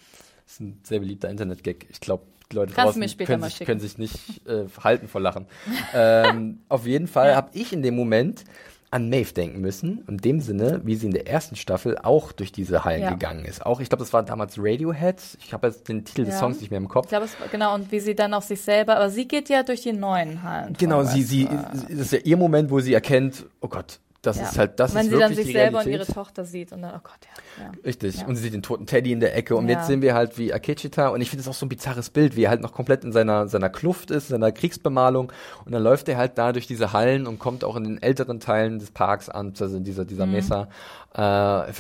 Das 0.45 0.55
ist 0.55 0.61
ein 0.61 0.81
sehr 0.83 0.99
beliebter 1.01 1.29
Internet-Gag. 1.31 1.87
Ich 1.91 2.01
glaube, 2.01 2.25
die 2.51 2.57
Leute 2.57 2.73
Kannst 2.75 2.97
draußen 2.99 3.25
können, 3.27 3.43
sich, 3.45 3.61
können 3.61 3.81
sich 3.81 3.99
nicht 3.99 4.47
äh, 4.49 4.65
halten 4.83 5.07
vor 5.09 5.21
Lachen. 5.21 5.47
ähm, 5.95 6.59
auf 6.69 6.87
jeden 6.87 7.07
Fall 7.07 7.31
Ja. 7.31 7.37
habe 7.37 7.51
ich 7.53 7.73
in 7.73 7.83
dem 7.83 7.95
Moment 7.95 8.45
an 8.93 9.09
Maeve 9.09 9.33
denken 9.33 9.61
müssen. 9.61 10.05
In 10.09 10.17
dem 10.17 10.41
Sinne, 10.41 10.81
wie 10.85 10.97
sie 10.97 11.07
in 11.07 11.13
der 11.13 11.29
ersten 11.29 11.55
Staffel 11.55 11.97
auch 11.99 12.33
durch 12.33 12.51
diese 12.51 12.85
Hallen 12.85 13.03
Ja. 13.03 13.11
gegangen 13.13 13.45
ist. 13.45 13.65
Auch, 13.65 13.79
ich 13.81 13.89
glaube, 13.89 14.03
das 14.03 14.13
war 14.13 14.25
damals 14.25 14.57
Radiohead. 14.59 15.23
Ich 15.45 15.53
habe 15.53 15.69
jetzt 15.69 15.89
den 15.89 16.05
Titel 16.05 16.25
des 16.25 16.35
Ja. 16.35 16.41
Songs 16.41 16.61
nicht 16.61 16.71
mehr 16.71 16.79
im 16.79 16.89
Kopf. 16.89 17.05
Ich 17.05 17.11
glaube, 17.11 17.29
genau, 17.53 17.75
und 17.77 17.93
wie 17.93 18.01
sie 18.01 18.17
dann 18.17 18.35
auf 18.35 18.43
sich 18.43 18.61
selber, 18.61 18.97
aber 18.97 19.11
sie 19.11 19.29
geht 19.29 19.49
ja 19.49 19.63
durch 19.63 19.83
die 19.83 19.93
neuen 19.93 20.43
Hallen. 20.43 20.75
Genau, 20.77 21.05
sie, 21.05 21.23
sie, 21.23 21.47
das 21.47 21.85
ist 21.89 22.13
ja 22.13 22.19
ihr 22.25 22.37
Moment, 22.37 22.69
wo 22.73 22.81
sie 22.81 22.93
erkennt, 22.93 23.47
oh 23.61 23.69
Gott, 23.69 24.01
das 24.23 24.37
Ja. 24.37 24.43
ist 24.45 24.59
halt, 24.59 24.79
das 24.81 24.95
Wenn 24.95 25.01
ist 25.01 25.07
sie 25.07 25.11
wirklich 25.13 25.27
dann 25.29 25.35
sich 25.37 25.47
die 25.47 25.53
selber 25.53 25.79
und 25.79 25.87
Realität. 25.87 26.09
ihre 26.09 26.15
Tochter 26.15 26.45
sieht 26.45 26.73
und 26.73 26.83
dann, 26.83 26.93
oh 26.95 27.01
Gott, 27.03 27.19
ja. 27.59 27.65
ja. 27.65 27.71
Richtig. 27.85 28.21
Ja. 28.21 28.27
Und 28.27 28.37
sie 28.37 28.43
sieht 28.43 28.53
den 28.55 28.63
toten 28.63 28.87
Teddy 28.87 29.13
in 29.13 29.21
der 29.21 29.35
Ecke. 29.37 29.57
Und 29.57 29.69
jetzt 29.69 29.87
sehen 29.87 30.03
wir 30.03 30.15
halt, 30.15 30.37
wie 30.39 30.53
Akechita, 30.53 31.09
und 31.09 31.21
ich 31.21 31.31
finde 31.31 31.45
das 31.45 31.49
auch 31.49 31.59
so 31.59 31.67
ein 31.67 31.71
bizarres 31.71 32.11
Bild, 32.11 32.37
wie 32.37 32.45
er 32.45 32.51
halt 32.51 32.61
noch 32.61 32.73
komplett 32.73 33.03
in 33.05 33.13
seiner, 33.13 33.49
seiner 33.49 33.71
Kluft 33.71 34.11
ist, 34.11 34.25
in 34.31 34.35
seiner 34.41 34.53
Kriegsbemalung. 34.53 35.33
Und 35.65 35.73
dann 35.73 35.83
läuft 35.83 36.09
er 36.09 36.17
halt 36.19 36.37
da 36.39 36.53
durch 36.53 36.67
diese 36.67 36.93
Hallen 36.93 37.27
und 37.27 37.39
kommt 37.39 37.65
auch 37.65 37.77
in 37.77 37.85
den 37.85 38.03
älteren 38.03 38.41
Teilen 38.41 38.79
des 38.79 38.91
Parks 38.91 39.29
an, 39.29 39.55
also 39.59 39.77
in 39.77 39.85
dieser, 39.85 40.05
dieser 40.05 40.27
Mhm. 40.27 40.33
Mesa. 40.33 40.69
Äh, 41.13 41.73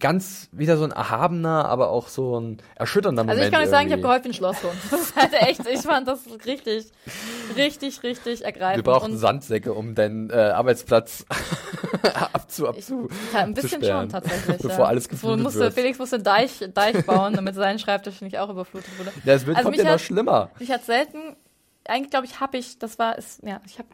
ganz 0.00 0.48
wieder 0.52 0.78
so 0.78 0.84
ein 0.84 0.90
erhabener, 0.92 1.66
aber 1.66 1.90
auch 1.90 2.08
so 2.08 2.40
ein 2.40 2.58
erschütternder 2.74 3.22
Also 3.22 3.32
Moment. 3.32 3.46
ich 3.46 3.52
kann 3.52 3.62
euch 3.64 3.70
sagen, 3.70 3.86
ich 3.88 3.92
habe 3.92 4.02
geholfen, 4.02 4.30
ein 4.30 4.34
Schloss 4.34 4.62
holen. 4.62 4.76
Das 4.90 5.00
ist 5.00 5.16
halt 5.16 5.32
echt, 5.34 5.60
ich 5.66 5.80
fand 5.80 6.08
das 6.08 6.20
richtig, 6.46 6.86
richtig, 7.56 8.02
richtig 8.02 8.44
ergreifend. 8.44 8.84
Wir 8.86 8.92
brauchen 8.92 9.12
Und 9.12 9.18
Sandsäcke, 9.18 9.74
um 9.74 9.94
deinen 9.94 10.30
äh, 10.30 10.34
Arbeitsplatz 10.34 11.26
abzu, 12.32 12.68
abzu, 12.68 13.08
Ja, 13.32 13.40
ein 13.40 13.54
bisschen 13.54 13.82
schon 13.82 14.08
tatsächlich. 14.08 14.58
bevor 14.58 14.84
ja. 14.84 14.84
alles 14.86 15.08
geflutet 15.08 15.42
musste, 15.42 15.60
wird. 15.60 15.74
Felix 15.74 15.98
musste 15.98 16.18
Deich, 16.18 16.68
Deich 16.74 17.04
bauen, 17.06 17.34
damit 17.34 17.54
sein 17.54 17.78
Schreibtisch 17.78 18.20
nicht 18.20 18.38
auch 18.38 18.50
überflutet 18.50 18.90
wurde. 18.98 19.12
Ja, 19.24 19.34
es 19.34 19.46
wird, 19.46 19.56
Also 19.56 19.68
kommt 19.68 19.76
mich 19.76 19.86
ja 19.86 19.92
noch 19.92 19.98
schlimmer. 20.00 20.50
Ich 20.58 20.70
hatte 20.70 20.84
selten, 20.84 21.36
eigentlich 21.86 22.10
glaube 22.10 22.26
ich, 22.26 22.40
habe 22.40 22.58
ich, 22.58 22.78
das 22.78 22.98
war, 22.98 23.16
ist, 23.18 23.42
ja, 23.42 23.60
ich 23.66 23.78
habe 23.78 23.88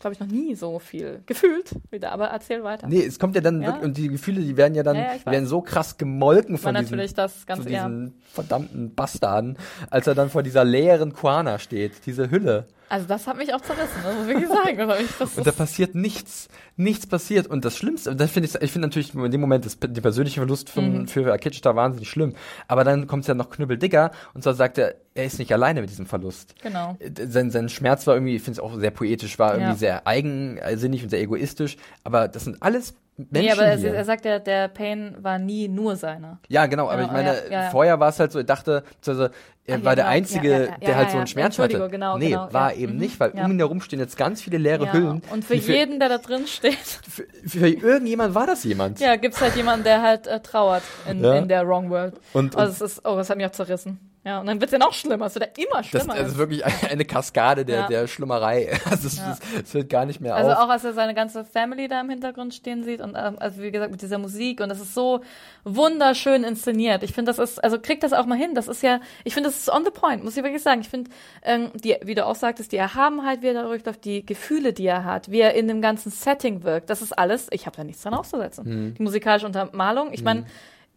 glaube 0.00 0.14
ich, 0.14 0.20
noch 0.20 0.26
nie 0.28 0.54
so 0.54 0.78
viel 0.78 1.22
gefühlt 1.26 1.72
wieder. 1.90 2.12
Aber 2.12 2.28
erzähl 2.28 2.64
weiter. 2.64 2.88
Nee, 2.88 3.04
es 3.04 3.18
kommt 3.18 3.34
ja 3.34 3.42
dann 3.42 3.60
Ja. 3.60 3.68
wirklich, 3.68 3.84
und 3.84 3.96
die 3.98 4.08
Gefühle, 4.08 4.40
die 4.40 4.56
werden 4.56 4.74
ja 4.74 4.82
dann, 4.82 4.96
Ja, 4.96 5.02
ja, 5.02 5.14
ich 5.14 5.26
werden 5.26 5.46
so 5.46 5.60
krass 5.60 5.98
gemolken 5.98 6.56
von 6.58 6.74
diesen, 6.74 6.90
natürlich 6.90 7.14
das 7.14 7.46
ganz 7.46 7.62
von 7.62 7.70
diesen 7.70 8.14
verdammten 8.32 8.94
Bastarden, 8.94 9.58
als 9.90 10.06
er 10.06 10.14
dann 10.14 10.30
vor 10.30 10.42
dieser 10.42 10.64
leeren 10.64 11.12
Quana 11.12 11.58
steht, 11.58 12.06
diese 12.06 12.30
Hülle. 12.30 12.66
Also 12.90 13.06
das 13.06 13.26
hat 13.26 13.38
mich 13.38 13.54
auch 13.54 13.60
zerrissen, 13.62 13.94
das 14.02 14.14
muss 14.16 14.26
ich 14.42 14.48
sagen. 14.48 14.88
Das 15.18 15.36
Und 15.38 15.46
da 15.46 15.52
passiert 15.52 15.94
nichts. 15.94 16.48
Nichts 16.76 17.06
passiert. 17.06 17.46
Und 17.46 17.64
das 17.64 17.76
Schlimmste, 17.76 18.10
und 18.10 18.20
das 18.20 18.30
finde 18.30 18.48
ich, 18.48 18.54
ich 18.60 18.72
finde 18.72 18.88
natürlich 18.88 19.14
in 19.14 19.30
dem 19.30 19.40
Moment 19.40 19.64
das, 19.64 19.78
der 19.78 20.00
persönliche 20.02 20.40
Verlust 20.40 20.68
Mhm. 20.76 20.94
von, 20.96 21.06
für 21.08 21.32
Akic 21.32 21.62
da 21.62 21.76
wahnsinnig 21.76 22.08
schlimm. 22.10 22.34
Aber 22.68 22.84
dann 22.84 23.06
kommt 23.06 23.22
es 23.24 23.28
ja 23.28 23.34
noch 23.34 23.48
knüppeldicker 23.50 24.10
und 24.34 24.42
zwar 24.42 24.54
sagt 24.54 24.76
er, 24.78 24.96
er 25.14 25.24
ist 25.24 25.38
nicht 25.38 25.52
alleine 25.52 25.80
mit 25.80 25.90
diesem 25.90 26.06
Verlust. 26.06 26.54
genau. 26.62 26.96
Äh, 26.98 27.10
Sein, 27.28 27.50
sein 27.50 27.68
Schmerz 27.68 28.06
war 28.06 28.14
irgendwie, 28.14 28.36
ich 28.36 28.42
finde 28.42 28.58
es 28.58 28.60
auch 28.60 28.76
sehr 28.78 28.90
poetisch, 28.90 29.38
war 29.38 29.52
irgendwie 29.52 29.70
Ja. 29.72 29.76
sehr 29.76 30.06
eigensinnig 30.06 31.02
und 31.02 31.10
sehr 31.10 31.20
egoistisch. 31.20 31.76
Aber 32.04 32.28
das 32.28 32.44
sind 32.44 32.62
alles 32.62 32.94
Menschen 33.30 33.46
Nee, 33.46 33.50
aber 33.52 33.62
er, 33.64 33.94
er 33.94 34.04
sagt 34.04 34.24
ja, 34.24 34.38
der 34.38 34.68
Pain 34.68 35.16
war 35.20 35.38
nie 35.38 35.68
nur 35.68 35.96
seiner. 35.96 36.38
Ja, 36.48 36.66
genau, 36.66 36.88
aber 36.88 37.00
Ja, 37.00 37.06
ich 37.06 37.12
meine, 37.12 37.34
ja, 37.50 37.62
ja, 37.64 37.70
vorher 37.70 37.98
war 38.00 38.08
es 38.08 38.18
halt 38.20 38.32
so, 38.32 38.40
ich 38.40 38.46
dachte, 38.46 38.82
also, 39.06 39.28
er 39.66 39.78
Ach, 39.78 39.84
war 39.84 39.92
ja, 39.92 39.94
der 39.96 40.04
genau. 40.04 40.06
Einzige, 40.16 40.74
der 40.84 40.96
halt 40.96 41.10
so 41.10 41.18
einen. 41.18 41.26
Schmerz 41.26 41.58
hatte. 41.58 41.88
Genau, 41.90 42.18
nee, 42.18 42.30
genau, 42.30 42.52
war 42.52 42.74
eben 42.74 42.94
Mhm. 42.94 42.98
nicht, 42.98 43.20
weil 43.20 43.30
um 43.32 43.50
ihn 43.52 43.58
herum 43.58 43.80
stehen 43.80 44.00
jetzt 44.00 44.16
ganz 44.16 44.42
viele 44.42 44.58
leere. 44.58 44.92
Hüllen. 44.92 45.22
Und 45.32 45.44
für 45.44 45.56
die 45.56 45.60
jeden, 45.72 46.00
der 46.00 46.08
da 46.08 46.18
drin 46.18 46.46
steht, 46.46 46.74
Für, 47.08 47.24
für 47.46 47.68
irgendjemand 47.68 48.34
war 48.34 48.46
das 48.46 48.64
jemand. 48.64 48.98
ja, 49.00 49.16
gibt's 49.16 49.40
halt 49.40 49.54
jemanden, 49.56 49.84
der 49.84 50.02
halt 50.02 50.26
äh, 50.26 50.40
trauert 50.40 50.82
in, 51.08 51.22
in 51.22 51.48
der 51.48 51.66
Wrong 51.68 51.90
World. 51.90 52.14
Und- 52.32 52.56
also 52.56 52.84
es 52.84 52.92
ist, 52.98 53.06
oh, 53.06 53.16
das 53.16 53.30
hat 53.30 53.36
mich 53.36 53.46
auch 53.46 53.52
zerrissen. 53.52 54.00
Ja, 54.22 54.40
und 54.40 54.46
dann 54.46 54.60
wird's 54.60 54.70
ja 54.72 54.78
noch 54.78 54.92
schlimmer. 54.92 55.26
Es 55.26 55.34
wird 55.34 55.56
ja 55.56 55.64
immer 55.64 55.78
Das, 55.78 55.86
schlimmer. 55.86 56.14
das 56.14 56.28
ist 56.32 56.36
wirklich 56.36 56.62
eine, 56.90 57.06
Kaskade 57.06 57.64
der, 57.64 57.80
Ja. 57.80 57.86
der 57.88 58.06
Schlimmerei. 58.06 58.78
Also 58.90 59.06
es, 59.08 59.16
Ja. 59.16 59.38
es, 59.64 59.72
hört 59.72 59.88
gar 59.88 60.04
nicht 60.04 60.20
mehr 60.20 60.34
Also 60.36 60.50
auf. 60.50 60.58
auch 60.58 60.68
als 60.68 60.84
er 60.84 60.92
seine 60.92 61.14
ganze 61.14 61.42
Family 61.44 61.88
da 61.88 62.02
im 62.02 62.10
Hintergrund 62.10 62.52
stehen 62.52 62.84
sieht 62.84 63.00
und 63.00 63.14
ähm, 63.16 63.36
also 63.40 63.62
wie 63.62 63.70
gesagt 63.70 63.90
mit 63.92 64.02
dieser 64.02 64.18
Musik 64.18 64.60
und 64.60 64.68
das 64.68 64.78
ist 64.78 64.92
so 64.94 65.20
wunderschön 65.64 66.44
inszeniert. 66.44 67.02
Ich 67.02 67.12
finde, 67.14 67.30
das 67.32 67.38
ist 67.38 67.62
also 67.62 67.78
kriegt 67.80 68.02
das 68.02 68.12
auch 68.12 68.26
mal 68.26 68.36
hin. 68.36 68.54
Das 68.54 68.68
ist 68.68 68.82
ja, 68.82 69.00
ich 69.24 69.34
finde, 69.34 69.48
das 69.48 69.58
ist 69.58 69.70
on 69.72 69.84
the 69.84 69.90
point, 69.90 70.22
muss 70.24 70.36
ich 70.36 70.42
wirklich 70.42 70.62
sagen. 70.62 70.80
Ich 70.82 70.88
finde, 70.88 71.10
ähm, 71.42 71.70
die, 71.74 71.96
wie 72.02 72.14
du 72.14 72.26
auch 72.26 72.34
sagtest, 72.34 72.72
die 72.72 72.76
Erhabenheit, 72.76 73.42
wie 73.42 73.48
er 73.48 73.54
da 73.54 73.62
durchläuft, 73.62 74.04
die 74.04 74.24
Gefühle, 74.26 74.72
die 74.72 74.86
er 74.86 75.04
hat, 75.04 75.30
wie 75.30 75.40
er 75.40 75.54
in 75.54 75.68
dem 75.68 75.80
ganzen 75.80 76.10
Setting 76.10 76.62
wirkt, 76.62 76.90
das 76.90 77.00
ist 77.02 77.12
alles. 77.18 77.46
Ich 77.52 77.66
habe 77.66 77.76
da 77.76 77.84
nichts 77.84 78.02
dran 78.02 78.14
auszusetzen. 78.14 78.64
Mhm. 78.90 78.94
Die 78.94 79.02
musikalische 79.02 79.46
Untermalung, 79.46 80.12
ich 80.12 80.22
meine. 80.22 80.44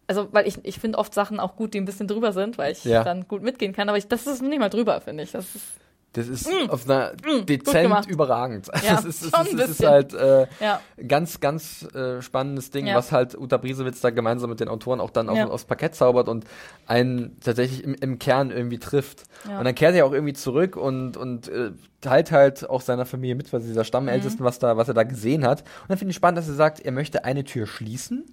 Also, 0.06 0.28
weil 0.32 0.46
ich, 0.46 0.58
ich 0.64 0.78
finde 0.78 0.98
oft 0.98 1.14
Sachen 1.14 1.40
auch 1.40 1.56
gut, 1.56 1.74
die 1.74 1.78
ein 1.80 1.84
bisschen 1.86 2.08
drüber 2.08 2.32
sind, 2.32 2.58
weil 2.58 2.72
ich 2.72 2.84
Ja. 2.84 3.04
dann 3.04 3.26
gut 3.28 3.42
mitgehen 3.42 3.72
kann. 3.72 3.88
Aber 3.88 3.98
ich, 3.98 4.06
das 4.08 4.26
ist 4.26 4.42
nicht 4.42 4.58
mal 4.58 4.68
drüber, 4.68 5.00
finde 5.00 5.22
ich. 5.22 5.32
Das 5.32 5.46
ist, 5.54 5.64
Das 6.12 6.28
ist 6.28 6.48
auf 6.68 6.88
einer 6.88 7.12
dezent 7.48 7.74
mm, 7.74 7.82
gemacht. 7.82 8.08
überragend. 8.08 8.68
Ja, 8.86 8.96
das 8.96 9.04
ist, 9.06 9.22
das 9.32 9.46
ist, 9.46 9.50
ein 9.52 9.56
das 9.56 9.70
ist 9.70 9.84
halt 9.84 10.14
äh, 10.14 10.46
ja. 10.60 10.80
ganz, 11.08 11.40
ganz 11.40 11.82
äh, 11.94 12.20
spannendes 12.22 12.70
Ding, 12.70 12.86
Ja. 12.86 12.94
was 12.96 13.10
halt 13.12 13.34
Uta 13.36 13.56
Briesewitz 13.56 14.00
da 14.00 14.10
gemeinsam 14.10 14.50
mit 14.50 14.60
den 14.60 14.68
Autoren 14.68 15.00
auch 15.00 15.10
dann 15.10 15.28
auf, 15.28 15.36
Ja. 15.38 15.48
aufs 15.48 15.64
Parkett 15.64 15.94
zaubert 15.96 16.28
und 16.28 16.44
einen 16.86 17.36
tatsächlich 17.40 17.82
im, 17.82 17.94
im 17.94 18.18
Kern 18.18 18.50
irgendwie 18.50 18.78
trifft. 18.78 19.24
Und 19.48 19.64
dann 19.64 19.74
kehrt 19.74 19.94
er 19.96 20.06
auch 20.06 20.12
irgendwie 20.12 20.34
zurück 20.34 20.76
und, 20.76 21.16
und 21.16 21.48
äh, 21.48 21.72
teilt 22.00 22.30
halt 22.30 22.68
auch 22.68 22.80
seiner 22.82 23.06
Familie 23.06 23.34
mit, 23.34 23.52
was 23.52 23.64
dieser 23.64 23.84
Stammältesten, 23.84 24.42
Mhm. 24.42 24.46
was 24.46 24.58
da, 24.58 24.76
was 24.76 24.88
er 24.88 24.94
da 24.94 25.02
gesehen 25.04 25.44
hat. 25.46 25.62
Und 25.62 25.88
dann 25.90 25.98
finde 25.98 26.10
ich 26.10 26.16
spannend, 26.16 26.38
dass 26.38 26.46
er 26.48 26.54
sagt, 26.54 26.78
er 26.80 26.92
möchte 26.92 27.24
eine 27.24 27.42
Tür 27.44 27.66
schließen 27.66 28.24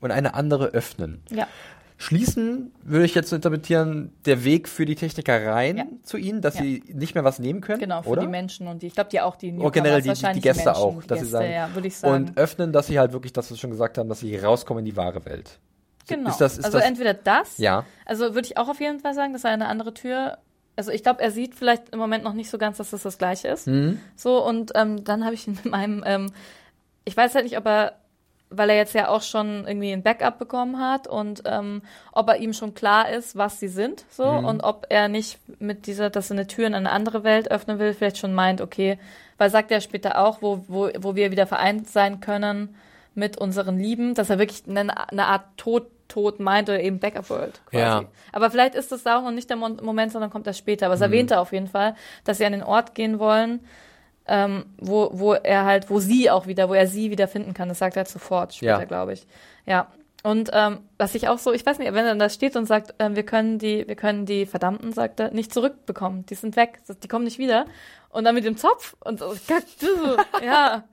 und 0.00 0.10
eine 0.10 0.34
andere 0.34 0.66
öffnen. 0.68 1.22
Ja. 1.30 1.46
Schließen 1.98 2.72
würde 2.82 3.04
ich 3.04 3.14
jetzt 3.14 3.30
interpretieren, 3.30 4.10
der 4.24 4.42
Weg 4.42 4.68
für 4.68 4.86
die 4.86 4.94
Techniker 4.94 5.44
rein 5.46 5.76
Ja. 5.76 5.84
zu 6.02 6.16
ihnen, 6.16 6.40
dass 6.40 6.54
Ja. 6.54 6.62
sie 6.62 6.82
nicht 6.94 7.14
mehr 7.14 7.24
was 7.24 7.38
nehmen 7.38 7.60
können. 7.60 7.78
Genau, 7.78 8.00
für 8.02 8.08
oder? 8.10 8.22
die 8.22 8.26
Menschen 8.28 8.68
und 8.68 8.80
die, 8.80 8.86
ich 8.86 8.94
glaube, 8.94 9.10
die 9.10 9.20
auch 9.20 9.36
die 9.36 9.52
Oder 9.52 9.66
Oh, 9.66 9.70
generell 9.70 10.00
die, 10.00 10.08
wahrscheinlich 10.08 10.42
die 10.42 10.48
Gäste 10.48 10.64
Menschen, 10.64 10.82
auch, 10.82 11.02
die 11.02 11.06
dass 11.08 11.18
Gäste, 11.18 11.24
sie 11.26 11.30
sagen. 11.32 11.50
ja, 11.52 11.74
würde 11.74 11.88
ich 11.88 11.96
sagen. 11.98 12.14
Und 12.14 12.38
öffnen, 12.38 12.72
dass 12.72 12.86
sie 12.86 12.98
halt 12.98 13.12
wirklich, 13.12 13.34
das, 13.34 13.46
was 13.50 13.58
wir 13.58 13.60
schon 13.60 13.70
gesagt 13.70 13.98
haben, 13.98 14.08
dass 14.08 14.20
sie 14.20 14.34
rauskommen 14.36 14.78
in 14.80 14.86
die 14.86 14.96
wahre 14.96 15.22
Welt. 15.26 15.58
genau. 16.08 16.30
Ist 16.30 16.40
das, 16.40 16.56
ist 16.56 16.64
also 16.64 16.78
das, 16.78 16.86
entweder 16.86 17.12
das, 17.12 17.58
ja. 17.58 17.84
also 18.06 18.34
würde 18.34 18.46
ich 18.46 18.56
auch 18.56 18.68
auf 18.70 18.80
jeden 18.80 19.00
Fall 19.00 19.12
sagen, 19.12 19.34
dass 19.34 19.44
er 19.44 19.50
eine 19.50 19.68
andere 19.68 19.92
Tür, 19.92 20.38
also 20.76 20.90
ich 20.92 21.02
glaube, 21.02 21.20
er 21.20 21.30
sieht 21.30 21.54
vielleicht 21.54 21.90
im 21.90 21.98
Moment 21.98 22.24
noch 22.24 22.32
nicht 22.32 22.48
so 22.48 22.56
ganz, 22.56 22.78
dass 22.78 22.90
das 22.90 23.02
das 23.02 23.18
Gleiche 23.18 23.48
ist. 23.48 23.66
Mhm. 23.66 24.00
So, 24.16 24.42
und 24.42 24.72
ähm, 24.74 25.04
dann 25.04 25.22
habe 25.26 25.34
ich 25.34 25.46
in 25.46 25.58
meinem, 25.64 26.02
ähm, 26.06 26.32
ich 27.04 27.14
weiß 27.14 27.34
halt 27.34 27.44
nicht, 27.44 27.58
ob 27.58 27.66
er, 27.66 27.96
weil 28.50 28.70
er 28.70 28.76
jetzt 28.76 28.94
ja 28.94 29.08
auch 29.08 29.22
schon 29.22 29.66
irgendwie 29.66 29.92
ein 29.92 30.02
Backup 30.02 30.38
bekommen 30.38 30.78
hat 30.80 31.06
und 31.06 31.42
ähm, 31.46 31.82
ob 32.12 32.28
er 32.28 32.36
ihm 32.38 32.52
schon 32.52 32.74
klar 32.74 33.08
ist, 33.08 33.36
was 33.36 33.60
sie 33.60 33.68
sind, 33.68 34.04
so, 34.10 34.24
Mhm. 34.26 34.44
und 34.44 34.60
ob 34.62 34.86
er 34.88 35.08
nicht 35.08 35.38
mit 35.60 35.86
dieser, 35.86 36.10
dass 36.10 36.30
er 36.30 36.36
eine 36.36 36.46
Tür 36.46 36.66
in 36.66 36.74
eine 36.74 36.90
andere 36.90 37.22
Welt 37.24 37.50
öffnen 37.50 37.78
will, 37.78 37.94
vielleicht 37.94 38.18
schon 38.18 38.34
meint, 38.34 38.60
okay, 38.60 38.98
weil 39.38 39.50
sagt 39.50 39.70
er 39.70 39.80
später 39.80 40.18
auch, 40.18 40.42
wo, 40.42 40.64
wo, 40.68 40.90
wo 40.98 41.14
wir 41.14 41.30
wieder 41.30 41.46
vereint 41.46 41.88
sein 41.88 42.20
können 42.20 42.74
mit 43.14 43.38
unseren 43.38 43.78
Lieben, 43.78 44.14
dass 44.14 44.30
er 44.30 44.38
wirklich 44.38 44.62
eine, 44.68 45.08
eine 45.10 45.26
Art 45.26 45.44
Tod, 45.56 45.86
Tod 46.08 46.40
meint 46.40 46.68
oder 46.68 46.80
eben 46.80 46.98
Backup 46.98 47.30
World 47.30 47.60
quasi. 47.66 47.82
Ja. 47.82 48.04
Aber 48.32 48.50
vielleicht 48.50 48.74
ist 48.74 48.90
das 48.90 49.04
da 49.04 49.18
auch 49.18 49.22
noch 49.22 49.30
nicht 49.30 49.48
der 49.48 49.56
Moment, 49.56 50.10
sondern 50.10 50.30
kommt 50.30 50.46
das 50.48 50.58
später. 50.58 50.86
Aber 50.86 50.94
es 50.96 51.00
erwähnt 51.00 51.30
er 51.30 51.40
auf 51.40 51.52
jeden 51.52 51.68
Fall, 51.68 51.94
dass 52.24 52.38
sie 52.38 52.44
an 52.44 52.52
den 52.52 52.64
Ort 52.64 52.96
gehen 52.96 53.20
wollen, 53.20 53.60
ähm, 54.30 54.64
wo, 54.78 55.10
wo 55.12 55.34
er 55.34 55.64
halt, 55.66 55.90
wo 55.90 55.98
sie 56.00 56.30
auch 56.30 56.46
wieder, 56.46 56.68
wo 56.70 56.74
er 56.74 56.86
sie 56.86 57.10
wieder 57.10 57.28
finden 57.28 57.52
kann. 57.52 57.68
Das 57.68 57.78
sagt 57.80 57.96
er 57.96 58.06
sofort 58.06 58.54
später, 58.54 58.78
Ja. 58.78 58.84
glaube 58.84 59.12
ich. 59.12 59.26
Ja. 59.66 59.88
Und 60.22 60.50
ähm, 60.52 60.80
was 60.98 61.14
ich 61.14 61.28
auch 61.28 61.38
so, 61.38 61.50
ich 61.52 61.64
weiß 61.64 61.78
nicht, 61.78 61.92
wenn 61.94 62.04
er 62.04 62.14
da 62.14 62.28
steht 62.28 62.54
und 62.54 62.66
sagt, 62.66 62.94
ähm, 62.98 63.16
wir 63.16 63.24
können 63.24 63.58
die, 63.58 63.88
wir 63.88 63.96
können 63.96 64.26
die 64.26 64.44
Verdammten, 64.46 64.92
sagt 64.92 65.18
er, 65.18 65.30
nicht 65.32 65.52
zurückbekommen. 65.52 66.26
Die 66.26 66.34
sind 66.34 66.56
weg, 66.56 66.80
die 67.02 67.08
kommen 67.08 67.24
nicht 67.24 67.38
wieder. 67.38 67.64
Und 68.10 68.24
dann 68.24 68.34
mit 68.34 68.44
dem 68.44 68.56
Zopf 68.56 68.94
und 69.00 69.18
so, 69.18 69.34
ja, 70.44 70.84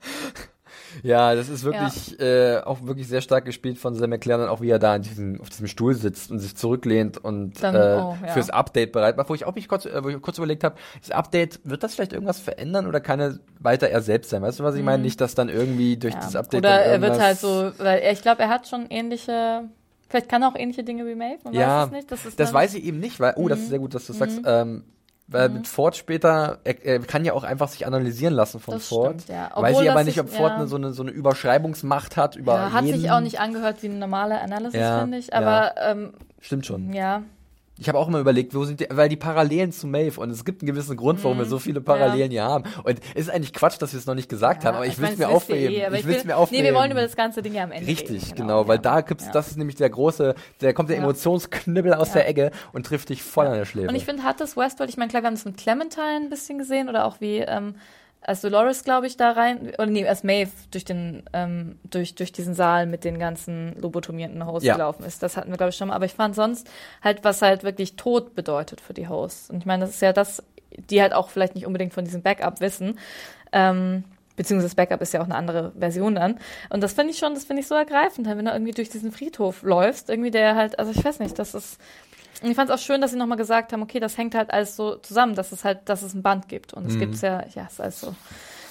Ja, 1.02 1.34
das 1.34 1.48
ist 1.48 1.64
wirklich 1.64 2.18
äh, 2.20 2.58
auch 2.64 2.82
wirklich 2.84 3.06
sehr 3.08 3.20
stark 3.20 3.44
gespielt 3.44 3.78
von 3.78 3.94
Sam 3.94 4.10
McLaren, 4.10 4.48
auch 4.48 4.60
wie 4.60 4.70
er 4.70 4.78
da 4.78 4.96
in 4.96 5.02
diesem, 5.02 5.40
auf 5.40 5.48
diesem 5.50 5.66
Stuhl 5.66 5.94
sitzt 5.94 6.30
und 6.30 6.38
sich 6.38 6.56
zurücklehnt 6.56 7.18
und 7.22 7.62
Dann- 7.62 7.74
äh, 7.74 7.78
oh, 8.02 8.16
ja. 8.24 8.32
fürs 8.32 8.50
Update 8.50 8.92
bereit 8.92 9.16
war. 9.16 9.28
Wo 9.28 9.34
ich 9.34 9.44
auch 9.44 9.54
mich 9.54 9.68
kurz, 9.68 9.84
äh, 9.86 10.02
wo 10.02 10.08
ich 10.08 10.20
kurz 10.22 10.38
überlegt 10.38 10.64
habe, 10.64 10.76
das 11.00 11.10
Update, 11.10 11.60
wird 11.64 11.82
das 11.82 11.94
vielleicht 11.94 12.12
irgendwas 12.12 12.40
verändern 12.40 12.86
oder 12.86 13.00
kann 13.00 13.20
er 13.20 13.38
weiter 13.60 13.88
er 13.88 14.00
selbst 14.02 14.30
sein? 14.30 14.42
Weißt 14.42 14.60
du, 14.60 14.64
was 14.64 14.74
ich 14.74 14.82
meine? 14.82 15.02
Nicht, 15.02 15.20
dass 15.20 15.34
dann 15.34 15.48
irgendwie 15.48 15.96
durch 15.96 16.14
Mhm. 16.14 16.20
ja. 16.20 16.26
das 16.26 16.36
Update 16.36 16.58
Oder 16.60 16.80
er 16.80 17.00
wird 17.02 17.20
halt 17.20 17.38
so, 17.38 17.70
weil 17.78 17.98
er, 18.00 18.12
ich 18.12 18.22
glaube, 18.22 18.42
er 18.42 18.48
hat 18.48 18.66
schon 18.68 18.86
ähnliche, 18.90 19.64
vielleicht 20.08 20.28
kann 20.28 20.42
er 20.42 20.48
auch 20.48 20.56
ähnliche 20.56 20.84
Dinge 20.84 21.06
wie 21.06 21.14
Maeve, 21.14 21.38
man 21.44 21.52
ja, 21.54 21.80
weiß 21.82 21.86
es 21.86 21.92
nicht. 21.92 22.10
Das, 22.12 22.36
das 22.36 22.52
weiß 22.52 22.74
ich 22.74 22.84
eben 22.84 22.98
nicht, 23.00 23.20
weil, 23.20 23.34
oh, 23.36 23.48
das 23.48 23.58
Mhm. 23.58 23.62
ist 23.64 23.70
sehr 23.70 23.78
gut, 23.78 23.94
dass 23.94 24.06
du 24.06 24.12
sagst, 24.12 24.40
ähm, 24.44 24.84
weil 25.30 25.48
mit 25.50 25.66
Ford 25.68 25.94
später, 25.94 26.58
er, 26.64 26.84
er 26.84 26.98
kann 27.00 27.24
ja 27.24 27.34
auch 27.34 27.44
einfach 27.44 27.68
sich 27.68 27.86
analysieren 27.86 28.34
lassen 28.34 28.60
von 28.60 28.74
Das 28.74 28.88
Ford. 28.88 29.20
stimmt, 29.22 29.28
ja. 29.28 29.50
Weiß 29.54 29.70
Obwohl 29.72 29.84
ich 29.84 29.90
aber 29.90 30.04
nicht, 30.04 30.18
ob 30.20 30.28
Ford 30.30 30.50
ja. 30.50 30.56
eine, 30.56 30.66
so, 30.66 30.76
eine, 30.76 30.92
so 30.92 31.02
eine 31.02 31.10
Überschreibungsmacht 31.12 32.16
hat 32.16 32.34
über 32.36 32.54
Ja, 32.54 32.72
hat 32.72 32.84
jeden. 32.84 32.98
sich 33.00 33.10
auch 33.10 33.20
nicht 33.20 33.38
angehört 33.38 33.82
wie 33.82 33.88
eine 33.88 33.98
normale 33.98 34.40
Analysis, 34.40 34.80
Ja, 34.80 35.00
finde 35.00 35.18
ich. 35.18 35.34
Aber 35.34 35.74
ähm, 35.80 36.12
Stimmt 36.40 36.66
schon. 36.66 36.92
ja, 36.92 37.22
Ich 37.80 37.88
habe 37.88 37.96
auch 37.98 38.08
immer 38.08 38.18
überlegt, 38.18 38.54
wo 38.54 38.64
sind 38.64 38.80
die, 38.80 38.88
weil 38.90 39.08
die 39.08 39.16
Parallelen 39.16 39.70
zu 39.70 39.86
Maeve 39.86 40.20
und 40.20 40.30
es 40.30 40.44
gibt 40.44 40.62
einen 40.62 40.66
gewissen 40.66 40.96
Grund, 40.96 41.22
warum 41.22 41.38
wir 41.38 41.44
so 41.44 41.60
viele 41.60 41.80
Parallelen 41.80 42.30
hier 42.32 42.42
haben. 42.42 42.64
Und 42.82 42.98
es 43.14 43.22
ist 43.28 43.30
eigentlich 43.30 43.52
Quatsch, 43.52 43.80
dass 43.80 43.92
wir 43.92 43.98
es 44.00 44.06
noch 44.06 44.16
nicht 44.16 44.28
gesagt 44.28 44.64
haben, 44.64 44.74
aber 44.76 44.86
ich, 44.86 44.98
will 44.98 45.04
meine, 45.04 45.12
es 45.14 45.18
mir 45.20 45.28
aufheben. 45.28 45.74
eh, 45.74 45.86
ich 45.86 45.92
will 45.92 45.98
es 45.98 46.06
will- 46.20 46.24
mir 46.26 46.36
aufheben. 46.36 46.64
Nee, 46.64 46.70
wir 46.70 46.76
wollen 46.76 46.90
über 46.90 47.02
das 47.02 47.14
ganze 47.14 47.40
Ding 47.40 47.54
ja 47.54 47.62
am 47.62 47.70
Ende 47.70 47.86
Richtig, 47.86 48.24
reden. 48.26 48.34
genau, 48.36 48.66
weil 48.66 48.76
ja. 48.78 48.82
da 48.82 49.00
gibt's, 49.02 49.26
Ja. 49.26 49.32
das 49.32 49.48
ist 49.48 49.58
nämlich 49.58 49.76
der 49.76 49.90
große, 49.90 50.34
der 50.60 50.74
kommt 50.74 50.88
der 50.88 50.96
Ja. 50.96 51.02
Emotionsknüppel 51.04 51.94
aus 51.94 52.08
Ja. 52.08 52.14
der 52.14 52.28
Ecke 52.28 52.50
und 52.72 52.84
trifft 52.86 53.10
dich 53.10 53.22
voll 53.22 53.46
an 53.46 53.54
der 53.54 53.64
Schläfe. 53.64 53.88
Und 53.88 53.94
ich 53.94 54.04
finde, 54.04 54.24
hat 54.24 54.40
das 54.40 54.56
Westworld, 54.56 54.90
ich 54.90 54.96
meine, 54.96 55.10
klar, 55.10 55.22
wir 55.22 55.28
haben 55.28 55.34
das 55.34 55.44
mit 55.44 55.56
Clementine 55.56 56.16
ein 56.16 56.30
bisschen 56.30 56.58
gesehen 56.58 56.88
oder 56.88 57.04
auch 57.04 57.20
wie, 57.20 57.38
ähm, 57.38 57.76
als 58.20 58.40
Dolores, 58.42 58.84
glaube 58.84 59.06
ich, 59.06 59.16
da 59.16 59.30
rein, 59.32 59.70
oder 59.78 59.86
nee, 59.86 60.06
als 60.06 60.24
Maeve 60.24 60.50
durch 60.70 60.84
den, 60.84 61.22
ähm, 61.32 61.78
durch, 61.84 62.14
durch 62.14 62.32
diesen 62.32 62.54
Saal 62.54 62.86
mit 62.86 63.04
den 63.04 63.18
ganzen 63.18 63.74
lobotomierten 63.80 64.44
Hosts 64.46 64.66
Ja. 64.66 64.74
gelaufen 64.74 65.04
ist. 65.04 65.22
Das 65.22 65.36
hatten 65.36 65.50
wir, 65.50 65.56
glaube 65.56 65.70
ich, 65.70 65.76
schon 65.76 65.88
mal. 65.88 65.94
Aber 65.94 66.04
ich 66.04 66.14
fand 66.14 66.34
sonst 66.34 66.68
halt, 67.02 67.24
was 67.24 67.40
halt 67.42 67.62
wirklich 67.62 67.96
Tod 67.96 68.34
bedeutet 68.34 68.80
für 68.80 68.92
die 68.94 69.08
Hosts. 69.08 69.50
Und 69.50 69.58
ich 69.58 69.66
meine, 69.66 69.84
das 69.84 69.94
ist 69.94 70.02
ja 70.02 70.12
das, 70.12 70.42
die 70.90 71.00
halt 71.00 71.12
auch 71.14 71.30
vielleicht 71.30 71.54
nicht 71.54 71.66
unbedingt 71.66 71.94
von 71.94 72.04
diesem 72.04 72.22
Backup 72.22 72.60
wissen. 72.60 72.98
Ähm, 73.52 74.04
beziehungsweise 74.36 74.68
das 74.68 74.74
Backup 74.76 75.00
ist 75.00 75.12
ja 75.14 75.20
auch 75.20 75.24
eine 75.24 75.34
andere 75.34 75.72
Version 75.78 76.14
dann. 76.14 76.38
Und 76.70 76.82
das 76.82 76.92
finde 76.92 77.12
ich 77.12 77.18
schon, 77.18 77.34
das 77.34 77.44
finde 77.44 77.62
ich 77.62 77.66
so 77.68 77.74
ergreifend, 77.74 78.26
halt, 78.26 78.36
wenn 78.38 78.44
du 78.44 78.52
irgendwie 78.52 78.72
durch 78.72 78.88
diesen 78.90 79.10
Friedhof 79.10 79.62
läufst, 79.62 80.10
irgendwie 80.10 80.30
der 80.30 80.54
halt, 80.54 80.78
also 80.78 80.90
ich 80.90 81.04
weiß 81.04 81.18
nicht, 81.20 81.38
das 81.38 81.54
ist, 81.54 81.78
und 82.42 82.50
ich 82.50 82.56
fand 82.56 82.70
es 82.70 82.74
auch 82.76 82.82
schön, 82.84 83.00
dass 83.00 83.10
sie 83.12 83.16
nochmal 83.16 83.38
gesagt 83.38 83.72
haben, 83.72 83.82
okay, 83.82 84.00
das 84.00 84.16
hängt 84.16 84.34
halt 84.34 84.50
alles 84.50 84.76
so 84.76 84.96
zusammen, 84.96 85.34
dass 85.34 85.52
es 85.52 85.64
halt, 85.64 85.88
dass 85.88 86.02
es 86.02 86.14
ein 86.14 86.22
Band 86.22 86.48
gibt. 86.48 86.72
Und 86.74 86.86
es 86.86 86.94
Mhm. 86.94 86.98
gibt's 87.00 87.20
ja, 87.22 87.44
ja, 87.54 87.64
es 87.66 87.72
ist 87.74 87.80
alles 87.80 88.00
so, 88.00 88.14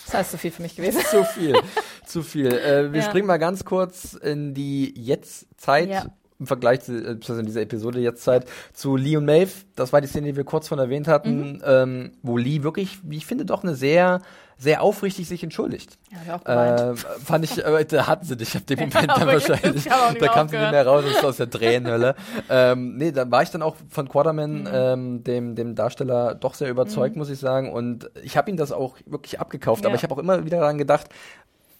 es 0.01 0.07
ist 0.09 0.15
alles 0.15 0.31
so 0.31 0.37
viel 0.37 0.51
für 0.51 0.61
mich 0.61 0.75
gewesen. 0.75 1.01
zu 1.09 1.23
viel, 1.25 1.55
zu 2.05 2.23
viel. 2.23 2.47
Äh, 2.47 2.91
wir 2.93 3.01
Ja. 3.01 3.05
springen 3.09 3.27
mal 3.27 3.37
ganz 3.37 3.65
kurz 3.65 4.13
in 4.13 4.53
die 4.53 4.93
Jetztzeit. 4.99 5.89
Ja. 5.89 6.05
im 6.39 6.45
Vergleich 6.45 6.81
zu, 6.81 6.93
äh, 6.93 7.39
in 7.39 7.45
dieser 7.47 7.61
Episode 7.61 7.99
jetzt 7.99 8.21
Zeit 8.23 8.45
zu 8.71 8.95
Lee 8.95 9.17
und 9.17 9.25
Maeve. 9.25 9.49
Das 9.75 9.91
war 9.91 10.01
die 10.01 10.07
Szene, 10.07 10.27
die 10.27 10.35
wir 10.37 10.43
kurz 10.43 10.67
von 10.67 10.77
erwähnt 10.77 11.07
hatten, 11.07 11.53
Mhm. 11.53 11.61
ähm, 11.65 12.11
wo 12.21 12.37
Lee 12.37 12.61
wirklich, 12.61 12.99
wie 13.01 13.17
ich 13.17 13.25
finde, 13.25 13.43
doch 13.43 13.63
eine 13.63 13.73
sehr, 13.73 14.21
sehr 14.59 14.81
aufrichtig 14.81 15.27
sich 15.27 15.43
entschuldigt. 15.43 15.97
Ja. 16.27 16.91
Äh, 16.91 16.95
fand 16.95 17.45
ich, 17.45 17.65
aber 17.65 17.83
da 17.83 18.07
hatten 18.07 18.25
sie 18.25 18.35
dich 18.37 18.55
ab 18.55 18.65
dem 18.65 18.79
Moment 18.89 19.09
dann 19.09 19.27
wahrscheinlich. 19.27 19.83
Da 19.85 20.27
kam 20.29 20.49
sie 20.49 20.57
nicht 20.57 20.71
mehr 20.71 20.85
raus 20.87 21.05
ist 21.05 21.23
aus 21.23 21.37
der 21.37 21.49
Tränenhölle. 21.49 22.15
ähm, 22.49 22.97
nee, 22.97 23.11
dann 23.11 23.29
war 23.29 23.43
ich 23.43 23.49
dann 23.51 23.61
auch 23.61 23.75
von 23.89 24.09
Quaterman, 24.09 24.61
Mhm. 24.61 24.67
ähm, 24.73 25.23
dem, 25.23 25.55
dem 25.55 25.75
Darsteller, 25.75 26.33
doch 26.35 26.55
sehr 26.55 26.69
überzeugt, 26.69 27.15
muss 27.15 27.29
ich 27.29 27.37
sagen. 27.39 27.71
Und 27.71 28.09
ich 28.23 28.35
habe 28.37 28.49
ihm 28.49 28.57
das 28.57 28.71
auch 28.71 28.95
wirklich 29.05 29.39
abgekauft. 29.39 29.83
Ja. 29.83 29.89
Aber 29.89 29.95
ich 29.95 30.03
habe 30.03 30.13
auch 30.15 30.19
immer 30.19 30.43
wieder 30.45 30.59
daran 30.59 30.77
gedacht, 30.77 31.07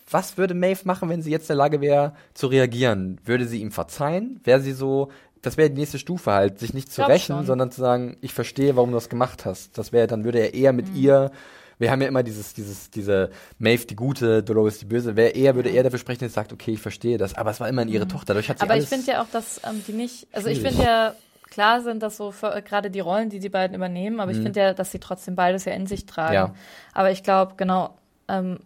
was 0.09 0.37
würde 0.37 0.53
Maeve 0.53 0.81
machen, 0.85 1.09
wenn 1.09 1.21
sie 1.21 1.31
jetzt 1.31 1.43
in 1.49 1.55
der 1.55 1.57
Lage 1.57 1.81
wäre, 1.81 2.13
zu 2.33 2.47
reagieren? 2.47 3.19
Würde 3.25 3.45
sie 3.45 3.59
ihm 3.59 3.71
verzeihen? 3.71 4.39
Wäre 4.43 4.61
sie 4.61 4.71
so, 4.71 5.09
das 5.41 5.57
wäre 5.57 5.69
die 5.69 5.79
nächste 5.79 5.99
Stufe 5.99 6.31
halt, 6.31 6.59
sich 6.59 6.73
nicht 6.73 6.91
zu 6.91 7.01
rächen, 7.01 7.37
schon. 7.37 7.45
sondern 7.45 7.71
zu 7.71 7.81
sagen, 7.81 8.17
ich 8.21 8.33
verstehe, 8.33 8.75
warum 8.75 8.91
du 8.91 8.95
das 8.97 9.09
gemacht 9.09 9.45
hast. 9.45 9.77
Das 9.77 9.91
wäre, 9.91 10.07
dann 10.07 10.23
würde 10.23 10.39
er 10.39 10.53
eher 10.53 10.71
Mhm. 10.71 10.77
mit 10.77 10.95
ihr, 10.95 11.31
wir 11.79 11.91
haben 11.91 12.01
ja 12.01 12.07
immer 12.07 12.23
dieses, 12.23 12.53
dieses, 12.53 12.89
diese 12.89 13.29
Maeve 13.59 13.85
die 13.85 13.95
Gute, 13.95 14.43
Dolores 14.43 14.79
die 14.79 14.85
Böse, 14.85 15.15
wer 15.15 15.35
eher, 15.35 15.55
würde 15.55 15.69
er 15.69 15.83
dafür 15.83 15.99
sprechen, 15.99 16.19
der 16.19 16.29
sagt, 16.29 16.53
okay, 16.53 16.71
ich 16.71 16.81
verstehe 16.81 17.17
das. 17.17 17.35
Aber 17.35 17.51
es 17.51 17.59
war 17.59 17.69
immerhin 17.69 17.91
ihre 17.91 18.07
Tochter, 18.07 18.33
dadurch 18.33 18.49
hat 18.49 18.59
sie 18.59 18.65
Mhm. 18.65 18.71
Aber 18.71 18.79
ich 18.79 18.87
finde 18.87 19.11
ja 19.11 19.21
auch, 19.21 19.29
dass 19.31 19.61
ähm, 19.63 19.83
die 19.87 19.93
nicht, 19.93 20.27
also 20.31 20.47
ich 20.47 20.57
Schwierig. 20.57 20.75
finde 20.75 20.89
ja, 20.89 21.15
klar 21.49 21.81
sind 21.81 22.01
das 22.01 22.17
so 22.17 22.31
für, 22.31 22.55
äh, 22.55 22.61
gerade 22.61 22.89
die 22.89 22.99
Rollen, 22.99 23.29
die 23.29 23.39
die 23.39 23.49
beiden 23.49 23.75
übernehmen, 23.75 24.19
aber 24.19 24.31
ich 24.31 24.37
finde 24.37 24.59
ja, 24.59 24.73
dass 24.73 24.91
sie 24.91 24.99
trotzdem 24.99 25.35
beides 25.35 25.65
ja 25.65 25.73
in 25.73 25.87
sich 25.87 26.05
tragen. 26.05 26.29
Mhm. 26.29 26.33
Ja. 26.33 26.55
Aber 26.93 27.11
ich 27.11 27.23
glaube, 27.23 27.53
genau, 27.57 27.95
ähm, 28.27 28.59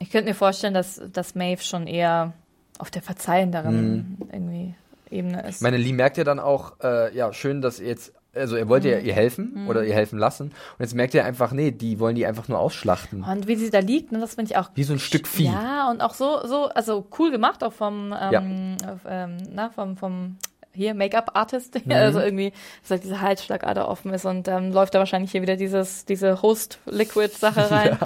ich 0.00 0.10
könnte 0.10 0.28
mir 0.28 0.34
vorstellen, 0.34 0.74
dass, 0.74 1.00
dass 1.12 1.34
Maeve 1.34 1.62
schon 1.62 1.86
eher 1.86 2.32
auf 2.78 2.90
der 2.90 3.02
verzeihenderen 3.02 4.18
irgendwie 4.32 4.74
Ebene 5.10 5.46
ist. 5.46 5.56
Ich 5.56 5.62
meine, 5.62 5.76
Lee 5.76 5.92
merkt 5.92 6.16
ja 6.16 6.24
dann 6.24 6.40
auch, 6.40 6.74
äh, 6.82 7.14
ja, 7.16 7.32
schön, 7.32 7.62
dass 7.62 7.78
ihr 7.78 7.86
jetzt, 7.86 8.12
also 8.34 8.56
er 8.56 8.68
wollte 8.68 8.88
ja 8.90 8.98
Mhm. 9.00 9.04
ihr 9.06 9.12
helfen 9.14 9.66
oder 9.68 9.84
ihr 9.84 9.94
helfen 9.94 10.18
lassen. 10.18 10.46
Und 10.46 10.80
jetzt 10.80 10.94
merkt 10.94 11.14
er 11.14 11.24
einfach, 11.24 11.52
nee, 11.52 11.70
die 11.70 11.98
wollen 12.00 12.14
die 12.16 12.26
einfach 12.26 12.48
nur 12.48 12.58
ausschlachten. 12.58 13.22
und 13.24 13.46
wie 13.48 13.56
sie 13.56 13.70
da 13.70 13.78
liegt, 13.80 14.12
ne, 14.12 14.18
das 14.20 14.34
finde 14.34 14.50
ich 14.52 14.56
auch 14.58 14.70
Wie 14.74 14.84
so 14.84 14.92
ein 14.92 14.98
Stück 14.98 15.26
Vieh. 15.26 15.44
Ja, 15.46 15.90
und 15.90 16.00
auch 16.02 16.14
so, 16.14 16.46
so, 16.46 16.64
also 16.68 17.06
cool 17.18 17.30
gemacht, 17.30 17.62
auch 17.64 17.72
vom, 17.72 18.10
Ja. 18.10 18.40
ähm, 18.40 18.76
auf, 18.86 19.00
ähm, 19.08 19.36
na, 19.52 19.70
vom, 19.70 19.96
vom 19.96 20.36
hier 20.76 20.94
Make-up-Artist, 20.94 21.74
Mhm. 21.86 21.92
also 21.92 22.18
irgendwie, 22.20 22.52
dass 22.82 22.90
halt 22.90 23.04
diese 23.04 23.20
Halsschlagader 23.20 23.88
offen 23.88 24.12
ist 24.12 24.24
und 24.24 24.46
dann 24.48 24.72
läuft 24.72 24.94
da 24.94 24.98
wahrscheinlich 24.98 25.30
hier 25.30 25.42
wieder 25.42 25.56
dieses, 25.56 26.04
diese 26.04 26.42
Host-Liquid-Sache 26.42 27.70
rein. 27.70 27.98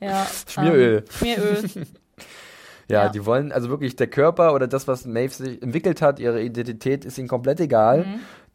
ja. 0.00 0.26
Schmieröl. 0.46 0.96
Ähm, 0.98 1.04
Schmieröl. 1.18 1.64
Ja, 2.88 3.04
Ja. 3.04 3.08
die 3.08 3.24
wollen, 3.24 3.52
also 3.52 3.68
wirklich 3.68 3.94
der 3.94 4.08
Körper 4.08 4.52
oder 4.52 4.66
das, 4.66 4.88
was 4.88 5.06
Maeve 5.06 5.32
sich 5.32 5.62
entwickelt 5.62 6.02
hat, 6.02 6.18
ihre 6.18 6.42
Identität 6.42 7.04
ist 7.04 7.18
ihnen 7.18 7.28
komplett 7.28 7.60
egal. 7.60 8.04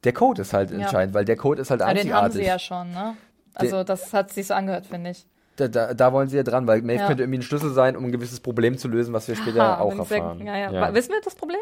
Der 0.05 0.13
Code 0.13 0.41
ist 0.43 0.53
halt 0.53 0.71
entscheidend, 0.71 1.13
weil 1.13 1.25
der 1.25 1.35
Code 1.35 1.61
ist 1.61 1.69
halt 1.71 1.81
Aber 1.81 1.93
den 1.93 2.13
haben 2.13 2.25
einzigartig. 2.25 2.41
sie 2.41 2.47
ja 2.47 2.59
schon, 2.59 2.91
ne? 2.91 3.17
Also 3.55 3.83
das 3.83 4.13
hat 4.13 4.31
sich 4.31 4.47
so 4.47 4.53
angehört, 4.53 4.85
finde 4.85 5.09
ich. 5.11 5.25
da, 5.57 5.67
da, 5.67 5.93
da 5.93 6.11
wollen 6.13 6.27
sie 6.29 6.37
ja 6.37 6.43
dran, 6.43 6.67
weil 6.67 6.81
Maeve 6.81 7.01
Ja. 7.01 7.07
könnte 7.07 7.23
irgendwie 7.23 7.39
ein 7.39 7.43
Schlüssel 7.43 7.71
sein, 7.73 7.95
um 7.97 8.05
ein 8.05 8.11
gewisses 8.11 8.39
Problem 8.39 8.77
zu 8.77 8.87
lösen, 8.87 9.13
was 9.13 9.27
wir 9.27 9.35
später 9.35 9.63
Aha, 9.63 9.81
auch 9.81 9.93
ich 9.99 10.07
sehr- 10.07 10.17
erfahren. 10.17 10.45
Ja, 10.45 10.55
ja. 10.71 10.93
Wissen 10.93 11.11
wir 11.11 11.21
das 11.23 11.35
Problem? 11.35 11.59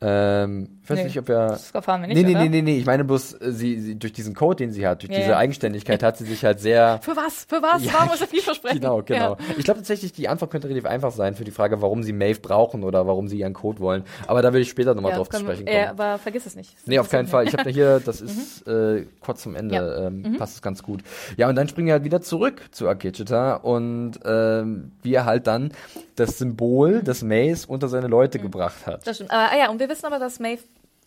Ähm, 0.00 0.80
ich 0.84 0.90
weiß 0.90 0.98
Nee. 0.98 1.04
nicht, 1.04 1.18
ob 1.18 1.28
wir. 1.28 1.46
Das 1.48 1.70
erfahren 1.70 2.02
wir 2.02 2.08
nicht, 2.08 2.16
nee, 2.16 2.22
nee, 2.24 2.30
oder? 2.32 2.42
nee, 2.44 2.48
nee, 2.50 2.62
nee. 2.62 2.78
Ich 2.78 2.86
meine 2.86 3.04
bloß, 3.04 3.40
äh, 3.40 3.52
sie, 3.52 3.80
sie, 3.80 3.94
durch 3.98 4.12
diesen 4.12 4.34
Code, 4.34 4.56
den 4.56 4.70
sie 4.72 4.86
hat, 4.86 5.02
durch 5.02 5.10
Ja, 5.10 5.18
diese 5.18 5.30
ja. 5.30 5.36
Eigenständigkeit 5.38 6.02
hat 6.02 6.18
sie 6.18 6.24
sich 6.24 6.44
halt 6.44 6.60
sehr. 6.60 6.98
Für 7.02 7.16
was? 7.16 7.46
Für 7.48 7.62
was? 7.62 7.84
Ja, 7.84 7.94
Warum 7.94 8.08
muss 8.08 8.20
er 8.20 8.26
viel 8.28 8.42
versprechen? 8.42 8.80
Genau, 8.80 9.02
genau. 9.02 9.32
Ja. 9.32 9.36
Ich 9.56 9.64
glaube 9.64 9.80
tatsächlich, 9.80 10.12
die 10.12 10.28
Antwort 10.28 10.50
könnte 10.50 10.68
relativ 10.68 10.86
einfach 10.86 11.10
sein 11.10 11.34
für 11.34 11.44
die 11.44 11.50
Frage, 11.50 11.80
warum 11.82 12.02
sie 12.02 12.12
Maeve 12.12 12.40
brauchen 12.40 12.84
oder 12.84 13.06
warum 13.06 13.28
sie 13.28 13.38
ihren 13.38 13.54
Code 13.54 13.80
wollen. 13.80 14.04
Aber 14.26 14.42
da 14.42 14.52
will 14.52 14.60
ich 14.60 14.68
später 14.68 14.94
nochmal 14.94 15.12
Ja, 15.12 15.16
drauf 15.18 15.28
das 15.30 15.40
zu 15.40 15.44
sprechen 15.46 15.66
wir- 15.66 15.72
kommen. 15.72 15.84
äh, 15.86 15.88
aber 16.02 16.18
vergiss 16.18 16.44
es 16.46 16.54
nicht. 16.54 16.76
Nee, 16.86 16.98
auf 16.98 17.08
keinen 17.08 17.26
Fall. 17.28 17.46
Ich 17.48 17.54
habe 17.54 17.64
da 17.64 17.70
hier, 17.70 18.00
das 18.04 18.20
ist 18.20 18.66
äh, 18.68 19.06
kurz 19.20 19.42
zum 19.42 19.54
Ende, 19.56 19.74
Ja. 19.74 20.06
ähm, 20.06 20.36
passt 20.38 20.56
es 20.56 20.62
ganz 20.62 20.82
gut. 20.82 21.00
Ja, 21.38 21.48
und 21.48 21.56
dann 21.56 21.66
springen 21.68 21.86
wir 21.86 21.94
halt 21.94 22.04
wieder 22.04 22.20
zurück 22.20 22.60
zu 22.72 22.88
Akechita 22.88 23.54
und 23.54 24.20
ähm, 24.26 24.92
wie 25.02 25.14
er 25.14 25.24
halt 25.24 25.46
dann 25.46 25.72
das 26.16 26.38
Symbol 26.38 27.02
des 27.02 27.22
Maze 27.22 27.66
unter 27.66 27.88
seine 27.88 28.06
Leute 28.06 28.38
gebracht 28.38 28.86
hat. 28.86 29.06
Das 29.06 29.16
stimmt. 29.16 29.30
Aber, 29.30 29.50
ah 29.52 29.56
ja, 29.58 29.70
und 29.70 29.80
wir 29.80 29.88
wissen 29.88 30.06
aber, 30.06 30.18
dass 30.18 30.38
Maeve, 30.38 30.62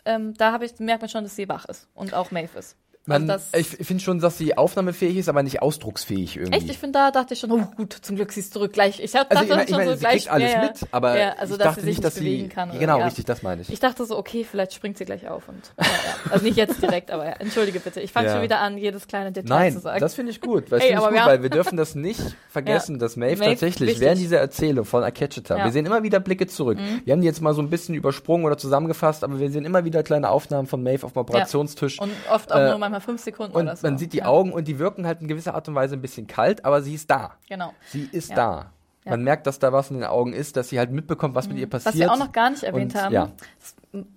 ähm, 0.08 0.34
da 0.34 0.52
habe 0.52 0.64
ich, 0.64 0.78
merkt 0.78 1.02
man 1.02 1.10
schon, 1.10 1.22
dass 1.24 1.36
sie 1.36 1.48
wach 1.48 1.66
ist. 1.66 1.86
Und 1.94 2.14
auch 2.14 2.30
Maeve 2.30 2.58
ist. 2.58 2.76
Man, 3.08 3.30
also 3.30 3.44
ich 3.56 3.66
finde 3.66 4.02
schon, 4.04 4.20
dass 4.20 4.38
sie 4.38 4.56
aufnahmefähig 4.56 5.16
ist, 5.16 5.28
aber 5.28 5.42
nicht 5.42 5.62
ausdrucksfähig 5.62 6.36
irgendwie. 6.36 6.58
echt, 6.58 6.70
ich 6.70 6.78
finde, 6.78 6.98
da 6.98 7.10
dachte 7.10 7.34
ich 7.34 7.40
schon, 7.40 7.50
oh 7.50 7.66
gut, 7.76 7.92
zum 7.92 8.16
Glück 8.16 8.30
sie 8.32 8.40
ist 8.40 8.52
zurück. 8.52 8.72
Gleich, 8.72 9.00
ich 9.00 9.14
hab, 9.16 9.30
also 9.34 9.42
dachte 9.44 9.44
ich, 9.44 9.50
mein- 9.50 9.60
ich 9.64 9.68
schon 9.70 9.76
meine, 9.78 9.90
so 9.90 9.94
sie 9.96 10.00
gleich. 10.00 10.12
kriegt 10.22 10.30
alles 10.30 10.52
ja, 10.52 10.62
mit, 10.62 10.72
aber 10.92 11.18
ja, 11.18 11.32
also, 11.38 11.54
ich 11.54 11.58
dass 11.58 11.74
dachte 11.74 11.86
nicht, 11.86 12.04
dass 12.04 12.14
sie 12.14 12.48
kann. 12.48 12.78
genau 12.78 12.98
ja. 12.98 13.04
richtig, 13.06 13.24
das 13.24 13.42
meine 13.42 13.62
ich. 13.62 13.70
Ich 13.72 13.80
dachte 13.80 14.04
so, 14.04 14.16
okay, 14.18 14.44
vielleicht 14.48 14.74
springt 14.74 14.98
sie 14.98 15.04
gleich 15.04 15.26
auf 15.28 15.48
und 15.48 15.72
ja, 15.78 15.86
also 16.30 16.44
nicht 16.44 16.56
jetzt 16.56 16.82
direkt, 16.82 17.10
aber 17.10 17.24
ja. 17.26 17.32
entschuldige 17.38 17.80
bitte. 17.80 18.00
Ich 18.00 18.12
fange 18.12 18.30
schon 18.30 18.42
wieder 18.42 18.60
an, 18.60 18.78
jedes 18.78 19.06
kleine 19.06 19.32
Detail 19.32 19.48
Nein, 19.58 19.72
zu 19.72 19.80
sagen. 19.80 20.00
das 20.00 20.14
finde 20.14 20.32
ich 20.32 20.40
gut, 20.40 20.70
weil, 20.70 20.80
Ey, 20.80 20.94
gut 20.94 21.12
wir 21.12 21.24
weil 21.26 21.42
wir 21.42 21.50
dürfen 21.50 21.76
das 21.76 21.94
nicht 21.94 22.20
vergessen, 22.50 22.98
dass 22.98 23.16
Maeve, 23.16 23.38
Maeve, 23.38 23.50
tatsächlich 23.52 23.88
wichtig. 23.88 24.00
während 24.02 24.20
dieser 24.20 24.38
Erzählung 24.38 24.84
von 24.84 25.02
Akechita. 25.02 25.56
Mhm. 25.58 25.64
wir 25.64 25.72
sehen 25.72 25.86
immer 25.86 26.02
wieder 26.02 26.20
Blicke 26.20 26.46
zurück. 26.46 26.78
Wir 27.04 27.12
haben 27.12 27.20
die 27.20 27.26
jetzt 27.26 27.40
mal 27.40 27.54
so 27.54 27.62
ein 27.62 27.70
bisschen 27.70 27.94
übersprungen 27.94 28.44
oder 28.44 28.58
zusammengefasst, 28.58 29.24
aber 29.24 29.38
wir 29.40 29.50
sehen 29.50 29.64
immer 29.64 29.84
wieder 29.84 30.02
kleine 30.02 30.28
Aufnahmen 30.28 30.66
von 30.68 30.82
Maeve 30.82 31.06
auf 31.06 31.12
dem 31.14 31.20
Operationstisch. 31.20 31.98
und 32.00 32.10
oft 32.30 32.52
auch 32.52 32.58
Äh, 32.58 32.68
nur 32.70 32.78
manchmal 32.78 32.97
fünf 33.00 33.22
Sekunden 33.22 33.56
Und 33.56 33.64
oder 33.64 33.76
so. 33.76 33.86
man 33.86 33.98
sieht 33.98 34.12
die 34.12 34.18
ja. 34.18 34.26
Augen 34.26 34.52
und 34.52 34.68
die 34.68 34.78
wirken 34.78 35.06
halt 35.06 35.20
in 35.20 35.28
gewisser 35.28 35.54
Art 35.54 35.68
und 35.68 35.74
Weise 35.74 35.94
ein 35.96 36.02
bisschen 36.02 36.26
kalt, 36.26 36.64
aber 36.64 36.82
sie 36.82 36.94
ist 36.94 37.10
da. 37.10 37.32
Genau. 37.48 37.72
Sie 37.88 38.08
ist 38.10 38.30
Ja. 38.30 38.36
da. 38.36 38.72
Mhm. 39.04 39.10
Man 39.10 39.22
merkt, 39.24 39.46
dass 39.46 39.58
da 39.58 39.72
was 39.72 39.90
in 39.90 39.98
den 39.98 40.04
Augen 40.06 40.32
ist, 40.32 40.56
dass 40.56 40.68
sie 40.68 40.78
halt 40.78 40.90
mitbekommt, 40.90 41.34
was 41.34 41.48
mit 41.48 41.56
ihr 41.58 41.68
passiert. 41.68 41.94
Was 41.94 42.00
wir 42.00 42.12
auch 42.12 42.18
noch 42.18 42.32
gar 42.32 42.50
nicht 42.50 42.62
erwähnt 42.62 42.94
Und, 42.94 43.02
haben, 43.02 43.12
ja. 43.14 43.30
das 43.60 43.74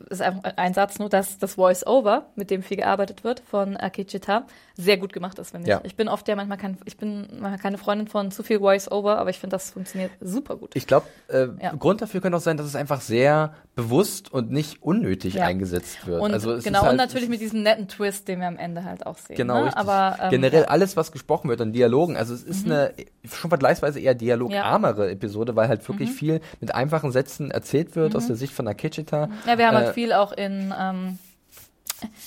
ist 0.09 0.21
einfach 0.21 0.43
ein 0.57 0.73
Satz 0.73 0.99
nur, 0.99 1.07
dass 1.09 1.37
das 1.37 1.53
Voice-Over, 1.55 2.25
mit 2.35 2.49
dem 2.51 2.61
viel 2.61 2.77
gearbeitet 2.77 3.23
wird 3.23 3.39
von 3.39 3.77
Akichita, 3.77 4.45
sehr 4.75 4.97
gut 4.97 5.13
gemacht 5.13 5.37
ist, 5.39 5.51
finde 5.51 5.65
ich. 5.65 5.69
Ja. 5.69 5.81
Ich 5.83 5.95
bin 5.95 6.07
oft 6.07 6.27
ja 6.27 6.35
manchmal 6.35 6.57
kein, 6.57 6.77
ich 6.85 6.97
bin 6.97 7.27
manchmal 7.39 7.57
keine 7.59 7.77
Freundin 7.77 8.07
von 8.07 8.31
zu 8.31 8.43
viel 8.43 8.59
Voice-Over, 8.59 9.17
aber 9.19 9.29
ich 9.29 9.39
finde, 9.39 9.55
das 9.55 9.71
funktioniert 9.71 10.11
super 10.19 10.57
gut. 10.57 10.71
Ich 10.75 10.87
glaube, 10.87 11.05
äh, 11.29 11.47
Ja. 11.61 11.73
Grund 11.77 12.01
dafür 12.01 12.19
könnte 12.21 12.37
auch 12.37 12.41
sein, 12.41 12.57
dass 12.57 12.65
es 12.65 12.75
einfach 12.75 12.99
sehr 13.01 13.53
bewusst 13.75 14.33
und 14.33 14.51
nicht 14.51 14.81
unnötig 14.83 15.35
Ja. 15.35 15.45
eingesetzt 15.45 16.05
wird. 16.05 16.21
Und 16.21 16.33
also 16.33 16.57
genau, 16.59 16.81
halt, 16.81 16.91
und 16.91 16.97
natürlich 16.97 17.29
mit 17.29 17.39
diesem 17.41 17.63
netten 17.63 17.87
Twist, 17.87 18.27
den 18.27 18.39
wir 18.41 18.47
am 18.47 18.57
Ende 18.57 18.83
halt 18.83 19.05
auch 19.05 19.17
sehen. 19.17 19.35
Genau, 19.37 19.63
ne? 19.65 19.77
Aber 19.77 20.17
ähm, 20.21 20.29
Generell. 20.31 20.61
Mhm. 20.63 20.69
alles, 20.69 20.97
was 20.97 21.11
gesprochen 21.11 21.47
wird 21.49 21.61
an 21.61 21.71
Dialogen, 21.71 22.17
also 22.17 22.33
es 22.33 22.43
ist 22.43 22.65
eine 22.65 22.93
schon 23.31 23.49
vergleichsweise 23.49 23.99
eher 23.99 24.15
dialogarmere 24.15 25.09
Episode, 25.11 25.55
weil 25.55 25.69
halt 25.69 25.81
Mhm. 25.83 25.87
wirklich 25.87 26.11
viel 26.11 26.41
mit 26.59 26.73
einfachen 26.75 27.11
Sätzen 27.11 27.51
erzählt 27.51 27.95
wird 27.95 28.15
aus 28.15 28.27
der 28.27 28.35
Sicht 28.35 28.53
von 28.53 28.67
Akechita. 28.67 29.29
Ja, 29.47 29.57
wir 29.61 29.67
haben 29.67 29.75
Äh, 29.77 29.85
halt 29.85 29.93
viel 29.93 30.11
auch 30.13 30.31
in, 30.31 30.73
ähm, 30.77 31.19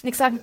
nix 0.03 0.18
sagen, 0.18 0.39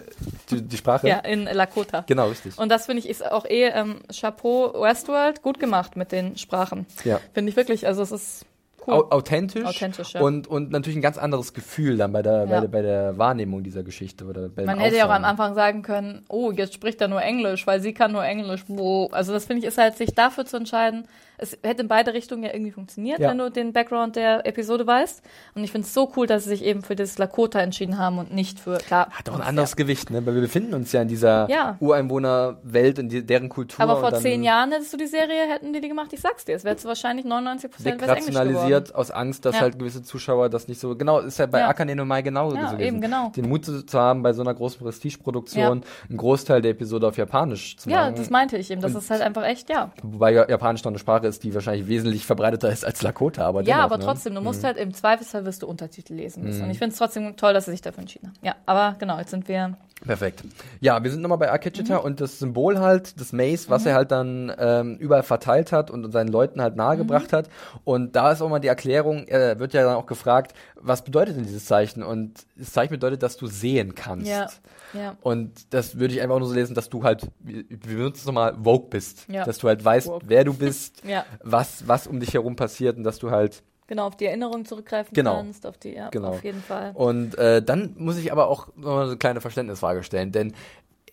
Die, 0.49 0.61
die 0.61 0.77
Sprache. 0.77 1.07
ja, 1.07 1.19
in 1.19 1.45
Lakota. 1.45 2.03
Genau, 2.07 2.27
richtig. 2.27 2.57
Und 2.57 2.69
das 2.69 2.85
finde 2.85 2.99
ich 3.01 3.09
ist 3.09 3.25
auch 3.25 3.45
eh 3.45 3.67
ähm, 3.69 4.01
Chapeau 4.13 4.73
Westworld 4.81 5.41
gut 5.41 5.59
gemacht 5.59 5.95
mit 5.95 6.11
den 6.11 6.37
Sprachen. 6.37 6.85
Ja. 7.05 7.19
Finde 7.33 7.49
ich 7.49 7.55
wirklich, 7.55 7.87
also 7.87 8.01
es 8.01 8.11
ist 8.11 8.45
cool. 8.85 8.93
Au 8.95 9.09
authentisch, 9.11 9.63
Authentisch, 9.63 10.13
ja. 10.13 10.21
und, 10.21 10.47
und 10.47 10.71
natürlich 10.71 10.97
ein 10.97 11.01
ganz 11.01 11.17
anderes 11.17 11.53
Gefühl 11.53 11.97
dann 11.97 12.11
bei 12.11 12.21
der, 12.21 12.45
bei 12.47 12.51
Ja. 12.55 12.61
der, 12.61 12.67
bei 12.67 12.81
der 12.81 13.17
Wahrnehmung 13.17 13.63
dieser 13.63 13.83
Geschichte. 13.83 14.25
Oder 14.25 14.49
beim 14.49 14.65
Man 14.65 14.79
hätte 14.79 14.97
ja 14.97 15.05
auch 15.05 15.11
am. 15.11 15.23
Anfang 15.23 15.53
sagen 15.55 15.81
können, 15.81 16.25
oh, 16.27 16.51
jetzt 16.51 16.73
spricht 16.73 16.99
er 16.99 17.07
nur 17.07 17.21
Englisch, 17.21 17.65
weil 17.67 17.79
sie 17.79 17.93
kann 17.93 18.11
nur 18.11 18.25
Englisch. 18.25 18.65
Also 19.11 19.31
das 19.33 19.45
finde 19.45 19.61
ich 19.61 19.65
ist 19.67 19.77
halt, 19.77 19.97
sich 19.97 20.13
dafür 20.13 20.45
zu 20.45 20.57
entscheiden. 20.57 21.05
Es 21.41 21.57
hätte 21.63 21.81
in 21.81 21.87
beide 21.87 22.13
Richtungen 22.13 22.43
ja 22.43 22.53
irgendwie 22.53 22.71
funktioniert, 22.71 23.19
Ja. 23.19 23.29
wenn 23.31 23.39
du 23.39 23.49
den 23.49 23.73
Background 23.73 24.15
der 24.15 24.45
Episode 24.45 24.85
weißt. 24.85 25.21
Und 25.55 25.63
ich 25.63 25.71
finde 25.71 25.87
es 25.87 25.93
so 25.93 26.11
cool, 26.15 26.27
dass 26.27 26.43
sie 26.43 26.49
sich 26.51 26.63
eben 26.63 26.83
für 26.83 26.95
das 26.95 27.17
Lakota 27.17 27.59
entschieden 27.59 27.97
haben 27.97 28.19
und 28.19 28.33
nicht 28.33 28.59
für, 28.59 28.77
klar. 28.77 29.09
Hat 29.11 29.27
auch 29.29 29.35
ein 29.35 29.41
anderes 29.41 29.75
Gewicht, 29.75 30.11
ne? 30.11 30.25
Weil 30.25 30.35
wir 30.35 30.41
befinden 30.41 30.73
uns 30.75 30.91
ja 30.91 31.01
in 31.01 31.07
dieser 31.07 31.49
Ja. 31.49 31.77
Ureinwohnerwelt 31.79 32.99
und 32.99 33.09
die, 33.09 33.25
deren 33.25 33.49
Kultur. 33.49 33.79
Aber 33.81 33.99
vor 33.99 34.13
zehn 34.19 34.43
Jahren 34.43 34.71
hättest 34.71 34.93
du 34.93 34.97
die 34.97 35.07
Serie, 35.07 35.47
hätten 35.49 35.73
die 35.73 35.81
die 35.81 35.87
gemacht, 35.87 36.13
ich 36.13 36.21
sag's 36.21 36.45
dir. 36.45 36.55
Es 36.55 36.63
wäre 36.63 36.77
wahrscheinlich 36.83 37.25
99 37.25 37.71
Prozent 37.71 38.01
wegrationalisiert 38.01 38.93
aus 38.95 39.11
Angst, 39.11 39.45
dass 39.45 39.55
Ja. 39.55 39.61
halt 39.61 39.79
gewisse 39.79 40.03
Zuschauer 40.03 40.49
das 40.49 40.67
nicht 40.67 40.79
so. 40.79 40.95
Genau, 40.95 41.19
ist 41.19 41.39
ja 41.39 41.45
bei 41.45 41.59
Ja. 41.59 41.67
Akane 41.69 41.95
no 41.95 42.05
Mai 42.05 42.21
genauso 42.21 42.55
Ja, 42.55 42.71
gewesen. 42.71 42.81
eben, 42.87 43.01
genau. 43.01 43.29
Den 43.35 43.49
Mut 43.49 43.65
zu 43.65 43.99
haben, 43.99 44.23
bei 44.23 44.33
so 44.33 44.41
einer 44.41 44.53
großen 44.53 44.79
Prestigeproduktion 44.79 45.83
einen 46.09 46.17
Großteil 46.17 46.61
der 46.61 46.71
Episode 46.71 47.07
auf 47.07 47.17
Japanisch 47.17 47.77
zu 47.77 47.89
Ja, 47.89 48.01
machen. 48.05 48.15
das 48.15 48.29
meinte 48.29 48.57
ich 48.57 48.69
eben. 48.71 48.81
Das 48.81 48.93
Und- 48.93 48.99
ist 48.99 49.09
halt 49.09 49.21
einfach 49.21 49.43
echt, 49.45 49.69
ja. 49.69 49.91
Wobei 50.03 50.33
ja- 50.33 50.47
Japanisch 50.49 50.83
noch 50.83 50.91
eine 50.91 50.99
Sprache 50.99 51.27
ist, 51.27 51.30
die 51.39 51.53
wahrscheinlich 51.53 51.87
wesentlich 51.87 52.25
verbreiteter 52.25 52.69
ist 52.71 52.85
als 52.85 53.01
Lakota. 53.01 53.45
Aber 53.45 53.61
Ja, 53.61 53.75
dennoch, 53.75 53.83
aber 53.83 53.97
ne? 53.97 54.03
trotzdem, 54.05 54.35
du 54.35 54.41
musst 54.41 54.63
halt 54.63 54.77
im 54.77 54.93
Zweifelsfall 54.93 55.45
wirst 55.45 55.61
du 55.63 55.67
Untertitel 55.67 56.13
lesen 56.13 56.43
müssen. 56.43 56.59
Mhm. 56.59 56.65
Und 56.65 56.71
ich 56.71 56.77
finde 56.79 56.93
es 56.93 56.97
trotzdem 56.97 57.35
toll, 57.37 57.53
dass 57.53 57.65
sie 57.65 57.71
sich 57.71 57.81
dafür 57.81 58.01
entschieden 58.01 58.27
haben. 58.27 58.37
Ja, 58.41 58.55
aber 58.65 58.95
genau, 58.99 59.17
jetzt 59.19 59.31
sind 59.31 59.47
wir. 59.47 59.77
Perfekt. 60.05 60.43
Ja, 60.79 61.03
wir 61.03 61.11
sind 61.11 61.21
nochmal 61.21 61.37
bei 61.37 61.51
Akechita 61.51 61.99
Mhm. 61.99 62.05
und 62.05 62.21
das 62.21 62.39
Symbol 62.39 62.79
halt, 62.79 63.19
das 63.19 63.33
Maze, 63.33 63.69
was 63.69 63.85
er 63.85 63.93
halt 63.93 64.11
dann 64.11 64.51
ähm, 64.57 64.95
überall 64.97 65.21
verteilt 65.23 65.71
hat 65.71 65.91
und 65.91 66.11
seinen 66.11 66.29
Leuten 66.29 66.59
halt 66.61 66.75
nahegebracht 66.75 67.31
Mhm. 67.31 67.35
hat. 67.37 67.49
Und 67.83 68.15
da 68.15 68.31
ist 68.31 68.41
auch 68.41 68.49
mal 68.49 68.59
die 68.59 68.67
Erklärung, 68.67 69.25
er 69.27 69.59
wird 69.59 69.73
ja 69.73 69.83
dann 69.83 69.95
auch 69.95 70.07
gefragt, 70.07 70.53
was 70.75 71.03
bedeutet 71.03 71.35
denn 71.37 71.43
dieses 71.45 71.65
Zeichen? 71.65 72.01
Und 72.01 72.45
das 72.57 72.71
Zeichen 72.73 72.91
bedeutet, 72.93 73.21
dass 73.21 73.37
du 73.37 73.45
sehen 73.47 73.93
kannst. 73.93 74.27
Ja, 74.27 74.47
ja. 74.93 75.15
Und 75.21 75.73
das 75.73 75.99
würde 75.99 76.13
ich 76.15 76.21
einfach 76.21 76.39
nur 76.39 76.47
so 76.47 76.55
lesen, 76.55 76.73
dass 76.73 76.89
du 76.89 77.03
halt, 77.03 77.27
wir 77.39 77.63
wir 77.69 77.97
benutzen 77.97 78.19
es 78.21 78.25
nochmal, 78.25 78.55
woke 78.57 78.89
bist. 78.89 79.25
Ja. 79.29 79.45
Dass 79.45 79.59
du 79.59 79.67
halt 79.67 79.85
weißt, 79.85 80.07
Woke. 80.07 80.25
wer 80.27 80.43
du 80.43 80.53
bist, 80.55 81.03
Ja. 81.05 81.25
was, 81.43 81.87
was 81.87 82.07
um 82.07 82.19
dich 82.19 82.33
herum 82.33 82.55
passiert 82.55 82.97
und 82.97 83.03
dass 83.03 83.19
du 83.19 83.29
halt 83.31 83.61
Genau, 83.91 84.07
auf 84.07 84.15
die 84.15 84.23
Erinnerung 84.25 84.63
zurückgreifen 84.63 85.13
Genau. 85.13 85.35
kannst, 85.35 85.67
auf 85.67 85.77
die, 85.77 85.93
ja, 85.95 86.07
Genau. 86.11 86.29
auf 86.29 86.45
jeden 86.45 86.61
Fall. 86.63 86.91
Und 86.93 87.37
äh, 87.37 87.61
dann 87.61 87.93
muss 87.97 88.17
ich 88.17 88.31
aber 88.31 88.47
auch 88.47 88.69
noch 88.77 89.01
eine 89.01 89.17
kleine 89.17 89.41
Verständnisfrage 89.41 90.01
stellen, 90.03 90.31
denn 90.31 90.53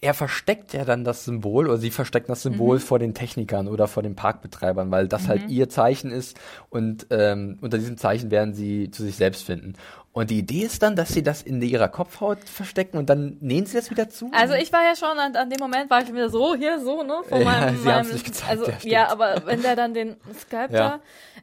er 0.01 0.15
versteckt 0.15 0.73
ja 0.75 0.85
dann 0.85 1.03
das 1.03 1.25
Symbol 1.25 1.67
oder 1.67 1.77
sie 1.79 1.91
verstecken 1.91 2.29
das 2.29 2.43
Symbol 2.43 2.77
Mhm. 2.77 2.81
vor 2.81 3.01
den 3.01 3.15
Technikern 3.15 3.67
oder 3.67 3.89
vor 3.89 4.05
den 4.05 4.15
Parkbetreibern, 4.15 4.93
weil 4.93 5.09
das 5.09 5.27
halt 5.27 5.51
ihr 5.51 5.69
Zeichen 5.69 6.13
ist 6.13 6.39
und 6.71 7.09
ähm, 7.11 7.59
unter 7.63 7.79
diesem 7.79 7.97
Zeichen 7.97 8.31
werden 8.31 8.55
sie 8.55 8.93
zu 8.93 9.03
sich 9.03 9.17
selbst 9.17 9.43
finden. 9.43 9.75
Und 10.13 10.31
die 10.31 10.39
Idee 10.39 10.63
ist 10.63 10.83
dann, 10.83 10.97
dass 10.97 11.11
sie 11.11 11.23
das 11.23 11.43
in 11.43 11.63
ihrer 11.63 11.87
Kopfhaut 11.89 12.39
verstecken 12.49 12.97
und 12.99 13.09
dann 13.09 13.37
nähen 13.41 13.67
sie 13.67 13.77
das 13.77 13.91
wieder 13.91 14.09
zu. 14.09 14.31
Also 14.33 14.55
ich 14.55 14.73
war 14.73 14.83
ja 14.83 14.97
schon 14.97 15.17
an, 15.19 15.37
an 15.37 15.49
dem 15.51 15.61
Moment 15.61 15.91
war 15.91 16.03
ich 16.03 16.09
wieder 16.13 16.29
so 16.29 16.57
hier 16.57 16.81
so 16.81 17.03
ne 17.05 17.19
vor 17.29 17.39
Ja, 17.39 17.45
meinem, 17.45 17.79
sie 17.79 17.85
meinem 17.85 18.11
nicht 18.11 18.25
gezeigt, 18.25 18.51
also 18.51 18.65
ja, 18.71 18.77
ja 18.83 19.09
aber 19.13 19.43
wenn 19.47 19.63
der 19.63 19.77
dann 19.77 19.95
den 19.95 20.17
Skype 20.41 20.73
Ja. 20.73 20.89
da 20.89 21.01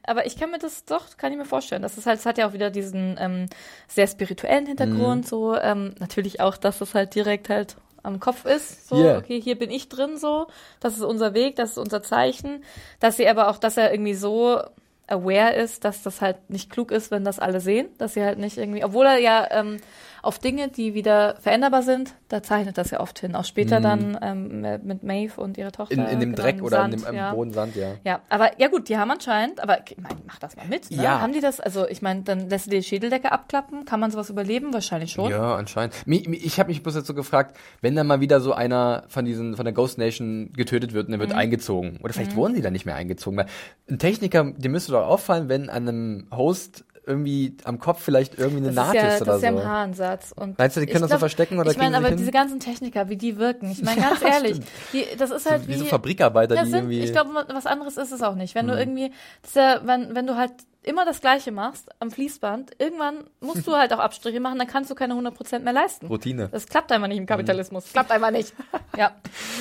aber 0.07 0.25
ich 0.25 0.37
kann 0.37 0.51
mir 0.51 0.57
das 0.59 0.83
doch 0.83 1.15
kann 1.17 1.31
ich 1.31 1.37
mir 1.37 1.45
vorstellen 1.45 1.83
das 1.83 1.97
ist 1.97 2.05
halt 2.05 2.19
es 2.19 2.25
hat 2.25 2.37
ja 2.37 2.47
auch 2.49 2.53
wieder 2.53 2.69
diesen 2.69 3.15
ähm, 3.19 3.45
sehr 3.87 4.07
spirituellen 4.07 4.65
Hintergrund 4.65 5.23
Mhm. 5.25 5.29
so 5.29 5.55
ähm, 5.55 5.95
natürlich 5.99 6.41
auch 6.41 6.57
dass 6.57 6.81
es 6.81 6.93
halt 6.95 7.15
direkt 7.15 7.47
halt 7.49 7.77
am 8.03 8.19
Kopf 8.19 8.45
ist 8.45 8.89
so 8.89 8.97
Hier. 8.97 9.17
okay 9.23 9.39
hier 9.39 9.57
bin 9.57 9.71
ich 9.71 9.87
drin 9.89 10.17
so 10.17 10.47
das 10.81 10.95
ist 10.97 11.03
unser 11.03 11.33
Weg 11.33 11.55
das 11.55 11.71
ist 11.71 11.77
unser 11.77 12.03
Zeichen 12.03 12.63
dass 12.99 13.15
sie 13.17 13.27
aber 13.27 13.47
auch 13.49 13.57
dass 13.57 13.77
er 13.77 13.91
irgendwie 13.93 14.15
so 14.15 14.59
aware 15.07 15.53
ist, 15.53 15.85
dass 15.85 16.01
das 16.03 16.21
halt 16.21 16.49
nicht 16.49 16.69
klug 16.69 16.91
ist, 16.91 17.11
wenn 17.11 17.23
das 17.23 17.39
alle 17.39 17.59
sehen, 17.59 17.87
dass 17.97 18.13
sie 18.13 18.23
halt 18.23 18.39
nicht 18.39 18.57
irgendwie, 18.57 18.83
obwohl 18.83 19.05
er 19.05 19.17
ja 19.17 19.47
ähm, 19.51 19.77
auf 20.25 20.39
Dinge, 20.39 20.69
die 20.69 20.93
wieder 20.93 21.35
veränderbar 21.39 21.83
sind, 21.83 22.13
da 22.29 22.41
zeichnet 22.43 22.77
das 22.77 22.91
ja 22.91 22.99
oft 22.99 23.19
hin. 23.19 23.35
Auch 23.35 23.45
später 23.45 23.79
dann 23.79 24.17
ähm, 24.21 24.61
mit 24.83 25.03
Maeve 25.03 25.39
und 25.39 25.57
ihrer 25.57 25.71
Tochter. 25.71 25.93
in, 25.93 26.05
in 26.05 26.19
dem 26.19 26.31
genau, 26.31 26.41
Dreck 26.43 26.61
oder 26.63 26.77
Sand, 26.77 26.93
in 26.95 26.99
dem 27.01 27.09
im 27.09 27.15
ja. 27.15 27.33
Boden 27.33 27.53
Sand, 27.53 27.75
ja. 27.75 27.91
Ja, 28.03 28.21
aber 28.29 28.59
ja 28.59 28.67
gut, 28.67 28.89
die 28.89 28.97
haben 28.97 29.11
anscheinend, 29.11 29.61
aber 29.61 29.79
ich 29.87 29.95
mein, 29.97 30.11
mach 30.25 30.39
das 30.39 30.55
mal 30.55 30.65
mit. 30.67 30.89
Ne? 30.91 31.03
Ja. 31.03 31.21
Haben 31.21 31.33
die 31.33 31.39
das, 31.41 31.59
also 31.59 31.87
ich 31.87 32.01
meine, 32.01 32.23
dann 32.23 32.49
lässt 32.49 32.65
du 32.65 32.71
die 32.71 32.81
Schädeldecke 32.83 33.31
abklappen, 33.31 33.85
kann 33.85 33.99
man 33.99 34.11
sowas 34.11 34.29
überleben? 34.29 34.73
Wahrscheinlich 34.73 35.11
schon. 35.11 35.29
Ja, 35.31 35.55
anscheinend. 35.55 35.95
Mi- 36.05 36.27
Ich 36.43 36.59
habe 36.59 36.69
mich 36.69 36.81
bloß 36.83 36.95
jetzt 36.95 37.07
so 37.07 37.13
gefragt, 37.13 37.55
wenn 37.81 37.95
dann 37.95 38.07
mal 38.07 38.19
wieder 38.19 38.39
so 38.41 38.53
einer 38.53 39.03
von 39.07 39.25
diesen 39.25 39.55
von 39.55 39.65
der 39.65 39.73
Ghost 39.73 39.97
Nation 39.97 40.51
getötet 40.53 40.93
wird 40.93 41.07
und 41.07 41.13
er 41.13 41.19
wird 41.19 41.29
Mhm. 41.31 41.37
eingezogen 41.37 41.99
oder 42.03 42.13
vielleicht 42.13 42.35
wurden 42.35 42.55
die 42.55 42.61
dann 42.61 42.73
nicht 42.73 42.85
mehr 42.85 42.95
eingezogen, 42.95 43.37
weil 43.37 43.45
ein 43.89 43.99
Techniker, 43.99 44.43
dem 44.51 44.71
müsste 44.71 44.91
doch 44.93 45.05
auffallen, 45.05 45.49
wenn 45.49 45.69
an 45.69 45.87
einem 45.87 46.27
Host 46.35 46.83
irgendwie 47.07 47.55
am 47.63 47.79
Kopf 47.79 48.01
vielleicht 48.01 48.37
irgendwie 48.37 48.57
eine 48.57 48.67
Das 48.67 48.75
Naht 48.75 48.95
ist 48.95 49.01
ja, 49.01 49.07
ist 49.09 49.19
das 49.19 49.21
oder 49.27 49.35
ist 49.37 49.43
ja 49.43 49.51
so. 49.53 49.57
im 49.59 49.65
Haarensatz. 49.65 50.31
Und 50.35 50.57
Meinst 50.57 50.75
du, 50.77 50.81
die 50.81 50.87
können 50.87 51.01
das 51.01 51.11
so 51.11 51.17
verstecken 51.19 51.59
oder 51.59 51.71
Ich 51.71 51.77
meine, 51.77 51.97
aber 51.97 52.07
hin? 52.09 52.17
diese 52.17 52.31
ganzen 52.31 52.59
Techniker, 52.59 53.09
wie 53.09 53.17
die 53.17 53.37
wirken. 53.37 53.69
Ich 53.71 53.83
meine, 53.83 54.01
ganz 54.09 54.21
ehrlich, 54.21 54.59
die, 54.93 55.05
das 55.17 55.31
ist 55.31 55.49
halt 55.49 55.63
So, 55.63 55.67
wie, 55.67 55.73
wie 55.73 55.77
so 55.79 55.85
Fabrikarbeiter, 55.85 56.55
Ja, 56.55 56.63
die 56.63 56.69
sind, 56.69 56.79
irgendwie. 56.79 56.99
ich 57.01 57.11
glaube, 57.11 57.29
was 57.53 57.65
anderes 57.65 57.97
ist 57.97 58.11
es 58.11 58.21
auch 58.21 58.35
nicht. 58.35 58.55
Mhm. 58.55 58.59
Wenn 58.59 58.67
du 58.67 58.77
irgendwie, 58.77 59.11
das 59.41 59.53
ja, 59.55 59.81
wenn, 59.83 60.15
wenn 60.15 60.27
du 60.27 60.35
halt 60.35 60.51
immer 60.83 61.03
das 61.03 61.19
Gleiche 61.19 61.51
machst 61.51 61.89
am 61.99 62.11
Fließband, 62.11 62.73
irgendwann 62.79 63.23
musst 63.41 63.65
du 63.65 63.75
halt 63.75 63.91
auch 63.91 63.97
Abstriche 63.97 64.39
machen, 64.39 64.59
dann 64.59 64.67
kannst 64.67 64.91
du 64.91 64.95
keine 64.95 65.15
100% 65.15 65.59
mehr 65.59 65.73
leisten. 65.73 66.05
Routine. 66.05 66.47
Das 66.51 66.67
klappt 66.67 66.91
einfach 66.91 67.07
Mhm. 67.07 67.09
nicht 67.09 67.17
im 67.21 67.25
Kapitalismus. 67.25 67.85
Klappt 67.91 68.11
einfach 68.11 68.29
nicht. 68.29 68.53
ja. 68.97 69.11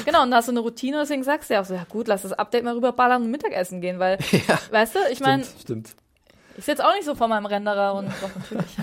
Genau, 0.04 0.22
und 0.22 0.30
da 0.30 0.36
hast 0.38 0.48
du 0.48 0.52
eine 0.52 0.60
Routine, 0.60 0.98
deswegen 1.00 1.22
sagst 1.24 1.48
du 1.48 1.54
ja 1.54 1.62
auch 1.62 1.64
so, 1.64 1.72
ja 1.74 1.84
gut, 1.88 2.08
lass 2.08 2.22
das 2.22 2.34
Update 2.34 2.62
mal 2.64 2.74
rüberballern 2.74 3.22
und 3.22 3.30
Mittagessen 3.30 3.80
gehen, 3.80 3.98
weil, 3.98 4.18
weißt 4.70 4.94
du, 4.96 4.98
ich 5.10 5.20
meine, 5.20 5.44
Stimmt, 5.44 5.60
stimmt. 5.62 5.94
Ich 6.56 6.64
sitze 6.64 6.86
auch 6.86 6.94
nicht 6.94 7.04
so 7.04 7.14
vor 7.14 7.28
meinem 7.28 7.46
Renderer 7.46 7.94
und 7.94 8.08
doch 8.08 8.30
natürlich. 8.34 8.76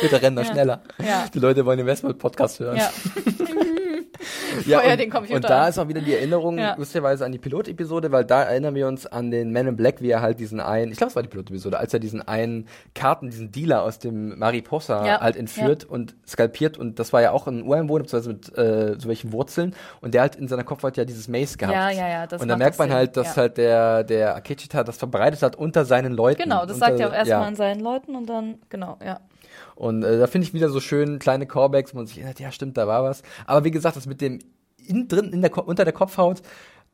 Bitte 0.00 0.22
rennen 0.22 0.36
da 0.36 0.44
schneller. 0.44 0.82
Ja. 0.98 1.26
Die 1.32 1.38
Leute 1.38 1.64
wollen 1.64 1.78
den 1.78 1.86
Westworld-Podcast 1.86 2.60
hören. 2.60 2.76
Ja. 2.76 2.90
Ja, 4.66 4.80
Feuer 4.80 4.92
und, 4.92 5.00
den 5.00 5.10
Computer 5.10 5.36
und 5.36 5.44
da 5.44 5.68
ist 5.68 5.78
auch 5.78 5.88
wieder 5.88 6.00
die 6.00 6.14
Erinnerung, 6.14 6.58
Ja. 6.58 6.74
lustigerweise, 6.76 7.24
an 7.24 7.32
die 7.32 7.38
Pilotepisode, 7.38 8.12
weil 8.12 8.24
da 8.24 8.44
erinnern 8.44 8.74
wir 8.74 8.86
uns 8.86 9.06
an 9.06 9.30
den 9.30 9.52
Man 9.52 9.66
in 9.66 9.76
Black, 9.76 10.00
wie 10.00 10.10
er 10.10 10.22
halt 10.22 10.38
diesen 10.38 10.60
einen, 10.60 10.92
ich 10.92 10.98
glaube, 10.98 11.10
es 11.10 11.16
war 11.16 11.22
die 11.22 11.28
Pilotepisode, 11.28 11.78
als 11.78 11.92
er 11.92 12.00
diesen 12.00 12.22
einen 12.22 12.68
Karten, 12.94 13.30
diesen 13.30 13.50
Dealer 13.52 13.82
aus 13.82 13.98
dem 13.98 14.38
Mariposa 14.38 15.06
Ja, 15.06 15.20
halt 15.20 15.36
entführt 15.36 15.84
und 15.84 16.14
skalpiert 16.26 16.78
und 16.78 16.98
das 16.98 17.12
war 17.12 17.22
ja 17.22 17.32
auch 17.32 17.46
ein 17.46 17.62
Ureinwohner, 17.62 18.04
beziehungsweise 18.04 18.32
mit 18.32 18.58
äh, 18.58 18.98
so 18.98 19.08
welchen 19.08 19.32
Wurzeln 19.32 19.74
und 20.00 20.14
der 20.14 20.22
halt 20.22 20.36
in 20.36 20.48
seiner 20.48 20.64
Kopfhaut 20.64 20.96
ja 20.96 21.04
dieses 21.04 21.28
Mace 21.28 21.58
gehabt. 21.58 21.74
Ja, 21.74 21.90
ja, 21.90 22.08
ja, 22.08 22.26
das 22.26 22.40
und 22.40 22.48
da 22.48 22.56
merkt 22.56 22.78
man 22.78 22.88
Sinn, 22.88 22.96
halt, 22.96 23.16
dass 23.16 23.36
ja. 23.36 23.42
halt 23.42 23.56
der, 23.56 24.04
der 24.04 24.36
Akechita 24.36 24.84
das 24.84 24.96
verbreitet 24.96 25.42
hat 25.42 25.56
unter 25.56 25.84
seinen 25.84 26.12
Leuten. 26.12 26.42
Genau, 26.42 26.64
das 26.64 26.76
unter, 26.76 26.86
sagt 26.86 27.00
er 27.00 27.08
auch 27.08 27.12
erstmal 27.12 27.40
ja. 27.40 27.46
an 27.46 27.56
seinen 27.56 27.80
Leuten 27.80 28.14
und 28.14 28.26
dann, 28.26 28.58
genau, 28.68 28.98
ja. 29.04 29.20
Und 29.74 30.02
äh, 30.02 30.18
da 30.18 30.26
finde 30.26 30.46
ich 30.46 30.54
wieder 30.54 30.68
so 30.68 30.80
schön 30.80 31.18
kleine 31.18 31.46
Callbacks, 31.46 31.94
wo 31.94 31.98
man 31.98 32.06
sich 32.06 32.18
erinnert, 32.18 32.40
ja 32.40 32.52
stimmt, 32.52 32.76
da 32.76 32.86
war 32.86 33.02
was. 33.02 33.22
Aber 33.46 33.64
wie 33.64 33.70
gesagt, 33.70 33.96
das 33.96 34.06
mit 34.06 34.20
dem 34.20 34.38
in, 34.86 35.08
drin 35.08 35.32
in 35.32 35.42
der, 35.42 35.56
unter 35.66 35.84
der 35.84 35.92
Kopfhaut 35.92 36.42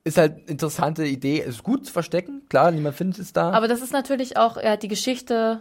ist 0.04 0.16
halt 0.16 0.36
eine 0.36 0.44
interessante 0.46 1.04
Idee. 1.04 1.38
Ist 1.38 1.62
gut 1.62 1.86
zu 1.86 1.92
verstecken, 1.92 2.42
klar, 2.48 2.70
niemand 2.70 2.96
findet 2.96 3.18
es 3.18 3.32
da. 3.32 3.50
Aber 3.50 3.68
das 3.68 3.82
ist 3.82 3.92
natürlich 3.92 4.36
auch 4.36 4.56
äh, 4.56 4.78
die 4.78 4.88
Geschichte 4.88 5.60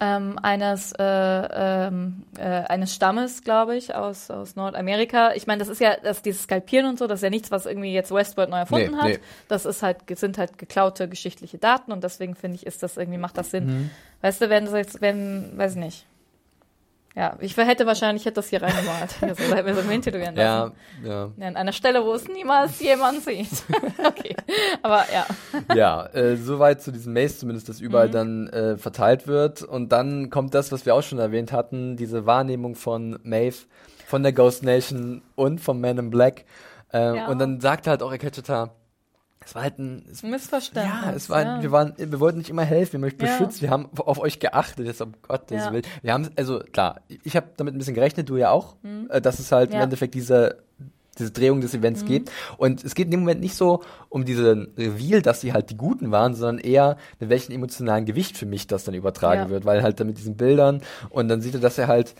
ähm, 0.00 0.38
eines 0.40 0.92
äh, 0.92 1.04
ähm, 1.04 2.22
äh, 2.36 2.42
eines 2.42 2.94
Stammes, 2.94 3.42
glaube 3.42 3.76
ich, 3.76 3.94
aus 3.94 4.30
aus 4.30 4.56
Nordamerika. 4.56 5.32
Ich 5.34 5.46
meine, 5.46 5.58
das 5.58 5.68
ist 5.68 5.80
ja, 5.80 5.96
das 6.02 6.22
dieses 6.22 6.42
Skalpieren 6.42 6.86
und 6.86 6.98
so, 6.98 7.06
das 7.06 7.18
ist 7.20 7.24
ja 7.24 7.30
nichts, 7.30 7.50
was 7.50 7.66
irgendwie 7.66 7.92
jetzt 7.92 8.12
Westworld 8.12 8.50
neu 8.50 8.58
erfunden 8.58 8.92
Nee, 8.92 8.96
hat. 8.96 9.08
nee. 9.08 9.18
Das 9.48 9.66
ist 9.66 9.82
halt 9.82 9.98
sind 10.14 10.38
halt 10.38 10.58
geklaute 10.58 11.08
geschichtliche 11.08 11.58
Daten 11.58 11.90
und 11.92 12.04
deswegen 12.04 12.34
finde 12.36 12.56
ich, 12.56 12.66
ist 12.66 12.82
das 12.82 12.96
irgendwie 12.96 13.18
macht 13.18 13.38
das 13.38 13.50
Sinn. 13.50 13.66
Mhm. 13.66 13.90
Weißt 14.22 14.40
du, 14.40 14.50
wenn 14.50 14.64
das 14.66 14.74
jetzt, 14.74 15.00
wenn, 15.00 15.56
weiß 15.56 15.72
ich 15.72 15.78
nicht. 15.78 16.06
Ja, 17.18 17.36
ich 17.40 17.56
hätte 17.56 17.84
wahrscheinlich 17.84 18.24
hätte 18.26 18.36
das 18.36 18.48
hier 18.48 18.62
reingemalt. 18.62 19.16
Also, 19.20 19.42
da 19.50 19.56
hätten 19.56 19.66
wir 19.66 19.74
so 19.74 19.80
ein 19.90 20.00
tätowieren 20.02 20.36
lassen. 20.36 20.72
ja, 21.04 21.08
ja. 21.10 21.30
Ja, 21.36 21.46
an 21.48 21.56
einer 21.56 21.72
Stelle, 21.72 22.04
wo 22.04 22.12
es 22.14 22.28
niemals 22.28 22.78
jemand 22.78 23.24
sieht. 23.24 23.48
okay. 24.06 24.36
Aber 24.82 25.04
ja. 25.12 25.26
ja, 25.74 26.06
äh, 26.14 26.36
soweit 26.36 26.80
zu 26.80 26.92
diesem 26.92 27.14
Maze 27.14 27.38
zumindest, 27.38 27.68
das 27.68 27.80
Mhm. 27.80 27.86
überall 27.86 28.08
dann 28.08 28.46
äh, 28.50 28.76
verteilt 28.76 29.26
wird. 29.26 29.62
Und 29.62 29.90
dann 29.90 30.30
kommt 30.30 30.54
das, 30.54 30.70
was 30.70 30.86
wir 30.86 30.94
auch 30.94 31.02
schon 31.02 31.18
erwähnt 31.18 31.50
hatten, 31.50 31.96
diese 31.96 32.24
Wahrnehmung 32.24 32.76
von 32.76 33.18
Maeve, 33.24 33.56
von 34.06 34.22
der 34.22 34.32
Ghost 34.32 34.62
Nation 34.62 35.22
und 35.34 35.60
vom 35.60 35.80
Man 35.80 35.98
in 35.98 36.10
Black. 36.10 36.44
Äh, 36.92 37.16
Ja. 37.16 37.26
Und 37.26 37.40
dann 37.40 37.60
sagt 37.60 37.88
halt 37.88 38.00
auch 38.02 38.12
Ekechita, 38.12 38.70
es 39.48 39.54
war 39.54 39.62
halt 39.62 39.78
ein, 39.78 40.04
es 40.12 40.22
Missverständnis. 40.22 40.94
Ja, 41.04 41.12
es 41.12 41.30
war, 41.30 41.42
ja. 41.42 41.62
wir 41.62 41.72
waren, 41.72 41.94
wir 41.96 42.20
wollten 42.20 42.36
nicht 42.38 42.50
immer 42.50 42.64
helfen, 42.64 43.00
wir 43.00 43.06
euch 43.06 43.14
Ja. 43.14 43.18
beschützt, 43.26 43.62
wir 43.62 43.70
haben 43.70 43.88
auf 43.96 44.18
euch 44.18 44.40
geachtet, 44.40 44.84
jetzt 44.86 45.00
um 45.00 45.14
Gottes 45.26 45.64
Ja. 45.64 45.72
Willen. 45.72 45.84
Wir 46.02 46.12
haben, 46.12 46.28
also 46.36 46.58
klar, 46.58 47.00
ich 47.24 47.34
habe 47.34 47.46
damit 47.56 47.74
ein 47.74 47.78
bisschen 47.78 47.94
gerechnet, 47.94 48.28
du 48.28 48.36
ja 48.36 48.50
auch, 48.50 48.76
äh, 49.08 49.22
dass 49.22 49.38
es 49.38 49.50
halt 49.50 49.70
im 49.70 49.76
Mhm. 49.76 49.78
Mhm. 49.78 49.84
Endeffekt 49.84 50.14
diese, 50.14 50.58
diese 51.18 51.30
Drehung 51.30 51.60
des 51.62 51.74
Events 51.74 52.04
geht. 52.04 52.30
Und 52.58 52.84
es 52.84 52.94
geht 52.94 53.06
in 53.06 53.10
dem 53.12 53.20
Moment 53.20 53.40
nicht 53.40 53.54
so 53.56 53.82
um 54.10 54.24
diesen 54.26 54.68
Reveal, 54.76 55.22
dass 55.22 55.40
sie 55.40 55.52
halt 55.54 55.70
die 55.70 55.76
Guten 55.76 56.10
waren, 56.12 56.34
sondern 56.34 56.58
eher, 56.58 56.96
mit 57.18 57.30
welchem 57.30 57.52
emotionalen 57.52 58.04
Gewicht 58.04 58.36
für 58.36 58.46
mich 58.46 58.66
das 58.66 58.84
dann 58.84 58.94
übertragen 58.94 59.48
wird, 59.50 59.64
weil 59.64 59.82
halt 59.82 59.98
dann 59.98 60.06
mit 60.08 60.18
diesen 60.18 60.36
Bildern 60.36 60.82
und 61.10 61.28
dann 61.28 61.40
sieht 61.40 61.54
er, 61.54 61.60
dass 61.60 61.78
er 61.78 61.88
halt 61.88 62.14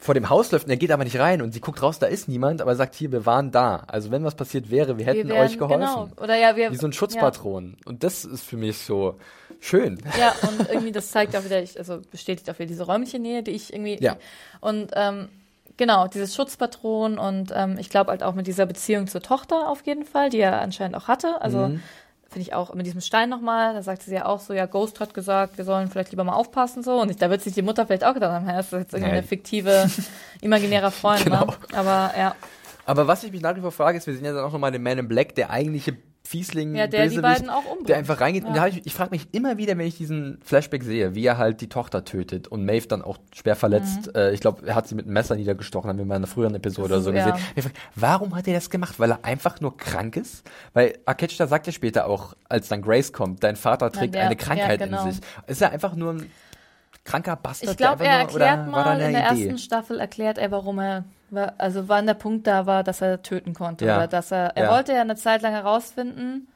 vor 0.00 0.14
dem 0.14 0.28
Haus 0.30 0.52
läuft 0.52 0.64
und 0.66 0.70
er 0.70 0.76
geht 0.76 0.92
aber 0.92 1.02
nicht 1.04 1.18
rein 1.18 1.42
und 1.42 1.52
sie 1.52 1.60
guckt 1.60 1.82
raus, 1.82 1.98
da 1.98 2.06
ist 2.06 2.28
niemand, 2.28 2.62
aber 2.62 2.70
er 2.70 2.76
sagt 2.76 2.94
hier, 2.94 3.10
wir 3.10 3.26
waren 3.26 3.50
da. 3.50 3.82
Also 3.88 4.10
wenn 4.12 4.22
was 4.24 4.34
passiert 4.36 4.70
wäre, 4.70 4.96
wir 4.96 5.04
hätten 5.06 5.28
Wir 5.28 5.34
wären- 5.34 5.46
euch 5.46 5.58
geholfen. 5.58 5.80
Genau. 5.80 6.08
Oder 6.22 6.36
ja, 6.36 6.54
wir, 6.56 6.70
Wie 6.70 6.76
so 6.76 6.86
ein 6.86 6.92
Schutzpatron. 6.92 7.76
Und 7.84 8.04
das 8.04 8.24
ist 8.24 8.44
für 8.44 8.56
mich 8.56 8.78
so 8.78 9.18
schön. 9.60 9.98
Ja, 10.18 10.32
und 10.48 10.68
irgendwie 10.68 10.92
das 10.92 11.10
zeigt 11.10 11.34
auch 11.36 11.44
wieder, 11.44 11.60
ich, 11.62 11.78
also 11.78 12.00
bestätigt 12.12 12.48
auch 12.48 12.54
wieder 12.58 12.68
diese 12.68 12.84
räumliche 12.86 13.18
Nähe, 13.18 13.42
die 13.42 13.50
ich 13.50 13.72
irgendwie. 13.72 13.96
Ja. 14.00 14.16
Und 14.60 14.92
ähm, 14.94 15.28
genau, 15.76 16.06
dieses 16.06 16.34
Schutzpatron 16.34 17.18
und 17.18 17.52
ähm, 17.54 17.76
ich 17.78 17.90
glaube 17.90 18.10
halt 18.12 18.22
auch 18.22 18.34
mit 18.34 18.46
dieser 18.46 18.66
Beziehung 18.66 19.08
zur 19.08 19.20
Tochter 19.22 19.68
auf 19.68 19.84
jeden 19.84 20.04
Fall, 20.04 20.30
die 20.30 20.38
er 20.38 20.60
anscheinend 20.60 20.96
auch 20.96 21.08
hatte. 21.08 21.40
Also 21.42 21.58
Mhm. 21.68 21.82
Finde 22.30 22.42
ich 22.42 22.52
auch 22.54 22.74
mit 22.74 22.84
diesem 22.86 23.00
Stein 23.00 23.28
nochmal, 23.30 23.74
da 23.74 23.82
sagte 23.82 24.04
sie 24.04 24.14
ja 24.14 24.26
auch 24.26 24.40
so, 24.40 24.52
ja, 24.52 24.66
Ghost 24.66 25.00
hat 25.00 25.14
gesagt, 25.14 25.56
wir 25.56 25.64
sollen 25.64 25.88
vielleicht 25.88 26.10
lieber 26.10 26.24
mal 26.24 26.34
aufpassen 26.34 26.82
so. 26.82 27.00
Und 27.00 27.10
ich, 27.10 27.16
da 27.16 27.30
wird 27.30 27.40
sich 27.42 27.54
die 27.54 27.62
Mutter 27.62 27.86
vielleicht 27.86 28.04
auch 28.04 28.14
gedacht 28.14 28.32
haben, 28.32 28.46
ja, 28.46 28.56
das 28.56 28.66
ist 28.66 28.72
jetzt 28.72 28.92
irgendwie 28.94 29.10
Nee. 29.12 29.18
eine 29.18 29.26
fiktive, 29.26 29.90
imaginärer 30.42 30.90
Freund, 30.90 31.24
Genau. 31.24 31.46
ne? 31.46 31.54
Aber 31.74 32.10
ja. 32.18 32.34
Aber 32.84 33.06
was 33.06 33.22
ich 33.24 33.32
mich 33.32 33.40
nach 33.42 33.54
wie 33.56 33.60
vor 33.60 33.72
frage, 33.72 33.98
ist, 33.98 34.06
wir 34.06 34.14
sehen 34.14 34.24
ja 34.24 34.32
dann 34.32 34.44
auch 34.44 34.52
nochmal 34.52 34.72
den 34.72 34.82
Man 34.82 34.98
in 34.98 35.08
Black, 35.08 35.34
der 35.34 35.50
eigentliche 35.50 35.96
Fiesling, 36.28 36.74
Ja, 36.74 36.86
der 36.86 37.04
die 37.04 37.16
Bösewicht, 37.16 37.22
beiden 37.22 37.48
auch 37.48 37.64
umbringt. 37.64 37.88
der 37.88 37.96
einfach 37.96 38.20
reingeht. 38.20 38.44
Und 38.44 38.50
Ja. 38.50 38.56
da 38.56 38.60
hab 38.62 38.68
ich, 38.68 38.84
ich 38.84 38.92
frage 38.92 39.10
mich 39.12 39.28
immer 39.32 39.56
wieder, 39.56 39.78
wenn 39.78 39.86
ich 39.86 39.96
diesen 39.96 40.38
Flashback 40.44 40.82
sehe, 40.82 41.14
wie 41.14 41.24
er 41.24 41.38
halt 41.38 41.62
die 41.62 41.70
Tochter 41.70 42.04
tötet 42.04 42.48
und 42.48 42.66
Maeve 42.66 42.86
dann 42.86 43.00
auch 43.00 43.16
schwer 43.34 43.56
verletzt. 43.56 44.14
Äh, 44.14 44.32
ich 44.32 44.40
glaube, 44.40 44.66
er 44.66 44.74
hat 44.74 44.86
sie 44.86 44.94
mit 44.94 45.06
einem 45.06 45.14
Messer 45.14 45.36
niedergestochen, 45.36 45.88
haben 45.88 45.96
wir 45.96 46.04
mal 46.04 46.16
in 46.16 46.24
einer 46.24 46.26
früheren 46.26 46.54
Episode 46.54 46.88
Mhm. 46.88 46.98
Das 46.98 47.06
oder 47.06 47.12
so 47.12 47.18
ist- 47.18 47.26
ja. 47.26 47.30
gesehen. 47.30 47.46
Ich 47.56 47.62
frag, 47.64 47.72
warum 47.94 48.34
hat 48.36 48.46
er 48.46 48.54
das 48.54 48.68
gemacht? 48.68 49.00
Weil 49.00 49.12
er 49.12 49.24
einfach 49.24 49.60
nur 49.62 49.74
krank 49.78 50.16
ist? 50.16 50.44
Weil 50.74 50.98
Akechta 51.06 51.46
sagt 51.46 51.66
ja 51.66 51.72
später 51.72 52.06
auch, 52.06 52.34
als 52.50 52.68
dann 52.68 52.82
Grace 52.82 53.10
kommt, 53.14 53.42
dein 53.42 53.56
Vater 53.56 53.90
trägt 53.90 54.14
der- 54.14 54.26
eine 54.26 54.36
Krankheit 54.36 54.80
ja, 54.80 54.86
genau. 54.86 55.06
in 55.06 55.12
sich. 55.12 55.22
Ist 55.46 55.62
er 55.62 55.70
einfach 55.72 55.94
nur 55.94 56.12
ein 56.12 56.30
kranker 57.04 57.36
Bastard? 57.36 57.70
Ich 57.70 57.76
glaube, 57.78 58.04
er 58.04 58.10
nur- 58.10 58.20
erklärt 58.20 58.58
da 58.58 58.70
mal 58.70 59.00
in 59.00 59.12
der 59.12 59.30
Idee? 59.32 59.44
ersten 59.46 59.58
Staffel 59.58 59.98
erklärt 59.98 60.36
er, 60.36 60.50
warum 60.50 60.78
er 60.78 61.04
war, 61.30 61.54
also 61.58 61.88
wann 61.88 62.06
der 62.06 62.14
Punkt 62.14 62.46
da 62.46 62.66
war, 62.66 62.82
dass 62.84 63.00
er 63.00 63.22
töten 63.22 63.54
konnte 63.54 63.86
Ja. 63.86 63.96
oder 63.96 64.06
dass 64.06 64.30
er 64.32 64.56
er 64.56 64.64
Ja. 64.64 64.70
wollte 64.72 64.92
ja 64.92 65.00
eine 65.00 65.16
Zeit 65.16 65.42
lang 65.42 65.52
herausfinden. 65.52 66.48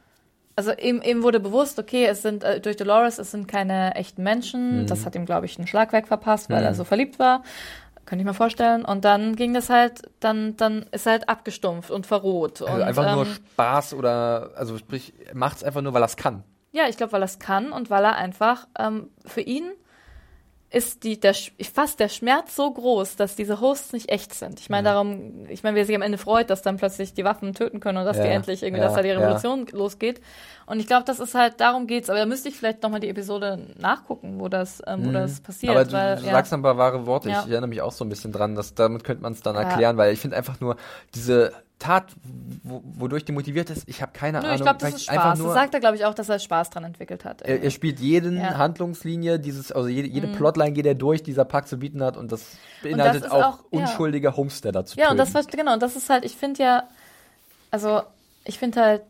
Also 0.55 0.73
ihm, 0.73 1.01
ihm 1.03 1.23
wurde 1.23 1.41
bewusst, 1.41 1.79
okay, 1.79 2.05
es 2.07 2.20
sind 2.23 2.45
äh, 2.45 2.61
durch 2.61 2.77
Dolores, 2.77 3.18
es 3.18 3.31
sind 3.31 3.49
keine 3.49 3.95
echten 3.95 4.20
Mhm. 4.20 4.25
Menschen. 4.25 4.87
Das 4.87 5.07
hat 5.07 5.14
ihm, 5.14 5.25
glaube 5.25 5.47
ich, 5.47 5.57
einen 5.59 5.66
Schlagwerk 5.66 6.07
verpasst, 6.09 6.51
weil 6.51 6.62
er 6.64 6.75
so 6.75 6.85
verliebt 6.85 7.18
war. 7.18 7.43
Könnte 8.05 8.23
ich 8.23 8.27
mir 8.27 8.35
vorstellen. 8.35 8.85
Und 8.85 9.05
dann 9.07 9.37
ging 9.37 9.55
das 9.55 9.70
halt, 9.70 10.03
dann, 10.20 10.57
dann 10.57 10.85
ist 10.91 11.07
er 11.07 11.12
halt 11.12 11.29
abgestumpft 11.29 11.91
und 11.91 12.05
verroht. 12.07 12.61
Also 12.61 12.75
und, 12.75 12.83
einfach 12.83 13.14
nur 13.14 13.25
ähm, 13.27 13.33
Spaß 13.33 13.95
oder, 13.95 14.51
also 14.57 14.77
sprich, 14.77 15.14
macht 15.33 15.59
es 15.59 15.64
einfach 15.64 15.81
nur, 15.81 15.95
weil 15.95 16.03
er 16.03 16.07
es 16.07 16.16
kann. 16.16 16.43
Ja, 16.73 16.85
ich 16.89 16.97
glaube, 16.97 17.12
weil 17.12 17.23
er 17.23 17.27
es 17.27 17.39
kann 17.39 17.73
und 17.73 17.89
weil 17.91 18.05
er 18.05 18.16
einfach 18.16 18.66
ähm, 18.79 19.09
für 19.25 19.41
ihn 19.41 19.70
ist 20.73 21.05
die, 21.05 21.20
der, 21.20 21.35
fast 21.75 22.01
der 22.01 22.09
Schmerz 22.09 22.57
so 22.57 22.70
groß, 22.70 23.16
dass 23.16 23.37
diese 23.37 23.61
Hosts 23.61 23.93
nicht 23.93 24.09
echt 24.11 24.35
sind. 24.35 24.59
Ich 24.59 24.70
meine, 24.70 24.89
darum, 24.89 25.47
ich 25.51 25.62
meine, 25.62 25.77
wer 25.77 25.85
sich 25.85 25.95
am 25.95 26.01
Ende 26.01 26.16
freut, 26.16 26.49
dass 26.49 26.62
dann 26.62 26.79
plötzlich 26.79 27.12
die 27.12 27.25
Waffen 27.25 27.53
töten 27.53 27.79
können 27.79 27.99
und 27.99 28.07
dass 28.07 28.16
die 28.16 28.27
Ja, 28.27 28.33
endlich 28.33 28.62
irgendwie, 28.62 28.81
ja, 28.81 28.87
dass 28.87 28.95
da 28.95 29.03
die 29.03 29.09
ja. 29.09 29.18
Revolution 29.18 29.66
losgeht. 29.73 30.23
Und 30.64 30.81
ich 30.81 30.87
glaube, 30.87 31.05
das 31.05 31.20
ist 31.20 31.35
halt, 31.35 31.61
darum 31.61 31.87
geht's. 31.87 32.09
Aber 32.09 32.18
da 32.18 32.25
müsste 32.25 32.49
ich 32.49 32.57
vielleicht 32.57 32.83
nochmal 32.83 33.01
die 33.01 33.11
Episode 33.11 33.66
nachgucken, 33.79 34.41
wo 34.41 34.49
das, 34.49 34.83
ähm, 34.87 35.07
wo 35.07 35.12
das 35.12 35.41
passiert. 35.41 35.75
Mhm. 35.75 35.79
Aber 35.79 35.85
du, 35.85 35.93
weil, 35.93 36.16
du 36.16 36.27
ja. 36.27 36.33
sagst 36.33 36.53
ein 36.55 36.62
paar 36.62 36.79
wahre 36.79 37.05
Worte. 37.07 37.29
Ja. 37.29 37.43
Ich 37.45 37.51
erinnere 37.51 37.68
mich 37.68 37.83
auch 37.83 37.93
so 37.93 38.05
ein 38.05 38.09
bisschen 38.09 38.33
dran, 38.33 38.55
dass 38.55 38.75
damit 38.75 39.05
könnte 39.05 39.23
man 39.23 39.33
es 39.35 39.43
dann 39.43 39.55
Ja. 39.57 39.62
erklären, 39.62 39.99
weil 39.99 40.14
ich 40.14 40.20
finde 40.20 40.39
einfach 40.39 40.59
nur 40.61 40.77
diese 41.14 41.53
Tat, 41.83 42.12
wo, 42.62 42.80
wodurch 42.95 43.24
die 43.24 43.33
motiviert 43.33 43.68
ist, 43.70 43.89
ich 43.89 44.01
habe 44.03 44.12
keine 44.12 44.39
Nö, 44.39 44.45
Ahnung. 44.45 44.55
ich 44.57 44.62
glaube, 44.62 44.78
das 44.78 44.95
ist 44.95 45.05
Spaß. 45.07 45.39
nur, 45.39 45.49
Das 45.49 45.55
sagt 45.57 45.74
er, 45.74 45.80
glaube 45.80 45.97
ich, 45.97 46.05
auch, 46.05 46.14
dass 46.14 46.28
er 46.28 46.39
Spaß 46.39 46.70
dran 46.70 46.85
entwickelt 46.85 47.24
hat. 47.24 47.43
er, 47.43 47.61
er 47.62 47.70
spielt 47.70 47.99
jeden 47.99 48.37
Ja. 48.39 48.57
Handlungslinie, 48.57 49.41
dieses, 49.41 49.72
also 49.72 49.89
jede, 49.89 50.07
jede 50.07 50.28
Plotline 50.28 50.72
geht 50.72 50.87
er 50.87 50.95
durch, 50.95 51.22
die 51.22 51.33
dieser 51.33 51.45
Pack 51.45 51.66
zu 51.66 51.78
bieten 51.78 52.03
hat 52.03 52.16
und 52.16 52.30
das 52.30 52.57
beinhaltet 52.83 53.24
ist 53.24 53.33
auch, 53.33 53.43
auch- 53.43 53.59
ja. 53.72 53.80
unschuldige 53.80 54.37
Homesteader 54.37 54.85
zu 54.87 54.97
Ja, 54.97 55.09
töten. 55.09 55.20
und 55.20 55.35
das 55.35 55.47
genau, 55.49 55.72
und 55.74 55.83
das 55.83 55.97
ist 55.97 56.09
halt, 56.09 56.24
ich 56.24 56.37
finde 56.37 56.62
ja, 56.62 56.85
also, 57.72 58.03
ich 58.45 58.59
finde 58.59 58.80
halt, 58.80 59.03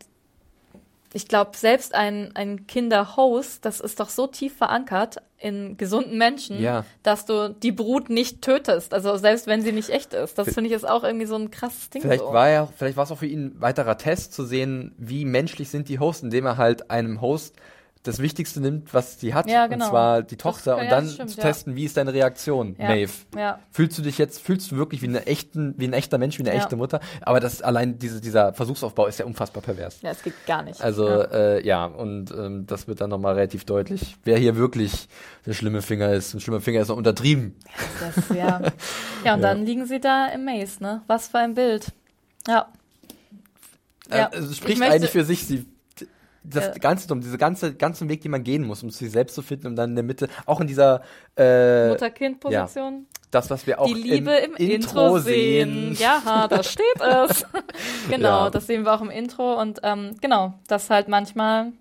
ich 1.13 1.27
glaube, 1.27 1.51
selbst 1.55 1.93
ein, 1.93 2.31
ein 2.35 2.65
Kinderhost, 2.65 3.65
das 3.65 3.79
ist 3.79 3.99
doch 3.99 4.09
so 4.09 4.25
tief 4.25 4.57
verankert 4.57 5.17
in 5.43 5.75
gesunden 5.75 6.17
Menschen, 6.17 6.59
Ja. 6.61 6.85
dass 7.03 7.25
du 7.25 7.49
die 7.53 7.73
Brut 7.73 8.09
nicht 8.09 8.41
tötest. 8.41 8.93
Also 8.93 9.17
selbst 9.17 9.45
wenn 9.45 9.61
sie 9.61 9.73
nicht 9.73 9.89
echt 9.89 10.13
ist. 10.13 10.37
Das 10.37 10.53
finde 10.53 10.69
ich 10.69 10.75
ist 10.75 10.87
auch 10.87 11.03
irgendwie 11.03 11.25
so 11.25 11.35
ein 11.35 11.51
krasses 11.51 11.89
Ding. 11.89 12.01
Vielleicht 12.01 12.23
so. 12.23 12.31
war 12.31 12.47
er, 12.49 12.67
vielleicht 12.67 12.95
war 12.95 13.03
es 13.03 13.11
auch 13.11 13.17
für 13.17 13.25
ihn 13.27 13.47
ein 13.47 13.61
weiterer 13.61 13.97
Test 13.97 14.33
zu 14.33 14.45
sehen, 14.45 14.93
wie 14.97 15.25
menschlich 15.25 15.69
sind 15.69 15.89
die 15.89 15.99
Hosts, 15.99 16.23
indem 16.23 16.45
er 16.45 16.55
halt 16.57 16.89
einem 16.89 17.19
Host 17.19 17.55
das 18.03 18.19
Wichtigste 18.19 18.59
nimmt, 18.59 18.93
was 18.93 19.19
sie 19.19 19.33
hat, 19.33 19.49
Ja, 19.49 19.67
genau. 19.67 19.85
und 19.85 19.89
zwar 19.91 20.23
die 20.23 20.35
Das- 20.35 20.43
Tochter, 20.43 20.71
ja, 20.71 20.77
und 20.77 20.83
ja, 20.85 20.89
dann 20.89 21.05
das 21.05 21.13
stimmt, 21.13 21.29
zu 21.31 21.37
ja. 21.37 21.43
testen, 21.43 21.75
wie 21.77 21.85
ist 21.85 21.95
deine 21.95 22.13
Reaktion, 22.13 22.75
Ja, 22.77 22.89
Maeve. 22.89 23.11
ja. 23.35 23.59
Fühlst 23.71 23.97
du 23.97 24.01
dich 24.01 24.17
jetzt, 24.17 24.41
fühlst 24.41 24.69
du 24.71 24.75
wirklich 24.75 25.01
wie 25.01 25.07
eine 25.07 25.25
echten, 25.25 25.73
wie 25.77 25.85
ein 25.87 25.93
echter 25.93 26.17
Mensch, 26.17 26.37
wie 26.37 26.43
eine 26.43 26.49
Ja. 26.53 26.61
echte 26.61 26.75
Mutter? 26.75 26.99
Aber 27.21 27.39
das 27.39 27.61
allein 27.61 27.97
diese, 27.99 28.19
dieser 28.19 28.53
Versuchsaufbau 28.53 29.07
ist 29.07 29.19
ja 29.19 29.25
unfassbar 29.25 29.63
pervers. 29.63 30.01
Ja, 30.01 30.11
es 30.11 30.21
geht 30.21 30.33
gar 30.45 30.63
nicht. 30.63 30.81
Also 30.81 31.07
ja. 31.07 31.23
äh, 31.23 31.65
ja, 31.65 31.85
und 31.85 32.31
ähm, 32.31 32.65
das 32.67 32.87
wird 32.87 32.99
dann 32.99 33.09
nochmal 33.09 33.35
relativ 33.35 33.63
deutlich, 33.63 34.17
wer 34.25 34.37
hier 34.37 34.57
wirklich 34.57 35.07
der 35.45 35.53
schlimme 35.53 35.81
Finger 35.81 36.11
ist. 36.11 36.33
Ein 36.33 36.41
schlimmer 36.41 36.59
Finger 36.61 36.81
ist 36.81 36.89
noch 36.89 36.97
untertrieben. 36.97 37.55
Das, 38.01 38.35
ja. 38.37 38.61
ja, 39.23 39.33
und 39.35 39.41
dann 39.41 39.65
liegen 39.65 39.85
sie 39.85 39.99
da 40.01 40.27
im 40.27 40.43
Maze, 40.43 40.83
ne? 40.83 41.01
Was 41.07 41.29
für 41.29 41.37
ein 41.39 41.53
Bild. 41.53 41.87
Ja. 42.47 42.67
Ja. 44.11 44.25
Äh, 44.27 44.37
es 44.37 44.51
Ich 44.51 44.57
spricht 44.57 44.81
eigentlich 44.81 45.11
für 45.11 45.23
sich. 45.23 45.45
Sie, 45.47 45.65
das 46.43 46.65
Ja. 46.65 46.71
ganze 46.73 47.07
drum, 47.07 47.21
diese 47.21 47.37
ganze 47.37 47.73
ganzen 47.75 48.09
Weg, 48.09 48.21
den 48.21 48.31
man 48.31 48.43
gehen 48.43 48.63
muss, 48.65 48.83
um 48.83 48.89
sich 48.89 49.11
selbst 49.11 49.35
zu 49.35 49.41
finden, 49.41 49.67
um 49.67 49.75
dann 49.75 49.91
in 49.91 49.95
der 49.95 50.03
Mitte, 50.03 50.27
auch 50.45 50.59
in 50.59 50.67
dieser 50.67 51.01
äh, 51.37 51.89
Mutter-Kind-Position. 51.89 53.07
das, 53.31 53.49
was 53.49 53.65
wir 53.65 53.79
auch 53.79 53.87
Die 53.87 53.93
Liebe 53.93 54.31
im, 54.35 54.55
im, 54.55 54.69
Intro, 54.71 55.19
sehen. 55.19 55.95
Ja, 55.99 56.47
da 56.49 56.61
steht 56.63 56.85
es. 57.01 57.45
genau, 58.09 58.45
Ja. 58.45 58.49
das 58.49 58.67
sehen 58.67 58.83
wir 58.83 58.93
auch 58.93 59.01
im 59.01 59.09
Intro 59.09 59.59
und 59.59 59.79
ähm, 59.83 60.15
genau, 60.21 60.53
das 60.67 60.89
halt 60.89 61.07
manchmal, 61.07 61.71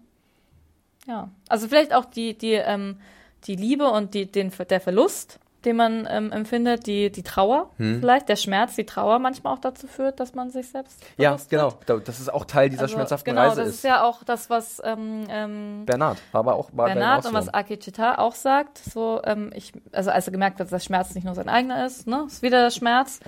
ja, 1.06 1.28
also 1.48 1.68
vielleicht 1.68 1.92
auch 1.92 2.04
die 2.04 2.36
die 2.38 2.52
ähm, 2.54 2.98
die 3.44 3.56
Liebe 3.56 3.90
und 3.90 4.14
die 4.14 4.30
den 4.30 4.52
der 4.70 4.80
Verlust, 4.80 5.40
den 5.64 5.76
man 5.76 6.08
ähm, 6.10 6.32
empfindet, 6.32 6.86
die 6.86 7.10
die 7.12 7.22
Trauer 7.22 7.70
Hm. 7.78 8.00
vielleicht, 8.00 8.28
der 8.28 8.36
Schmerz, 8.36 8.74
die 8.76 8.84
Trauer 8.86 9.18
manchmal 9.18 9.54
auch 9.54 9.58
dazu 9.58 9.86
führt, 9.86 10.20
dass 10.20 10.34
man 10.34 10.50
sich 10.50 10.68
selbst 10.68 11.02
Ja, 11.16 11.36
genau. 11.48 11.72
wird. 11.72 11.76
Da- 11.86 11.96
Das 11.98 12.20
ist 12.20 12.32
auch 12.32 12.44
Teil 12.44 12.68
dieser 12.68 12.82
Also, 12.82 12.94
schmerzhaften 12.94 13.30
genau, 13.30 13.42
Reise 13.48 13.60
das 13.60 13.68
ist. 13.70 13.74
ist 13.76 13.84
ja 13.84 14.02
auch 14.02 14.24
das, 14.24 14.50
was 14.50 14.80
ähm, 14.84 15.24
ähm, 15.28 15.82
Bernhard 15.86 16.18
war 16.32 16.40
aber 16.40 16.54
auch 16.56 16.70
war 16.72 16.86
auch 16.86 17.30
und 17.30 17.34
was 17.34 17.48
Akechita 17.54 18.18
auch 18.18 18.34
sagt, 18.34 18.78
so, 18.78 19.20
ähm, 19.24 19.50
ich, 19.54 19.72
also 19.92 20.10
als 20.10 20.26
er 20.26 20.32
gemerkt 20.32 20.60
hat, 20.60 20.70
dass 20.72 20.84
Schmerz 20.84 21.14
nicht 21.14 21.24
nur 21.24 21.34
sein 21.34 21.48
eigener 21.48 21.86
ist, 21.86 22.06
ne, 22.06 22.24
ist 22.26 22.42
wieder 22.42 22.70
Schmerz. 22.74 23.20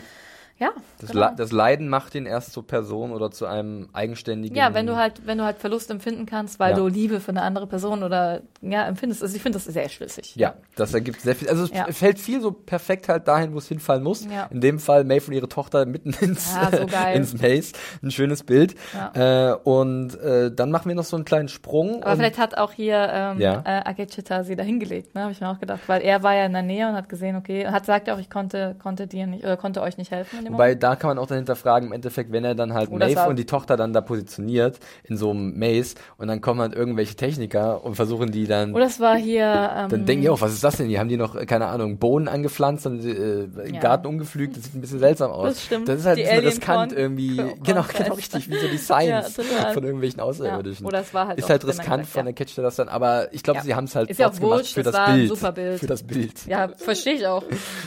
Ja, 0.57 0.71
das, 1.01 1.11
genau. 1.11 1.27
Le 1.31 1.35
das 1.37 1.51
Leiden 1.51 1.89
macht 1.89 2.15
ihn 2.15 2.27
erst 2.27 2.53
zur 2.53 2.65
Person 2.65 3.11
oder 3.11 3.33
zu 3.33 3.45
einem 3.47 3.89
eigenständigen. 3.93 4.57
ja, 4.57 4.73
wenn 4.73 4.87
du 4.87 4.97
halt, 4.97 5.27
wenn 5.27 5.37
du 5.39 5.45
halt 5.45 5.59
Verlust 5.59 5.91
empfinden 5.91 6.27
kannst, 6.27 6.61
weil 6.61 6.71
Ja. 6.71 6.77
du 6.77 6.87
Liebe 6.87 7.19
für 7.19 7.31
eine 7.33 7.43
andere 7.43 7.67
Person 7.67 8.05
oder 8.05 8.43
ja 8.63 8.87
empfindest, 8.87 9.21
also 9.23 9.35
ich 9.35 9.43
finde 9.43 9.57
das 9.59 9.65
sehr 9.65 9.89
schlüssig. 9.89 10.37
Ja, 10.37 10.55
das 10.77 10.95
ergibt 10.95 11.21
sehr 11.23 11.35
viel. 11.35 11.49
Also 11.49 11.65
es 11.65 11.71
Ja. 11.71 11.87
fällt 11.91 12.21
viel 12.21 12.41
so 12.41 12.53
perfekt 12.53 13.09
halt 13.09 13.27
dahin, 13.27 13.53
wo 13.53 13.59
es 13.59 13.67
hinfallen 13.67 14.05
muss. 14.05 14.27
Ja. 14.27 14.47
In 14.53 14.61
dem 14.61 14.79
Fall 14.79 15.03
Maeve 15.03 15.27
und 15.27 15.33
ihre 15.33 15.49
Tochter 15.49 15.87
mitten 15.87 16.15
ins, 16.21 16.55
Ja, 16.55 16.71
so 16.71 16.87
ins 17.13 17.33
Maze. 17.43 17.73
Ein 18.03 18.13
schönes 18.13 18.45
Bild. 18.45 18.77
Äh, 19.15 19.55
und 19.65 20.15
äh, 20.21 20.53
dann 20.55 20.71
machen 20.71 20.89
wir 20.89 20.95
noch 20.95 21.05
so 21.05 21.17
einen 21.17 21.25
kleinen 21.25 21.49
Sprung. 21.49 22.03
Aber 22.05 22.15
vielleicht 22.15 22.39
hat 22.39 22.57
auch 22.57 22.71
hier 22.73 23.09
ähm, 23.13 23.41
äh, 23.41 23.59
Akechita 23.65 24.45
sie 24.45 24.55
da 24.55 24.63
hingelegt, 24.63 25.17
ne, 25.17 25.23
habe 25.23 25.33
ich 25.33 25.41
mir 25.41 25.49
auch 25.51 25.59
gedacht, 25.59 25.81
weil 25.89 26.01
er 26.03 26.23
war 26.23 26.35
ja 26.35 26.47
in 26.47 26.53
der 26.53 26.63
Nähe 26.63 26.89
und 26.89 26.95
hat 26.95 27.09
gesehen, 27.09 27.35
okay, 27.35 27.67
hat 27.67 27.87
sagt 27.87 28.07
ja 28.07 28.15
auch, 28.15 28.21
ich 28.21 28.31
konnte, 28.31 28.77
konnte 28.81 29.09
dir 29.09 29.27
nicht, 29.27 29.43
oder 29.43 29.57
konnte 29.57 29.83
euch 29.83 29.99
nicht 29.99 30.13
helfen 30.13 30.44
in 30.47 30.53
dem 30.53 30.55
Wobei, 30.55 30.67
Moment. 30.69 30.83
da 30.83 30.97
kann 30.97 31.09
man 31.09 31.19
auch 31.19 31.27
dahinter 31.27 31.57
fragen, 31.57 31.87
im 31.87 31.93
Endeffekt, 31.93 32.33
wenn 32.33 32.45
er 32.45 32.55
dann 32.55 32.75
halt 32.75 32.91
Oh, 32.93 32.99
das 32.99 33.15
Maeve 33.15 33.29
und 33.31 33.37
die 33.37 33.47
Tochter 33.47 33.77
dann 33.77 33.93
da 33.93 34.01
positioniert, 34.01 34.79
in 35.05 35.17
so 35.17 35.31
einem 35.31 35.59
Maze, 35.59 35.95
und 36.19 36.29
dann 36.29 36.41
kommen 36.41 36.61
halt 36.61 36.75
irgendwelche 36.75 37.15
Techniker 37.15 37.85
und 37.85 37.95
versuchen 37.95 38.31
die 38.31 38.47
dann, 38.47 38.75
Oder 38.75 38.87
es 38.87 39.01
war 39.01 39.17
hier, 39.17 39.45
ähm, 39.77 39.89
dann 39.89 40.05
denken 40.07 40.23
die 40.23 40.29
auch, 40.31 40.41
was 40.41 40.53
ist 40.53 40.63
das 40.65 40.77
denn? 40.77 40.89
Die 40.89 40.99
haben 40.99 41.09
die 41.09 41.17
noch, 41.17 41.35
keine 41.47 41.67
Ahnung, 41.67 41.99
Bohnen 41.99 42.29
angepflanzt 42.29 42.87
und 42.87 43.05
äh, 43.05 43.47
Ja. 43.73 43.81
Garten 43.81 44.07
umgepflügt, 44.07 44.57
das 44.57 44.65
sieht 44.65 44.75
ein 44.75 44.81
bisschen 44.81 44.99
seltsam 44.99 45.31
aus. 45.31 45.49
Das 45.55 45.65
stimmt. 45.65 45.89
Das 45.89 46.01
ist 46.01 46.07
halt 46.07 46.19
Die 46.19 46.25
ein 46.27 46.43
bisschen 46.43 46.47
riskant 46.49 46.93
Alien-Korn- 46.93 46.99
irgendwie, 46.99 47.37
Korn- 47.37 47.49
genau, 47.63 47.81
Kornfest. 47.83 48.05
genau 48.05 48.15
richtig, 48.15 48.51
wie 48.51 48.57
so 48.59 48.69
die 48.69 48.79
Science 48.79 49.37
Ja, 49.39 49.73
von 49.73 49.85
irgendwelchen 49.85 50.21
Außerirdischen. 50.21 50.85
Ja. 50.85 50.89
Oder 50.89 51.01
es 51.01 51.15
war 51.15 51.29
halt 51.29 51.39
ist 51.39 51.49
halt 51.51 51.65
riskant 51.67 52.03
gleich, 52.03 52.09
von 52.09 52.25
der 52.25 52.35
Catch 52.35 52.57
das 52.57 52.77
dann, 52.77 52.89
aber 52.89 53.33
ich 53.33 53.43
glaube, 53.43 53.61
sie 53.63 53.75
haben 53.75 53.85
es 53.85 53.95
halt 53.97 54.11
Ist 54.11 54.19
ja 54.21 54.29
auch 54.29 54.35
gemacht 54.35 54.51
wurscht, 54.61 54.75
für 54.75 54.83
das 54.83 54.95
das 54.95 55.11
Bild. 55.15 55.29
super 55.29 55.53
Bild. 55.53 55.81
Für 55.81 55.87
das 55.87 56.03
Bild. 56.03 56.47
ja, 56.47 56.69
verstehe 56.77 57.15
ich 57.15 57.27
auch. 57.27 57.43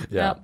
Ja. 0.10 0.38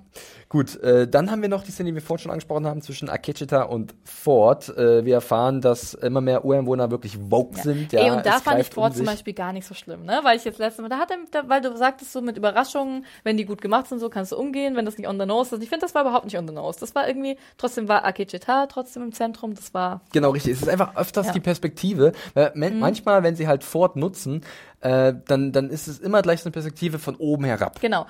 Ja. 0.54 0.60
Gut, 0.60 0.80
äh, 0.82 1.08
dann 1.08 1.30
haben 1.32 1.42
wir 1.42 1.48
noch 1.48 1.64
die 1.64 1.72
Szene, 1.72 1.90
die 1.90 1.94
wir 1.96 2.02
vorhin 2.02 2.22
schon 2.22 2.30
angesprochen 2.30 2.64
haben, 2.66 2.80
zwischen 2.80 3.08
Akechita 3.10 3.62
und 3.62 3.94
Ford. 4.04 4.68
Äh, 4.76 5.04
wir 5.04 5.14
erfahren, 5.14 5.60
dass 5.60 5.94
immer 5.94 6.20
mehr 6.20 6.44
Ureinwohner 6.44 6.90
wirklich 6.92 7.18
woke 7.28 7.60
sind. 7.60 7.92
Ja, 7.92 8.00
Ey, 8.00 8.10
und 8.12 8.24
da 8.24 8.32
fand 8.38 8.60
ich 8.60 8.66
greift 8.70 8.76
um 8.76 8.82
Ford 8.84 8.96
zum. 8.96 9.06
Beispiel 9.06 9.34
gar 9.34 9.52
nicht 9.52 9.66
so 9.66 9.74
schlimm, 9.74 10.04
ne? 10.04 10.20
Weil 10.22 10.36
ich 10.36 10.44
jetzt 10.44 10.58
letztes 10.58 10.80
Mal, 10.80 10.88
da 10.88 10.98
hat 10.98 11.10
er, 11.10 11.16
da, 11.32 11.48
weil 11.48 11.60
du 11.60 11.76
sagtest 11.76 12.12
so 12.12 12.20
mit 12.20 12.36
Überraschungen, 12.36 13.04
wenn 13.24 13.36
die 13.36 13.44
gut 13.44 13.60
gemacht 13.60 13.88
sind, 13.88 13.98
so 13.98 14.08
kannst 14.08 14.30
du 14.32 14.36
umgehen, 14.36 14.76
wenn 14.76 14.84
das 14.84 14.96
nicht 14.96 15.08
on 15.08 15.18
the 15.18 15.26
nose 15.26 15.56
ist. 15.56 15.62
Ich 15.62 15.68
finde, 15.68 15.84
das 15.86 15.94
war 15.94 16.02
überhaupt 16.02 16.24
nicht 16.26 16.38
on 16.38 16.46
the 16.46 16.54
nose. 16.54 16.78
Das 16.78 16.94
war 16.94 17.08
irgendwie, 17.08 17.36
trotzdem 17.58 17.88
war 17.88 18.04
Akechita 18.04 18.66
trotzdem 18.66 19.02
im 19.02 19.12
Zentrum, 19.12 19.54
das 19.54 19.74
war, 19.74 20.02
Genau, 20.12 20.30
richtig. 20.30 20.52
Es 20.52 20.62
ist 20.62 20.68
einfach 20.68 20.94
öfters 20.96 21.26
Ja. 21.26 21.32
Mhm. 21.32 21.34
die 21.34 21.40
Perspektive. 21.40 22.12
Weil 22.34 22.52
man- 22.54 22.78
Manchmal, 22.78 23.22
wenn 23.22 23.34
sie 23.34 23.48
halt 23.48 23.64
Ford 23.64 23.96
nutzen, 23.96 24.42
äh, 24.80 25.14
dann, 25.26 25.50
dann 25.52 25.70
ist 25.70 25.88
es 25.88 25.98
immer 25.98 26.22
gleich 26.22 26.40
so 26.42 26.46
eine 26.46 26.52
Perspektive 26.52 26.98
von 26.98 27.16
oben 27.16 27.44
herab. 27.44 27.80
genau. 27.80 28.06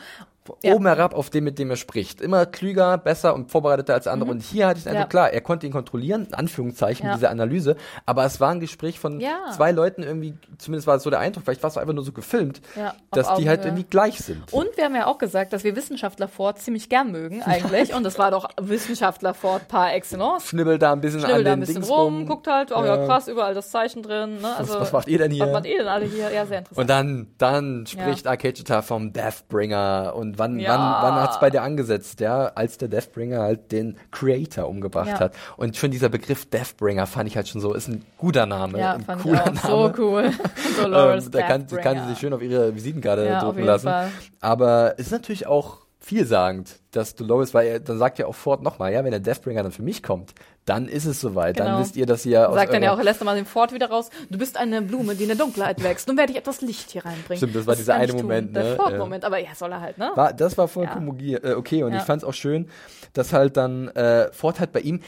Ja. 0.62 0.74
Oben 0.74 0.86
herab 0.86 1.14
auf 1.14 1.30
dem, 1.30 1.44
mit 1.44 1.58
dem 1.58 1.70
er 1.70 1.76
spricht. 1.76 2.20
Immer 2.20 2.44
klüger, 2.46 2.98
besser 2.98 3.34
und 3.34 3.50
vorbereiteter 3.50 3.94
als 3.94 4.06
andere. 4.06 4.30
Und 4.30 4.42
hier 4.42 4.66
hatte 4.66 4.78
ich 4.78 4.84
Mhm. 4.84 4.92
Ja. 4.94 5.06
klar, 5.06 5.30
er 5.30 5.40
konnte 5.40 5.66
ihn 5.66 5.72
kontrollieren, 5.72 6.26
in 6.26 6.34
Anführungszeichen, 6.34 7.06
Ja. 7.06 7.14
diese 7.14 7.30
Analyse. 7.30 7.76
Aber 8.04 8.24
es 8.26 8.40
war 8.40 8.50
ein 8.50 8.60
Gespräch 8.60 8.98
von 9.00 9.20
Ja. 9.20 9.38
zwei 9.54 9.72
Leuten 9.72 10.02
irgendwie, 10.02 10.34
zumindest 10.58 10.86
war 10.86 10.96
es 10.96 11.02
so 11.02 11.08
der 11.10 11.20
Eindruck, 11.20 11.44
vielleicht 11.44 11.62
war 11.62 11.68
es 11.70 11.78
einfach 11.78 11.94
nur 11.94 12.04
so 12.04 12.12
gefilmt, 12.12 12.60
Ja, 12.76 12.94
dass 13.10 13.34
die 13.36 13.48
halt 13.48 13.64
irgendwie 13.64 13.84
gleich 13.84 14.18
sind. 14.18 14.52
Und 14.52 14.76
wir 14.76 14.84
haben 14.84 14.94
ja 14.94 15.06
auch 15.06 15.16
gesagt, 15.18 15.52
dass 15.54 15.64
wir 15.64 15.74
Wissenschaftler 15.76 16.28
Ford 16.28 16.58
ziemlich 16.58 16.88
gern 16.90 17.10
mögen, 17.10 17.42
eigentlich. 17.42 17.94
Und 17.94 18.02
das 18.04 18.18
war 18.18 18.30
doch 18.30 18.50
Wissenschaftler 18.60 19.32
Ford 19.34 19.66
par 19.68 19.94
excellence. 19.94 20.48
Schnibbelt 20.48 20.82
da 20.82 20.92
ein 20.92 21.00
bisschen 21.00 21.20
Schnibbelt 21.20 21.38
an 21.38 21.44
da 21.44 21.50
den 21.50 21.56
ein 21.56 21.60
bisschen 21.60 21.74
Dings 21.76 21.88
rum, 21.90 22.14
rum. 22.18 22.26
guckt 22.26 22.46
halt, 22.48 22.70
oh 22.70 22.84
ja, 22.84 22.96
Ja. 22.98 23.06
krass, 23.06 23.28
überall 23.28 23.54
das 23.54 23.70
Zeichen 23.70 24.02
drin. 24.02 24.40
Ne? 24.42 24.56
Also, 24.56 24.78
was 24.78 24.92
macht 24.92 25.08
ihr 25.08 25.18
denn 25.18 25.30
hier? 25.30 25.46
Was 25.46 25.52
macht 25.52 25.66
ihr 25.66 25.78
denn 25.78 25.88
alle 25.88 26.04
hier? 26.04 26.30
Ja, 26.30 26.44
sehr 26.44 26.58
interessant. 26.58 26.78
Und 26.78 26.90
dann, 26.90 27.28
dann 27.38 27.86
spricht 27.86 28.26
Akechita 28.26 28.82
vom 28.82 29.12
Deathbringer. 29.12 30.12
Und 30.14 30.33
wann, 30.36 30.58
Ja. 30.58 30.70
wann, 30.70 30.80
wann 31.14 31.22
hat's 31.22 31.40
bei 31.40 31.50
dir 31.50 31.62
angesetzt, 31.62 32.20
ja? 32.20 32.46
Als 32.54 32.78
der 32.78 32.88
Deathbringer 32.88 33.40
halt 33.40 33.72
den 33.72 33.96
Creator 34.10 34.68
umgebracht 34.68 35.08
Ja. 35.08 35.20
hat. 35.20 35.34
Und 35.56 35.76
schon 35.76 35.90
dieser 35.90 36.08
Begriff 36.08 36.46
Deathbringer 36.46 37.06
fand 37.06 37.28
ich 37.28 37.36
halt 37.36 37.48
schon 37.48 37.60
so, 37.60 37.74
ist 37.74 37.88
ein 37.88 38.04
guter 38.18 38.46
Name. 38.46 38.78
ja, 38.78 38.92
ein 38.94 39.04
fand 39.04 39.20
ich 39.20 39.26
cooler 39.26 39.42
auch. 39.42 39.46
Name. 39.46 39.94
So 39.94 40.02
cool. 40.02 40.30
Dolores 40.82 41.26
Ähm, 41.26 41.30
da 41.32 41.42
kann, 41.42 41.66
kann 41.66 42.00
sie 42.02 42.08
sich 42.10 42.18
schön 42.18 42.32
auf 42.32 42.42
ihre 42.42 42.74
Visitenkarte 42.74 43.38
drucken 43.40 43.64
lassen. 43.64 43.88
Fall. 43.88 44.10
Aber 44.40 44.94
es 44.98 45.06
ist 45.06 45.12
natürlich 45.12 45.46
auch 45.46 45.83
vielsagend, 46.04 46.80
dass 46.90 47.14
Dolores, 47.14 47.54
weil 47.54 47.66
er, 47.66 47.80
dann 47.80 47.98
sagt 47.98 48.18
ja 48.18 48.26
auch 48.26 48.34
Ford 48.34 48.62
nochmal, 48.62 48.92
ja, 48.92 49.02
wenn 49.04 49.10
der 49.10 49.20
Deathbringer 49.20 49.62
dann 49.62 49.72
für 49.72 49.82
mich 49.82 50.02
kommt, 50.02 50.34
dann 50.66 50.86
ist 50.86 51.06
es 51.06 51.20
soweit. 51.20 51.58
Dann 51.58 51.66
Genau. 51.68 51.80
wisst 51.80 51.96
ihr, 51.96 52.04
dass 52.06 52.24
ihr 52.26 52.48
aus 52.48 52.54
Sagt 52.54 52.72
dann 52.74 52.82
ja 52.82 52.92
auch, 52.92 52.98
er 52.98 53.04
lässt 53.04 53.20
dann 53.20 53.26
mal 53.26 53.34
den 53.36 53.46
Ford 53.46 53.72
wieder 53.72 53.88
raus. 53.88 54.10
Du 54.30 54.38
bist 54.38 54.56
eine 54.56 54.82
Blume, 54.82 55.14
die 55.14 55.22
in 55.24 55.28
der 55.30 55.38
Dunkelheit 55.38 55.82
wächst. 55.82 56.06
Nun 56.08 56.16
werde 56.16 56.32
ich 56.32 56.38
etwas 56.38 56.60
Licht 56.60 56.90
hier 56.90 57.04
reinbringen. 57.04 57.38
Stimmt, 57.38 57.56
das 57.56 57.66
war 57.66 57.74
dieser 57.74 57.94
eine? 57.94 58.12
Moment, 58.12 58.54
Der 58.54 58.64
ne? 58.64 58.76
Ford-Moment. 58.76 59.24
Aber 59.24 59.38
ja, 59.38 59.54
soll 59.54 59.72
er 59.72 59.80
halt, 59.80 59.98
ne? 59.98 60.10
War, 60.14 60.32
das 60.32 60.56
war 60.58 60.68
vollkommen 60.68 61.18
Ja. 61.20 61.38
äh, 61.42 61.54
okay 61.54 61.82
und 61.82 61.92
Ja. 61.92 61.98
ich 61.98 62.04
fand 62.04 62.22
es 62.22 62.28
auch 62.28 62.34
schön, 62.34 62.68
dass 63.14 63.32
halt 63.32 63.56
dann 63.56 63.88
äh, 63.88 64.30
Ford 64.32 64.60
halt 64.60 64.72
bei 64.72 64.80
ihm 64.80 65.00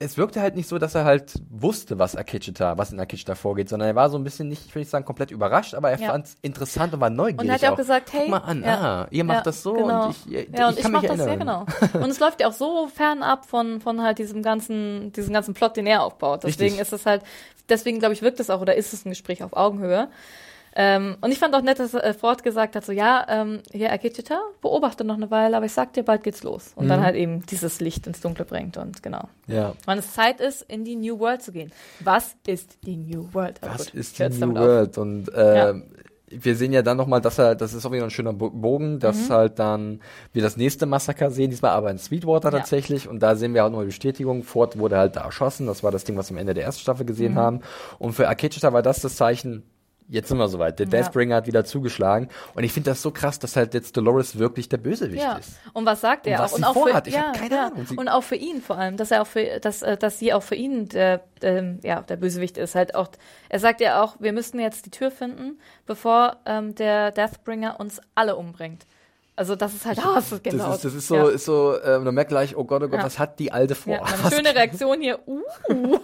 es 0.00 0.18
wirkte 0.18 0.40
halt 0.40 0.56
nicht 0.56 0.68
so, 0.68 0.78
dass 0.78 0.94
er 0.94 1.04
halt 1.04 1.34
wusste, 1.48 1.98
was 1.98 2.16
Akechita, 2.16 2.76
was 2.76 2.92
in 2.92 2.98
Akechita 2.98 3.34
vorgeht, 3.36 3.68
sondern 3.68 3.88
er 3.88 3.94
war 3.94 4.10
so 4.10 4.18
ein 4.18 4.24
bisschen 4.24 4.48
nicht, 4.48 4.66
ich 4.66 4.74
will 4.74 4.80
nicht 4.80 4.90
sagen 4.90 5.04
komplett 5.04 5.30
überrascht, 5.30 5.74
aber 5.74 5.90
er 5.90 5.98
Ja. 6.00 6.08
fand 6.10 6.26
es 6.26 6.36
interessant 6.42 6.92
und 6.94 7.00
war 7.00 7.10
neugierig. 7.10 7.40
Und 7.40 7.48
er 7.48 7.54
hat 7.54 7.62
ja 7.62 7.72
auch 7.72 7.76
gesagt, 7.76 8.12
hey, 8.12 8.22
guck 8.22 8.30
mal 8.30 8.38
an, 8.38 8.62
ja, 8.64 8.80
ah, 8.80 9.06
ihr 9.10 9.24
macht 9.24 9.38
ja, 9.38 9.42
das 9.44 9.62
so 9.62 9.72
genau. 9.74 10.06
und 10.06 10.10
ich, 10.10 10.34
ich, 10.34 10.48
ja, 10.58 10.68
und 10.68 10.78
ich 10.78 10.84
ich, 10.84 10.90
mach 10.90 11.02
das, 11.02 11.18
ja, 11.18 11.26
erinnern. 11.26 11.66
genau. 11.66 12.00
Und 12.04 12.10
es 12.10 12.18
läuft 12.18 12.40
ja 12.40 12.48
auch 12.48 12.52
so 12.52 12.88
fernab 12.88 13.46
von, 13.46 13.80
von 13.80 14.02
halt 14.02 14.18
diesem 14.18 14.42
ganzen, 14.42 15.12
diesem 15.12 15.32
ganzen 15.32 15.54
Plot, 15.54 15.76
den 15.76 15.86
er 15.86 16.02
aufbaut. 16.02 16.42
Deswegen 16.42 16.76
Richtig. 16.76 16.80
ist 16.80 16.92
es 16.92 17.06
halt, 17.06 17.22
deswegen 17.68 18.00
glaube 18.00 18.14
ich, 18.14 18.22
wirkt 18.22 18.40
es 18.40 18.50
auch, 18.50 18.60
oder 18.60 18.74
ist 18.74 18.92
es 18.92 19.06
ein 19.06 19.10
Gespräch 19.10 19.42
auf 19.44 19.52
Augenhöhe. 19.56 20.08
Ähm, 20.76 21.16
und 21.20 21.30
ich 21.30 21.38
fand 21.38 21.54
auch 21.54 21.62
nett, 21.62 21.78
dass 21.78 21.94
äh, 21.94 22.14
Ford 22.14 22.42
gesagt 22.42 22.74
hat, 22.74 22.84
so, 22.84 22.90
ja, 22.92 23.24
ähm, 23.28 23.60
hier, 23.72 23.92
Akechita, 23.92 24.40
beobachte 24.60 25.04
noch 25.04 25.14
eine 25.16 25.30
Weile, 25.30 25.56
aber 25.56 25.66
ich 25.66 25.72
sag 25.72 25.92
dir, 25.92 26.02
bald 26.02 26.24
geht's 26.24 26.42
los. 26.42 26.72
Und 26.74 26.86
Mhm. 26.86 26.88
dann 26.88 27.02
halt 27.04 27.14
eben 27.16 27.46
dieses 27.46 27.80
Licht 27.80 28.06
ins 28.08 28.20
Dunkle 28.20 28.44
bringt 28.44 28.76
und 28.76 29.02
genau. 29.02 29.28
Ja. 29.46 29.74
Wann 29.84 29.98
es 29.98 30.12
Zeit 30.14 30.40
ist, 30.40 30.62
in 30.62 30.84
die 30.84 30.96
New 30.96 31.18
World 31.20 31.42
zu 31.42 31.52
gehen. 31.52 31.70
Was 32.00 32.34
ist 32.46 32.78
die 32.84 32.96
New 32.96 33.28
World? 33.32 33.58
Aber 33.62 33.74
Was 33.74 33.86
gut, 33.86 33.94
ist 33.94 34.18
die 34.18 34.22
New 34.24 34.38
damit 34.40 34.58
auf. 34.58 34.64
World? 34.64 34.98
Und 34.98 35.32
äh, 35.34 35.56
Ja. 35.56 35.74
wir 36.28 36.56
sehen 36.56 36.72
ja 36.72 36.82
dann 36.82 36.96
nochmal, 36.96 37.20
dass 37.20 37.38
er, 37.38 37.54
das 37.54 37.72
ist 37.74 37.86
auch 37.86 37.92
wieder 37.92 38.02
ein 38.02 38.10
schöner 38.10 38.32
Bo- 38.32 38.50
Bogen, 38.50 38.98
dass 38.98 39.28
Mhm. 39.28 39.32
halt 39.32 39.58
dann 39.60 40.00
wir 40.32 40.42
das 40.42 40.56
nächste 40.56 40.86
Massaker 40.86 41.30
sehen, 41.30 41.50
diesmal 41.50 41.70
aber 41.70 41.92
in 41.92 41.98
Sweetwater 41.98 42.50
Ja. 42.50 42.58
tatsächlich. 42.58 43.06
Und 43.08 43.20
da 43.20 43.36
sehen 43.36 43.54
wir 43.54 43.64
auch 43.64 43.70
nochmal 43.70 43.86
Bestätigung. 43.86 44.42
Ford 44.42 44.76
wurde 44.76 44.96
halt 44.96 45.14
da 45.14 45.20
erschossen. 45.24 45.66
Das 45.68 45.84
war 45.84 45.92
das 45.92 46.02
Ding, 46.02 46.16
was 46.16 46.30
wir 46.30 46.34
am 46.34 46.38
Ende 46.40 46.54
der 46.54 46.64
ersten 46.64 46.80
Staffel 46.80 47.06
gesehen 47.06 47.34
Mhm. 47.34 47.38
haben. 47.38 47.60
Und 48.00 48.14
für 48.14 48.26
Akechita 48.28 48.72
war 48.72 48.82
das 48.82 49.00
das 49.00 49.14
Zeichen, 49.14 49.62
jetzt 50.08 50.28
sind 50.28 50.38
wir 50.38 50.48
soweit. 50.48 50.78
Der 50.78 50.86
Ja. 50.86 50.90
Deathbringer 50.90 51.36
hat 51.36 51.46
wieder 51.46 51.64
zugeschlagen. 51.64 52.28
Und 52.54 52.64
ich 52.64 52.72
finde 52.72 52.90
das 52.90 53.02
so 53.02 53.10
krass, 53.10 53.38
dass 53.38 53.56
halt 53.56 53.74
jetzt 53.74 53.96
Dolores 53.96 54.38
wirklich 54.38 54.68
der 54.68 54.76
Bösewicht 54.78 55.22
Ja. 55.22 55.36
ist. 55.36 55.58
Und 55.72 55.86
was 55.86 56.00
sagt 56.00 56.26
Und 56.26 56.32
er 56.32 56.38
was 56.40 56.52
auch? 56.54 56.58
Und 56.58 56.82
vorhat, 56.82 57.04
für, 57.04 57.10
ich 57.10 57.16
ja, 57.16 57.32
keine 57.32 57.54
ja. 57.54 57.66
Ahnung. 57.68 57.86
Und 57.96 58.08
auch 58.08 58.22
für 58.22 58.36
ihn 58.36 58.60
vor 58.62 58.76
allem, 58.78 58.96
dass 58.96 59.10
er 59.10 59.22
auch 59.22 59.26
für, 59.26 59.60
dass, 59.60 59.82
äh, 59.82 59.96
dass 59.96 60.18
sie 60.18 60.32
auch 60.32 60.42
für 60.42 60.54
ihn 60.54 60.88
der, 60.88 61.22
ähm, 61.42 61.80
ja, 61.82 62.02
der 62.02 62.16
Bösewicht 62.16 62.58
ist. 62.58 62.74
Halt 62.74 62.94
auch, 62.94 63.08
er 63.48 63.58
sagt 63.60 63.80
ja 63.80 64.02
auch, 64.02 64.16
wir 64.18 64.32
müssen 64.32 64.60
jetzt 64.60 64.86
die 64.86 64.90
Tür 64.90 65.10
finden, 65.10 65.58
bevor 65.86 66.38
ähm, 66.46 66.74
der 66.74 67.10
Deathbringer 67.10 67.78
uns 67.80 68.00
alle 68.14 68.36
umbringt. 68.36 68.86
Also 69.36 69.56
das 69.56 69.74
ist 69.74 69.84
halt, 69.84 69.98
das 70.14 70.30
ist 70.32 70.44
genau. 70.44 70.66
Das 70.68 70.76
ist, 70.76 70.84
das 70.84 70.94
ist 70.94 71.06
so, 71.08 71.14
ja. 71.16 71.28
ist 71.28 71.44
so, 71.44 71.74
ähm, 71.84 72.04
man 72.04 72.14
merkt 72.14 72.30
gleich, 72.30 72.56
oh 72.56 72.64
Gott, 72.64 72.82
oh 72.82 72.88
Gott, 72.88 73.00
Ja. 73.00 73.04
was 73.04 73.18
hat 73.18 73.38
die 73.40 73.50
Alte 73.50 73.74
vor? 73.74 73.94
Ja, 73.94 74.02
eine 74.02 74.12
was, 74.24 74.34
schöne 74.34 74.54
Reaktion 74.54 75.00
hier. 75.00 75.18
Uh, 75.70 75.98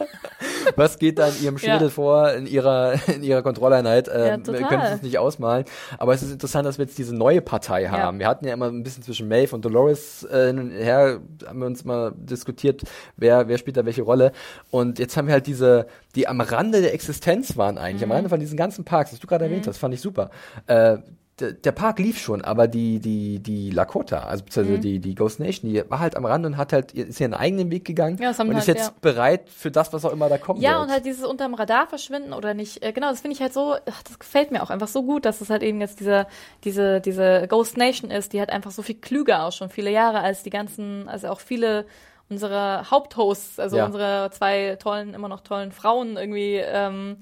was 0.77 0.99
geht 0.99 1.19
da 1.19 1.29
in 1.29 1.43
ihrem 1.43 1.59
Schädel 1.59 1.83
Ja. 1.85 1.89
vor, 1.89 2.33
in 2.33 2.47
ihrer, 2.47 2.95
in 3.09 3.23
ihrer 3.23 3.43
Kontrolleinheit? 3.43 4.09
Ja, 4.09 4.15
Ähm, 4.35 4.47
wir 4.47 4.55
total. 4.55 4.69
können 4.69 4.83
es 4.95 5.03
nicht 5.03 5.19
ausmalen. 5.19 5.65
Aber 5.99 6.15
es 6.15 6.23
ist 6.23 6.33
interessant, 6.33 6.67
dass 6.67 6.79
wir 6.79 6.85
jetzt 6.87 6.97
diese 6.99 7.15
neue 7.15 7.41
Partei 7.41 7.87
haben. 7.89 8.19
Wir 8.19 8.27
hatten 8.27 8.47
ja 8.47 8.53
immer 8.55 8.67
ein 8.67 8.83
bisschen 8.83 9.03
zwischen 9.03 9.29
Maeve 9.29 9.55
und 9.55 9.65
Dolores 9.65 10.25
äh, 10.25 10.49
hin 10.49 10.59
und 10.59 10.71
her, 10.71 11.21
haben 11.47 11.59
wir 11.61 11.67
uns 11.67 11.85
mal 11.85 12.13
diskutiert, 12.17 12.83
wer, 13.17 13.49
wer 13.49 13.59
spielt 13.59 13.77
da 13.77 13.85
welche 13.85 14.03
Rolle. 14.03 14.33
Und 14.71 14.99
jetzt 14.99 15.17
haben 15.17 15.27
wir 15.29 15.35
halt 15.35 15.47
diese, 15.47 15.87
die 16.15 16.27
am 16.29 16.41
Rande 16.41 16.81
der 16.81 16.95
Existenz 16.95 17.57
waren 17.57 17.79
eigentlich, 17.79 18.05
Mhm. 18.07 18.11
am 18.13 18.17
Rande 18.17 18.29
von 18.31 18.41
diesen 18.41 18.57
ganzen 18.57 18.85
Parks, 18.85 19.13
was 19.13 19.21
du 19.21 19.27
gerade 19.27 19.45
erwähnt 19.47 19.67
hast, 19.67 19.79
fand 19.79 19.95
ich 19.95 20.01
super. 20.01 20.31
Äh, 20.67 20.99
der, 21.41 21.73
Park 21.73 21.99
lief 21.99 22.19
schon, 22.21 22.43
aber 22.43 22.69
die, 22.69 23.01
die, 23.01 23.39
die 23.39 23.71
Lakota, 23.71 24.21
also 24.21 24.45
beziehungsweise 24.45 24.79
Mhm. 24.79 24.83
die, 24.83 24.99
die 25.01 25.15
Ghost 25.15 25.41
Nation, 25.41 25.71
die 25.73 25.83
war 25.91 25.99
halt 25.99 26.17
am 26.17 26.25
Rand 26.25 26.47
und 26.47 26.57
hat 26.57 26.73
halt, 26.73 26.93
ist 26.93 27.21
ihren 27.21 27.35
eigenen 27.35 27.71
Weg 27.71 27.85
gegangen 27.85 28.19
Ja, 28.21 28.29
und 28.31 28.35
ist 28.51 28.57
halt, 28.57 28.69
jetzt 28.69 28.89
ja. 28.89 28.93
bereit 29.01 29.49
für 29.49 29.71
das, 29.71 29.93
was 29.93 30.05
auch 30.05 30.13
immer 30.13 30.29
da 30.29 30.39
kommen 30.39 30.61
Ja, 30.61 30.73
wird. 30.73 30.83
und 30.83 30.91
halt 30.91 31.05
dieses 31.07 31.25
unterm 31.25 31.55
Radar 31.55 31.87
verschwinden 31.87 32.33
oder 32.33 32.55
nicht. 32.55 32.83
Äh, 32.85 32.93
genau, 32.93 33.11
das 33.11 33.21
finde 33.21 33.35
ich 33.35 33.41
halt 33.43 33.53
so, 33.53 33.75
ach, 33.91 34.03
das 34.03 34.19
gefällt 34.19 34.51
mir 34.53 34.63
auch 34.63 34.71
einfach 34.71 34.89
so 34.89 35.03
gut, 35.03 35.25
dass 35.25 35.41
es 35.41 35.51
halt 35.51 35.63
eben 35.63 35.81
jetzt 35.81 36.01
diese, 36.01 36.27
diese, 36.65 37.01
diese 37.01 37.47
Ghost 37.49 37.77
Nation 37.77 38.11
ist, 38.11 38.33
die 38.33 38.39
halt 38.41 38.51
einfach 38.51 38.71
so 38.71 38.83
viel 38.83 38.97
klüger 38.97 39.45
auch 39.47 39.53
schon 39.53 39.71
viele 39.71 39.91
Jahre 39.91 40.21
als 40.21 40.43
die 40.43 40.51
ganzen, 40.51 41.09
also 41.09 41.29
auch 41.29 41.41
viele 41.41 41.87
unserer 42.29 42.91
Haupthosts, 42.91 43.59
also 43.59 43.77
Ja. 43.79 43.87
unsere 43.87 44.31
zwei 44.33 44.77
tollen, 44.77 45.15
immer 45.15 45.29
noch 45.29 45.41
tollen 45.41 45.73
Frauen 45.73 46.17
irgendwie, 46.17 46.57
ähm, 46.57 47.17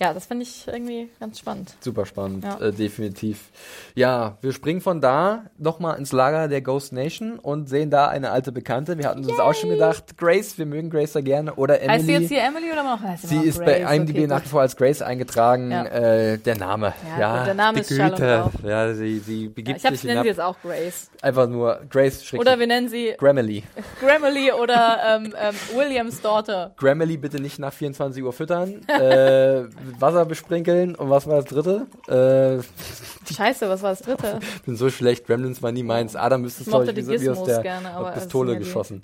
ja, 0.00 0.14
das 0.14 0.26
finde 0.26 0.44
ich 0.44 0.66
irgendwie 0.66 1.08
ganz 1.20 1.38
spannend. 1.38 1.74
Super 1.80 2.06
spannend, 2.06 2.42
Ja. 2.44 2.58
äh, 2.60 2.72
definitiv. 2.72 3.50
Ja, 3.94 4.38
wir 4.40 4.52
springen 4.52 4.80
von 4.80 5.00
da 5.00 5.44
nochmal 5.58 5.98
ins 5.98 6.12
Lager 6.12 6.48
der 6.48 6.62
Ghost 6.62 6.92
Nation 6.92 7.38
und 7.38 7.68
sehen 7.68 7.90
da 7.90 8.08
eine 8.08 8.30
alte 8.30 8.50
Bekannte. 8.50 8.96
Wir 8.98 9.06
hatten 9.08 9.24
uns 9.24 9.38
auch 9.38 9.54
schon 9.54 9.70
gedacht, 9.70 10.16
Grace, 10.16 10.56
wir 10.58 10.66
mögen 10.66 10.90
Grace 10.90 11.12
da 11.12 11.20
gerne. 11.20 11.54
Oder 11.54 11.80
Emily. 11.82 11.98
Heißt 11.98 12.06
sie 12.06 12.12
jetzt 12.14 12.28
hier 12.28 12.42
Emily 12.42 12.72
oder 12.72 12.82
noch? 12.82 13.00
Heißt 13.02 13.28
Sie 13.28 13.36
noch 13.36 13.44
ist 13.44 13.58
bei 13.64 13.80
Grace? 13.80 13.96
IMDb 13.96 14.16
Okay, 14.16 14.26
nach 14.26 14.42
wie 14.44 14.48
vor 14.48 14.60
als 14.62 14.76
Grace 14.76 15.02
eingetragen. 15.02 15.70
Ja. 15.70 15.84
Äh, 15.84 16.38
der 16.38 16.56
Name, 16.56 16.94
Ja, 17.16 17.20
ja, 17.20 17.36
gut, 17.38 17.46
der 17.48 17.54
Name 17.54 17.80
ist 17.80 17.88
Güte. 17.90 18.50
Ja, 18.64 18.94
sie, 18.94 19.18
sie 19.18 19.44
Ja, 19.44 19.50
begibt 19.54 19.78
ich, 19.78 19.84
hab, 19.84 19.92
ich 19.92 20.00
sich 20.00 20.08
nenne 20.08 20.22
sie 20.22 20.28
hinab. 20.28 20.36
jetzt 20.36 20.40
auch 20.40 20.56
Grace. 20.62 21.10
Einfach 21.22 21.46
nur 21.48 21.80
Grace, 21.90 22.14
schrägstrich 22.24 22.40
Oder 22.40 22.58
wir 22.58 22.66
nennen 22.66 22.88
sie 22.88 23.14
Grammarly. 23.18 23.64
Grammarly 24.00 24.52
oder 24.52 24.98
ähm, 25.06 25.34
ähm, 25.38 25.54
Williams 25.76 26.20
Daughter. 26.22 26.72
Grammarly 26.78 27.16
bitte 27.18 27.38
nicht 27.40 27.58
nach 27.58 27.72
24 27.72 28.22
Uhr 28.22 28.32
füttern. 28.32 28.80
äh, 28.88 29.64
mit 29.90 30.00
Wasser 30.00 30.24
besprinkeln. 30.24 30.94
Und 30.94 31.10
was 31.10 31.26
war 31.26 31.42
das 31.42 31.44
dritte? 31.46 31.86
Äh, 32.08 33.32
Scheiße, 33.34 33.68
was 33.68 33.82
war 33.82 33.90
das 33.90 34.00
dritte? 34.02 34.40
bin 34.66 34.76
so 34.76 34.90
schlecht. 34.90 35.26
Gremlins 35.26 35.62
war 35.62 35.70
nie 35.72 35.82
meins. 35.82 36.16
Adam 36.16 36.42
müsste 36.42 36.62
es, 36.62 36.66
Ich 36.66 36.70
glaube 36.72 36.86
ich, 36.86 36.94
die 36.94 37.06
wie, 37.08 37.20
wie 37.20 37.28
aus 37.30 37.44
der 37.44 37.60
gerne, 37.62 37.90
aber 37.90 38.10
das 38.10 38.24
Pistole 38.24 38.52
die- 38.54 38.58
geschossen. 38.60 39.02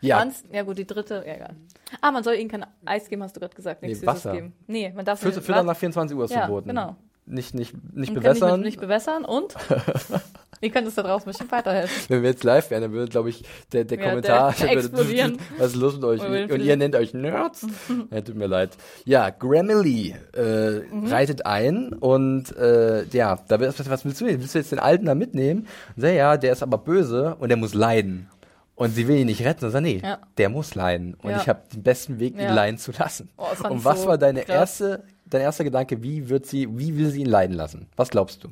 Ja? 0.00 0.26
Ja 0.52 0.62
gut, 0.62 0.78
die 0.78 0.86
dritte, 0.86 1.22
ja 1.26 1.34
egal. 1.34 1.54
Ah, 2.00 2.10
man 2.10 2.24
soll 2.24 2.34
ihnen 2.34 2.50
kein 2.50 2.66
Eis 2.84 3.08
geben, 3.08 3.22
hast 3.22 3.36
du 3.36 3.40
gerade 3.40 3.54
gesagt. 3.54 3.82
Nichts 3.82 4.00
Nee, 4.00 4.06
Wasser. 4.06 4.32
geben. 4.32 4.52
Nee, 4.66 4.92
man 4.94 5.04
darf 5.04 5.20
Fütter, 5.20 5.36
nicht- 5.36 5.46
Füttern 5.46 5.66
nach 5.66 5.76
24 5.76 6.16
Uhr 6.16 6.24
ist 6.24 6.30
Ja, 6.32 6.40
verboten. 6.40 6.68
genau. 6.68 6.96
Nicht, 7.26 7.54
nicht, 7.54 7.74
nicht 7.94 8.08
und 8.08 8.14
bewässern. 8.14 8.60
Nicht, 8.60 8.64
nicht 8.66 8.80
bewässern 8.80 9.24
und? 9.26 9.54
Ihr 10.60 10.70
könnt 10.70 10.86
es 10.88 10.94
da 10.94 11.02
draußen 11.02 11.26
bestimmt 11.26 11.52
weiterhelfen. 11.52 11.96
Wenn 12.08 12.22
wir 12.22 12.30
jetzt 12.30 12.44
live 12.44 12.70
wären, 12.70 12.82
dann 12.82 12.92
würde, 12.92 13.10
glaube 13.10 13.30
ich, 13.30 13.44
der, 13.72 13.84
der 13.84 13.98
Ja, 13.98 14.08
Kommentar, 14.08 14.52
der- 14.58 14.66
der 14.68 14.76
explodieren. 14.78 15.38
was 15.58 15.68
ist 15.68 15.76
los 15.76 15.94
mit 15.94 16.04
euch? 16.04 16.22
Wir 16.22 16.28
würden 16.30 16.52
Und 16.52 16.60
ihr 16.66 16.76
nennt 16.76 16.96
euch 16.96 17.14
Nerds? 17.14 17.66
ja, 18.10 18.20
tut 18.20 18.34
mir 18.36 18.46
leid. 18.46 18.70
Ja, 19.04 19.30
Grammarly 19.30 20.14
äh, 20.36 20.70
Mhm. 20.90 21.06
reitet 21.06 21.46
ein 21.46 21.92
und 21.92 22.56
äh, 22.56 23.04
ja, 23.06 23.38
da 23.48 23.60
wird, 23.60 23.78
was, 23.78 23.88
was 23.90 24.04
willst 24.04 24.20
du 24.20 24.26
denn? 24.26 24.40
Willst 24.40 24.54
du 24.54 24.58
jetzt 24.58 24.72
den 24.72 24.78
Alten 24.78 25.06
da 25.06 25.14
mitnehmen? 25.14 25.66
Und 25.96 26.02
sagt, 26.02 26.14
ja, 26.14 26.36
der 26.36 26.52
ist 26.52 26.62
aber 26.62 26.78
böse 26.78 27.36
und 27.38 27.48
der 27.48 27.56
muss 27.56 27.74
leiden. 27.74 28.28
Und 28.74 28.94
sie 28.94 29.08
will 29.08 29.16
ihn 29.16 29.26
nicht 29.26 29.44
retten, 29.44 29.60
sondern 29.60 29.82
nee, 29.82 30.00
Ja. 30.04 30.18
der 30.38 30.48
muss 30.50 30.74
leiden. 30.76 31.14
Und 31.22 31.30
Ja. 31.30 31.38
ich 31.40 31.48
habe 31.48 31.62
den 31.72 31.82
besten 31.82 32.20
Weg, 32.20 32.34
ihn 32.34 32.40
Ja. 32.40 32.54
leiden 32.54 32.78
zu 32.78 32.92
lassen. 32.92 33.28
Oh, 33.36 33.46
und 33.68 33.84
was 33.84 34.02
so 34.02 34.08
war 34.08 34.18
deine 34.18 34.42
krass. 34.42 34.80
erste, 34.80 35.02
dein 35.26 35.40
erster 35.40 35.64
Gedanke, 35.64 36.00
wie 36.02 36.28
wird 36.28 36.46
sie, 36.46 36.68
wie 36.78 36.96
will 36.96 37.10
sie 37.10 37.20
ihn 37.22 37.26
leiden 37.26 37.56
lassen? 37.56 37.88
Was 37.96 38.10
glaubst 38.10 38.44
du? 38.44 38.48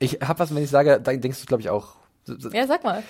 Ich 0.00 0.14
habe 0.20 0.38
was, 0.38 0.52
wenn 0.52 0.64
ich 0.64 0.70
sage, 0.70 1.00
dann 1.00 1.20
denkst 1.20 1.40
du, 1.40 1.46
glaube 1.46 1.60
ich, 1.60 1.70
auch. 1.70 1.94
Ja, 2.52 2.66
sag 2.66 2.82
mal. 2.82 3.02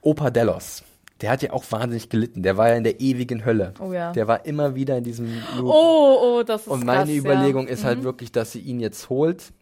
Opa 0.00 0.30
Delos. 0.30 0.82
Der 1.20 1.30
hat 1.30 1.42
ja 1.42 1.52
auch 1.52 1.64
wahnsinnig 1.70 2.08
gelitten. 2.08 2.42
Der 2.42 2.56
war 2.56 2.70
ja 2.70 2.76
in 2.76 2.84
der 2.84 3.00
ewigen 3.00 3.44
Hölle. 3.44 3.74
Oh 3.78 3.92
ja. 3.92 4.12
Der 4.12 4.26
war 4.26 4.46
immer 4.46 4.74
wieder 4.74 4.96
in 4.96 5.04
diesem 5.04 5.26
Loop. 5.56 5.66
Oh, 5.66 6.18
oh, 6.22 6.42
das 6.42 6.62
ist 6.62 6.68
Und 6.68 6.84
meine 6.84 7.12
krass, 7.12 7.18
Überlegung 7.18 7.66
ja. 7.66 7.72
ist 7.74 7.84
halt 7.84 8.02
wirklich, 8.02 8.32
dass 8.32 8.52
sie 8.52 8.60
ihn 8.60 8.80
jetzt 8.80 9.10
holt, 9.10 9.52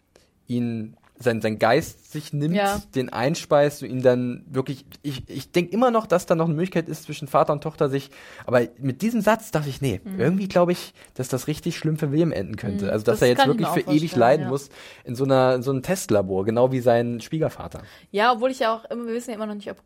ihn 0.47 0.97
sein, 1.20 1.40
sein 1.40 1.59
Geist 1.59 2.12
sich 2.12 2.32
nimmt, 2.32 2.55
Ja. 2.55 2.81
den 2.95 3.12
einspeist 3.12 3.82
und 3.82 3.90
ihn 3.90 4.03
dann 4.03 4.45
wirklich. 4.49 4.86
Ich, 5.03 5.28
ich 5.28 5.51
denke 5.53 5.73
immer 5.73 5.90
noch, 5.90 6.07
dass 6.07 6.27
da 6.27 6.35
noch 6.35 6.45
eine 6.47 6.55
Möglichkeit 6.55 6.89
ist 6.89 7.03
zwischen 7.05 7.27
Vater 7.28 7.53
und 7.53 7.62
Tochter 7.62 7.89
sich. 7.89 8.11
Aber 8.47 8.61
mit 8.78 9.03
diesem 9.03 9.20
Satz 9.20 9.51
dachte 9.51 9.69
ich, 9.69 9.81
nee, 9.81 10.01
Mhm. 10.05 10.20
irgendwie 10.20 10.49
glaube 10.49 10.73
ich, 10.73 10.95
dass 11.15 11.28
das 11.28 11.47
richtig 11.49 11.77
schlimm 11.77 11.97
für 11.97 12.12
William 12.12 12.32
enden 12.32 12.57
könnte. 12.57 12.93
Also 12.93 13.05
dass 13.05 13.19
Das 13.20 13.23
er 13.23 13.28
jetzt 13.28 13.47
wirklich 13.47 13.69
für 13.69 13.81
ewig 13.90 14.15
leiden 14.16 14.45
ja. 14.45 14.49
muss 14.49 14.69
in 15.05 15.15
so 15.15 15.24
einer 15.24 15.55
in 15.57 15.62
so 15.62 15.70
einem 15.73 15.82
Testlabor, 15.82 16.45
genau 16.45 16.70
wie 16.73 16.81
sein 16.81 17.20
Schwiegervater. 17.20 17.82
Ja, 18.11 18.32
obwohl 18.32 18.51
ich 18.51 18.61
ja 18.61 18.74
auch 18.74 18.85
immer, 18.90 19.07
wir 19.07 19.15
wissen 19.15 19.31
ja 19.31 19.36
immer 19.36 19.47
noch 19.47 19.55
nicht, 19.55 19.70
ob 19.70 19.78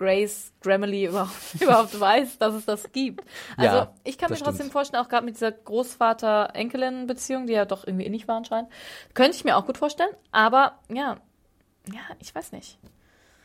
Grace 0.00 0.50
Grammarly 0.62 1.04
überhaupt, 1.06 1.54
überhaupt 1.60 2.00
weiß, 2.00 2.38
dass 2.38 2.54
es 2.54 2.64
das 2.64 2.90
gibt. 2.90 3.22
Also 3.58 3.76
Ja, 3.76 3.94
ich 4.02 4.16
kann 4.16 4.30
mir 4.30 4.38
trotzdem 4.38 4.54
stimmt. 4.54 4.72
vorstellen, 4.72 5.04
auch 5.04 5.10
gerade 5.10 5.26
mit 5.26 5.34
dieser 5.34 5.52
Großvater-Enkelin-Beziehung, 5.52 7.46
die 7.46 7.52
ja 7.52 7.66
doch 7.66 7.86
irgendwie 7.86 8.06
innig 8.06 8.26
war 8.26 8.36
anscheinend, 8.38 8.70
könnte 9.12 9.36
ich 9.36 9.44
mir 9.44 9.58
auch 9.58 9.66
gut 9.66 9.76
vorstellen. 9.76 10.14
Aber 10.32 10.78
ja, 10.88 11.18
ja, 11.92 12.00
ich 12.18 12.34
weiß 12.34 12.52
nicht. 12.52 12.78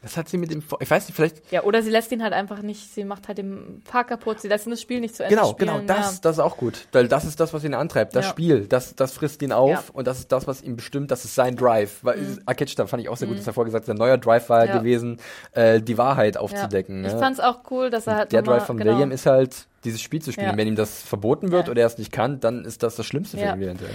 Was 0.05 0.17
hat 0.17 0.29
sie 0.29 0.37
mit 0.37 0.51
dem, 0.51 0.63
ich 0.79 0.89
weiß 0.91 1.07
nicht, 1.07 1.15
vielleicht 1.15 1.51
Ja, 1.51 1.63
oder 1.63 1.81
sie 1.81 1.89
lässt 1.89 2.11
ihn 2.11 2.21
halt 2.21 2.31
einfach 2.31 2.61
nicht, 2.61 2.93
sie 2.93 3.03
macht 3.03 3.27
halt 3.27 3.39
den 3.39 3.81
Park 3.89 4.09
kaputt, 4.09 4.39
sie 4.39 4.47
lässt 4.47 4.67
ihn 4.67 4.69
das 4.69 4.79
Spiel 4.79 4.99
nicht 4.99 5.15
zu 5.15 5.23
Ende 5.23 5.35
Genau, 5.35 5.49
spielen. 5.49 5.69
genau, 5.71 5.81
das, 5.87 6.13
ja. 6.13 6.19
das 6.21 6.35
ist 6.37 6.39
auch 6.39 6.57
gut. 6.57 6.87
Weil 6.91 7.07
das 7.07 7.25
ist 7.25 7.39
das, 7.39 7.53
was 7.53 7.63
ihn 7.63 7.73
antreibt. 7.73 8.15
Das 8.15 8.25
Ja. 8.25 8.31
Spiel, 8.31 8.67
das, 8.67 8.93
das 8.95 9.13
frisst 9.13 9.41
ihn 9.41 9.51
auf 9.51 9.69
Ja. 9.71 9.77
Mhm. 9.79 9.83
und 9.93 10.07
das 10.07 10.19
ist 10.19 10.31
das, 10.31 10.45
was 10.45 10.61
ihn 10.61 10.75
bestimmt, 10.75 11.09
das 11.09 11.25
ist 11.25 11.33
sein 11.33 11.55
Drive. 11.55 11.99
Weil 12.03 12.37
Akechta 12.45 12.85
fand 12.85 13.01
ich 13.01 13.09
auch 13.09 13.17
sehr 13.17 13.27
gut, 13.27 13.39
dass 13.39 13.47
er 13.47 13.53
vorher 13.53 13.65
gesagt 13.65 13.83
hat, 13.83 13.87
sein 13.87 13.97
neuer 13.97 14.17
Drive 14.19 14.47
war 14.49 14.59
halt 14.59 14.69
Ja. 14.69 14.77
gewesen, 14.77 15.17
äh, 15.53 15.81
die 15.81 15.97
Wahrheit 15.97 16.37
aufzudecken. 16.37 17.03
Ich 17.03 17.11
ne? 17.13 17.19
fand's 17.19 17.39
auch 17.39 17.59
cool, 17.71 17.89
dass 17.89 18.05
er 18.07 18.15
halt 18.15 18.31
Der 18.31 18.43
Drive 18.43 18.65
von 18.65 18.77
genau. 18.77 18.93
William 18.93 19.09
ist 19.11 19.25
halt, 19.25 19.65
dieses 19.83 20.01
Spiel 20.01 20.21
zu 20.21 20.31
spielen. 20.31 20.55
Wenn 20.55 20.67
ihm 20.67 20.75
das 20.75 21.01
verboten 21.01 21.51
wird 21.51 21.67
oder 21.67 21.81
er 21.81 21.87
es 21.87 21.97
nicht 21.97 22.11
kann, 22.11 22.39
dann 22.39 22.63
ist 22.63 22.83
das 22.83 22.95
das 22.95 23.05
Schlimmste 23.05 23.37
für 23.37 23.45
ihn 23.45 23.61
eventuell. 23.61 23.91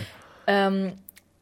ähm, 0.48 0.92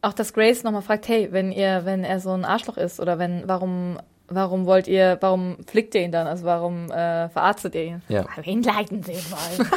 auch 0.01 0.13
dass 0.13 0.33
Grace 0.33 0.63
nochmal 0.63 0.83
fragt, 0.83 1.09
hey, 1.09 1.29
wenn 1.33 1.51
ihr, 1.51 1.85
wenn 1.85 2.05
er 2.05 2.21
so 2.21 2.31
ein 2.31 2.45
Arschloch 2.45 2.77
ist 2.77 3.01
oder 3.01 3.19
wenn, 3.19 3.43
warum, 3.47 3.99
warum 4.29 4.67
wollt 4.67 4.87
ihr, 4.89 5.17
warum 5.21 5.57
flickt 5.67 5.95
ihr 5.95 6.03
ihn 6.03 6.13
dann? 6.13 6.27
Also 6.27 6.45
warum 6.45 6.91
äh, 6.91 7.29
verarztet 7.29 7.75
ihr 7.75 7.85
ihn? 7.85 8.03
Ja. 8.09 8.25
Weil 8.35 8.45
wir 8.47 8.53
ihn 8.53 8.63
leiden 8.63 9.03
sehen 9.03 9.25
wollen. 9.31 9.69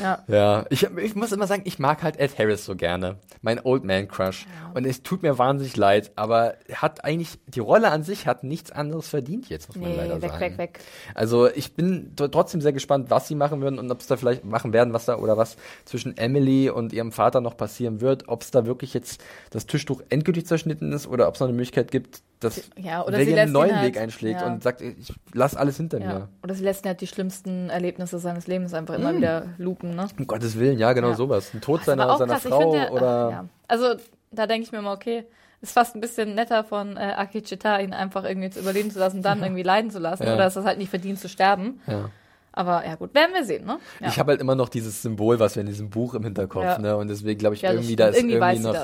Ja. 0.00 0.22
Ja, 0.28 0.64
ich, 0.70 0.84
ich 0.84 1.16
muss 1.16 1.32
immer 1.32 1.48
sagen, 1.48 1.62
ich 1.64 1.80
mag 1.80 2.04
halt 2.04 2.20
Ed 2.20 2.38
Harris 2.38 2.64
so 2.64 2.76
gerne. 2.76 3.16
Mein 3.42 3.58
Old 3.64 3.82
Man 3.82 4.06
Crush. 4.06 4.46
Und 4.74 4.86
es 4.86 5.02
tut 5.02 5.24
mir 5.24 5.38
wahnsinnig 5.38 5.76
leid, 5.76 6.12
aber 6.14 6.54
er 6.68 6.82
hat 6.82 7.04
eigentlich, 7.04 7.30
die 7.48 7.58
Rolle 7.58 7.90
an 7.90 8.04
sich 8.04 8.28
hat 8.28 8.44
nichts 8.44 8.70
anderes 8.70 9.08
verdient 9.08 9.48
jetzt, 9.48 9.66
muss 9.68 9.76
man 9.76 9.90
Nee, 9.90 9.96
leider 9.96 10.22
weg, 10.22 10.30
sagen. 10.30 10.40
weg, 10.40 10.58
weg. 10.58 10.78
Also 11.16 11.48
ich 11.50 11.74
bin 11.74 12.14
tr- 12.14 12.30
trotzdem 12.30 12.60
sehr 12.60 12.72
gespannt, 12.72 13.10
was 13.10 13.26
sie 13.26 13.34
machen 13.34 13.60
würden 13.60 13.80
und 13.80 13.90
ob 13.90 13.98
es 14.00 14.06
da 14.06 14.16
vielleicht 14.16 14.44
machen 14.44 14.72
werden, 14.72 14.92
was 14.94 15.04
da 15.06 15.16
oder 15.16 15.36
was 15.36 15.56
zwischen 15.84 16.16
Emily 16.16 16.70
und 16.70 16.92
ihrem 16.92 17.10
Vater 17.10 17.40
noch 17.40 17.56
passieren 17.56 18.00
wird, 18.00 18.28
ob 18.28 18.42
es 18.42 18.52
da 18.52 18.66
wirklich 18.66 18.94
jetzt 18.94 19.20
das 19.50 19.66
Tischtuch 19.66 20.00
endgültig 20.10 20.46
zerschnitten 20.46 20.92
ist 20.92 21.08
oder 21.08 21.26
ob 21.26 21.34
es 21.34 21.40
noch 21.40 21.48
eine 21.48 21.56
Möglichkeit 21.56 21.90
gibt, 21.90 22.22
dass 22.40 22.70
Ja, 22.76 23.04
oder 23.04 23.18
lässt 23.18 23.36
einen 23.36 23.52
neuen 23.52 23.74
halt- 23.76 23.86
Weg 23.86 24.00
einschlägt 24.00 24.40
ja. 24.40 24.46
und 24.46 24.62
sagt, 24.62 24.80
ich 24.80 25.12
lass 25.32 25.54
alles 25.56 25.76
hinter 25.76 25.98
Ja. 26.00 26.06
mir. 26.06 26.28
Oder 26.42 26.54
sie 26.54 26.62
lässt 26.64 26.84
ihn 26.84 26.88
halt 26.88 27.00
die 27.00 27.06
schlimmsten 27.06 27.68
Erlebnisse 27.70 28.18
seines 28.18 28.46
Lebens 28.46 28.74
einfach 28.74 28.94
immer 28.94 29.14
wieder 29.16 29.46
lupen, 29.58 29.94
ne? 29.96 30.06
Um 30.18 30.26
Gottes 30.26 30.58
Willen, 30.58 30.78
ja, 30.78 30.92
genau 30.92 31.10
Ja. 31.10 31.14
sowas. 31.14 31.52
Ein 31.54 31.60
Tod 31.60 31.80
Das 31.80 31.88
aber 31.88 32.02
seiner, 32.02 32.18
seiner 32.18 32.32
krass. 32.34 32.42
Frau 32.44 32.74
ja- 32.74 32.90
oder 32.90 33.42
ach. 33.42 33.44
Also 33.66 33.94
da 34.30 34.46
denke 34.46 34.64
ich 34.66 34.72
mir 34.72 34.80
mal, 34.82 34.94
okay, 34.94 35.24
ist 35.60 35.72
fast 35.72 35.96
ein 35.96 36.00
bisschen 36.00 36.34
netter 36.36 36.62
von 36.62 36.96
äh, 36.96 37.00
Akichita, 37.16 37.80
ihn 37.80 37.92
einfach 37.92 38.22
irgendwie 38.24 38.50
zu 38.50 38.60
überleben 38.60 38.90
zu 38.92 38.98
lassen, 39.00 39.22
dann 39.22 39.42
irgendwie 39.42 39.64
leiden 39.64 39.90
zu 39.90 39.98
lassen. 39.98 40.22
Oder 40.22 40.46
ist 40.46 40.54
das 40.56 40.64
halt 40.64 40.78
nicht 40.78 40.90
verdient 40.90 41.18
zu 41.18 41.28
sterben. 41.28 41.80
ja. 41.86 42.10
Aber 42.58 42.84
ja 42.84 42.96
gut, 42.96 43.14
werden 43.14 43.32
wir 43.34 43.44
sehen, 43.44 43.66
ne? 43.66 43.78
Ja. 44.00 44.08
Ich 44.08 44.18
habe 44.18 44.32
halt 44.32 44.40
immer 44.40 44.56
noch 44.56 44.68
dieses 44.68 45.00
Symbol, 45.00 45.38
was 45.38 45.54
wir 45.54 45.60
in 45.60 45.68
diesem 45.68 45.90
Buch 45.90 46.14
im 46.14 46.24
Hinterkopf, 46.24 46.64
Ja. 46.64 46.78
ne? 46.78 46.96
Und 46.96 47.06
deswegen 47.06 47.38
glaube 47.38 47.54
ich, 47.54 47.62
Ja, 47.62 47.70
irgendwie 47.70 47.94
da 47.94 48.08
ist 48.08 48.16
Irgendwie 48.16 48.34
irgendwie, 48.34 48.58
noch 48.58 48.74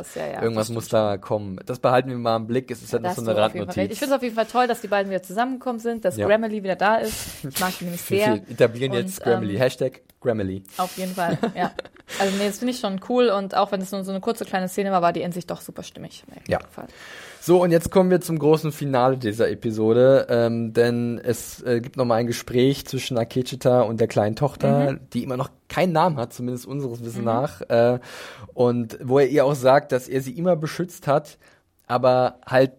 irgendwas 0.42 0.68
muss 0.68 0.86
da 0.86 1.16
kommen. 1.16 1.58
Das 1.66 1.80
behalten 1.80 2.08
wir 2.10 2.16
mal 2.16 2.36
im 2.36 2.46
Blick. 2.46 2.70
Es 2.70 2.82
ist 2.84 2.92
halt 2.92 3.02
noch 3.02 3.14
so 3.14 3.22
eine. 3.22 3.34
Randnotiz. 3.36 3.90
Ich 3.90 3.98
finde 3.98 4.12
es 4.14 4.16
auf 4.16 4.22
jeden 4.22 4.36
Fall 4.36 4.46
toll, 4.46 4.68
dass 4.68 4.80
die 4.80 4.86
beiden 4.86 5.10
wieder 5.10 5.24
zusammengekommen 5.24 5.80
sind, 5.80 6.04
dass. 6.04 6.16
Grammarly 6.16 6.62
wieder 6.62 6.76
da 6.76 6.98
ist. 6.98 7.44
Ich 7.44 7.58
mag 7.58 7.72
die 7.80 7.84
nämlich 7.86 8.10
Wir 8.10 8.18
sehr. 8.18 8.34
etablieren 8.48 8.92
Und, 8.92 8.98
jetzt 8.98 9.20
Grammarly. 9.24 9.54
ähm, 9.54 9.60
Hashtag 9.60 10.02
Grammarly. 10.20 10.62
Auf 10.76 10.96
jeden 10.96 11.12
Fall, 11.12 11.36
ja. 11.56 11.72
Also 12.20 12.36
nee, 12.36 12.46
das 12.46 12.58
finde 12.58 12.72
ich 12.74 12.78
schon 12.80 13.00
cool 13.08 13.28
und 13.30 13.56
auch 13.56 13.72
wenn 13.72 13.80
es 13.80 13.90
nur 13.90 14.04
so 14.04 14.12
eine 14.12 14.20
kurze 14.20 14.44
kleine 14.44 14.68
Szene 14.68 14.92
war, 14.92 15.02
war 15.02 15.12
die 15.12 15.22
in 15.22 15.32
sich 15.32 15.46
doch 15.48 15.60
super 15.60 15.82
stimmig. 15.82 16.22
Ja. 16.46 16.58
gefallen. 16.58 16.88
So, 17.46 17.62
und 17.62 17.72
jetzt 17.72 17.90
kommen 17.90 18.08
wir 18.08 18.22
zum 18.22 18.38
großen 18.38 18.72
Finale 18.72 19.18
dieser 19.18 19.50
Episode, 19.50 20.26
ähm, 20.30 20.72
denn 20.72 21.20
es 21.22 21.60
äh, 21.62 21.82
gibt 21.82 21.98
nochmal 21.98 22.20
ein 22.20 22.26
Gespräch 22.26 22.86
zwischen 22.86 23.18
Akechita 23.18 23.82
und 23.82 24.00
der 24.00 24.08
kleinen 24.08 24.34
Tochter, 24.34 24.92
Mhm. 24.92 25.00
die 25.12 25.22
immer 25.24 25.36
noch 25.36 25.50
keinen 25.68 25.92
Namen 25.92 26.16
hat, 26.16 26.32
zumindest 26.32 26.64
unseres 26.64 27.04
Wissens 27.04 27.22
nach, 27.22 27.60
äh, 27.68 27.98
und 28.54 28.98
wo 29.02 29.18
er 29.18 29.28
ihr 29.28 29.44
auch 29.44 29.54
sagt, 29.54 29.92
dass 29.92 30.08
er 30.08 30.22
sie 30.22 30.32
immer 30.38 30.56
beschützt 30.56 31.06
hat, 31.06 31.36
aber 31.86 32.38
halt 32.46 32.72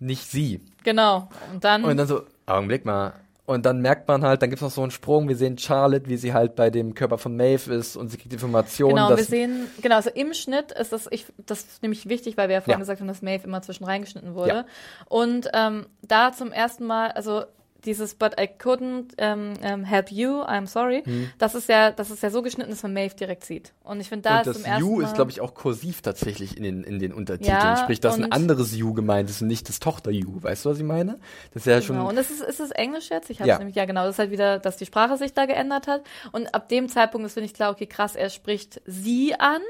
nicht 0.00 0.30
sie. 0.30 0.60
Genau. 0.84 1.30
Und 1.54 1.64
dann, 1.64 1.82
Und 1.82 1.96
dann 1.96 2.06
so, 2.06 2.20
Augenblick 2.44 2.84
mal. 2.84 3.14
Und 3.50 3.66
dann 3.66 3.80
merkt 3.80 4.06
man 4.06 4.22
halt, 4.24 4.42
dann 4.42 4.50
gibt's 4.50 4.62
noch 4.62 4.70
so 4.70 4.80
einen 4.82 4.92
Sprung, 4.92 5.28
wir 5.28 5.34
sehen 5.34 5.58
Charlotte, 5.58 6.08
wie 6.08 6.16
sie 6.16 6.32
halt 6.32 6.54
bei 6.54 6.70
dem 6.70 6.94
Körper 6.94 7.18
von 7.18 7.36
Maeve 7.36 7.74
ist 7.74 7.96
und 7.96 8.08
sie 8.08 8.16
kriegt 8.16 8.32
Informationen, 8.32 8.94
genau, 8.94 9.08
wir 9.08 9.24
sehen, 9.24 9.66
genau, 9.82 9.96
also 9.96 10.08
im 10.10 10.34
Schnitt 10.34 10.70
ist 10.70 10.92
das, 10.92 11.08
ich, 11.10 11.26
das 11.46 11.62
ist 11.64 11.82
nämlich 11.82 12.08
wichtig, 12.08 12.36
weil 12.36 12.48
wir 12.48 12.54
ja 12.54 12.60
vorhin 12.60 12.74
Ja. 12.74 12.78
gesagt 12.78 13.00
haben, 13.00 13.08
dass 13.08 13.22
Maeve 13.22 13.42
immer 13.42 13.60
zwischen 13.60 13.82
reingeschnitten 13.82 14.36
wurde. 14.36 14.50
Ja. 14.50 14.64
Und 15.08 15.48
ähm, 15.52 15.86
da 16.00 16.30
zum 16.30 16.52
ersten 16.52 16.86
Mal, 16.86 17.10
also 17.10 17.42
dieses 17.84 18.14
But 18.14 18.40
I 18.40 18.44
couldn't 18.44 19.12
ähm, 19.18 19.54
ähm, 19.62 19.84
help 19.84 20.10
you, 20.10 20.42
I'm 20.42 20.66
sorry, 20.66 21.02
das 21.38 21.54
ist 21.54 21.68
ja, 21.68 21.90
das 21.90 22.10
ist 22.10 22.22
ja 22.22 22.30
so 22.30 22.42
geschnitten, 22.42 22.70
dass 22.70 22.82
man 22.82 22.92
Maeve 22.92 23.14
direkt 23.14 23.44
sieht. 23.44 23.72
Und 23.82 24.00
ich 24.00 24.08
finde, 24.08 24.28
da 24.28 24.40
und 24.40 24.46
ist 24.46 24.56
das 24.56 24.62
ersten 24.62 24.80
You 24.80 25.00
ist, 25.00 25.14
glaube 25.14 25.30
ich, 25.30 25.40
auch 25.40 25.54
kursiv 25.54 26.02
tatsächlich 26.02 26.56
in 26.56 26.62
den, 26.62 26.84
in 26.84 26.98
den 26.98 27.12
Untertiteln. 27.12 27.56
Ja, 27.56 27.76
Sprich, 27.76 28.00
dass 28.00 28.16
ein 28.16 28.24
und- 28.24 28.32
anderes 28.32 28.74
You 28.76 28.92
gemeint 28.94 29.28
ist 29.30 29.42
und 29.42 29.48
nicht 29.48 29.68
das 29.68 29.80
Tochter-You. 29.80 30.42
Weißt 30.42 30.64
du, 30.64 30.70
was 30.70 30.78
ich 30.78 30.84
meine? 30.84 31.18
Das 31.52 31.62
ist 31.62 31.66
ja 31.66 31.80
schon. 31.82 31.96
Genau. 31.96 32.08
Und 32.08 32.16
ist 32.18 32.30
es, 32.30 32.40
ist 32.40 32.60
es 32.60 32.70
Englisch 32.70 33.10
jetzt? 33.10 33.30
Ich 33.30 33.40
habe 33.40 33.48
Ja. 33.48 33.58
nämlich, 33.58 33.76
ja 33.76 33.84
genau, 33.84 34.02
das 34.04 34.14
ist 34.16 34.18
halt 34.18 34.30
wieder, 34.30 34.58
dass 34.58 34.76
die 34.76 34.86
Sprache 34.86 35.16
sich 35.16 35.32
da 35.32 35.46
geändert 35.46 35.86
hat. 35.88 36.02
Und 36.32 36.54
ab 36.54 36.68
dem 36.68 36.88
Zeitpunkt 36.88 37.26
ist, 37.26 37.34
finde 37.34 37.46
ich, 37.46 37.54
klar, 37.54 37.70
okay, 37.72 37.86
krass, 37.86 38.14
er 38.16 38.30
spricht 38.30 38.80
sie 38.86 39.34
an. 39.38 39.60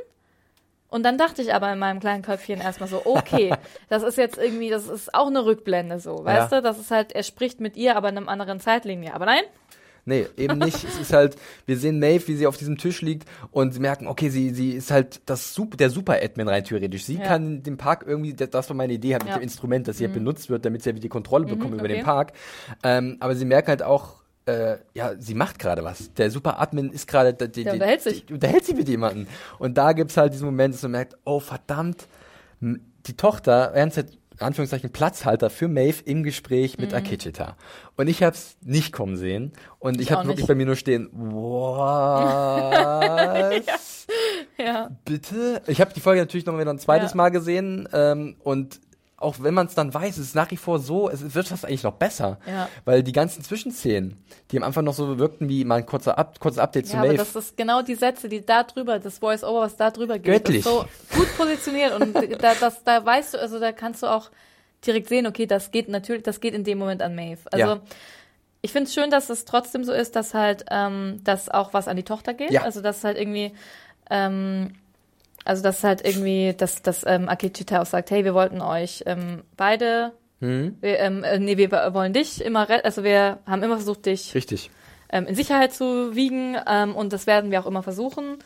Und 0.91 1.05
dann 1.05 1.17
dachte 1.19 1.41
ich 1.41 1.55
aber 1.55 1.73
in 1.73 1.79
meinem 1.79 2.01
kleinen 2.01 2.23
Köpfchen 2.23 2.61
erstmal 2.61 2.89
so, 2.89 3.03
okay, 3.05 3.55
das 3.89 4.03
ist 4.03 4.19
jetzt 4.19 4.39
irgendwie, 4.39 4.71
das 4.71 4.89
ist 4.89 5.15
auch 5.15 5.29
eine 5.29 5.45
Rückblende 5.45 6.01
so, 6.01 6.25
weißt 6.25 6.51
Ja. 6.53 6.61
du? 6.61 6.63
Das 6.63 6.79
ist 6.79 6.91
halt, 6.91 7.13
er 7.13 7.23
spricht 7.23 7.61
mit 7.61 7.77
ihr, 7.77 7.97
aber 7.97 8.09
in 8.09 8.17
einem 8.17 8.29
anderen 8.29 8.61
Zeitlinie. 8.61 9.15
Aber 9.15 9.27
nein, 9.27 9.43
Nee, 10.07 10.27
eben 10.37 10.59
nicht. 10.59 10.83
es 10.83 10.99
ist 10.99 11.13
halt, 11.13 11.37
wir 11.67 11.77
sehen 11.77 11.99
Maeve, 12.01 12.27
wie 12.29 12.35
sie 12.35 12.47
auf 12.47 12.57
diesem 12.57 12.79
Tisch 12.79 13.03
liegt 13.03 13.29
und 13.51 13.73
sie 13.73 13.81
merken, 13.81 14.07
okay, 14.07 14.31
sie, 14.31 14.51
sie 14.51 14.73
ist 14.73 14.91
halt 14.91 15.21
das 15.27 15.55
Sup 15.55 15.77
der 15.77 15.91
Super-Admin 15.91 16.49
rein 16.49 16.65
theoretisch. 16.65 17.05
Sie 17.05 17.17
Ja. 17.17 17.25
kann 17.27 17.63
den 17.63 17.77
Park 17.77 18.05
irgendwie, 18.07 18.33
das, 18.35 18.69
war 18.71 18.77
meine 18.77 18.95
Idee, 18.95 19.13
mit 19.15 19.25
Ja. 19.25 19.35
Mhm. 19.35 19.41
dem 19.41 19.43
Instrument, 19.43 19.89
das 19.89 19.99
hier 19.99 20.09
benutzt 20.09 20.49
wird, 20.51 20.65
damit 20.65 20.83
sie 20.83 20.91
wieder 20.91 21.01
die 21.01 21.09
Kontrolle 21.11 21.47
bekommen 21.47 21.75
über 21.75 21.85
okay. 21.85 21.97
den 21.97 22.05
Park. 22.05 22.33
Ähm, 22.83 23.19
aber 23.21 23.35
sie 23.37 23.45
merken 23.45 23.69
halt 23.69 23.83
auch, 23.83 24.20
äh, 24.51 24.79
ja, 24.95 25.13
sie 25.19 25.35
macht 25.35 25.59
gerade 25.59 25.83
was. 25.85 26.13
Der 26.15 26.31
Super-Admin 26.31 26.91
ist 26.91 27.07
gerade, 27.09 27.35
Der 27.35 27.73
unterhält 27.73 28.03
sich. 28.03 28.27
Die, 28.27 28.35
unterhält 28.35 28.65
sich 28.65 28.77
mit 28.77 28.89
jemandem. 28.89 29.27
Und 29.59 29.77
da 29.79 29.93
gibt's 29.93 30.17
halt 30.17 30.33
diesen 30.33 30.47
Moment, 30.47 30.75
dass 30.75 30.83
man 30.83 30.93
merkt, 30.93 31.17
oh 31.25 31.41
verdammt, 31.41 32.07
die 32.61 33.17
Tochter, 33.17 33.73
ernst 33.75 33.99
in 33.99 34.07
Anführungszeichen 34.39 34.91
Platzhalter 34.91 35.51
für 35.51 35.69
Maeve 35.69 36.03
im 36.05 36.23
Gespräch 36.23 36.77
Mhm. 36.79 36.85
mit 36.85 36.95
Akechita. 36.95 37.57
Und 37.97 38.09
ich 38.09 38.23
habe 38.23 38.35
es 38.35 38.57
nicht 38.65 38.93
kommen 38.93 39.17
sehen. 39.17 39.53
Und 39.79 39.97
ich, 40.01 40.09
Ich 40.09 40.13
habe 40.13 40.29
wirklich 40.29 40.47
bei 40.47 40.55
mir 40.55 40.67
nur 40.67 40.77
stehen, 40.77 41.09
was? 42.31 42.47
ja. 44.59 44.91
Bitte? 45.05 45.63
Ich 45.67 45.81
habe 45.81 45.93
die 45.95 46.01
Folge 46.01 46.21
natürlich 46.21 46.47
noch 46.47 46.59
wieder 46.59 46.71
ein 46.73 46.79
zweites 46.79 47.13
Ja. 47.13 47.17
Mal 47.17 47.29
gesehen. 47.31 47.89
Ähm, 47.93 48.37
und 48.43 48.81
auch 49.21 49.37
wenn 49.41 49.55
man 49.55 49.67
es 49.67 49.75
dann 49.75 49.93
weiß, 49.95 50.19
ist 50.19 50.29
es 50.29 50.35
nach 50.35 50.51
wie 50.51 50.57
vor 50.57 50.79
so, 50.81 51.09
es 51.09 51.35
wird 51.35 51.47
fast 51.47 51.65
eigentlich 51.65 51.83
noch 51.85 51.93
besser. 51.93 52.39
Ja. 52.47 52.69
Weil 52.85 53.03
die 53.03 53.13
ganzen 53.13 53.45
Zwischenszenen, 53.45 54.17
die 54.51 54.57
am 54.57 54.63
Anfang 54.65 54.85
noch 54.85 54.95
so 54.95 55.19
wirkten 55.19 55.49
wie 55.49 55.65
mal 55.65 55.77
ein 55.77 55.87
kurzer, 55.87 56.19
Up 56.19 56.41
kurzes 56.41 56.59
Update 56.59 56.87
zu 56.89 56.95
Ja, 56.95 57.01
aber 57.01 57.09
Maeve. 57.09 57.19
das 57.19 57.37
ist 57.37 57.57
genau 57.57 57.83
die 57.83 57.95
Sätze, 57.95 58.29
die 58.29 58.45
da 58.45 58.65
drüber, 58.65 58.99
das 58.99 59.19
Voice-Over, 59.19 59.61
was 59.61 59.77
da 59.77 59.91
drüber 59.91 60.19
geht, 60.19 60.25
Göttlich. 60.45 60.59
ist 60.61 60.65
so 60.65 60.85
gut 61.15 61.29
positioniert 61.37 61.93
und 62.01 62.15
da, 62.43 62.55
das, 62.59 62.83
da 62.83 63.05
weißt 63.05 63.35
du, 63.35 63.39
also 63.41 63.61
da 63.61 63.73
kannst 63.73 64.03
du 64.03 64.07
auch 64.07 64.31
direkt 64.87 65.09
sehen, 65.09 65.27
okay, 65.27 65.47
das 65.47 65.71
geht 65.71 65.89
natürlich, 65.91 66.23
das 66.23 66.41
geht 66.41 66.55
in 66.55 66.65
dem 66.65 66.79
Moment 66.79 67.03
an 67.03 67.15
Maeve. 67.15 67.41
Also 67.53 67.67
Ja. 67.67 67.81
ich 68.63 68.73
finde 68.73 68.89
es 68.89 68.95
schön, 68.95 69.11
dass 69.11 69.29
es 69.29 69.45
trotzdem 69.45 69.85
so 69.85 69.93
ist, 69.93 70.17
dass 70.17 70.33
halt 70.33 70.65
ähm, 70.71 71.21
das 71.25 71.51
auch 71.51 71.75
was 71.75 71.87
an 71.89 71.97
die 71.97 72.05
Tochter 72.05 72.33
geht. 72.33 72.51
Ja. 72.53 72.63
Also 72.63 72.81
dass 72.81 73.05
halt 73.05 73.19
irgendwie 73.19 73.53
ähm, 74.09 74.73
also 75.45 75.63
dass 75.63 75.83
halt 75.85 76.05
irgendwie, 76.07 76.55
dass, 76.57 76.83
dass 76.83 77.05
ähm, 77.07 77.29
Akechita 77.29 77.81
auch 77.83 77.87
sagt, 77.87 78.11
hey, 78.11 78.25
wir 78.25 78.35
wollten 78.35 78.61
euch 78.61 79.03
ähm, 79.07 79.43
beide, 79.57 80.13
Hm? 80.41 80.77
wir, 80.81 80.99
ähm, 81.01 81.23
äh, 81.25 81.39
nee, 81.39 81.57
wir 81.59 81.71
wollen 81.71 82.13
dich 82.13 82.43
immer, 82.45 82.69
re- 82.69 82.85
also 82.85 83.05
wir 83.05 83.39
haben 83.47 83.63
immer 83.63 83.77
versucht, 83.77 84.07
dich 84.07 84.35
Richtig. 84.35 84.71
ähm, 85.11 85.27
in 85.27 85.35
Sicherheit 85.35 85.73
zu 85.75 86.15
wiegen 86.17 86.57
ähm, 86.67 86.95
und 86.97 87.13
das 87.13 87.27
werden 87.27 87.51
wir 87.51 87.61
auch 87.61 87.67
immer 87.67 87.83
versuchen. 87.83 88.39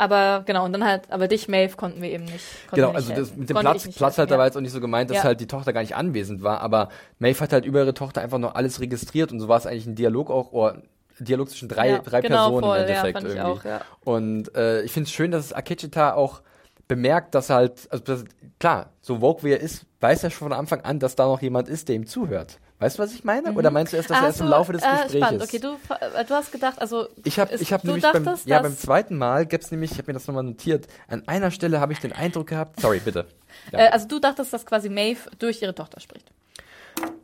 Aber 0.00 0.44
genau, 0.46 0.64
und 0.64 0.72
dann 0.72 0.84
halt, 0.84 1.10
aber 1.10 1.26
dich, 1.26 1.48
Maeve, 1.48 1.76
konnten 1.76 2.00
wir 2.02 2.10
eben 2.10 2.24
nicht. 2.24 2.44
Genau, 2.72 2.88
nicht 2.88 2.96
also 2.96 3.12
das 3.14 3.34
mit 3.34 3.50
dem 3.50 3.54
Konnte 3.56 3.70
Platz, 3.72 3.84
nicht 3.86 3.98
Platzhalter 3.98 4.30
helfen, 4.30 4.38
war 4.38 4.46
jetzt 4.46 4.56
auch 4.56 4.60
nicht 4.60 4.70
so 4.72 4.80
gemeint, 4.80 5.10
dass 5.10 5.16
Ja. 5.18 5.24
halt 5.24 5.40
die 5.40 5.48
Tochter 5.48 5.72
gar 5.72 5.80
nicht 5.80 5.96
anwesend 5.96 6.42
war, 6.44 6.60
aber 6.60 6.90
Maeve 7.18 7.40
hat 7.40 7.52
halt 7.52 7.64
über 7.64 7.80
ihre 7.80 7.94
Tochter 7.94 8.20
einfach 8.20 8.38
noch 8.38 8.54
alles 8.54 8.80
registriert 8.80 9.32
und 9.32 9.40
so 9.40 9.48
war 9.48 9.58
es 9.58 9.66
eigentlich 9.66 9.86
ein 9.86 9.96
Dialog 9.96 10.30
auch, 10.30 10.52
oder 10.52 10.82
Dialog 11.20 11.48
zwischen 11.50 11.68
drei, 11.68 11.90
Ja, 11.90 11.98
drei 11.98 12.20
genau, 12.20 12.36
Personen 12.50 12.60
voll, 12.60 12.76
im 12.78 12.82
ja, 12.88 12.88
Endeffekt 13.04 13.18
ich 13.22 13.24
irgendwie. 13.36 13.40
auch, 13.60 13.64
ja. 13.64 13.80
Und 14.04 14.54
äh, 14.54 14.82
ich 14.82 14.92
finde 14.92 15.06
es 15.08 15.12
schön, 15.12 15.30
dass 15.30 15.52
Akechita 15.52 16.14
auch 16.14 16.42
bemerkt, 16.86 17.34
dass 17.34 17.50
halt, 17.50 17.86
also 17.90 18.02
das, 18.04 18.24
klar, 18.58 18.90
so 19.02 19.20
woke 19.20 19.42
wie 19.42 19.50
er 19.52 19.60
ist, 19.60 19.84
weiß 20.00 20.24
er 20.24 20.30
schon 20.30 20.48
von 20.48 20.52
Anfang 20.56 20.80
an, 20.82 20.98
dass 21.00 21.16
da 21.16 21.26
noch 21.26 21.42
jemand 21.42 21.68
ist, 21.68 21.88
der 21.88 21.96
ihm 21.96 22.06
zuhört. 22.06 22.58
Weißt 22.80 22.96
du, 22.96 23.02
was 23.02 23.12
ich 23.12 23.24
meine? 23.24 23.52
Oder 23.54 23.72
meinst 23.72 23.92
du 23.92 23.96
erst, 23.96 24.08
dass 24.08 24.18
Ah, 24.18 24.20
er 24.20 24.26
erst 24.28 24.40
im 24.40 24.46
Laufe 24.46 24.72
des 24.72 24.84
äh, 24.84 24.86
Gesprächs 25.02 25.26
spannend. 25.26 25.42
Okay, 25.42 25.58
du, 25.58 25.76
äh, 26.16 26.24
du 26.24 26.34
hast 26.34 26.52
gedacht, 26.52 26.80
also 26.80 27.08
Ich 27.24 27.38
habe 27.40 27.52
ich 27.54 27.72
hab 27.72 27.80
du 27.82 27.88
nämlich 27.88 28.04
beim, 28.04 28.24
dachtest, 28.24 28.46
ja, 28.46 28.58
dass- 28.60 28.68
beim 28.68 28.78
zweiten 28.78 29.18
Mal 29.18 29.46
gab's 29.46 29.72
nämlich, 29.72 29.90
ich 29.90 29.98
habe 29.98 30.06
mir 30.06 30.14
das 30.14 30.28
nochmal 30.28 30.44
notiert, 30.44 30.86
an 31.08 31.24
einer 31.26 31.50
Stelle 31.50 31.80
habe 31.80 31.92
ich 31.92 31.98
den 31.98 32.12
Eindruck 32.12 32.46
gehabt, 32.46 32.80
sorry, 32.80 33.00
bitte, 33.04 33.26
ja, 33.72 33.80
äh, 33.80 33.88
also 33.88 34.06
du 34.06 34.20
dachtest, 34.20 34.52
dass 34.52 34.64
quasi 34.64 34.88
Maeve 34.88 35.28
durch 35.40 35.60
ihre 35.60 35.74
Tochter 35.74 35.98
spricht, 36.00 36.30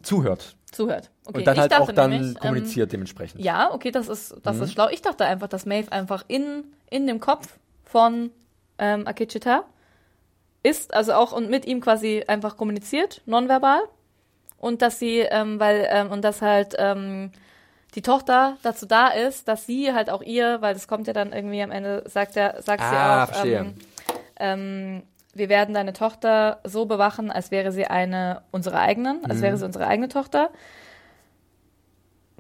zuhört. 0.02 0.56
zuhört. 0.72 1.10
Okay, 1.26 1.38
und 1.38 1.46
dann 1.46 1.54
ich 1.54 1.60
halt 1.60 1.74
auch 1.74 1.90
dann 1.92 2.10
nämlich, 2.10 2.30
ähm, 2.36 2.40
kommuniziert 2.40 2.92
dementsprechend. 2.92 3.40
Ja, 3.40 3.72
okay, 3.72 3.90
das 3.90 4.08
ist, 4.08 4.34
das 4.42 4.56
Mhm. 4.56 4.62
ist 4.64 4.72
schlau. 4.72 4.88
Ich 4.88 5.02
dachte 5.02 5.24
einfach, 5.24 5.48
dass 5.48 5.66
Maeve 5.66 5.90
einfach 5.92 6.24
in, 6.28 6.64
in 6.90 7.06
dem 7.06 7.20
Kopf 7.20 7.58
von 7.84 8.30
ähm, 8.78 9.06
Akechita 9.06 9.64
ist, 10.62 10.92
also 10.94 11.12
auch 11.14 11.32
und 11.32 11.48
mit 11.50 11.64
ihm 11.66 11.80
quasi 11.80 12.24
einfach 12.26 12.56
kommuniziert, 12.56 13.22
nonverbal. 13.26 13.80
Und 14.58 14.82
dass 14.82 14.98
sie, 14.98 15.18
ähm, 15.20 15.60
weil, 15.60 15.86
ähm, 15.90 16.10
und 16.10 16.22
dass 16.22 16.40
halt 16.42 16.74
ähm, 16.78 17.30
die 17.94 18.02
Tochter 18.02 18.56
dazu 18.62 18.86
da 18.86 19.08
ist, 19.08 19.46
dass 19.46 19.66
sie 19.66 19.92
halt 19.92 20.10
auch 20.10 20.22
ihr, 20.22 20.60
weil 20.62 20.74
das 20.74 20.88
kommt 20.88 21.06
ja 21.06 21.12
dann 21.12 21.32
irgendwie 21.32 21.62
am 21.62 21.70
Ende, 21.70 22.02
sagt 22.06 22.36
er, 22.36 22.60
sagt 22.62 22.82
Ah, 22.82 22.90
sie 22.90 22.96
auch, 22.96 23.34
verstehe. 23.34 23.58
ähm, 23.58 23.74
ähm, 24.36 25.02
wir 25.34 25.48
werden 25.48 25.74
deine 25.74 25.92
Tochter 25.92 26.60
so 26.64 26.86
bewachen, 26.86 27.30
als 27.30 27.50
wäre 27.50 27.72
sie 27.72 27.86
eine 27.86 28.42
unsere 28.50 28.78
eigenen, 28.78 29.24
als 29.24 29.38
Mhm. 29.38 29.42
wäre 29.42 29.56
sie 29.56 29.64
unsere 29.64 29.86
eigene 29.86 30.08
Tochter. 30.08 30.50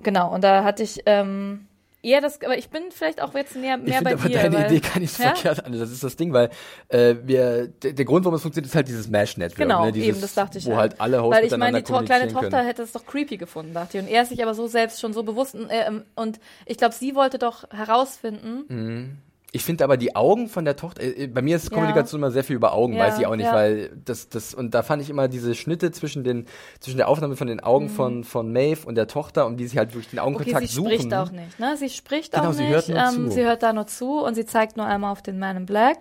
Genau, 0.02 0.32
und 0.34 0.42
da 0.44 0.64
hatte 0.64 0.82
ich 0.82 1.02
ähm, 1.06 1.66
eher 2.02 2.20
das, 2.20 2.40
aber 2.42 2.58
ich 2.58 2.68
bin 2.68 2.82
vielleicht 2.90 3.22
auch 3.22 3.32
jetzt 3.34 3.56
näher, 3.56 3.78
Ich 3.82 3.88
mehr 3.88 4.02
bei 4.02 4.16
finde 4.16 4.20
aber 4.20 4.28
dir. 4.28 4.38
deine 4.50 4.56
weil, 4.68 4.72
Idee 4.76 4.86
gar 4.86 4.98
nicht 4.98 5.12
so 5.14 5.22
Ja? 5.22 5.30
verkehrt 5.34 5.64
an. 5.64 5.72
Das 5.78 5.90
ist 5.90 6.04
das 6.04 6.16
Ding, 6.16 6.32
weil 6.32 6.50
äh, 6.88 7.14
wir, 7.24 7.68
der, 7.68 8.04
Grund, 8.04 8.24
warum 8.24 8.34
es 8.36 8.42
funktioniert, 8.42 8.68
ist 8.68 8.74
halt 8.76 8.88
dieses 8.88 9.08
Mesh-Network. 9.08 9.56
Genau, 9.58 9.86
ne? 9.86 9.92
dieses, 9.92 10.08
eben, 10.10 10.20
das 10.20 10.34
dachte 10.34 10.58
ich. 10.58 10.66
Wo 10.66 10.76
halt 10.76 11.00
alle 11.00 11.22
Hosts 11.22 11.36
Weil 11.38 11.46
ich 11.46 11.56
meine, 11.56 11.78
die 11.78 11.84
to 11.84 12.02
kleine 12.02 12.30
Tochter 12.30 12.50
können. 12.50 12.66
hätte 12.66 12.82
es 12.82 12.92
doch 12.92 13.06
creepy 13.06 13.36
gefunden, 13.38 13.72
dachte 13.72 13.96
ich. 13.98 14.04
Und 14.04 14.10
er 14.10 14.22
ist 14.22 14.28
sich 14.28 14.42
aber 14.42 14.52
so 14.54 14.66
selbst 14.66 15.00
schon 15.00 15.12
so 15.14 15.22
bewusst. 15.22 15.54
Äh, 15.54 15.90
und 16.16 16.40
ich 16.66 16.76
glaube, 16.76 16.94
sie 16.94 17.14
wollte 17.14 17.38
doch 17.38 17.64
herausfinden, 17.70 19.22
Ich 19.56 19.64
finde 19.64 19.84
aber 19.84 19.96
die 19.96 20.16
Augen 20.16 20.48
von 20.48 20.64
der 20.64 20.74
Tochter, 20.74 21.00
äh, 21.02 21.28
bei 21.28 21.40
mir 21.40 21.54
ist 21.54 21.70
Ja. 21.70 21.74
Kommunikation 21.76 22.20
immer 22.20 22.32
sehr 22.32 22.42
viel 22.42 22.56
über 22.56 22.72
Augen, 22.72 22.94
Ja, 22.94 23.04
weiß 23.04 23.20
ich 23.20 23.26
auch 23.28 23.36
nicht, 23.36 23.46
ja. 23.46 23.54
weil 23.54 23.90
das, 24.04 24.28
das, 24.28 24.52
und 24.52 24.74
da 24.74 24.82
fand 24.82 25.00
ich 25.00 25.10
immer 25.10 25.28
diese 25.28 25.54
Schnitte 25.54 25.92
zwischen 25.92 26.24
den, 26.24 26.46
zwischen 26.80 26.96
der 26.96 27.06
Aufnahme 27.08 27.36
von 27.36 27.46
den 27.46 27.60
Augen 27.60 27.88
von, 27.88 28.24
von 28.24 28.52
Maeve 28.52 28.84
und 28.84 28.96
der 28.96 29.06
Tochter, 29.06 29.46
um 29.46 29.56
die 29.56 29.68
sie 29.68 29.78
halt 29.78 29.94
durch 29.94 30.08
den 30.08 30.16
Mhm. 30.18 30.24
Okay, 30.24 30.34
Augenkontakt 30.34 30.66
sie 30.68 30.74
suchen. 30.74 30.90
spricht 30.92 31.14
auch 31.14 31.30
nicht, 31.30 31.60
ne? 31.60 31.76
Sie 31.76 31.88
spricht 31.88 32.32
Genau, 32.32 32.48
auch 32.48 32.52
sie 32.52 32.64
nicht. 32.64 32.72
hört 32.72 32.88
ähm, 32.88 33.26
zu. 33.26 33.30
Sie 33.30 33.44
hört 33.44 33.62
da 33.62 33.72
nur 33.72 33.86
zu 33.86 34.24
und 34.24 34.34
sie 34.34 34.44
zeigt 34.44 34.76
nur 34.76 34.86
einmal 34.86 35.12
auf 35.12 35.22
den 35.22 35.38
Man 35.38 35.56
in 35.56 35.66
Black. 35.66 35.98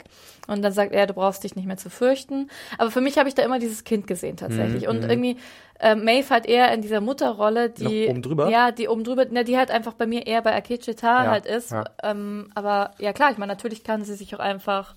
Und 0.48 0.62
dann 0.62 0.74
sagt 0.74 0.92
er, 0.92 1.08
du 1.08 1.14
brauchst 1.14 1.44
dich 1.44 1.56
nicht 1.56 1.66
mehr 1.66 1.78
zu 1.78 1.90
fürchten. 1.90 2.50
Aber 2.78 2.92
für 2.92 3.00
mich 3.02 3.18
habe 3.18 3.30
ich 3.30 3.36
da 3.36 3.44
immer 3.44 3.60
dieses 3.60 3.84
Kind 3.86 4.08
gesehen 4.08 4.36
tatsächlich. 4.36 4.88
und 4.90 5.04
irgendwie, 5.04 5.38
äh, 5.80 5.96
Maeve 5.96 6.30
hat 6.30 6.46
eher 6.46 6.74
in 6.74 6.82
dieser 6.82 7.00
Mutterrolle, 7.00 7.70
die. 7.70 8.06
Mhm, 8.06 8.10
oben 8.12 8.22
drüber? 8.22 8.50
Ja, 8.50 8.72
die 8.72 8.88
oben 8.90 9.04
drüber, 9.04 9.26
na, 9.30 9.44
die 9.44 9.58
halt 9.58 9.72
einfach 9.72 9.94
bei 9.94 10.06
mir 10.06 10.28
eher 10.28 10.42
bei 10.42 10.54
Akecheta 10.54 11.24
Ja, 11.24 11.32
halt 11.32 11.46
ist. 11.46 11.72
ja. 11.72 11.86
Ähm, 12.04 12.50
aber 12.56 12.92
ja 13.00 13.14
klar, 13.14 13.32
ich 13.32 13.38
meine, 13.38 13.54
natürlich 13.54 13.84
kann 13.84 14.04
sie 14.04 14.16
sich 14.16 14.36
auch 14.36 14.40
einfach. 14.40 14.96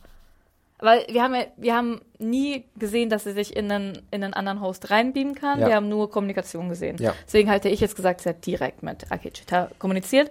Weil 0.78 1.06
wir 1.08 1.22
haben 1.22 1.34
ja, 1.34 1.44
wir 1.56 1.74
haben 1.74 2.02
nie 2.18 2.64
gesehen, 2.76 3.08
dass 3.08 3.24
sie 3.24 3.32
sich 3.32 3.56
in 3.56 3.70
einen, 3.72 4.02
in 4.10 4.22
einen 4.22 4.34
anderen 4.34 4.60
Host 4.60 4.90
reinbeamen 4.90 5.34
kann. 5.34 5.60
Ja. 5.60 5.68
Wir 5.68 5.74
haben 5.76 5.88
nur 5.88 6.10
Kommunikation 6.10 6.68
gesehen. 6.68 6.96
Ja. 6.98 7.14
Deswegen 7.26 7.48
hätte 7.48 7.70
ich 7.70 7.80
jetzt 7.80 7.96
gesagt, 7.96 8.20
sie 8.20 8.28
hat 8.28 8.44
direkt 8.44 8.82
mit 8.82 9.10
Akechita 9.10 9.70
kommuniziert. 9.78 10.30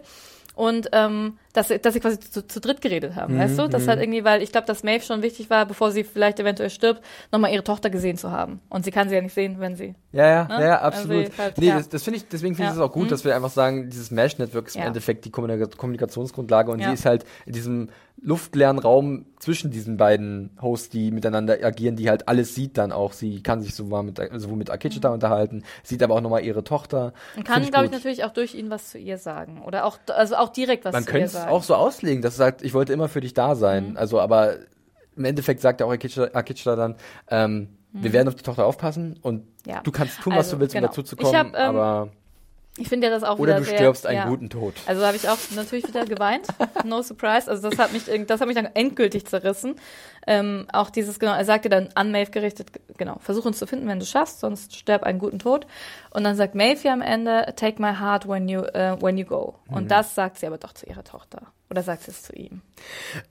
Und 0.56 0.90
ähm, 0.94 1.38
dass, 1.54 1.68
sie- 1.68 1.80
dass 1.80 1.94
sie 1.94 2.00
quasi 2.00 2.20
zu, 2.20 2.48
zu 2.48 2.60
dritt 2.62 2.82
geredet 2.82 3.16
haben, 3.16 3.34
Mhm, 3.36 3.40
weißt 3.40 3.60
du? 3.60 3.68
Das 3.68 3.88
hat 3.88 4.00
irgendwie, 4.00 4.24
weil 4.24 4.42
ich 4.42 4.52
glaube, 4.52 4.68
dass 4.68 4.84
Maeve 4.84 5.04
schon 5.04 5.22
wichtig 5.22 5.50
war, 5.50 5.66
bevor 5.66 5.92
sie 5.92 6.04
vielleicht 6.06 6.40
eventuell 6.40 6.70
stirbt, 6.70 7.02
nochmal 7.32 7.52
ihre 7.54 7.64
Tochter 7.64 7.90
gesehen 7.90 8.18
zu 8.18 8.32
haben. 8.32 8.62
Und 8.70 8.86
sie 8.86 8.92
kann 8.92 9.10
sie 9.10 9.16
ja 9.16 9.22
nicht 9.22 9.34
sehen, 9.34 9.58
wenn 9.60 9.76
sie. 9.76 9.96
Ja, 10.14 10.28
ja, 10.28 10.44
Ne? 10.48 10.54
ja, 10.56 10.62
ja, 10.62 10.78
Also 10.80 11.00
absolut. 11.00 11.38
halt, 11.38 11.58
nee, 11.58 11.68
ja. 11.68 11.76
das, 11.78 11.90
das 11.90 12.04
finde 12.04 12.18
ich, 12.20 12.28
deswegen 12.30 12.56
finde 12.56 12.72
ich 12.72 12.78
Ja. 12.78 12.84
es 12.84 12.90
auch 12.90 12.94
gut, 12.94 13.06
Mhm. 13.06 13.10
dass 13.10 13.26
wir 13.26 13.36
einfach 13.36 13.50
sagen, 13.50 13.90
dieses 13.90 14.12
Mesh-Network 14.12 14.68
ist 14.68 14.76
im 14.76 14.82
Ja. 14.82 14.88
Endeffekt 14.88 15.26
die 15.26 15.30
Kommunika- 15.30 15.76
Kommunikationsgrundlage 15.76 16.72
und 16.72 16.80
Ja. 16.80 16.88
die 16.88 16.94
ist 16.94 17.06
halt 17.06 17.26
in 17.46 17.54
diesem 17.54 17.90
luftleeren 18.26 18.80
Raum 18.80 19.28
zwischen 19.40 19.70
diesen 19.70 19.98
beiden 19.98 20.50
Hosts, 20.60 20.90
die 20.90 21.12
miteinander 21.12 21.64
agieren, 21.64 21.96
die 21.96 22.10
halt 22.10 22.28
alles 22.28 22.56
sieht 22.56 22.76
dann 22.78 22.92
auch. 22.92 23.14
Sie 23.14 23.44
kann 23.44 23.62
sich 23.62 23.76
sowohl 23.76 24.02
mit, 24.02 24.20
sowohl 24.34 24.58
mit 24.58 24.72
Akechita 24.72 25.10
unterhalten, 25.10 25.64
sieht 25.84 26.02
aber 26.02 26.16
auch 26.16 26.22
nochmal 26.22 26.44
ihre 26.44 26.64
Tochter. 26.64 27.14
Und 27.38 27.46
kann, 27.46 27.64
glaube 27.70 27.86
ich, 27.86 27.92
natürlich 27.92 28.24
auch 28.24 28.34
durch 28.34 28.56
ihn 28.56 28.72
was 28.72 28.90
zu 28.90 28.98
ihr 28.98 29.20
sagen. 29.20 29.62
Oder 29.64 29.86
auch, 29.86 30.00
also 30.08 30.36
auch 30.38 30.50
direkt 30.50 30.86
was 30.86 30.94
Man 30.94 31.04
zu 31.04 31.10
ihr 31.10 31.12
könnte 31.12 31.26
es 31.28 31.32
sagen. 31.34 31.52
auch 31.52 31.62
so 31.64 31.76
auslegen, 31.76 32.24
dass 32.24 32.34
es 32.34 32.38
sagt, 32.38 32.64
ich 32.64 32.74
wollte 32.74 32.94
immer 32.94 33.08
für 33.10 33.22
dich 33.22 33.36
da 33.36 33.54
sein. 33.56 33.92
Mhm. 33.92 33.98
Also, 33.98 34.20
aber 34.20 34.56
im 35.16 35.24
Endeffekt 35.26 35.62
sagt 35.62 35.80
ja 35.80 35.86
auch 35.86 35.92
Akechita, 35.92 36.30
Akechita 36.34 36.76
dann, 36.76 36.96
ähm, 37.30 37.70
wir 37.94 38.12
werden 38.12 38.28
auf 38.28 38.36
die 38.36 38.44
Tochter 38.44 38.66
aufpassen 38.66 39.18
und 39.22 39.42
Mhm. 39.66 39.72
Ja. 39.72 39.82
du 39.82 39.92
kannst 39.92 40.20
tun, 40.22 40.34
was 40.34 40.48
Also, 40.48 40.56
du 40.58 40.62
willst, 40.62 40.74
genau. 40.74 40.88
um 40.88 40.90
dazu 40.92 41.04
zu 41.04 41.16
Ich 41.16 41.24
kommen, 41.24 41.36
hab, 41.38 41.48
ähm, 41.48 41.76
aber 41.78 42.10
Ich 42.78 42.90
finde 42.90 43.08
ja 43.08 43.14
das 43.14 43.24
auch 43.24 43.40
oder 43.40 43.54
wieder 43.54 43.60
du 43.60 43.66
sehr, 43.66 43.78
stirbst 43.78 44.06
einen 44.06 44.18
ja. 44.18 44.28
guten 44.28 44.50
Tod. 44.50 44.74
Also 44.86 45.06
habe 45.06 45.16
ich 45.16 45.30
auch 45.30 45.38
natürlich 45.56 45.88
wieder 45.88 46.06
geweint. 46.06 46.46
No 46.84 47.02
surprise. 47.02 47.50
Also 47.50 47.70
das 47.70 47.80
hat 47.80 47.94
mich, 47.94 48.04
das 48.28 48.42
hat 48.42 48.48
mich 48.48 48.56
dann 48.58 48.66
endgültig 48.74 49.26
zerrissen. 49.26 49.76
Ähm, 50.28 50.68
auch 50.74 50.90
dieses, 50.90 51.18
genau, 51.20 51.34
er 51.34 51.46
sagte 51.46 51.70
dann 51.70 51.88
an 51.96 52.12
Maeve 52.12 52.32
gerichtet, 52.32 52.72
genau, 52.98 53.18
versuch 53.20 53.46
uns 53.46 53.60
zu 53.60 53.66
finden, 53.68 53.88
wenn 53.88 54.00
du 54.00 54.06
schaffst, 54.06 54.42
sonst 54.42 54.76
sterb 54.76 55.04
einen 55.04 55.20
guten 55.20 55.40
Tod. 55.40 55.68
Und 56.10 56.26
dann 56.26 56.36
sagt 56.36 56.54
Maeve 56.56 56.82
ja 56.84 56.92
am 56.94 57.02
Ende, 57.02 57.54
take 57.56 57.82
my 57.82 57.94
heart 57.96 58.28
when 58.28 58.50
you, 58.50 58.62
äh, 58.62 58.98
when 59.02 59.18
you 59.18 59.26
go. 59.26 59.56
Mhm. 59.70 59.76
Und 59.78 59.92
das 59.92 60.14
sagt 60.14 60.38
sie 60.40 60.48
aber 60.48 60.58
doch 60.58 60.74
zu 60.74 60.86
ihrer 60.86 61.04
Tochter. 61.06 61.44
Oder 61.70 61.82
sagt 61.82 62.04
sie 62.04 62.12
es 62.12 62.24
zu 62.24 62.34
ihm? 62.34 62.62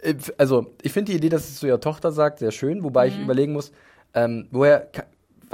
Äh, 0.00 0.14
Also, 0.38 0.66
ich 0.80 0.92
finde 0.92 1.12
die 1.12 1.18
Idee, 1.18 1.28
dass 1.28 1.48
es 1.48 1.56
zu 1.56 1.66
ihrer 1.66 1.80
Tochter 1.80 2.12
sagt, 2.12 2.38
sehr 2.38 2.50
schön, 2.50 2.82
wobei 2.82 3.08
Mhm. 3.08 3.12
ich 3.12 3.20
überlegen 3.20 3.52
muss, 3.52 3.72
ähm, 4.14 4.48
woher 4.52 4.88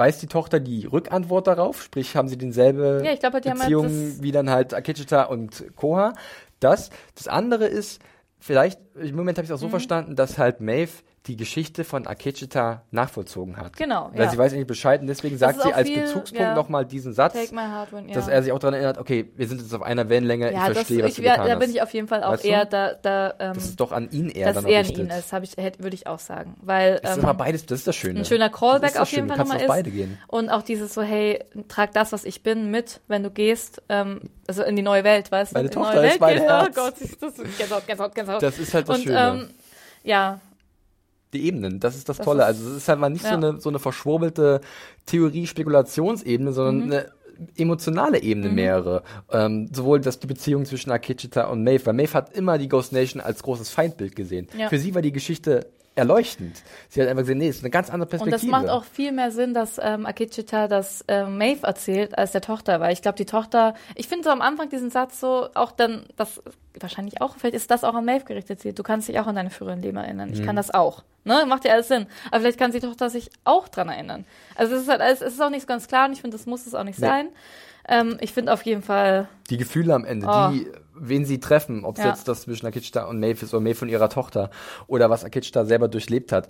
weiß 0.01 0.17
die 0.19 0.27
Tochter 0.27 0.59
die 0.59 0.85
Rückantwort 0.85 1.45
darauf? 1.47 1.83
Sprich, 1.83 2.15
haben 2.15 2.27
sie 2.27 2.37
denselbe 2.37 3.01
Ja, 3.05 3.11
halt 3.11 3.43
Beziehung 3.59 3.83
das- 3.83 4.21
wie 4.23 4.31
dann 4.31 4.49
halt 4.49 4.73
Akechita 4.73 5.23
und 5.23 5.63
Koha? 5.75 6.13
Das. 6.59 6.89
Das 7.15 7.27
andere 7.27 7.65
ist, 7.65 8.01
vielleicht, 8.39 8.79
im 8.95 9.15
Moment 9.15 9.37
habe 9.37 9.45
ich 9.45 9.51
es 9.51 9.55
auch 9.55 9.59
Mhm. 9.59 9.67
so 9.67 9.69
verstanden, 9.69 10.15
dass 10.15 10.37
halt 10.39 10.59
Maeve 10.61 10.91
die 11.27 11.37
Geschichte 11.37 11.83
von 11.83 12.07
Akechita 12.07 12.81
nachvollzogen 12.89 13.57
hat. 13.57 13.77
Genau, 13.77 14.09
Weil 14.11 14.23
ja. 14.23 14.29
sie 14.31 14.39
weiß 14.39 14.53
nicht 14.53 14.65
Bescheid 14.65 15.01
und 15.01 15.07
deswegen 15.07 15.37
sagt 15.37 15.57
ist 15.57 15.63
sie 15.65 15.73
als 15.73 15.87
viel, 15.87 16.01
Bezugspunkt 16.01 16.41
ja. 16.41 16.55
nochmal 16.55 16.83
diesen 16.83 17.13
Satz, 17.13 17.35
heart 17.35 17.91
ja. 18.07 18.13
dass 18.15 18.27
er 18.27 18.41
sich 18.41 18.51
auch 18.51 18.57
daran 18.57 18.73
erinnert, 18.73 18.97
okay, 18.97 19.31
wir 19.35 19.47
sind 19.47 19.61
jetzt 19.61 19.71
auf 19.75 19.83
einer 19.83 20.09
Wellenlänge, 20.09 20.51
ja, 20.51 20.61
ich 20.61 20.67
das, 20.69 20.77
verstehe, 20.77 21.03
was 21.03 21.11
ich, 21.11 21.17
du 21.17 21.21
ja, 21.21 21.33
getan 21.33 21.47
da 21.47 21.55
bin 21.55 21.69
ich 21.69 21.81
auf 21.83 21.93
jeden 21.93 22.07
Fall 22.07 22.23
auch 22.23 22.33
Weißt 22.33 22.45
eher 22.45 22.65
da, 22.65 22.95
da 22.95 23.35
ähm, 23.39 23.53
das 23.53 23.65
ist 23.65 23.79
doch 23.79 23.91
an 23.91 24.09
ihn 24.09 24.29
eher 24.29 24.47
dass 24.47 24.63
dann 24.63 24.71
eher 24.71 24.79
an 24.79 24.89
ihn 24.89 25.09
ist, 25.09 25.33
ich, 25.43 25.57
hätte, 25.57 25.83
würde 25.83 25.95
ich 25.95 26.07
auch 26.07 26.17
sagen. 26.17 26.55
Weil, 26.61 26.99
Das 27.01 27.11
ist 27.11 27.17
ähm, 27.17 27.25
aber 27.25 27.37
beides, 27.37 27.67
das 27.67 27.79
ist 27.79 27.87
das 27.87 27.95
Schöne. 27.95 28.19
ein 28.19 28.25
schöner 28.25 28.49
Das 28.49 28.59
Callback 28.59 28.89
ist 28.89 28.95
das 28.95 29.01
auf 29.03 29.11
jeden. 29.11 29.27
Fall 29.27 29.37
nochmal 29.37 29.61
ist. 29.61 29.67
beide 29.67 29.91
gehen. 29.91 30.17
Und 30.27 30.49
auch 30.49 30.63
dieses 30.63 30.91
so, 30.95 31.03
hey, 31.03 31.43
trag 31.67 31.93
das, 31.93 32.11
was 32.13 32.25
ich 32.25 32.41
bin, 32.41 32.71
mit, 32.71 32.99
wenn 33.07 33.21
du 33.21 33.29
gehst, 33.29 33.83
ähm, 33.89 34.21
also 34.47 34.63
in 34.63 34.75
die 34.75 34.81
neue 34.81 35.03
Welt, 35.03 35.31
weißt 35.31 35.51
du? 35.51 35.53
Meine 35.53 35.67
in 35.67 35.71
die 35.71 35.75
Tochter 35.75 35.95
neue 35.97 36.05
ist 36.07 36.11
Welt 36.13 36.21
mein 36.21 36.33
gehst. 36.37 36.49
Herz. 36.49 36.67
Oh 36.67 36.81
Gott, 36.81 36.93
das 36.99 37.39
ist 37.39 37.57
Gänsehaut, 37.59 37.85
Gänsehaut, 37.85 38.15
Gänsehaut. 38.15 38.41
Das 38.41 38.57
ist 38.57 38.73
halt 38.73 38.89
das 38.89 39.01
Schöne. 39.03 39.19
ähm, 39.19 39.49
ja, 40.03 40.39
die 41.33 41.45
Ebenen, 41.45 41.79
das 41.79 41.95
ist 41.95 42.09
das, 42.09 42.17
Das 42.17 42.25
Tolle. 42.25 42.41
ist- 42.41 42.47
also 42.47 42.69
es 42.71 42.77
ist 42.77 42.87
halt 42.89 42.99
mal 42.99 43.09
nicht 43.09 43.21
so 43.23 43.27
ja. 43.29 43.35
eine 43.35 43.59
so 43.59 43.69
eine 43.69 43.79
verschwurbelte 43.79 44.61
Theorie-Spekulationsebene, 45.05 46.51
sondern 46.53 46.77
Mhm. 46.87 46.91
eine 46.91 47.05
emotionale 47.57 48.21
Ebene 48.21 48.49
mehrere. 48.49 49.03
Ähm, 49.31 49.69
sowohl 49.73 49.99
das 49.99 50.19
die 50.19 50.27
Beziehung 50.27 50.65
zwischen 50.65 50.91
Akechita 50.91 51.45
und 51.45 51.63
Maeve, 51.63 51.87
weil 51.87 51.93
Maeve 51.93 52.13
hat 52.13 52.33
immer 52.35 52.57
die 52.57 52.67
Ghost 52.67 52.93
Nation 52.93 53.21
als 53.21 53.41
großes 53.41 53.69
Feindbild 53.69 54.15
gesehen. 54.15 54.47
Ja. 54.57 54.69
Für 54.69 54.77
sie 54.77 54.93
war 54.93 55.01
die 55.01 55.11
Geschichte 55.11 55.65
erleuchtend. 56.01 56.61
Sie 56.89 57.01
hat 57.01 57.07
einfach 57.07 57.21
gesehen, 57.21 57.37
nee, 57.37 57.47
es 57.47 57.57
ist 57.57 57.63
eine 57.63 57.69
ganz 57.69 57.89
andere 57.89 58.03
und 58.07 58.09
Perspektive. 58.09 58.51
das 58.51 58.61
macht 58.61 58.69
auch 58.69 58.83
viel 58.83 59.11
mehr 59.11 59.31
Sinn, 59.31 59.53
dass 59.53 59.79
ähm, 59.81 60.05
Akechita 60.05 60.67
das 60.67 61.05
ähm, 61.07 61.37
Maeve 61.37 61.65
erzählt, 61.65 62.17
als 62.17 62.31
der 62.33 62.41
Tochter, 62.41 62.79
weil 62.79 62.91
ich 62.93 63.01
glaube, 63.01 63.17
die 63.17 63.25
Tochter, 63.25 63.73
ich 63.95 64.07
finde 64.07 64.25
so 64.25 64.29
am 64.31 64.41
Anfang 64.41 64.69
diesen 64.69 64.89
Satz 64.89 65.19
so, 65.19 65.47
auch 65.53 65.71
dann, 65.71 66.05
das 66.17 66.41
wahrscheinlich 66.79 67.21
auch, 67.21 67.35
vielleicht 67.37 67.55
ist 67.55 67.69
das 67.71 67.83
auch 67.83 67.93
an 67.95 68.05
Maeve 68.05 68.25
gerichtet, 68.25 68.59
sie, 68.61 68.73
du 68.73 68.83
kannst 68.83 69.07
dich 69.07 69.19
auch 69.19 69.27
an 69.27 69.35
deine 69.35 69.49
früheren 69.49 69.81
Leben 69.81 69.97
erinnern, 69.97 70.31
ich 70.33 70.41
Mhm. 70.41 70.45
kann 70.45 70.55
das 70.55 70.73
auch, 70.73 71.03
ne, 71.25 71.45
macht 71.47 71.65
ja 71.65 71.73
alles 71.73 71.87
Sinn, 71.87 72.07
aber 72.31 72.41
vielleicht 72.41 72.59
kann 72.59 72.71
die 72.71 72.79
Tochter 72.79 73.09
sich 73.09 73.29
auch 73.43 73.67
dran 73.69 73.89
erinnern. 73.89 74.25
Also 74.55 74.75
es 74.75 74.81
ist 74.83 74.89
halt 74.89 75.01
alles, 75.01 75.21
es 75.21 75.33
ist 75.33 75.41
auch 75.41 75.49
nicht 75.49 75.61
so 75.61 75.67
ganz 75.67 75.87
klar 75.87 76.07
und 76.07 76.13
ich 76.13 76.21
finde, 76.21 76.35
das 76.37 76.45
muss 76.45 76.65
es 76.65 76.73
auch 76.75 76.83
nicht 76.83 76.99
Nee. 76.99 77.05
sein. 77.07 77.27
Ähm, 77.87 78.17
ich 78.21 78.31
finde 78.33 78.53
auf 78.53 78.61
jeden 78.63 78.81
Fall, 78.83 79.27
die 79.49 79.57
Gefühle 79.57 79.93
am 79.93 80.05
Ende, 80.05 80.27
Oh. 80.29 80.49
die, 80.51 80.67
wen 81.01 81.25
sie 81.25 81.39
treffen, 81.39 81.83
ob 81.85 81.97
es 81.97 82.03
Ja. 82.03 82.09
jetzt 82.11 82.27
das 82.27 82.41
zwischen 82.43 82.65
Akechita 82.67 83.03
und 83.05 83.19
Maeve 83.19 83.43
ist 83.45 83.53
oder 83.53 83.61
Maeve 83.61 83.75
von 83.75 83.89
ihrer 83.89 84.09
Tochter 84.09 84.49
oder 84.87 85.09
was 85.09 85.25
Akechita 85.25 85.65
selber 85.65 85.87
durchlebt 85.87 86.31
hat. 86.31 86.47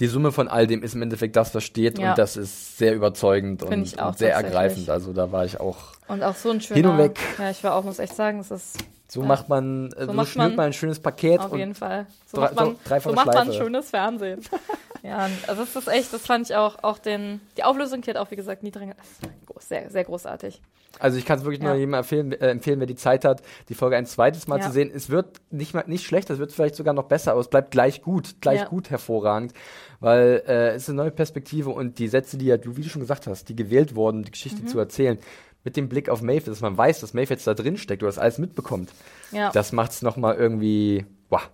Die 0.00 0.06
Summe 0.06 0.32
von 0.32 0.48
all 0.48 0.66
dem 0.66 0.82
ist 0.82 0.94
im 0.94 1.02
Endeffekt 1.02 1.36
das, 1.36 1.54
was 1.54 1.62
steht 1.62 1.98
Ja. 1.98 2.10
und 2.10 2.18
das 2.18 2.36
ist 2.38 2.78
sehr 2.78 2.94
überzeugend 2.94 3.60
Find 3.62 3.72
und, 3.98 4.02
und 4.02 4.18
sehr 4.18 4.32
ergreifend. 4.34 4.88
Also 4.88 5.12
da 5.12 5.30
war 5.30 5.44
ich 5.44 5.60
auch, 5.60 5.76
und 6.10 6.22
auch 6.22 6.34
so 6.34 6.50
ein 6.50 6.60
schöner, 6.60 6.76
Hin 6.76 6.86
und 6.86 6.98
weg. 6.98 7.18
ja, 7.38 7.50
ich 7.50 7.62
war 7.64 7.74
auch, 7.74 7.84
muss 7.84 7.98
echt 7.98 8.14
sagen, 8.14 8.40
es 8.40 8.50
ist 8.50 8.78
so 9.08 9.22
macht 9.22 9.48
man, 9.48 9.90
äh, 9.92 10.06
so, 10.06 10.12
macht 10.12 10.28
schnürt 10.28 10.48
man 10.50 10.56
man 10.56 10.66
ein 10.66 10.72
schönes 10.72 11.00
Paket 11.00 11.40
Auf 11.40 11.56
jeden 11.56 11.74
Fall. 11.74 12.06
So 12.26 12.40
macht 12.40 12.54
man, 12.54 12.76
so 13.02 13.12
macht 13.12 13.26
man 13.26 13.52
schönes 13.52 13.90
Fernsehen. 13.90 14.40
ja, 15.02 15.28
also 15.48 15.64
das 15.64 15.74
ist 15.74 15.88
echt, 15.88 16.12
das 16.12 16.26
fand 16.26 16.48
ich 16.48 16.54
auch, 16.54 16.76
auch 16.84 16.98
den, 16.98 17.40
die 17.56 17.64
Auflösung, 17.64 18.02
die 18.02 18.10
hat 18.10 18.16
auch, 18.16 18.30
wie 18.30 18.36
gesagt, 18.36 18.62
nie 18.62 18.70
dran, 18.70 18.92
das 18.96 19.22
war 19.28 19.30
groß, 19.46 19.68
sehr, 19.68 19.90
sehr 19.90 20.04
großartig. 20.04 20.60
Also 20.98 21.18
ich 21.18 21.24
kann 21.24 21.38
es 21.38 21.44
wirklich 21.44 21.62
Ja. 21.62 21.68
nur 21.70 21.76
jedem 21.76 21.94
empfehlen, 21.94 22.32
äh, 22.32 22.50
empfehlen, 22.50 22.78
wer 22.80 22.86
die 22.86 22.96
Zeit 22.96 23.24
hat, 23.24 23.42
die 23.68 23.74
Folge 23.74 23.96
ein 23.96 24.06
zweites 24.06 24.48
Mal 24.48 24.58
Ja. 24.58 24.66
zu 24.66 24.72
sehen. 24.72 24.90
Es 24.94 25.08
wird 25.08 25.40
nicht 25.50 25.72
mal 25.72 25.84
nicht 25.86 26.04
schlecht, 26.04 26.30
es 26.30 26.38
wird 26.38 26.52
vielleicht 26.52 26.74
sogar 26.74 26.94
noch 26.94 27.04
besser, 27.04 27.30
aber 27.32 27.40
es 27.40 27.48
bleibt 27.48 27.70
gleich 27.70 28.02
gut, 28.02 28.40
gleich 28.40 28.60
Ja. 28.62 28.66
gut 28.68 28.90
hervorragend, 28.90 29.54
weil 30.00 30.42
äh, 30.46 30.70
es 30.70 30.82
ist 30.84 30.88
eine 30.90 30.96
neue 30.96 31.10
Perspektive 31.12 31.70
und 31.70 31.98
die 31.98 32.08
Sätze, 32.08 32.38
die 32.38 32.46
ja 32.46 32.56
du, 32.56 32.76
wie 32.76 32.82
du 32.82 32.88
schon 32.88 33.00
gesagt 33.00 33.26
hast, 33.28 33.48
die 33.48 33.56
gewählt 33.56 33.94
wurden, 33.94 34.22
die 34.24 34.28
Mhm. 34.28 34.32
Geschichte 34.32 34.64
zu 34.66 34.78
erzählen, 34.78 35.18
mit 35.64 35.76
dem 35.76 35.88
Blick 35.88 36.08
auf 36.08 36.22
Maeve, 36.22 36.46
dass 36.46 36.60
man 36.60 36.76
weiß, 36.76 37.00
dass 37.00 37.12
jetzt 37.30 37.46
da 37.46 37.54
drin 37.54 37.76
steckt 37.76 38.02
oder 38.02 38.08
das 38.10 38.18
alles 38.18 38.38
mitbekommt, 38.38 38.90
Ja. 39.32 39.50
das 39.52 39.72
macht 39.72 39.92
es 39.92 40.02
nochmal 40.02 40.36
irgendwie, 40.36 41.04
wow, 41.28 41.48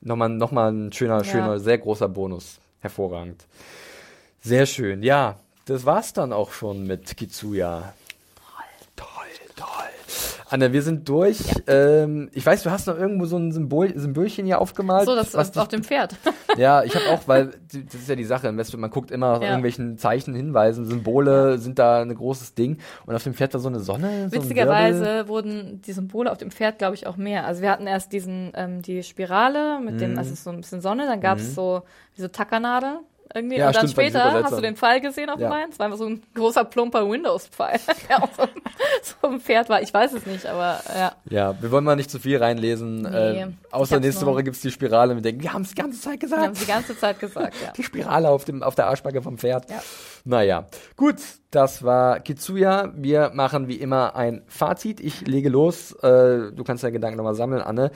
nochmal 0.00 0.28
noch 0.28 0.50
mal 0.52 0.72
ein 0.72 0.92
schöner, 0.92 1.18
Ja. 1.18 1.24
schöner, 1.24 1.60
sehr 1.60 1.78
großer 1.78 2.08
Bonus. 2.08 2.58
Hervorragend. 2.80 3.44
Sehr 4.40 4.66
schön, 4.66 5.02
ja. 5.02 5.38
Das 5.64 5.84
war's 5.84 6.12
dann 6.12 6.32
auch 6.32 6.52
schon 6.52 6.86
mit 6.86 7.16
Kitsuya. 7.16 7.92
Anna, 10.50 10.72
wir 10.72 10.80
sind 10.82 11.06
durch. 11.08 11.38
Ähm, 11.66 12.30
ich 12.32 12.44
weiß, 12.46 12.62
du 12.62 12.70
hast 12.70 12.86
noch 12.86 12.96
irgendwo 12.98 13.26
so 13.26 13.36
ein 13.36 13.52
Symbol, 13.52 13.92
Symbolchen 13.98 14.46
hier 14.46 14.60
aufgemalt. 14.60 15.04
so, 15.06 15.14
das 15.14 15.34
was 15.34 15.56
auf 15.58 15.68
dem 15.68 15.84
Pferd. 15.84 16.16
ja, 16.56 16.82
ich 16.84 16.94
habe 16.94 17.04
auch, 17.10 17.20
weil 17.26 17.50
das 17.70 17.94
ist 18.00 18.08
ja 18.08 18.16
die 18.16 18.24
Sache, 18.24 18.50
man 18.50 18.90
guckt 18.90 19.10
immer 19.10 19.32
nach 19.34 19.42
Ja. 19.42 19.48
irgendwelchen 19.48 19.98
Zeichen, 19.98 20.34
Hinweisen, 20.34 20.86
Symbole 20.86 21.58
sind 21.58 21.78
da 21.78 22.00
ein 22.00 22.14
großes 22.14 22.54
Ding. 22.54 22.78
Und 23.04 23.14
auf 23.14 23.22
dem 23.24 23.34
Pferd 23.34 23.52
war 23.52 23.60
so 23.60 23.68
eine 23.68 23.80
Sonne. 23.80 24.08
So 24.08 24.36
ein. 24.36 24.42
Witzigerweise 24.42 25.28
wurden 25.28 25.82
die 25.82 25.92
Symbole 25.92 26.32
auf 26.32 26.38
dem 26.38 26.50
Pferd, 26.50 26.78
glaube 26.78 26.94
ich, 26.94 27.06
auch 27.06 27.16
mehr. 27.16 27.44
Also 27.46 27.60
wir 27.60 27.70
hatten 27.70 27.86
erst 27.86 28.12
diesen, 28.12 28.52
ähm, 28.54 28.80
die 28.80 29.02
Spirale 29.02 29.80
mit 29.80 29.96
Mhm. 29.96 29.98
dem, 29.98 30.18
also 30.18 30.34
so 30.34 30.48
ein 30.50 30.56
bisschen 30.56 30.80
Sonne, 30.80 31.06
dann 31.06 31.20
gab 31.20 31.38
es 31.38 31.54
so, 31.54 31.82
wie 32.14 32.22
so 32.22 32.28
Tackernadeln. 32.28 33.00
Irgendwie. 33.34 33.56
Ja, 33.58 33.68
und 33.68 33.76
dann 33.76 33.88
stimmt, 33.88 34.06
später 34.06 34.32
hast 34.42 34.56
du 34.56 34.60
den 34.60 34.76
Pfeil 34.76 35.00
gesehen 35.00 35.28
auf 35.28 35.38
Ja. 35.38 35.54
Es 35.70 35.78
war 35.78 35.86
einfach 35.86 35.98
so 35.98 36.06
ein 36.06 36.22
großer, 36.34 36.64
plumper 36.64 37.08
Windows-Pfeil, 37.08 37.78
der 38.08 38.22
auf 38.22 38.30
so, 38.36 38.44
so 39.02 39.28
einem 39.28 39.40
Pferd 39.40 39.68
war. 39.68 39.82
Ich 39.82 39.92
weiß 39.92 40.14
es 40.14 40.26
nicht, 40.26 40.46
aber 40.46 40.80
ja. 40.94 41.12
Ja, 41.28 41.60
wir 41.60 41.70
wollen 41.70 41.84
mal 41.84 41.96
nicht 41.96 42.10
zu 42.10 42.18
viel 42.18 42.38
reinlesen. 42.38 43.02
Nee, 43.02 43.40
äh, 43.42 43.46
außer 43.70 44.00
nächste 44.00 44.24
Woche 44.26 44.42
gibt's 44.42 44.60
die 44.60 44.70
Spirale 44.70 45.14
wir 45.14 45.22
denken, 45.22 45.42
wir 45.42 45.52
haben 45.52 45.62
es 45.62 45.70
die 45.70 45.74
ganze 45.74 46.00
Zeit 46.00 46.22
Wir 46.22 46.30
haben 46.30 46.52
gesagt. 46.52 46.56
es 46.56 46.60
die 46.60 46.66
ganze 46.66 46.98
Zeit 46.98 47.20
gesagt, 47.20 47.54
ja. 47.62 47.72
Die 47.76 47.82
Spirale 47.82 48.28
auf, 48.28 48.44
dem, 48.44 48.62
auf 48.62 48.74
der 48.74 48.86
Arschbacke 48.86 49.22
vom 49.22 49.38
Pferd. 49.38 49.70
Ja. 49.70 49.82
Naja, 50.24 50.66
gut, 50.96 51.16
das 51.50 51.82
war 51.82 52.20
Kitsuya. 52.20 52.92
Wir 52.94 53.30
machen 53.34 53.68
wie 53.68 53.76
immer 53.76 54.16
ein 54.16 54.42
Fazit. 54.46 55.00
Ich 55.00 55.26
lege 55.26 55.48
los. 55.48 55.92
Äh, 56.02 56.52
du 56.52 56.64
kannst 56.64 56.84
deine 56.84 56.92
Gedanken 56.92 57.16
nochmal 57.16 57.34
sammeln, 57.34 57.62
Anne. 57.62 57.90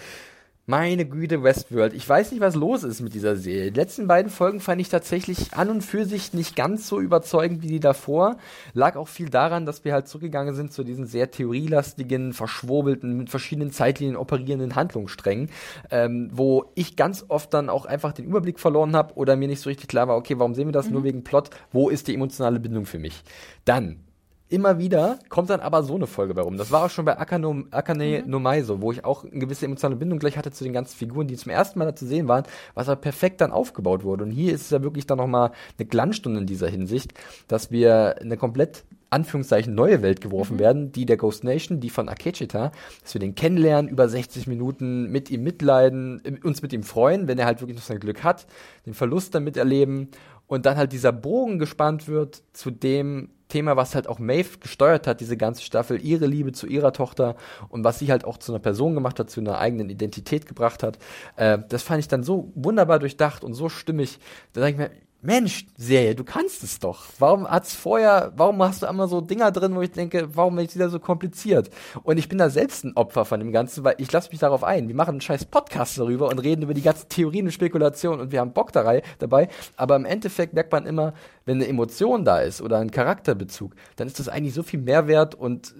Meine 0.72 1.04
Güte, 1.04 1.42
Westworld. 1.42 1.92
Ich 1.92 2.08
weiß 2.08 2.30
nicht, 2.30 2.40
was 2.40 2.54
los 2.54 2.82
ist 2.82 3.02
mit 3.02 3.12
dieser 3.12 3.36
Serie. 3.36 3.70
Die 3.70 3.78
letzten 3.78 4.06
beiden 4.06 4.30
Folgen 4.30 4.58
fand 4.58 4.80
ich 4.80 4.88
tatsächlich 4.88 5.52
an 5.52 5.68
und 5.68 5.82
für 5.82 6.06
sich 6.06 6.32
nicht 6.32 6.56
ganz 6.56 6.88
so 6.88 6.98
überzeugend 6.98 7.60
wie 7.60 7.66
die 7.66 7.78
davor. 7.78 8.38
Lag 8.72 8.96
auch 8.96 9.08
viel 9.08 9.28
daran, 9.28 9.66
dass 9.66 9.84
wir 9.84 9.92
halt 9.92 10.08
zurückgegangen 10.08 10.54
sind 10.54 10.72
zu 10.72 10.82
diesen 10.82 11.04
sehr 11.04 11.30
theorielastigen, 11.30 12.32
verschwurbelten, 12.32 13.18
mit 13.18 13.28
verschiedenen 13.28 13.70
Zeitlinien 13.70 14.16
operierenden 14.16 14.74
Handlungssträngen, 14.74 15.50
ähm, 15.90 16.30
wo 16.32 16.72
ich 16.74 16.96
ganz 16.96 17.26
oft 17.28 17.52
dann 17.52 17.68
auch 17.68 17.84
einfach 17.84 18.14
den 18.14 18.24
Überblick 18.24 18.58
verloren 18.58 18.96
habe 18.96 19.12
oder 19.16 19.36
mir 19.36 19.48
nicht 19.48 19.60
so 19.60 19.68
richtig 19.68 19.88
klar 19.88 20.08
war, 20.08 20.16
okay, 20.16 20.38
warum 20.38 20.54
sehen 20.54 20.68
wir 20.68 20.72
das 20.72 20.88
nur 20.88 21.04
wegen 21.04 21.22
Plot? 21.22 21.50
Wo 21.70 21.90
ist 21.90 22.08
die 22.08 22.14
emotionale 22.14 22.60
Bindung 22.60 22.86
für 22.86 22.98
mich? 22.98 23.22
Dann 23.66 23.98
immer 24.52 24.78
wieder 24.78 25.18
kommt 25.30 25.50
dann 25.50 25.60
aber 25.60 25.82
so 25.82 25.94
eine 25.94 26.06
Folge 26.06 26.34
bei 26.34 26.42
rum. 26.42 26.58
Das 26.58 26.70
war 26.70 26.84
auch 26.84 26.90
schon 26.90 27.06
bei 27.06 27.18
Akane, 27.18 27.64
Akane 27.70 28.22
no 28.26 28.38
Mai 28.38 28.62
so, 28.62 28.82
wo 28.82 28.92
ich 28.92 29.04
auch 29.04 29.24
eine 29.24 29.38
gewisse 29.38 29.64
emotionale 29.64 29.96
Bindung 29.96 30.18
gleich 30.18 30.36
hatte 30.36 30.52
zu 30.52 30.62
den 30.62 30.74
ganzen 30.74 30.96
Figuren, 30.96 31.26
die 31.26 31.36
zum 31.36 31.50
ersten 31.50 31.78
Mal 31.78 31.86
da 31.86 31.96
zu 31.96 32.06
sehen 32.06 32.28
waren, 32.28 32.44
was 32.74 32.88
aber 32.88 33.00
perfekt 33.00 33.40
dann 33.40 33.50
aufgebaut 33.50 34.04
wurde. 34.04 34.24
Und 34.24 34.30
hier 34.30 34.52
ist 34.52 34.62
es 34.62 34.70
ja 34.70 34.82
wirklich 34.82 35.06
dann 35.06 35.18
nochmal 35.18 35.52
eine 35.78 35.88
Glanzstunde 35.88 36.40
in 36.40 36.46
dieser 36.46 36.68
Hinsicht, 36.68 37.14
dass 37.48 37.70
wir 37.70 38.16
eine 38.20 38.36
komplett 38.36 38.84
Anführungszeichen 39.12 39.74
neue 39.74 40.00
Welt 40.02 40.20
geworfen 40.20 40.58
werden, 40.58 40.90
die 40.90 41.04
der 41.04 41.18
Ghost 41.18 41.44
Nation, 41.44 41.80
die 41.80 41.90
von 41.90 42.08
Akechita, 42.08 42.72
dass 43.02 43.14
wir 43.14 43.20
den 43.20 43.34
kennenlernen, 43.34 43.90
über 43.90 44.08
60 44.08 44.46
Minuten 44.46 45.10
mit 45.10 45.30
ihm 45.30 45.42
mitleiden, 45.42 46.22
äh, 46.24 46.46
uns 46.46 46.62
mit 46.62 46.72
ihm 46.72 46.82
freuen, 46.82 47.28
wenn 47.28 47.38
er 47.38 47.46
halt 47.46 47.60
wirklich 47.60 47.76
noch 47.76 47.84
sein 47.84 48.00
Glück 48.00 48.24
hat, 48.24 48.46
den 48.86 48.94
Verlust 48.94 49.34
dann 49.34 49.44
miterleben 49.44 50.08
und 50.46 50.66
dann 50.66 50.76
halt 50.76 50.92
dieser 50.92 51.12
Bogen 51.12 51.58
gespannt 51.58 52.08
wird 52.08 52.42
zu 52.52 52.70
dem 52.70 53.30
Thema, 53.48 53.76
was 53.76 53.94
halt 53.94 54.08
auch 54.08 54.18
Maeve 54.18 54.58
gesteuert 54.60 55.06
hat, 55.06 55.20
diese 55.20 55.36
ganze 55.36 55.62
Staffel, 55.62 56.02
ihre 56.02 56.26
Liebe 56.26 56.52
zu 56.52 56.66
ihrer 56.66 56.92
Tochter 56.92 57.36
und 57.68 57.84
was 57.84 57.98
sie 57.98 58.10
halt 58.10 58.24
auch 58.24 58.38
zu 58.38 58.52
einer 58.52 58.60
Person 58.60 58.94
gemacht 58.94 59.18
hat, 59.20 59.28
zu 59.28 59.40
einer 59.40 59.58
eigenen 59.58 59.90
Identität 59.90 60.46
gebracht 60.46 60.82
hat. 60.82 60.98
Äh, 61.36 61.58
das 61.68 61.82
fand 61.82 62.00
ich 62.00 62.08
dann 62.08 62.22
so 62.22 62.50
wunderbar 62.54 62.98
durchdacht 62.98 63.44
und 63.44 63.52
so 63.54 63.68
stimmig. 63.68 64.18
Da 64.54 64.62
denke 64.62 64.84
ich 64.84 64.90
mir, 64.90 64.96
Mensch, 65.24 65.66
Serie, 65.76 66.16
du 66.16 66.24
kannst 66.24 66.64
es 66.64 66.80
doch. 66.80 67.04
Warum 67.20 67.48
hat's 67.48 67.76
vorher, 67.76 68.32
warum 68.34 68.60
hast 68.60 68.82
du 68.82 68.86
immer 68.86 69.06
so 69.06 69.20
Dinger 69.20 69.52
drin, 69.52 69.76
wo 69.76 69.80
ich 69.80 69.92
denke, 69.92 70.28
warum 70.34 70.58
ist 70.58 70.74
wieder 70.74 70.88
so 70.88 70.98
kompliziert? 70.98 71.70
Und 72.02 72.18
ich 72.18 72.28
bin 72.28 72.38
da 72.38 72.50
selbst 72.50 72.84
ein 72.84 72.96
Opfer 72.96 73.24
von 73.24 73.38
dem 73.38 73.52
Ganzen, 73.52 73.84
weil 73.84 73.94
ich 73.98 74.10
lasse 74.10 74.30
mich 74.30 74.40
darauf 74.40 74.64
ein. 74.64 74.88
Wir 74.88 74.96
machen 74.96 75.10
einen 75.10 75.20
scheiß 75.20 75.44
Podcast 75.44 75.96
darüber 75.96 76.28
und 76.28 76.40
reden 76.40 76.62
über 76.62 76.74
die 76.74 76.82
ganzen 76.82 77.08
Theorien 77.08 77.46
und 77.46 77.52
Spekulationen 77.52 78.20
und 78.20 78.32
wir 78.32 78.40
haben 78.40 78.52
Bock 78.52 78.72
dabei. 78.72 79.02
Aber 79.76 79.94
im 79.94 80.06
Endeffekt 80.06 80.54
merkt 80.54 80.72
man 80.72 80.86
immer, 80.86 81.14
wenn 81.44 81.58
eine 81.58 81.68
Emotion 81.68 82.24
da 82.24 82.40
ist 82.40 82.60
oder 82.60 82.78
ein 82.78 82.90
Charakterbezug, 82.90 83.76
dann 83.94 84.08
ist 84.08 84.18
das 84.18 84.28
eigentlich 84.28 84.54
so 84.54 84.64
viel 84.64 84.80
Mehrwert 84.80 85.36
und 85.36 85.72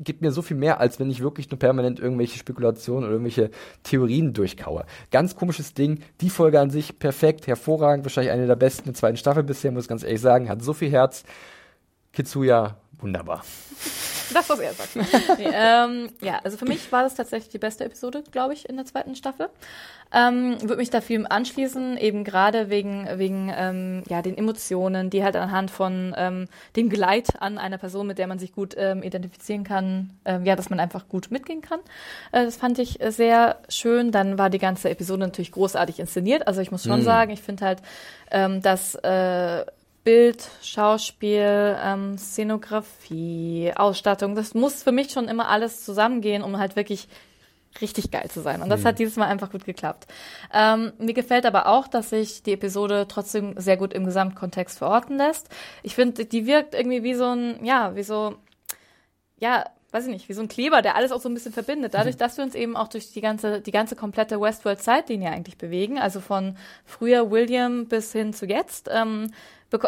gibt 0.00 0.22
mir 0.22 0.30
so 0.30 0.42
viel 0.42 0.56
mehr, 0.56 0.80
als 0.80 1.00
wenn 1.00 1.10
ich 1.10 1.20
wirklich 1.20 1.50
nur 1.50 1.58
permanent 1.58 1.98
irgendwelche 1.98 2.38
Spekulationen 2.38 3.04
oder 3.04 3.12
irgendwelche 3.12 3.50
Theorien 3.82 4.32
durchkaue. 4.32 4.84
Ganz 5.10 5.34
komisches 5.34 5.74
Ding. 5.74 6.00
Die 6.20 6.30
Folge 6.30 6.60
an 6.60 6.70
sich 6.70 6.98
perfekt, 6.98 7.46
hervorragend, 7.46 8.04
wahrscheinlich 8.04 8.32
eine 8.32 8.46
der 8.46 8.56
besten 8.56 8.84
der 8.84 8.94
zweiten 8.94 9.16
Staffel 9.16 9.42
bisher, 9.42 9.72
muss 9.72 9.84
ich 9.84 9.88
ganz 9.88 10.04
ehrlich 10.04 10.20
sagen. 10.20 10.48
Hat 10.48 10.62
so 10.62 10.72
viel 10.72 10.90
Herz. 10.90 11.24
Kitsuya, 12.12 12.76
wunderbar. 13.00 13.44
Das, 14.34 14.48
was 14.50 14.58
er 14.58 14.74
sagt. 14.74 14.96
nee, 15.38 15.48
ähm, 15.52 16.10
ja, 16.20 16.40
also 16.44 16.56
für 16.58 16.66
mich 16.66 16.90
war 16.92 17.02
das 17.02 17.14
tatsächlich 17.14 17.50
die 17.50 17.58
beste 17.58 17.84
Episode, 17.84 18.22
glaube 18.30 18.52
ich, 18.52 18.68
in 18.68 18.76
der 18.76 18.84
zweiten 18.84 19.14
Staffel. 19.16 19.48
Ähm, 20.12 20.56
würde 20.62 20.76
mich 20.76 20.88
da 20.90 21.02
viel 21.02 21.26
anschließen, 21.26 21.98
eben 21.98 22.24
gerade 22.24 22.70
wegen, 22.70 23.06
wegen 23.18 23.52
ähm, 23.54 24.02
ja, 24.08 24.22
den 24.22 24.36
Emotionen, 24.38 25.10
die 25.10 25.22
halt 25.22 25.36
anhand 25.36 25.70
von 25.70 26.14
ähm, 26.16 26.46
dem 26.76 26.88
Geleit 26.88 27.40
an 27.40 27.58
einer 27.58 27.76
Person, 27.76 28.06
mit 28.06 28.16
der 28.18 28.26
man 28.26 28.38
sich 28.38 28.52
gut 28.52 28.74
ähm, 28.78 29.02
identifizieren 29.02 29.64
kann, 29.64 30.10
ähm, 30.24 30.46
ja, 30.46 30.56
dass 30.56 30.70
man 30.70 30.80
einfach 30.80 31.08
gut 31.08 31.30
mitgehen 31.30 31.60
kann. 31.60 31.80
Äh, 32.32 32.44
das 32.46 32.56
fand 32.56 32.78
ich 32.78 33.00
äh, 33.02 33.12
sehr 33.12 33.58
schön. 33.68 34.10
Dann 34.10 34.38
war 34.38 34.48
die 34.48 34.58
ganze 34.58 34.88
Episode 34.88 35.20
natürlich 35.20 35.52
großartig 35.52 35.98
inszeniert. 36.00 36.46
Also 36.46 36.60
ich 36.62 36.70
muss 36.70 36.84
schon 36.84 37.00
Mm. 37.00 37.04
sagen, 37.04 37.30
ich 37.30 37.42
finde 37.42 37.66
halt, 37.66 37.82
ähm, 38.30 38.62
dass 38.62 38.94
äh, 38.94 39.64
Bild, 40.04 40.48
Schauspiel, 40.62 41.76
ähm, 41.82 42.16
Szenografie, 42.18 43.72
Ausstattung, 43.76 44.34
das 44.34 44.54
muss 44.54 44.82
für 44.82 44.92
mich 44.92 45.10
schon 45.10 45.28
immer 45.28 45.48
alles 45.48 45.84
zusammengehen, 45.84 46.42
um 46.42 46.58
halt 46.58 46.76
wirklich 46.76 47.08
richtig 47.80 48.10
geil 48.10 48.28
zu 48.30 48.40
sein. 48.40 48.62
Und 48.62 48.70
das 48.70 48.84
hat 48.84 48.98
dieses 48.98 49.16
Mal 49.16 49.26
einfach 49.26 49.50
gut 49.50 49.64
geklappt. 49.64 50.06
Ähm, 50.52 50.92
mir 50.98 51.14
gefällt 51.14 51.46
aber 51.46 51.66
auch, 51.66 51.86
dass 51.86 52.10
sich 52.10 52.42
die 52.42 52.52
Episode 52.52 53.06
trotzdem 53.08 53.54
sehr 53.58 53.76
gut 53.76 53.92
im 53.92 54.04
Gesamtkontext 54.04 54.78
verorten 54.78 55.16
lässt. 55.16 55.48
Ich 55.82 55.94
finde, 55.94 56.24
die 56.24 56.46
wirkt 56.46 56.74
irgendwie 56.74 57.02
wie 57.02 57.14
so 57.14 57.26
ein, 57.26 57.64
ja, 57.64 57.94
wie 57.94 58.02
so, 58.02 58.36
ja, 59.38 59.64
weiß 59.90 60.04
ich 60.04 60.12
nicht, 60.12 60.28
wie 60.28 60.34
so 60.34 60.42
ein 60.42 60.48
Kleber, 60.48 60.82
der 60.82 60.96
alles 60.96 61.12
auch 61.12 61.20
so 61.20 61.28
ein 61.28 61.34
bisschen 61.34 61.52
verbindet. 61.52 61.94
Dadurch, 61.94 62.16
dass 62.16 62.36
wir 62.36 62.44
uns 62.44 62.54
eben 62.54 62.76
auch 62.76 62.88
durch 62.88 63.12
die 63.12 63.20
ganze, 63.20 63.60
die 63.60 63.70
ganze 63.70 63.96
komplette 63.96 64.40
Westworld-Zeitlinie 64.40 65.30
eigentlich 65.30 65.56
bewegen, 65.56 65.98
also 65.98 66.20
von 66.20 66.56
früher 66.84 67.30
William 67.30 67.86
bis 67.86 68.12
hin 68.12 68.34
zu 68.34 68.46
jetzt, 68.46 68.90
ähm, 68.92 69.30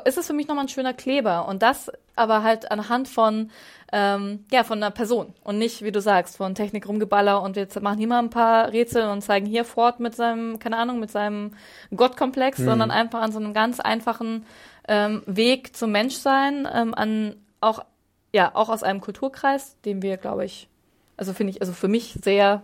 ist 0.04 0.18
es 0.18 0.26
für 0.26 0.32
mich 0.32 0.46
nochmal 0.46 0.64
ein 0.64 0.68
schöner 0.68 0.94
Kleber. 0.94 1.48
Und 1.48 1.62
das 1.62 1.90
aber 2.16 2.42
halt 2.42 2.70
anhand 2.70 3.08
von, 3.08 3.50
ähm, 3.92 4.44
ja, 4.50 4.62
von 4.62 4.78
einer 4.78 4.90
Person 4.90 5.34
und 5.42 5.58
nicht, 5.58 5.82
wie 5.82 5.92
du 5.92 6.00
sagst, 6.00 6.36
von 6.36 6.54
Technik 6.54 6.86
rumgeballer 6.86 7.42
und 7.42 7.56
jetzt 7.56 7.80
machen 7.80 7.98
hier 7.98 8.08
mal 8.08 8.18
ein 8.18 8.30
paar 8.30 8.72
Rätsel 8.72 9.08
und 9.08 9.22
zeigen 9.22 9.46
hier 9.46 9.64
Ford 9.64 10.00
mit 10.00 10.14
seinem, 10.14 10.58
keine 10.58 10.76
Ahnung, 10.76 11.00
mit 11.00 11.10
seinem 11.10 11.52
Gottkomplex, 11.94 12.58
sondern 12.58 12.90
einfach 12.90 13.22
an 13.22 13.32
so 13.32 13.38
einem 13.38 13.54
ganz 13.54 13.80
einfachen 13.80 14.44
ähm, 14.86 15.22
Weg 15.26 15.74
zum 15.74 15.92
Menschsein, 15.92 16.68
ähm, 16.72 16.94
an 16.94 17.36
auch 17.60 17.84
ja, 18.32 18.54
auch 18.54 18.68
aus 18.68 18.82
einem 18.82 19.00
Kulturkreis, 19.00 19.76
den 19.84 20.02
wir, 20.02 20.16
glaube 20.16 20.44
ich, 20.44 20.68
also 21.16 21.32
finde 21.32 21.52
ich, 21.52 21.60
also 21.60 21.72
für 21.72 21.88
mich 21.88 22.18
sehr, 22.22 22.62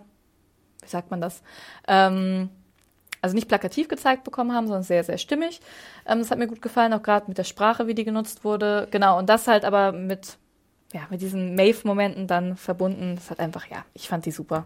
wie 0.81 0.89
sagt 0.89 1.11
man 1.11 1.21
das, 1.21 1.43
ähm, 1.87 2.49
also 3.21 3.35
nicht 3.35 3.47
plakativ 3.47 3.87
gezeigt 3.87 4.23
bekommen 4.23 4.53
haben, 4.53 4.67
sondern 4.67 4.83
sehr, 4.83 5.03
sehr 5.03 5.17
stimmig. 5.17 5.59
Ähm, 6.05 6.19
das 6.19 6.31
hat 6.31 6.37
mir 6.37 6.47
gut 6.47 6.61
gefallen, 6.61 6.93
auch 6.93 7.03
gerade 7.03 7.25
mit 7.27 7.37
der 7.37 7.43
Sprache, 7.43 7.87
wie 7.87 7.95
die 7.95 8.05
genutzt 8.05 8.43
wurde. 8.43 8.87
Genau, 8.91 9.17
und 9.17 9.27
das 9.27 9.47
halt 9.47 9.65
aber 9.65 9.91
mit, 9.91 10.37
ja, 10.93 11.01
mit 11.09 11.21
diesen 11.21 11.55
Maeve-Momenten 11.55 12.27
dann 12.27 12.57
verbunden. 12.57 13.15
Das 13.15 13.29
hat 13.29 13.39
einfach, 13.39 13.67
ja, 13.67 13.85
ich 13.93 14.07
fand 14.07 14.25
die 14.25 14.31
super. 14.31 14.65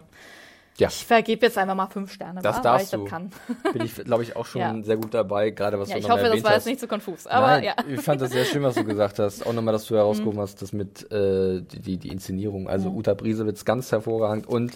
Ja. 0.78 0.88
Ich 0.88 1.04
vergebe 1.04 1.44
jetzt 1.46 1.58
einfach 1.58 1.74
mal 1.74 1.86
fünf 1.86 2.12
Sterne, 2.12 2.40
Das 2.40 2.56
wa, 2.56 2.60
darfst 2.62 2.92
weil 2.92 3.00
du. 3.00 3.04
ich 3.04 3.10
das 3.10 3.18
kann. 3.18 3.30
Bin 3.74 3.82
ich, 3.84 3.94
glaube 3.94 4.22
ich, 4.22 4.36
auch 4.36 4.46
schon 4.46 4.60
Ja. 4.62 4.74
sehr 4.82 4.96
gut 4.96 5.12
dabei, 5.12 5.50
gerade 5.50 5.78
was 5.78 5.88
Ja, 5.90 5.96
du 5.96 6.00
ich 6.00 6.04
nochmal 6.08 6.18
hoffe, 6.18 6.24
das 6.24 6.30
erwähnt 6.30 6.44
war 6.44 6.50
hast. 6.52 6.56
jetzt 6.56 6.66
nicht 6.66 6.80
zu 6.80 6.88
konfus. 6.88 7.26
Aber 7.26 7.46
Nein, 7.48 7.64
ja. 7.64 7.74
ich 7.88 8.00
fand 8.00 8.20
das 8.22 8.30
sehr 8.30 8.44
schön, 8.46 8.62
was 8.62 8.74
du 8.76 8.84
gesagt 8.84 9.18
hast. 9.18 9.46
Auch 9.46 9.52
nochmal, 9.52 9.72
dass 9.72 9.84
du 9.86 9.96
herausgehoben 9.96 10.40
hast, 10.40 10.62
das 10.62 10.72
mit 10.72 11.10
äh, 11.12 11.60
die, 11.60 11.98
die, 11.98 12.08
Inszenierung. 12.08 12.68
Also 12.68 12.88
Uta 12.88 13.12
Briesewitz 13.14 13.64
ganz 13.66 13.92
hervorragend 13.92 14.46
und 14.46 14.72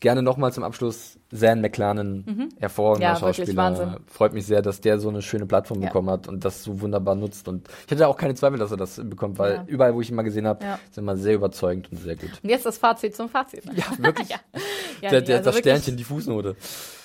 gerne 0.00 0.22
nochmal 0.22 0.52
zum 0.52 0.64
Abschluss 0.64 1.18
Zan 1.32 1.60
McLaren, 1.60 2.50
hervorragender 2.58 3.10
Mhm. 3.10 3.14
Ja, 3.14 3.20
wirklich 3.20 3.36
Schauspieler. 3.36 3.62
Wahnsinn. 3.62 3.96
Freut 4.06 4.32
mich 4.32 4.46
sehr, 4.46 4.62
dass 4.62 4.80
der 4.80 4.98
so 4.98 5.08
eine 5.10 5.22
schöne 5.22 5.46
Plattform 5.46 5.80
Ja. 5.80 5.86
bekommen 5.88 6.10
hat 6.10 6.26
und 6.26 6.44
das 6.44 6.64
so 6.64 6.80
wunderbar 6.80 7.14
nutzt. 7.14 7.46
Und 7.46 7.68
ich 7.86 7.92
hatte 7.92 8.08
auch 8.08 8.16
keine 8.16 8.34
Zweifel, 8.34 8.58
dass 8.58 8.70
er 8.72 8.76
das 8.78 8.96
bekommt, 9.04 9.38
weil 9.38 9.54
Ja. 9.54 9.64
überall, 9.68 9.94
wo 9.94 10.00
ich 10.00 10.08
ihn 10.10 10.16
mal 10.16 10.22
gesehen 10.22 10.46
habe, 10.46 10.64
Ja. 10.64 10.78
er 10.92 10.98
immer 10.98 11.16
sehr 11.16 11.34
überzeugend 11.34 11.92
und 11.92 11.98
sehr 11.98 12.16
gut. 12.16 12.30
Und 12.42 12.48
jetzt 12.50 12.66
das 12.66 12.78
Fazit 12.78 13.14
zum 13.14 13.28
Fazit. 13.28 13.64
Ne? 13.66 13.72
Ja, 13.76 13.84
wirklich. 13.98 14.28
ja. 14.30 14.36
Ja, 15.02 15.08
der, 15.08 15.22
der, 15.22 15.36
also 15.38 15.46
das 15.48 15.54
wirklich- 15.56 15.72
Sternchen, 15.72 15.96
die 15.96 16.04
Fußnote. 16.04 16.56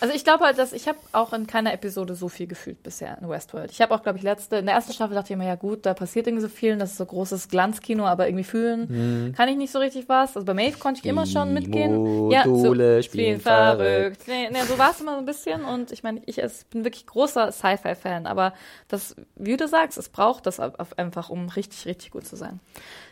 Also 0.01 0.13
ich 0.13 0.25
glaube 0.25 0.43
halt, 0.43 0.57
dass 0.57 0.73
ich 0.73 0.89
habe 0.89 0.97
auch 1.13 1.31
in 1.31 1.47
keiner 1.47 1.71
Episode 1.73 2.13
so 2.15 2.27
viel 2.27 2.45
gefühlt 2.45 2.83
bisher 2.83 3.17
in 3.21 3.29
Westworld. 3.29 3.71
Ich 3.71 3.79
habe 3.81 3.95
auch, 3.95 4.03
glaube 4.03 4.17
ich, 4.17 4.23
letzte, 4.25 4.57
in 4.57 4.65
der 4.65 4.75
ersten 4.75 4.91
Staffel 4.91 5.13
dachte 5.15 5.27
ich 5.27 5.31
immer, 5.35 5.45
ja 5.45 5.55
gut, 5.55 5.85
da 5.85 5.93
passiert 5.93 6.27
irgendwie 6.27 6.41
so 6.41 6.49
viel, 6.49 6.73
und 6.73 6.79
das 6.79 6.91
ist 6.91 6.97
so 6.97 7.05
großes 7.05 7.47
Glanzkino, 7.47 8.03
aber 8.05 8.27
irgendwie 8.27 8.43
fühlen 8.43 9.33
kann 9.37 9.47
ich 9.47 9.55
nicht 9.55 9.71
so 9.71 9.79
richtig 9.79 10.09
was. 10.09 10.35
Also 10.35 10.45
bei 10.45 10.53
Maeve 10.53 10.77
konnte 10.77 10.99
ich 11.01 11.05
immer 11.09 11.25
schon 11.25 11.53
mitgehen. 11.53 12.29
Ja, 12.31 12.43
so, 12.43 12.73
Module 12.85 13.03
spielen 13.03 13.39
spielen 13.39 13.41
verrückt. 13.41 14.27
Nee, 14.27 14.49
nee, 14.51 14.61
so 14.63 14.77
war 14.77 14.91
es 14.91 15.01
immer 15.01 15.13
so 15.13 15.19
ein 15.19 15.25
bisschen 15.25 15.63
und 15.63 15.91
ich 15.91 16.03
meine, 16.03 16.21
ich 16.25 16.41
es, 16.41 16.63
bin 16.65 16.83
wirklich 16.83 17.05
großer 17.05 17.51
Sci-Fi-Fan, 17.51 18.25
aber 18.27 18.53
das, 18.87 19.15
wie 19.35 19.57
du 19.57 19.67
sagst, 19.67 19.97
es 19.97 20.09
braucht 20.09 20.45
das 20.45 20.59
einfach, 20.59 21.29
um 21.29 21.49
richtig, 21.49 21.85
richtig 21.85 22.11
gut 22.11 22.25
zu 22.25 22.35
sein. 22.35 22.59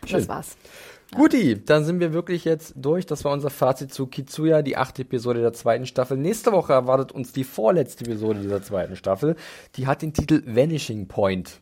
Schön. 0.06 0.18
Das 0.18 0.28
war's. 0.28 0.56
Guti, 1.14 1.62
dann 1.64 1.84
sind 1.84 2.00
wir 2.00 2.12
wirklich 2.12 2.44
jetzt 2.44 2.74
durch. 2.76 3.06
Das 3.06 3.24
war 3.24 3.32
unser 3.32 3.50
Fazit 3.50 3.92
zu 3.92 4.06
Kitsuya, 4.06 4.62
die 4.62 4.76
achte 4.76 5.02
Episode 5.02 5.40
der 5.40 5.52
zweiten 5.52 5.86
Staffel. 5.86 6.16
Nächste 6.16 6.50
Woche 6.50 6.72
erwartet 6.72 7.12
uns 7.12 7.32
die 7.32 7.44
vorletzte 7.44 8.04
Episode 8.04 8.40
dieser 8.40 8.62
zweiten 8.62 8.96
Staffel. 8.96 9.36
Die 9.76 9.86
hat 9.86 10.02
den 10.02 10.12
Titel 10.12 10.42
Vanishing 10.44 11.06
Point. 11.06 11.60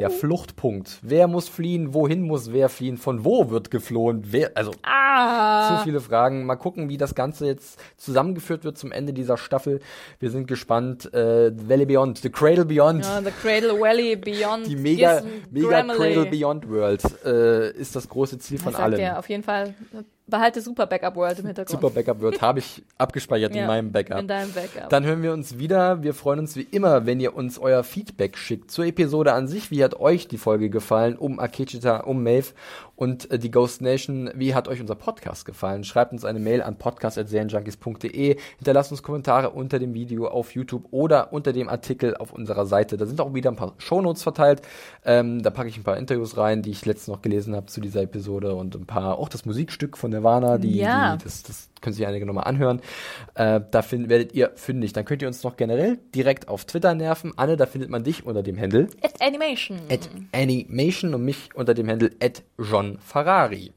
Der 0.00 0.10
Fluchtpunkt. 0.10 0.98
Wer 1.02 1.28
muss 1.28 1.48
fliehen? 1.48 1.94
Wohin 1.94 2.22
muss 2.22 2.52
wer 2.52 2.68
fliehen? 2.68 2.96
Von 2.96 3.24
wo 3.24 3.50
wird 3.50 3.70
geflohen? 3.70 4.24
Wer, 4.26 4.50
also, 4.56 4.72
Ah! 4.82 5.78
zu 5.78 5.84
viele 5.84 6.00
Fragen. 6.00 6.44
Mal 6.46 6.56
gucken, 6.56 6.88
wie 6.88 6.96
das 6.96 7.14
Ganze 7.14 7.46
jetzt 7.46 7.78
zusammengeführt 7.96 8.64
wird 8.64 8.76
zum 8.76 8.90
Ende 8.92 9.12
dieser 9.12 9.36
Staffel. 9.36 9.80
Wir 10.18 10.30
sind 10.30 10.48
gespannt. 10.48 11.12
Äh, 11.14 11.52
Valley 11.56 11.86
Beyond, 11.86 12.18
The 12.18 12.30
Cradle 12.30 12.64
Beyond. 12.64 13.04
Ja, 13.04 13.22
the 13.22 13.30
Cradle 13.30 13.78
Valley 13.80 14.16
Beyond. 14.16 14.66
Die 14.66 14.76
mega, 14.76 15.22
mega 15.50 15.68
Grammarly. 15.68 16.14
Cradle 16.14 16.30
Beyond 16.30 16.68
World 16.68 17.02
äh, 17.24 17.70
ist 17.72 17.94
das 17.94 18.08
große 18.08 18.38
Ziel 18.38 18.58
von 18.58 18.74
allen. 18.74 18.96
dir, 18.96 19.18
auf 19.18 19.28
jeden 19.28 19.44
Fall, 19.44 19.74
behalte 20.26 20.60
Super 20.60 20.86
Backup 20.86 21.16
World 21.16 21.38
im 21.38 21.46
Hintergrund. 21.46 21.80
Super 21.80 21.90
Backup 21.94 22.20
wird, 22.20 22.40
habe 22.40 22.58
ich 22.58 22.82
abgespeichert 22.98 23.52
in 23.52 23.58
Ja, 23.58 23.66
meinem 23.66 23.92
Backup. 23.92 24.20
In 24.20 24.28
deinem 24.28 24.52
Backup. 24.52 24.88
Dann 24.88 25.04
hören 25.04 25.22
wir 25.22 25.32
uns 25.32 25.58
wieder. 25.58 26.02
Wir 26.02 26.14
freuen 26.14 26.38
uns 26.40 26.56
wie 26.56 26.62
immer, 26.70 27.06
wenn 27.06 27.20
ihr 27.20 27.34
uns 27.34 27.58
euer 27.58 27.84
Feedback 27.84 28.36
schickt 28.38 28.70
zur 28.70 28.86
Episode 28.86 29.32
an 29.32 29.48
sich. 29.48 29.70
Wie 29.70 29.82
hat 29.84 29.94
euch 30.00 30.28
die 30.28 30.38
Folge 30.38 30.70
gefallen? 30.70 31.16
Um 31.16 31.38
Akechita, 31.38 31.98
um 32.00 32.22
Maeve. 32.22 32.52
Und 32.96 33.30
äh, 33.30 33.38
die 33.38 33.50
Ghost 33.50 33.82
Nation, 33.82 34.30
wie 34.34 34.54
hat 34.54 34.68
euch 34.68 34.80
unser 34.80 34.94
Podcast 34.94 35.44
gefallen? 35.44 35.84
Schreibt 35.84 36.12
uns 36.12 36.24
eine 36.24 36.38
Mail 36.38 36.62
an 36.62 36.76
podcast.serienjunkies.de, 36.76 38.38
hinterlasst 38.58 38.90
uns 38.92 39.02
Kommentare 39.02 39.50
unter 39.50 39.78
dem 39.78 39.94
Video 39.94 40.28
auf 40.28 40.54
YouTube 40.54 40.86
oder 40.90 41.32
unter 41.32 41.52
dem 41.52 41.68
Artikel 41.68 42.16
auf 42.16 42.32
unserer 42.32 42.66
Seite. 42.66 42.96
Da 42.96 43.06
sind 43.06 43.20
auch 43.20 43.34
wieder 43.34 43.50
ein 43.50 43.56
paar 43.56 43.74
Shownotes 43.78 44.22
verteilt. 44.22 44.62
Ähm, 45.04 45.42
da 45.42 45.50
packe 45.50 45.68
ich 45.68 45.76
ein 45.76 45.82
paar 45.84 45.96
Interviews 45.96 46.36
rein, 46.36 46.62
die 46.62 46.70
ich 46.70 46.84
letztens 46.86 47.08
noch 47.08 47.22
gelesen 47.22 47.54
habe 47.56 47.66
zu 47.66 47.80
dieser 47.80 48.02
Episode 48.02 48.54
und 48.54 48.74
ein 48.74 48.86
paar, 48.86 49.18
auch 49.18 49.28
das 49.28 49.44
Musikstück 49.44 49.96
von 49.96 50.10
Nirvana, 50.10 50.58
die, 50.58 50.76
Ja. 50.78 51.16
die 51.16 51.24
das, 51.24 51.42
das 51.42 51.68
können 51.84 51.94
sich 51.94 52.06
einige 52.06 52.26
nochmal 52.26 52.44
anhören. 52.44 52.80
Äh, 53.34 53.60
da 53.70 53.82
find, 53.82 54.08
werdet 54.08 54.34
ihr 54.34 54.50
fündig. 54.56 54.92
Dann 54.92 55.04
könnt 55.04 55.22
ihr 55.22 55.28
uns 55.28 55.44
noch 55.44 55.56
generell 55.56 55.98
direkt 56.14 56.48
auf 56.48 56.64
Twitter 56.64 56.94
nerven. 56.94 57.32
Anne, 57.36 57.56
da 57.56 57.66
findet 57.66 57.90
man 57.90 58.02
dich 58.02 58.26
unter 58.26 58.42
dem 58.42 58.58
Handle 58.58 58.88
At 59.02 59.20
Animation. 59.20 59.78
at 59.90 60.08
Animation 60.32 61.14
und 61.14 61.24
mich 61.24 61.50
unter 61.54 61.74
dem 61.74 61.88
Handle 61.88 62.10
at 62.20 62.42
John 62.58 62.98
Ferrari. 62.98 63.72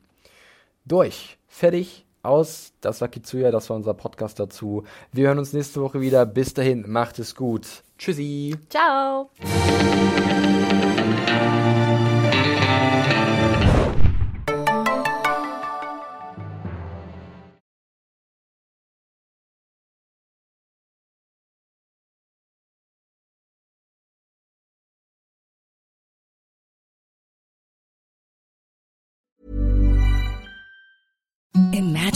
Durch. 0.85 1.37
Fertig. 1.47 2.05
Aus. 2.23 2.73
Das 2.81 2.99
war 2.99 3.07
Kitsuya, 3.07 3.51
das 3.51 3.69
war 3.69 3.77
unser 3.77 3.93
Podcast 3.93 4.39
dazu. 4.39 4.83
Wir 5.13 5.27
hören 5.27 5.39
uns 5.39 5.53
nächste 5.53 5.81
Woche 5.81 6.01
wieder. 6.01 6.25
Bis 6.25 6.53
dahin, 6.53 6.83
macht 6.89 7.19
es 7.19 7.35
gut. 7.35 7.65
Tschüssi. 7.97 8.55
Ciao. 8.69 9.29